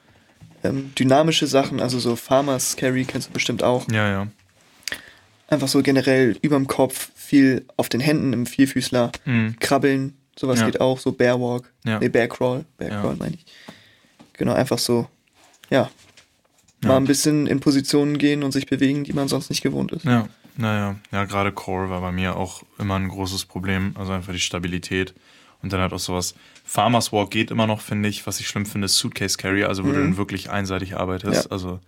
ähm, 0.68 0.92
dynamische 0.98 1.46
Sachen, 1.46 1.80
also 1.80 1.98
so 1.98 2.16
Farmers 2.16 2.76
Carry 2.76 3.04
kennst 3.04 3.28
du 3.28 3.32
bestimmt 3.32 3.62
auch. 3.62 3.86
ja, 3.90 4.08
ja. 4.08 4.26
Einfach 5.48 5.68
so 5.68 5.80
generell 5.82 6.36
überm 6.42 6.66
Kopf, 6.66 7.10
viel 7.14 7.64
auf 7.76 7.88
den 7.88 8.00
Händen 8.00 8.32
im 8.32 8.46
Vierfüßler, 8.46 9.12
Mhm. 9.26 9.56
krabbeln, 9.60 10.14
sowas 10.36 10.58
Ja. 10.60 10.66
geht 10.66 10.80
auch, 10.80 10.98
so 10.98 11.12
Bear 11.12 11.40
Walk, 11.40 11.72
Ja. 11.84 12.00
nee, 12.00 12.08
Bear 12.08 12.26
Crawl, 12.26 12.64
Bear 12.78 12.90
Ja. 12.90 13.00
Crawl 13.00 13.14
meine 13.16 13.36
ich. 13.36 13.44
Genau, 14.32 14.54
einfach 14.54 14.78
so, 14.78 15.08
ja, 15.70 15.88
Ja. 16.82 16.88
mal 16.88 16.96
ein 16.96 17.04
bisschen 17.04 17.46
in 17.46 17.60
Positionen 17.60 18.18
gehen 18.18 18.42
und 18.42 18.50
sich 18.52 18.66
bewegen, 18.66 19.04
die 19.04 19.12
man 19.12 19.28
sonst 19.28 19.48
nicht 19.50 19.62
gewohnt 19.62 19.92
ist. 19.92 20.04
Ja, 20.04 20.28
naja, 20.56 20.96
ja, 21.12 21.24
gerade 21.26 21.52
Core 21.52 21.90
war 21.90 22.00
bei 22.00 22.10
mir 22.12 22.36
auch 22.36 22.64
immer 22.78 22.96
ein 22.96 23.08
großes 23.08 23.44
Problem, 23.44 23.94
also 23.96 24.12
einfach 24.12 24.32
die 24.32 24.40
Stabilität 24.40 25.14
und 25.66 25.72
dann 25.72 25.80
halt 25.80 25.92
auch 25.92 25.98
sowas. 25.98 26.34
Farmers 26.64 27.12
Walk 27.12 27.30
geht 27.30 27.50
immer 27.50 27.66
noch, 27.66 27.80
finde 27.80 28.08
ich. 28.08 28.26
Was 28.26 28.40
ich 28.40 28.48
schlimm 28.48 28.66
finde, 28.66 28.86
ist 28.86 28.96
Suitcase 28.96 29.36
Carry, 29.36 29.64
also 29.64 29.84
wo 29.84 29.88
du 29.88 29.94
dann 30.00 30.16
wirklich 30.16 30.48
einseitig 30.50 30.96
arbeitest, 30.96 31.44
Ja. 31.46 31.50
also 31.50 31.80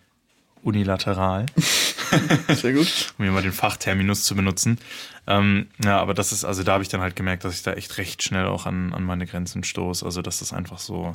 unilateral, 0.62 1.46
Sehr 2.54 2.72
gut. 2.72 3.12
um 3.18 3.24
hier 3.24 3.32
mal 3.32 3.42
den 3.42 3.52
Fachterminus 3.52 4.24
zu 4.24 4.34
benutzen. 4.34 4.78
Ähm, 5.26 5.68
ja, 5.84 6.00
aber 6.00 6.14
das 6.14 6.32
ist, 6.32 6.44
also 6.44 6.62
da 6.64 6.72
habe 6.72 6.82
ich 6.82 6.88
dann 6.88 7.00
halt 7.00 7.14
gemerkt, 7.16 7.44
dass 7.44 7.54
ich 7.54 7.62
da 7.62 7.74
echt 7.74 7.96
recht 7.98 8.22
schnell 8.22 8.46
auch 8.46 8.66
an, 8.66 8.92
an 8.92 9.04
meine 9.04 9.26
Grenzen 9.26 9.62
stoße. 9.62 10.04
Also 10.04 10.20
dass 10.22 10.40
das 10.40 10.52
einfach 10.52 10.78
so, 10.78 11.14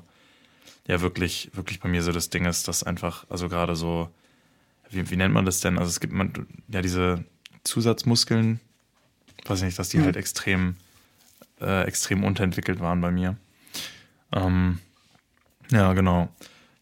ja, 0.88 1.02
wirklich, 1.02 1.50
wirklich 1.54 1.80
bei 1.82 1.90
mir 1.90 2.04
so 2.04 2.12
das 2.12 2.30
Ding 2.30 2.46
ist, 2.46 2.68
dass 2.68 2.84
einfach, 2.84 3.26
also 3.30 3.50
gerade 3.50 3.76
so, 3.76 4.10
wie, 4.90 5.10
wie 5.10 5.16
nennt 5.18 5.34
man 5.34 5.46
das 5.46 5.60
denn? 5.60 5.78
Also 5.78 5.90
es 5.90 6.00
gibt 6.00 6.14
man, 6.14 6.32
ja, 6.70 6.82
diese 6.82 7.24
Zusatzmuskeln, 7.64 8.60
weiß 9.46 9.60
ich 9.60 9.66
nicht, 9.66 9.80
dass 9.80 9.90
die 9.90 9.98
Mhm. 9.98 10.06
halt 10.06 10.16
extrem, 10.16 10.76
äh, 11.62 11.84
extrem 11.84 12.24
unterentwickelt 12.24 12.80
waren 12.80 13.02
bei 13.02 13.12
mir. 13.12 13.36
Ähm, 14.32 14.80
ja, 15.72 15.94
genau. 15.94 16.30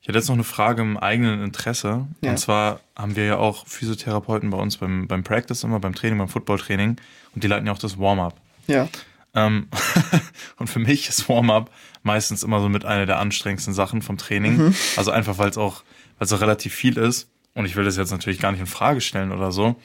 Ich 0.02 0.08
hätte 0.08 0.18
jetzt 0.18 0.30
noch 0.30 0.36
eine 0.36 0.44
Frage 0.44 0.82
im 0.82 0.98
eigenen 0.98 1.44
Interesse. 1.44 2.08
Ja. 2.22 2.32
Und 2.32 2.38
zwar 2.38 2.80
haben 2.96 3.16
wir 3.16 3.26
ja 3.26 3.38
auch 3.38 3.68
Physiotherapeuten 3.68 4.50
bei 4.50 4.58
uns 4.58 4.78
beim, 4.78 5.08
beim 5.08 5.24
Practice 5.24 5.64
immer, 5.64 5.80
beim 5.80 5.94
Training, 5.94 6.18
beim 6.18 6.28
Footballtraining. 6.28 6.98
Und 7.36 7.44
die 7.44 7.48
leiten 7.48 7.68
ja 7.68 7.74
auch 7.74 7.78
das 7.78 8.00
Warm-up. 8.00 8.36
Ja, 8.68 8.90
Ähm, 9.34 9.68
und 10.58 10.68
für 10.68 10.80
mich 10.80 11.08
ist 11.08 11.30
Warm-up 11.30 11.72
meistens 12.04 12.44
immer 12.44 12.60
so 12.62 12.70
mit 12.70 12.84
einer 12.84 13.06
der 13.06 13.20
anstrengendsten 13.20 13.74
Sachen 13.74 14.02
vom 14.02 14.18
Training. 14.18 14.74
Also 14.98 15.12
einfach, 15.12 15.38
weil 15.38 15.50
es 15.50 15.58
auch, 15.58 15.84
weil 16.18 16.26
es 16.26 16.34
auch 16.34 16.42
relativ 16.42 16.74
viel 16.74 16.98
ist. 16.98 17.30
Und 17.54 17.66
ich 17.66 17.76
will 17.76 17.84
das 17.84 17.98
jetzt 17.98 18.12
natürlich 18.12 18.40
gar 18.40 18.52
nicht 18.52 18.62
in 18.62 18.68
Frage 18.68 19.02
stellen 19.02 19.32
oder 19.32 19.52
so. 19.52 19.76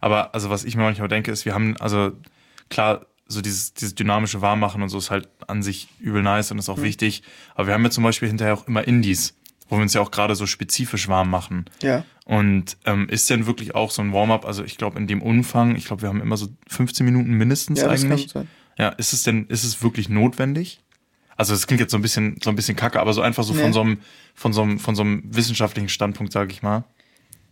Aber 0.00 0.34
also 0.34 0.50
was 0.50 0.64
ich 0.64 0.76
mir 0.76 0.82
manchmal 0.82 1.08
denke, 1.08 1.30
ist, 1.30 1.44
wir 1.44 1.54
haben, 1.54 1.76
also 1.78 2.12
klar, 2.70 3.06
so 3.28 3.40
dieses, 3.42 3.74
dieses 3.74 3.94
dynamische 3.94 4.40
Warmmachen 4.40 4.82
und 4.82 4.88
so 4.88 4.98
ist 4.98 5.10
halt 5.10 5.28
an 5.46 5.62
sich 5.62 5.88
übel 6.00 6.22
nice 6.22 6.50
und 6.50 6.58
ist 6.58 6.68
auch 6.68 6.80
wichtig. 6.80 7.22
Aber 7.54 7.66
wir 7.68 7.74
haben 7.74 7.84
ja 7.84 7.90
zum 7.90 8.02
Beispiel 8.04 8.28
hinterher 8.28 8.54
auch 8.54 8.66
immer 8.66 8.86
Indies, 8.88 9.34
wo 9.68 9.76
wir 9.76 9.82
uns 9.82 9.92
ja 9.94 10.00
auch 10.00 10.10
gerade 10.10 10.34
so 10.34 10.46
spezifisch 10.46 11.08
warm 11.08 11.30
machen. 11.30 11.66
ja. 11.82 12.04
Und 12.24 12.76
ähm, 12.84 13.08
ist 13.08 13.30
denn 13.30 13.46
wirklich 13.46 13.74
auch 13.74 13.90
so 13.90 14.02
ein 14.02 14.12
Warm-up, 14.12 14.44
also 14.44 14.62
ich 14.62 14.76
glaube 14.76 14.98
in 14.98 15.06
dem 15.06 15.22
Umfang, 15.22 15.76
ich 15.76 15.86
glaube, 15.86 16.02
wir 16.02 16.10
haben 16.10 16.20
immer 16.20 16.36
so 16.36 16.48
15 16.68 17.06
Minuten 17.06 17.32
mindestens 17.32 17.80
Ja, 17.80 17.88
eigentlich. 17.88 18.34
Ja, 18.76 18.90
ist 18.90 19.14
es 19.14 19.22
denn, 19.22 19.46
ist 19.46 19.64
es 19.64 19.82
wirklich 19.82 20.10
notwendig? 20.10 20.80
Also 21.36 21.54
das 21.54 21.66
klingt 21.66 21.80
jetzt 21.80 21.90
so 21.92 21.96
ein 21.96 22.02
bisschen, 22.02 22.36
so 22.44 22.50
ein 22.50 22.56
bisschen 22.56 22.76
kacke, 22.76 23.00
aber 23.00 23.14
so 23.14 23.22
einfach 23.22 23.44
so 23.44 23.54
Nee. 23.54 23.62
von 23.62 23.72
so 23.72 23.80
einem, 23.80 23.98
von 24.34 24.52
so 24.52 24.60
einem, 24.62 24.78
von 24.78 24.94
so 24.94 25.02
einem 25.02 25.22
wissenschaftlichen 25.24 25.88
Standpunkt, 25.88 26.32
sage 26.34 26.52
ich 26.52 26.62
mal. 26.62 26.84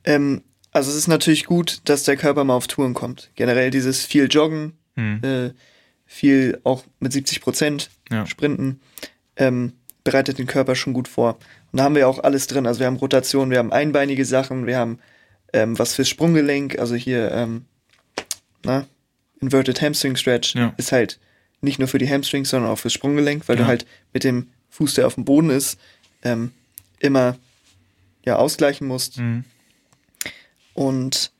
Ähm, 0.05 0.43
also 0.72 0.91
es 0.91 0.97
ist 0.99 1.09
natürlich 1.09 1.47
gut, 1.47 1.81
dass 1.85 2.03
der 2.03 2.16
Körper 2.18 2.45
mal 2.45 2.55
auf 2.55 2.66
Touren 2.66 2.93
kommt. 2.93 3.31
Generell 3.35 3.70
dieses 3.70 4.05
viel 4.05 4.29
Joggen, 4.31 4.74
Hm. 4.97 5.21
äh, 5.23 5.51
viel 6.07 6.61
auch 6.65 6.85
mit 7.01 7.13
70 7.13 7.41
Prozent 7.41 7.91
Ja. 8.11 8.27
Sprinten, 8.27 8.81
ähm, 9.37 9.73
bereitet 10.05 10.39
den 10.39 10.47
Körper 10.47 10.75
schon 10.77 10.93
gut 10.93 11.09
vor. 11.09 11.39
Und 11.73 11.79
da 11.79 11.85
haben 11.85 11.95
wir 11.97 12.09
auch 12.09 12.21
alles 12.23 12.47
drin. 12.47 12.67
Also 12.67 12.81
wir 12.81 12.87
haben 12.87 12.97
Rotation, 12.97 13.51
wir 13.51 13.59
haben 13.59 13.73
einbeinige 13.73 14.25
Sachen, 14.25 14.67
wir 14.67 14.79
haben 14.79 14.99
ähm, 15.53 15.79
was 15.79 15.95
fürs 15.95 16.09
Sprunggelenk, 16.09 16.79
also 16.79 16.95
hier 16.95 17.31
ähm, 17.33 17.65
na, 18.65 18.87
Inverted 19.41 19.81
Hamstring 19.83 20.17
Stretch 20.17 20.55
Ja. 20.55 20.73
ist 20.77 20.93
halt 20.93 21.19
nicht 21.61 21.79
nur 21.79 21.89
für 21.89 21.99
die 21.99 22.09
Hamstrings, 22.09 22.51
sondern 22.51 22.71
auch 22.71 22.79
fürs 22.79 22.93
Sprunggelenk, 22.95 23.49
weil 23.49 23.57
Ja. 23.57 23.63
du 23.63 23.69
halt 23.69 23.87
mit 24.13 24.25
dem 24.25 24.49
Fuß, 24.71 24.95
der 24.95 25.07
auf 25.07 25.15
dem 25.17 25.25
Boden 25.25 25.51
ist, 25.51 25.79
ähm, 26.23 26.53
immer 27.01 27.37
ja 28.25 28.37
ausgleichen 28.37 28.87
musst. 28.87 29.19
Mhm. 29.19 29.45
Und 30.75 31.33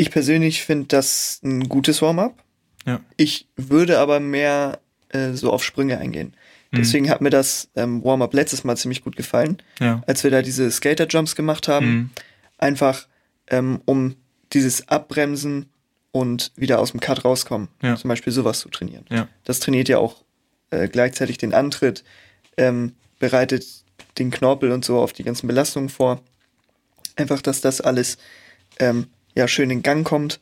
ich 0.00 0.10
persönlich 0.10 0.62
finde 0.64 0.86
das 0.88 1.40
ein 1.44 1.68
gutes 1.68 2.00
Warm-up. 2.02 2.42
Ja. 2.86 3.00
Ich 3.16 3.46
würde 3.56 3.98
aber 3.98 4.20
mehr 4.20 4.80
äh, 5.10 5.32
so 5.32 5.52
auf 5.52 5.62
Sprünge 5.62 5.98
eingehen. 5.98 6.34
Mhm. 6.70 6.76
Deswegen 6.78 7.10
hat 7.10 7.20
mir 7.20 7.30
das 7.30 7.68
ähm, 7.76 8.02
Warm-up 8.02 8.32
letztes 8.32 8.64
Mal 8.64 8.76
ziemlich 8.76 9.04
gut 9.04 9.16
gefallen, 9.16 9.62
Ja. 9.78 10.02
als 10.06 10.24
wir 10.24 10.30
da 10.30 10.40
diese 10.42 10.70
Skater-Jumps 10.70 11.36
gemacht 11.36 11.68
haben. 11.68 11.86
Mhm. 11.86 12.10
Einfach 12.58 13.06
ähm, 13.48 13.80
um 13.84 14.16
dieses 14.52 14.88
Abbremsen 14.88 15.66
und 16.12 16.52
wieder 16.56 16.80
aus 16.80 16.92
dem 16.92 17.00
Cut 17.00 17.24
rauskommen. 17.24 17.68
Ja. 17.82 17.96
Zum 17.96 18.08
Beispiel 18.08 18.32
sowas 18.32 18.60
zu 18.60 18.68
trainieren. 18.70 19.04
Ja. 19.10 19.28
Das 19.44 19.60
trainiert 19.60 19.88
ja 19.88 19.98
auch 19.98 20.24
äh, 20.70 20.88
gleichzeitig 20.88 21.36
den 21.38 21.52
Antritt, 21.54 22.04
ähm, 22.56 22.94
bereitet 23.18 23.66
den 24.18 24.30
Knorpel 24.30 24.72
und 24.72 24.84
so 24.84 24.98
auf 24.98 25.12
die 25.12 25.24
ganzen 25.24 25.46
Belastungen 25.46 25.88
vor. 25.90 26.22
Einfach, 27.16 27.42
dass 27.42 27.60
das 27.60 27.80
alles 27.80 28.16
ähm, 28.78 29.06
ja 29.40 29.48
schön 29.48 29.70
in 29.70 29.82
Gang 29.82 30.06
kommt. 30.06 30.40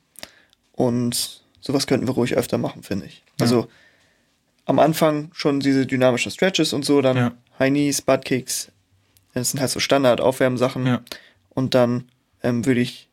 Und 0.73 1.43
sowas 1.61 1.87
könnten 1.87 2.07
wir 2.07 2.15
ruhig 2.15 2.37
öfter 2.37 2.59
machen, 2.59 2.83
finde 2.83 3.07
ich. 3.07 3.23
Ja. 3.39 3.45
Also 3.45 3.69
am 4.65 4.79
Anfang 4.79 5.31
schon 5.33 5.61
diese 5.61 5.87
dynamischen 5.87 6.31
Stretches 6.31 6.73
und 6.73 6.85
so, 6.85 7.01
dann 7.01 7.17
Ja. 7.17 7.33
High 7.59 7.71
Knees, 7.71 8.03
Butt 8.03 8.25
Kicks. 8.25 8.71
Das 9.35 9.51
sind 9.51 9.61
halt 9.61 9.71
so 9.71 9.81
Standard-Aufwärmsachen. 9.81 10.87
Ja. 10.87 11.01
Und 11.51 11.75
dann 11.75 12.05
ähm, 12.43 12.65
würde 12.67 12.81
ich, 12.81 13.09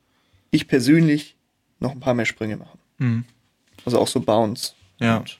ich 0.51 0.67
persönlich, 0.67 1.35
noch 1.79 1.91
ein 1.91 1.99
paar 1.99 2.13
mehr 2.13 2.25
Sprünge 2.25 2.57
machen. 2.57 2.79
Mhm. 2.99 3.25
Also 3.85 3.99
auch 3.99 4.07
so 4.07 4.19
Bounce 4.19 4.73
Ja. 4.99 5.17
und 5.17 5.39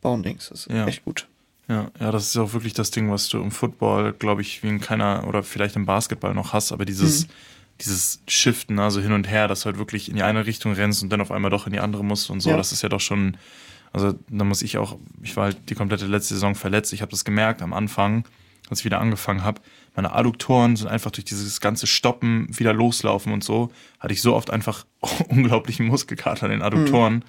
Boundings. 0.00 0.48
Das 0.50 0.66
ist 0.66 0.72
Ja. 0.72 0.86
echt 0.86 1.04
gut. 1.04 1.26
Ja, 1.68 1.90
ja, 1.98 2.12
das 2.12 2.28
ist 2.28 2.36
auch 2.36 2.52
wirklich 2.52 2.74
das 2.74 2.90
Ding, 2.92 3.10
was 3.10 3.28
du 3.28 3.38
im 3.42 3.50
Football, 3.50 4.12
glaube 4.12 4.40
ich, 4.42 4.62
wie 4.62 4.68
in 4.68 4.80
keiner 4.80 5.26
oder 5.26 5.42
vielleicht 5.42 5.74
im 5.76 5.84
Basketball 5.86 6.32
noch 6.34 6.52
hast, 6.52 6.70
aber 6.70 6.84
dieses, 6.84 7.26
Mhm. 7.26 7.30
Dieses 7.80 8.22
Shiften, 8.28 8.78
also 8.78 9.00
hin 9.00 9.12
und 9.12 9.28
her, 9.28 9.48
dass 9.48 9.60
du 9.60 9.66
halt 9.66 9.78
wirklich 9.78 10.08
in 10.08 10.16
die 10.16 10.22
eine 10.22 10.46
Richtung 10.46 10.72
rennst 10.72 11.02
und 11.02 11.10
dann 11.10 11.20
auf 11.20 11.30
einmal 11.30 11.50
doch 11.50 11.66
in 11.66 11.72
die 11.72 11.80
andere 11.80 12.04
musst 12.04 12.30
und 12.30 12.40
so, 12.40 12.50
Ja. 12.50 12.56
das 12.56 12.72
ist 12.72 12.82
ja 12.82 12.88
doch 12.88 13.00
schon, 13.00 13.36
also 13.92 14.14
da 14.28 14.44
muss 14.44 14.62
ich 14.62 14.78
auch, 14.78 14.98
ich 15.22 15.36
war 15.36 15.44
halt 15.44 15.68
die 15.68 15.74
komplette 15.74 16.06
letzte 16.06 16.34
Saison 16.34 16.54
verletzt, 16.54 16.92
ich 16.92 17.02
habe 17.02 17.10
das 17.10 17.24
gemerkt 17.24 17.62
am 17.62 17.72
Anfang, 17.72 18.24
als 18.70 18.80
ich 18.80 18.84
wieder 18.84 19.00
angefangen 19.00 19.44
habe, 19.44 19.60
meine 19.94 20.12
Adduktoren 20.12 20.76
sind 20.76 20.88
einfach 20.88 21.10
durch 21.10 21.24
dieses 21.24 21.60
ganze 21.60 21.86
Stoppen, 21.86 22.48
wieder 22.58 22.72
loslaufen 22.72 23.32
und 23.32 23.44
so, 23.44 23.70
hatte 24.00 24.12
ich 24.12 24.20
so 24.22 24.34
oft 24.34 24.50
einfach 24.50 24.84
unglaublichen 25.28 25.86
Muskelkater 25.86 26.46
in 26.46 26.52
den 26.52 26.62
Adduktoren. 26.62 27.24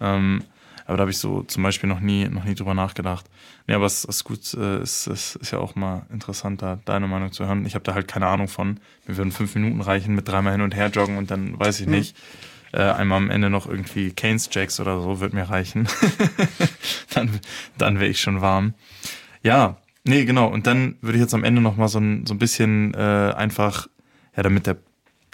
Ähm, 0.00 0.42
Aber 0.90 0.96
da 0.96 1.02
habe 1.02 1.12
ich 1.12 1.18
so 1.18 1.44
zum 1.44 1.62
Beispiel 1.62 1.88
noch 1.88 2.00
nie, 2.00 2.28
noch 2.28 2.42
nie 2.42 2.56
drüber 2.56 2.74
nachgedacht. 2.74 3.24
Nee, 3.68 3.74
aber 3.74 3.86
es 3.86 4.04
ist 4.04 4.24
gut, 4.24 4.52
äh, 4.54 4.78
es 4.78 5.06
ist, 5.06 5.36
ist 5.36 5.52
ja 5.52 5.60
auch 5.60 5.76
mal 5.76 6.04
interessant, 6.10 6.62
da 6.62 6.80
deine 6.84 7.06
Meinung 7.06 7.30
zu 7.30 7.46
hören. 7.46 7.64
Ich 7.64 7.76
habe 7.76 7.84
da 7.84 7.94
halt 7.94 8.08
keine 8.08 8.26
Ahnung 8.26 8.48
von. 8.48 8.80
Mir 9.06 9.16
würden 9.16 9.30
fünf 9.30 9.54
Minuten 9.54 9.82
reichen 9.82 10.16
mit 10.16 10.26
dreimal 10.26 10.50
hin 10.50 10.62
und 10.62 10.74
her 10.74 10.88
joggen 10.88 11.16
und 11.16 11.30
dann 11.30 11.56
weiß 11.60 11.78
ich 11.78 11.86
nicht. 11.86 12.16
Äh, 12.72 12.82
einmal 12.82 13.18
am 13.18 13.30
Ende 13.30 13.50
noch 13.50 13.68
irgendwie 13.68 14.10
Canes 14.10 14.48
Jacks 14.50 14.80
oder 14.80 15.00
so 15.00 15.20
wird 15.20 15.32
mir 15.32 15.44
reichen. 15.44 15.86
dann 17.14 17.38
dann 17.78 18.00
wäre 18.00 18.10
ich 18.10 18.20
schon 18.20 18.40
warm. 18.40 18.74
Ja, 19.44 19.76
nee, 20.02 20.24
genau. 20.24 20.48
Und 20.48 20.66
dann 20.66 20.96
würde 21.02 21.18
ich 21.18 21.22
jetzt 21.22 21.34
am 21.34 21.44
Ende 21.44 21.60
noch 21.62 21.76
mal 21.76 21.86
so 21.86 22.00
ein, 22.00 22.26
so 22.26 22.34
ein 22.34 22.38
bisschen 22.38 22.94
äh, 22.94 23.32
einfach, 23.36 23.86
ja, 24.36 24.42
damit 24.42 24.66
der, 24.66 24.78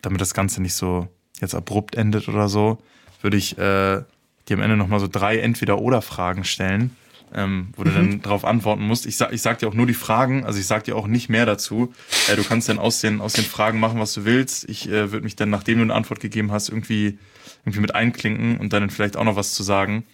damit 0.03 0.21
das 0.21 0.35
Ganze 0.35 0.61
nicht 0.61 0.75
so 0.75 1.09
jetzt 1.41 1.55
abrupt 1.55 1.95
endet 1.95 2.29
oder 2.29 2.51
so, 2.51 2.77
würde 3.23 3.39
ich 3.39 3.57
äh, 3.57 4.03
dir 4.49 4.57
am 4.57 4.63
Ende 4.63 4.77
noch 4.77 4.89
mal 4.89 5.01
so 5.01 5.09
drei 5.09 5.39
Entweder-Oder-Fragen 5.39 6.45
stellen 6.45 6.97
ähm, 7.35 7.69
wo 7.77 7.85
du 7.85 7.91
dann 7.91 8.07
mhm. 8.07 8.23
darauf 8.23 8.45
antworten 8.45 8.87
musst. 8.87 9.07
Ich 9.07 9.17
sag, 9.17 9.33
ich 9.33 9.43
sag 9.43 9.59
dir 9.59 9.69
auch 9.69 9.75
nur 9.75 9.87
die 9.87 9.95
Fragen, 9.95 10.45
also 10.45 10.59
ich 10.59 10.67
sag 10.67 10.85
dir 10.85 10.97
auch 10.97 11.07
nicht 11.07 11.29
mehr 11.29 11.47
dazu. 11.47 11.93
Äh, 12.29 12.37
du 12.37 12.45
kannst 12.45 12.69
dann 12.69 12.79
aus 12.79 13.01
den, 13.01 13.21
aus 13.21 13.33
den 13.33 13.45
Fragen 13.45 13.81
machen, 13.81 14.01
was 14.01 14.15
du 14.15 14.25
willst. 14.25 14.69
Ich 14.69 14.89
äh, 14.89 15.13
würde 15.13 15.25
mich 15.25 15.37
dann, 15.37 15.51
nachdem 15.51 15.79
du 15.79 15.83
eine 15.83 15.95
Antwort 15.95 16.21
gegeben 16.21 16.53
hast, 16.53 16.69
irgendwie, 16.69 17.19
irgendwie 17.65 17.81
mit 17.81 17.95
einklinken 17.95 18.59
und 18.59 18.73
dann 18.73 18.91
vielleicht 18.91 19.17
auch 19.17 19.25
noch 19.25 19.37
was 19.37 19.55
zu 19.55 19.63
sagen. 19.63 20.05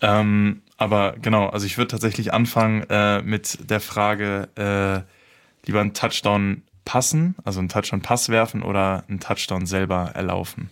Ähm, 0.00 0.62
aber 0.76 1.14
genau, 1.20 1.48
also 1.48 1.66
ich 1.66 1.78
würde 1.78 1.88
tatsächlich 1.88 2.32
anfangen 2.32 2.84
äh, 2.90 3.22
mit 3.22 3.70
der 3.70 3.80
Frage, 3.80 4.48
äh, 4.56 5.66
lieber 5.66 5.80
einen 5.80 5.94
Touchdown 5.94 6.62
passen, 6.84 7.36
also 7.44 7.60
einen 7.60 7.68
Touchdown-Pass 7.68 8.28
werfen 8.28 8.62
oder 8.62 9.04
einen 9.08 9.20
Touchdown 9.20 9.66
selber 9.66 10.10
erlaufen? 10.14 10.70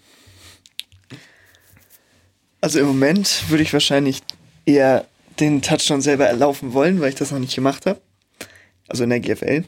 Also 2.63 2.79
im 2.79 2.87
Moment 2.87 3.51
würde 3.51 3.65
ich 3.65 3.73
wahrscheinlich 3.73 4.23
eher 4.65 5.05
den 5.41 5.63
Touchdown 5.63 6.01
selber 6.01 6.27
erlaufen 6.27 6.73
wollen, 6.73 7.01
weil 7.01 7.09
ich 7.09 7.17
das 7.17 7.33
noch 7.33 7.41
nicht 7.41 7.55
gemacht 7.55 7.87
habe. 7.87 8.01
Also 8.89 9.03
in 9.05 9.11
der 9.11 9.21
GFL. 9.21 9.65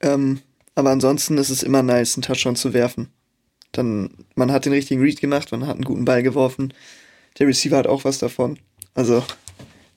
Ähm, 0.00 0.40
aber 0.76 0.90
ansonsten 0.90 1.36
ist 1.38 1.50
es 1.50 1.64
immer 1.64 1.82
nice, 1.82 2.16
einen 2.16 2.22
Touchdown 2.22 2.54
zu 2.54 2.72
werfen. 2.72 3.08
Dann, 3.72 4.10
man 4.36 4.52
hat 4.52 4.64
den 4.64 4.72
richtigen 4.72 5.02
Read 5.02 5.20
gemacht, 5.20 5.50
man 5.50 5.66
hat 5.66 5.74
einen 5.74 5.84
guten 5.84 6.04
Ball 6.04 6.22
geworfen. 6.22 6.72
Der 7.38 7.48
Receiver 7.48 7.76
hat 7.76 7.88
auch 7.88 8.04
was 8.04 8.18
davon. 8.18 8.58
Also, 8.94 9.24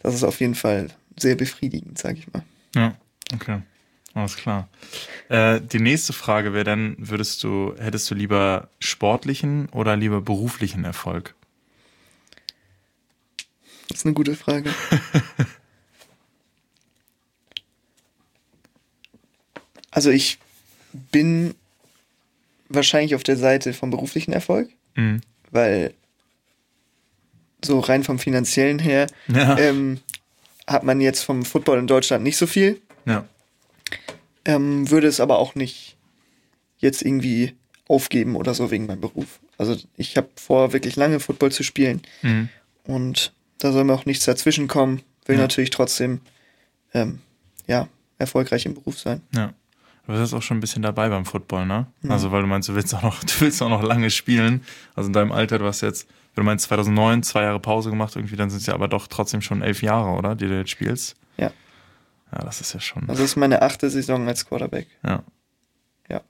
das 0.01 0.15
ist 0.15 0.23
auf 0.23 0.39
jeden 0.39 0.55
Fall 0.55 0.87
sehr 1.19 1.35
befriedigend, 1.35 1.99
sag 1.99 2.17
ich 2.17 2.31
mal. 2.33 2.43
Ja, 2.73 2.95
okay. 3.33 3.61
Alles 4.15 4.37
klar. 4.37 4.67
Äh, 5.27 5.61
die 5.61 5.79
nächste 5.79 6.13
Frage 6.13 6.53
wäre 6.53 6.63
dann, 6.63 6.95
würdest 6.97 7.43
du, 7.43 7.75
hättest 7.77 8.09
du 8.09 8.15
lieber 8.15 8.69
sportlichen 8.79 9.69
oder 9.69 9.95
lieber 9.95 10.21
beruflichen 10.21 10.83
Erfolg? 10.83 11.35
Das 13.89 13.99
ist 13.99 14.05
eine 14.05 14.13
gute 14.13 14.35
Frage. 14.35 14.71
also 19.91 20.09
ich 20.11 20.39
bin 21.11 21.55
wahrscheinlich 22.69 23.15
auf 23.15 23.23
der 23.23 23.35
Seite 23.37 23.73
vom 23.73 23.89
beruflichen 23.89 24.31
Erfolg, 24.31 24.69
mhm. 24.95 25.21
weil 25.51 25.93
so 27.63 27.79
rein 27.79 28.03
vom 28.03 28.19
finanziellen 28.19 28.79
her 28.79 29.07
ja. 29.27 29.57
ähm, 29.57 29.99
hat 30.67 30.83
man 30.83 31.01
jetzt 31.01 31.23
vom 31.23 31.43
Football 31.43 31.79
in 31.79 31.87
Deutschland 31.87 32.23
nicht 32.23 32.37
so 32.37 32.47
viel. 32.47 32.79
Ja. 33.05 33.25
Ähm, 34.45 34.89
würde 34.89 35.07
es 35.07 35.19
aber 35.19 35.39
auch 35.39 35.55
nicht 35.55 35.97
jetzt 36.77 37.01
irgendwie 37.01 37.55
aufgeben 37.87 38.35
oder 38.35 38.53
so 38.53 38.71
wegen 38.71 38.85
meinem 38.85 39.01
Beruf. 39.01 39.39
Also 39.57 39.75
ich 39.97 40.15
habe 40.15 40.29
vor, 40.35 40.71
wirklich 40.73 40.95
lange 40.95 41.19
Football 41.19 41.51
zu 41.51 41.63
spielen 41.63 42.01
mhm. 42.21 42.49
und 42.85 43.33
da 43.59 43.71
soll 43.71 43.83
mir 43.83 43.93
auch 43.93 44.05
nichts 44.05 44.25
dazwischen 44.25 44.67
kommen. 44.67 45.01
Will 45.25 45.35
ja. 45.35 45.43
natürlich 45.43 45.69
trotzdem, 45.69 46.21
ähm, 46.93 47.19
ja, 47.67 47.87
erfolgreich 48.17 48.65
im 48.65 48.73
Beruf 48.73 48.97
sein. 48.97 49.21
Ja. 49.33 49.53
Du 50.07 50.13
bist 50.15 50.33
auch 50.33 50.41
schon 50.41 50.57
ein 50.57 50.59
bisschen 50.59 50.81
dabei 50.81 51.07
beim 51.09 51.23
Football, 51.23 51.67
ne? 51.67 51.85
Mhm. 52.01 52.11
Also, 52.11 52.31
weil 52.31 52.41
du 52.41 52.47
meinst, 52.47 52.67
du 52.67 52.73
willst 52.73 52.95
auch 52.95 53.03
noch, 53.03 53.23
du 53.23 53.41
willst 53.41 53.61
auch 53.61 53.69
noch 53.69 53.83
lange 53.83 54.09
spielen. 54.09 54.63
Also 54.95 55.07
in 55.07 55.13
deinem 55.13 55.31
Alter, 55.31 55.59
du 55.59 55.65
hast 55.65 55.81
jetzt, 55.81 56.07
wenn 56.33 56.43
du 56.43 56.45
meinst 56.45 56.65
2009 56.65 57.21
zwei 57.21 57.43
Jahre 57.43 57.59
Pause 57.59 57.91
gemacht 57.91 58.15
irgendwie, 58.15 58.35
dann 58.35 58.49
sind 58.49 58.61
es 58.61 58.65
ja 58.65 58.73
aber 58.73 58.87
doch 58.87 59.05
trotzdem 59.07 59.41
schon 59.41 59.61
elf 59.61 59.83
Jahre, 59.83 60.17
oder? 60.17 60.35
Die 60.35 60.47
du 60.47 60.57
jetzt 60.57 60.71
spielst. 60.71 61.15
Ja. 61.37 61.51
Ja, 62.31 62.39
das 62.43 62.59
ist 62.59 62.73
ja 62.73 62.79
schon. 62.79 63.03
Also 63.03 63.21
das 63.21 63.31
ist 63.31 63.35
meine 63.35 63.61
achte 63.61 63.89
Saison 63.89 64.27
als 64.27 64.47
Quarterback. 64.47 64.87
Ja. 65.05 65.23
Ja. 66.09 66.21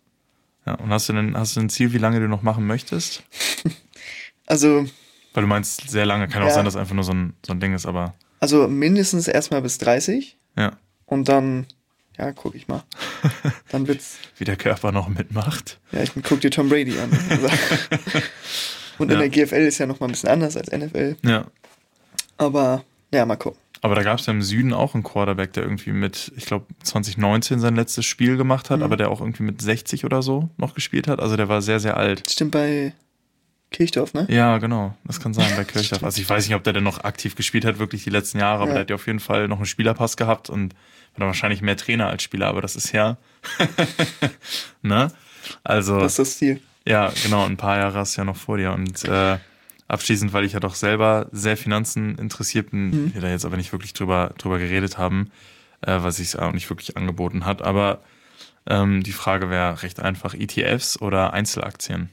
Ja. 0.66 0.74
Und 0.76 0.90
hast 0.90 1.08
du 1.08 1.14
denn, 1.14 1.38
hast 1.38 1.56
du 1.56 1.62
ein 1.62 1.70
Ziel, 1.70 1.94
wie 1.94 2.00
lange 2.00 2.20
du 2.20 2.28
noch 2.28 2.42
machen 2.42 2.68
möchtest? 2.68 3.24
also 4.46 4.88
weil 5.34 5.44
du 5.44 5.48
meinst, 5.48 5.90
sehr 5.90 6.06
lange. 6.06 6.28
Kann 6.28 6.42
ja. 6.42 6.48
auch 6.48 6.54
sein, 6.54 6.66
dass 6.66 6.76
einfach 6.76 6.96
nur 6.96 7.04
so 7.04 7.14
ein, 7.14 7.34
so 7.46 7.54
ein 7.54 7.60
Ding 7.60 7.74
ist, 7.74 7.86
aber. 7.86 8.14
Also 8.40 8.68
mindestens 8.68 9.28
erstmal 9.28 9.62
bis 9.62 9.78
30. 9.78 10.38
Ja. 10.58 10.74
Und 11.06 11.30
dann, 11.30 11.66
ja, 12.18 12.32
guck 12.32 12.56
ich 12.56 12.68
mal. 12.68 12.84
Dann 13.70 13.88
wird's. 13.88 14.18
Wie 14.38 14.46
der 14.46 14.56
Körper 14.56 14.92
noch 14.92 15.08
mitmacht. 15.08 15.80
Ja, 15.92 16.04
ich 16.04 16.12
guck 16.24 16.42
dir 16.42 16.52
Tom 16.52 16.70
Brady 16.70 16.98
an. 17.00 17.12
Und 18.98 19.10
ja. 19.10 19.20
in 19.20 19.20
der 19.20 19.30
GFL 19.30 19.66
ist 19.66 19.78
ja 19.78 19.86
nochmal 19.86 20.10
ein 20.10 20.12
bisschen 20.12 20.30
anders 20.30 20.58
als 20.58 20.72
NFL. 20.72 21.16
Ja. 21.24 21.46
Aber, 22.38 22.84
ja, 23.14 23.26
mal 23.26 23.38
gucken. 23.38 23.60
Aber 23.82 23.96
da 23.96 24.04
gab 24.04 24.20
es 24.20 24.26
ja 24.26 24.34
im 24.34 24.42
Süden 24.42 24.74
auch 24.74 24.94
einen 24.94 25.04
Quarterback, 25.04 25.54
der 25.54 25.64
irgendwie 25.64 25.94
mit, 25.94 26.34
ich 26.36 26.46
glaube, 26.46 26.66
2019 26.84 27.60
sein 27.60 27.76
letztes 27.76 28.06
Spiel 28.06 28.36
gemacht 28.36 28.70
hat, 28.70 28.80
mhm. 28.80 28.84
aber 28.84 28.98
der 28.98 29.10
auch 29.10 29.22
irgendwie 29.22 29.44
mit 29.44 29.62
60 29.62 30.04
oder 30.04 30.22
so 30.22 30.50
noch 30.58 30.74
gespielt 30.74 31.08
hat. 31.08 31.22
Also 31.22 31.38
der 31.38 31.48
war 31.48 31.62
sehr, 31.62 31.80
sehr 31.80 31.96
alt. 31.96 32.30
Stimmt 32.30 32.52
bei 32.52 32.94
Kirchdorf, 33.72 34.14
ne? 34.14 34.26
Ja, 34.30 34.58
genau. 34.58 34.96
Das 35.06 35.20
kann 35.20 35.34
sein 35.34 35.52
bei 35.56 35.64
Kirchdorf. 35.64 36.04
Also 36.04 36.22
ich 36.22 36.30
weiß 36.30 36.48
nicht, 36.48 36.56
ob 36.56 36.64
der 36.64 36.74
denn 36.74 36.84
noch 36.84 37.04
aktiv 37.04 37.36
gespielt 37.36 37.66
hat, 37.66 37.78
wirklich 37.78 38.04
die 38.04 38.10
letzten 38.10 38.40
Jahre, 38.40 38.62
aber 38.62 38.70
ja. 38.70 38.74
der 38.74 38.82
hat 38.82 38.90
ja 38.90 38.96
auf 38.96 39.06
jeden 39.06 39.20
Fall 39.20 39.48
noch 39.48 39.58
einen 39.58 39.68
Spielerpass 39.68 40.18
gehabt 40.18 40.50
und 40.50 40.74
war 40.74 41.20
dann 41.20 41.28
wahrscheinlich 41.28 41.62
mehr 41.62 41.78
Trainer 41.78 42.08
als 42.08 42.24
Spieler, 42.24 42.48
aber 42.48 42.62
das 42.62 42.76
ist 42.76 42.92
ja. 42.94 43.18
ne? 44.82 45.12
Also. 45.64 46.00
Das 46.00 46.14
ist 46.14 46.20
das 46.20 46.38
Ziel. 46.38 46.62
Ja, 46.86 47.12
genau. 47.24 47.46
Ein 47.46 47.58
paar 47.58 47.78
Jahre 47.78 48.00
hast 48.00 48.18
du 48.18 48.22
ja 48.22 48.26
noch 48.26 48.38
vor 48.38 48.58
dir. 48.58 48.72
Und 48.72 49.06
äh, 49.06 49.38
abschließend, 49.88 50.34
weil 50.34 50.46
ich 50.46 50.54
ja 50.54 50.60
doch 50.60 50.76
selber 50.76 51.28
sehr 51.32 51.58
Finanzen 51.58 52.18
interessiert 52.18 52.72
bin, 52.72 52.90
mhm. 52.90 53.14
wir 53.14 53.22
da 53.22 53.30
jetzt 53.30 53.46
aber 53.46 53.58
nicht 53.58 53.72
wirklich 53.72 53.94
drüber, 53.94 54.34
drüber 54.38 54.58
geredet 54.58 54.98
haben, 54.98 55.32
äh, 55.82 55.98
was 56.02 56.18
sich 56.18 56.38
auch 56.40 56.54
nicht 56.54 56.70
wirklich 56.70 56.98
angeboten 56.98 57.46
hat. 57.46 57.62
Aber 57.62 58.02
ähm, 58.68 59.04
die 59.04 59.12
Frage 59.12 59.50
wäre 59.52 59.84
recht 59.84 60.00
einfach: 60.00 60.34
ETFs 60.34 61.00
oder 61.00 61.34
Einzelaktien? 61.34 62.10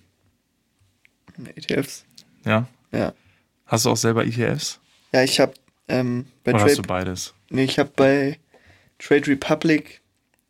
ETFs. 1.55 2.05
Ja? 2.45 2.67
Ja. 2.93 3.13
Hast 3.67 3.85
du 3.85 3.91
auch 3.91 3.97
selber 3.97 4.25
ETFs? 4.25 4.81
Ja, 5.13 5.23
ich 5.23 5.41
habe 5.41 5.55
ähm, 5.89 6.27
bei 6.45 6.53
Oder 6.53 6.61
Trade, 6.61 6.71
hast 6.71 6.79
du 6.79 6.83
beides? 6.83 7.35
Nee, 7.51 7.65
ich 7.65 7.79
habe 7.79 7.91
bei 7.95 8.39
Trade 8.99 9.27
Republic 9.29 10.01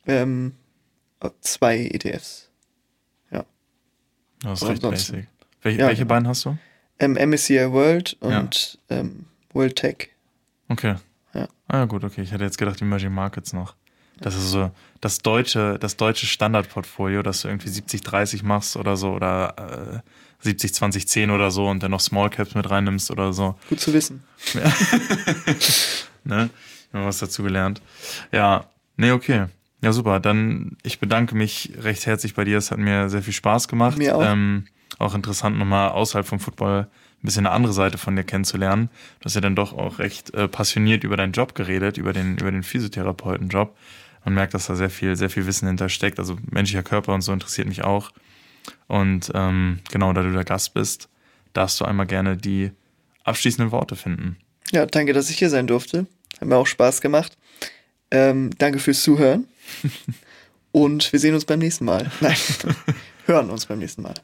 ähm, 0.06 0.54
zwei 1.40 1.78
ETFs. 1.78 2.48
Ja. 3.30 3.44
Das 4.42 4.62
ist 4.62 4.68
recht 4.68 4.82
basic. 4.82 5.28
Welche, 5.62 5.80
ja, 5.80 5.86
welche 5.88 6.02
genau. 6.02 6.08
beiden 6.08 6.28
hast 6.28 6.44
du? 6.44 6.56
Ähm, 6.98 7.12
MSCI 7.12 7.70
World 7.72 8.16
und 8.20 8.78
ja. 8.88 8.98
ähm, 8.98 9.26
World 9.52 9.76
Tech. 9.76 10.08
Okay. 10.68 10.96
Ja. 11.34 11.48
Ah 11.68 11.78
ja, 11.78 11.84
gut, 11.86 12.04
okay. 12.04 12.22
Ich 12.22 12.32
hätte 12.32 12.44
jetzt 12.44 12.58
gedacht, 12.58 12.80
Emerging 12.80 13.12
Markets 13.12 13.52
noch. 13.52 13.74
Das 14.18 14.34
ist 14.34 14.50
so 14.50 14.70
das 15.00 15.18
deutsche, 15.18 15.78
das 15.78 15.96
deutsche 15.96 16.26
Standardportfolio, 16.26 17.22
dass 17.22 17.42
du 17.42 17.48
irgendwie 17.48 17.68
70-30 17.68 18.44
machst 18.44 18.76
oder 18.76 18.96
so 18.96 19.12
oder 19.12 20.02
äh, 20.04 20.10
70, 20.46 20.74
20, 20.74 21.08
10 21.08 21.30
oder 21.30 21.50
so 21.50 21.68
und 21.68 21.82
dann 21.82 21.90
noch 21.90 22.00
Small 22.00 22.30
Caps 22.30 22.54
mit 22.54 22.70
reinnimmst 22.70 23.10
oder 23.10 23.32
so. 23.32 23.56
Gut 23.68 23.80
zu 23.80 23.92
wissen. 23.92 24.22
Ja. 24.54 24.62
ne? 26.24 26.50
Ich 26.88 26.94
habe 26.94 27.06
was 27.06 27.18
dazu 27.18 27.42
gelernt. 27.42 27.82
Ja, 28.32 28.66
nee, 28.96 29.10
okay. 29.10 29.46
Ja, 29.82 29.92
super. 29.92 30.20
Dann, 30.20 30.76
ich 30.82 31.00
bedanke 31.00 31.34
mich 31.34 31.72
recht 31.78 32.06
herzlich 32.06 32.34
bei 32.34 32.44
dir. 32.44 32.58
Es 32.58 32.70
hat 32.70 32.78
mir 32.78 33.08
sehr 33.08 33.22
viel 33.22 33.32
Spaß 33.32 33.68
gemacht. 33.68 33.98
Mir 33.98 34.16
auch. 34.16 34.24
Ähm, 34.24 34.66
auch 34.98 35.14
interessant, 35.14 35.58
nochmal 35.58 35.90
außerhalb 35.90 36.26
vom 36.26 36.40
Football 36.40 36.82
ein 36.82 37.26
bisschen 37.26 37.46
eine 37.46 37.54
andere 37.54 37.72
Seite 37.72 37.98
von 37.98 38.14
dir 38.16 38.24
kennenzulernen. 38.24 38.88
Du 39.20 39.26
hast 39.26 39.34
ja 39.34 39.40
dann 39.40 39.56
doch 39.56 39.72
auch 39.76 39.98
recht 39.98 40.32
äh, 40.34 40.48
passioniert 40.48 41.04
über 41.04 41.16
deinen 41.16 41.32
Job 41.32 41.54
geredet, 41.54 41.98
über 41.98 42.12
den, 42.12 42.38
über 42.38 42.50
den 42.50 42.62
Physiotherapeutenjob. 42.62 43.76
Man 44.24 44.34
merkt, 44.34 44.54
dass 44.54 44.66
da 44.66 44.74
sehr 44.74 44.90
viel, 44.90 45.16
sehr 45.16 45.30
viel 45.30 45.46
Wissen 45.46 45.66
hintersteckt. 45.66 46.18
Also 46.18 46.36
menschlicher 46.50 46.82
Körper 46.82 47.14
und 47.14 47.22
so 47.22 47.32
interessiert 47.32 47.68
mich 47.68 47.84
auch. 47.84 48.12
Und 48.88 49.30
ähm, 49.34 49.80
genau, 49.90 50.12
da 50.12 50.22
du 50.22 50.32
der 50.32 50.44
Gast 50.44 50.74
bist, 50.74 51.08
darfst 51.52 51.80
du 51.80 51.84
einmal 51.84 52.06
gerne 52.06 52.36
die 52.36 52.70
abschließenden 53.24 53.72
Worte 53.72 53.96
finden. 53.96 54.36
Ja, 54.72 54.86
danke, 54.86 55.12
dass 55.12 55.30
ich 55.30 55.38
hier 55.38 55.50
sein 55.50 55.66
durfte. 55.66 56.06
Hat 56.40 56.48
mir 56.48 56.56
auch 56.56 56.66
Spaß 56.66 57.00
gemacht. 57.00 57.36
Ähm, 58.10 58.50
danke 58.58 58.78
fürs 58.78 59.02
Zuhören. 59.02 59.46
Und 60.72 61.12
wir 61.12 61.18
sehen 61.18 61.34
uns 61.34 61.44
beim 61.44 61.58
nächsten 61.58 61.86
Mal. 61.86 62.10
Nein, 62.20 62.36
hören 63.26 63.50
uns 63.50 63.66
beim 63.66 63.78
nächsten 63.78 64.02
Mal. 64.02 64.14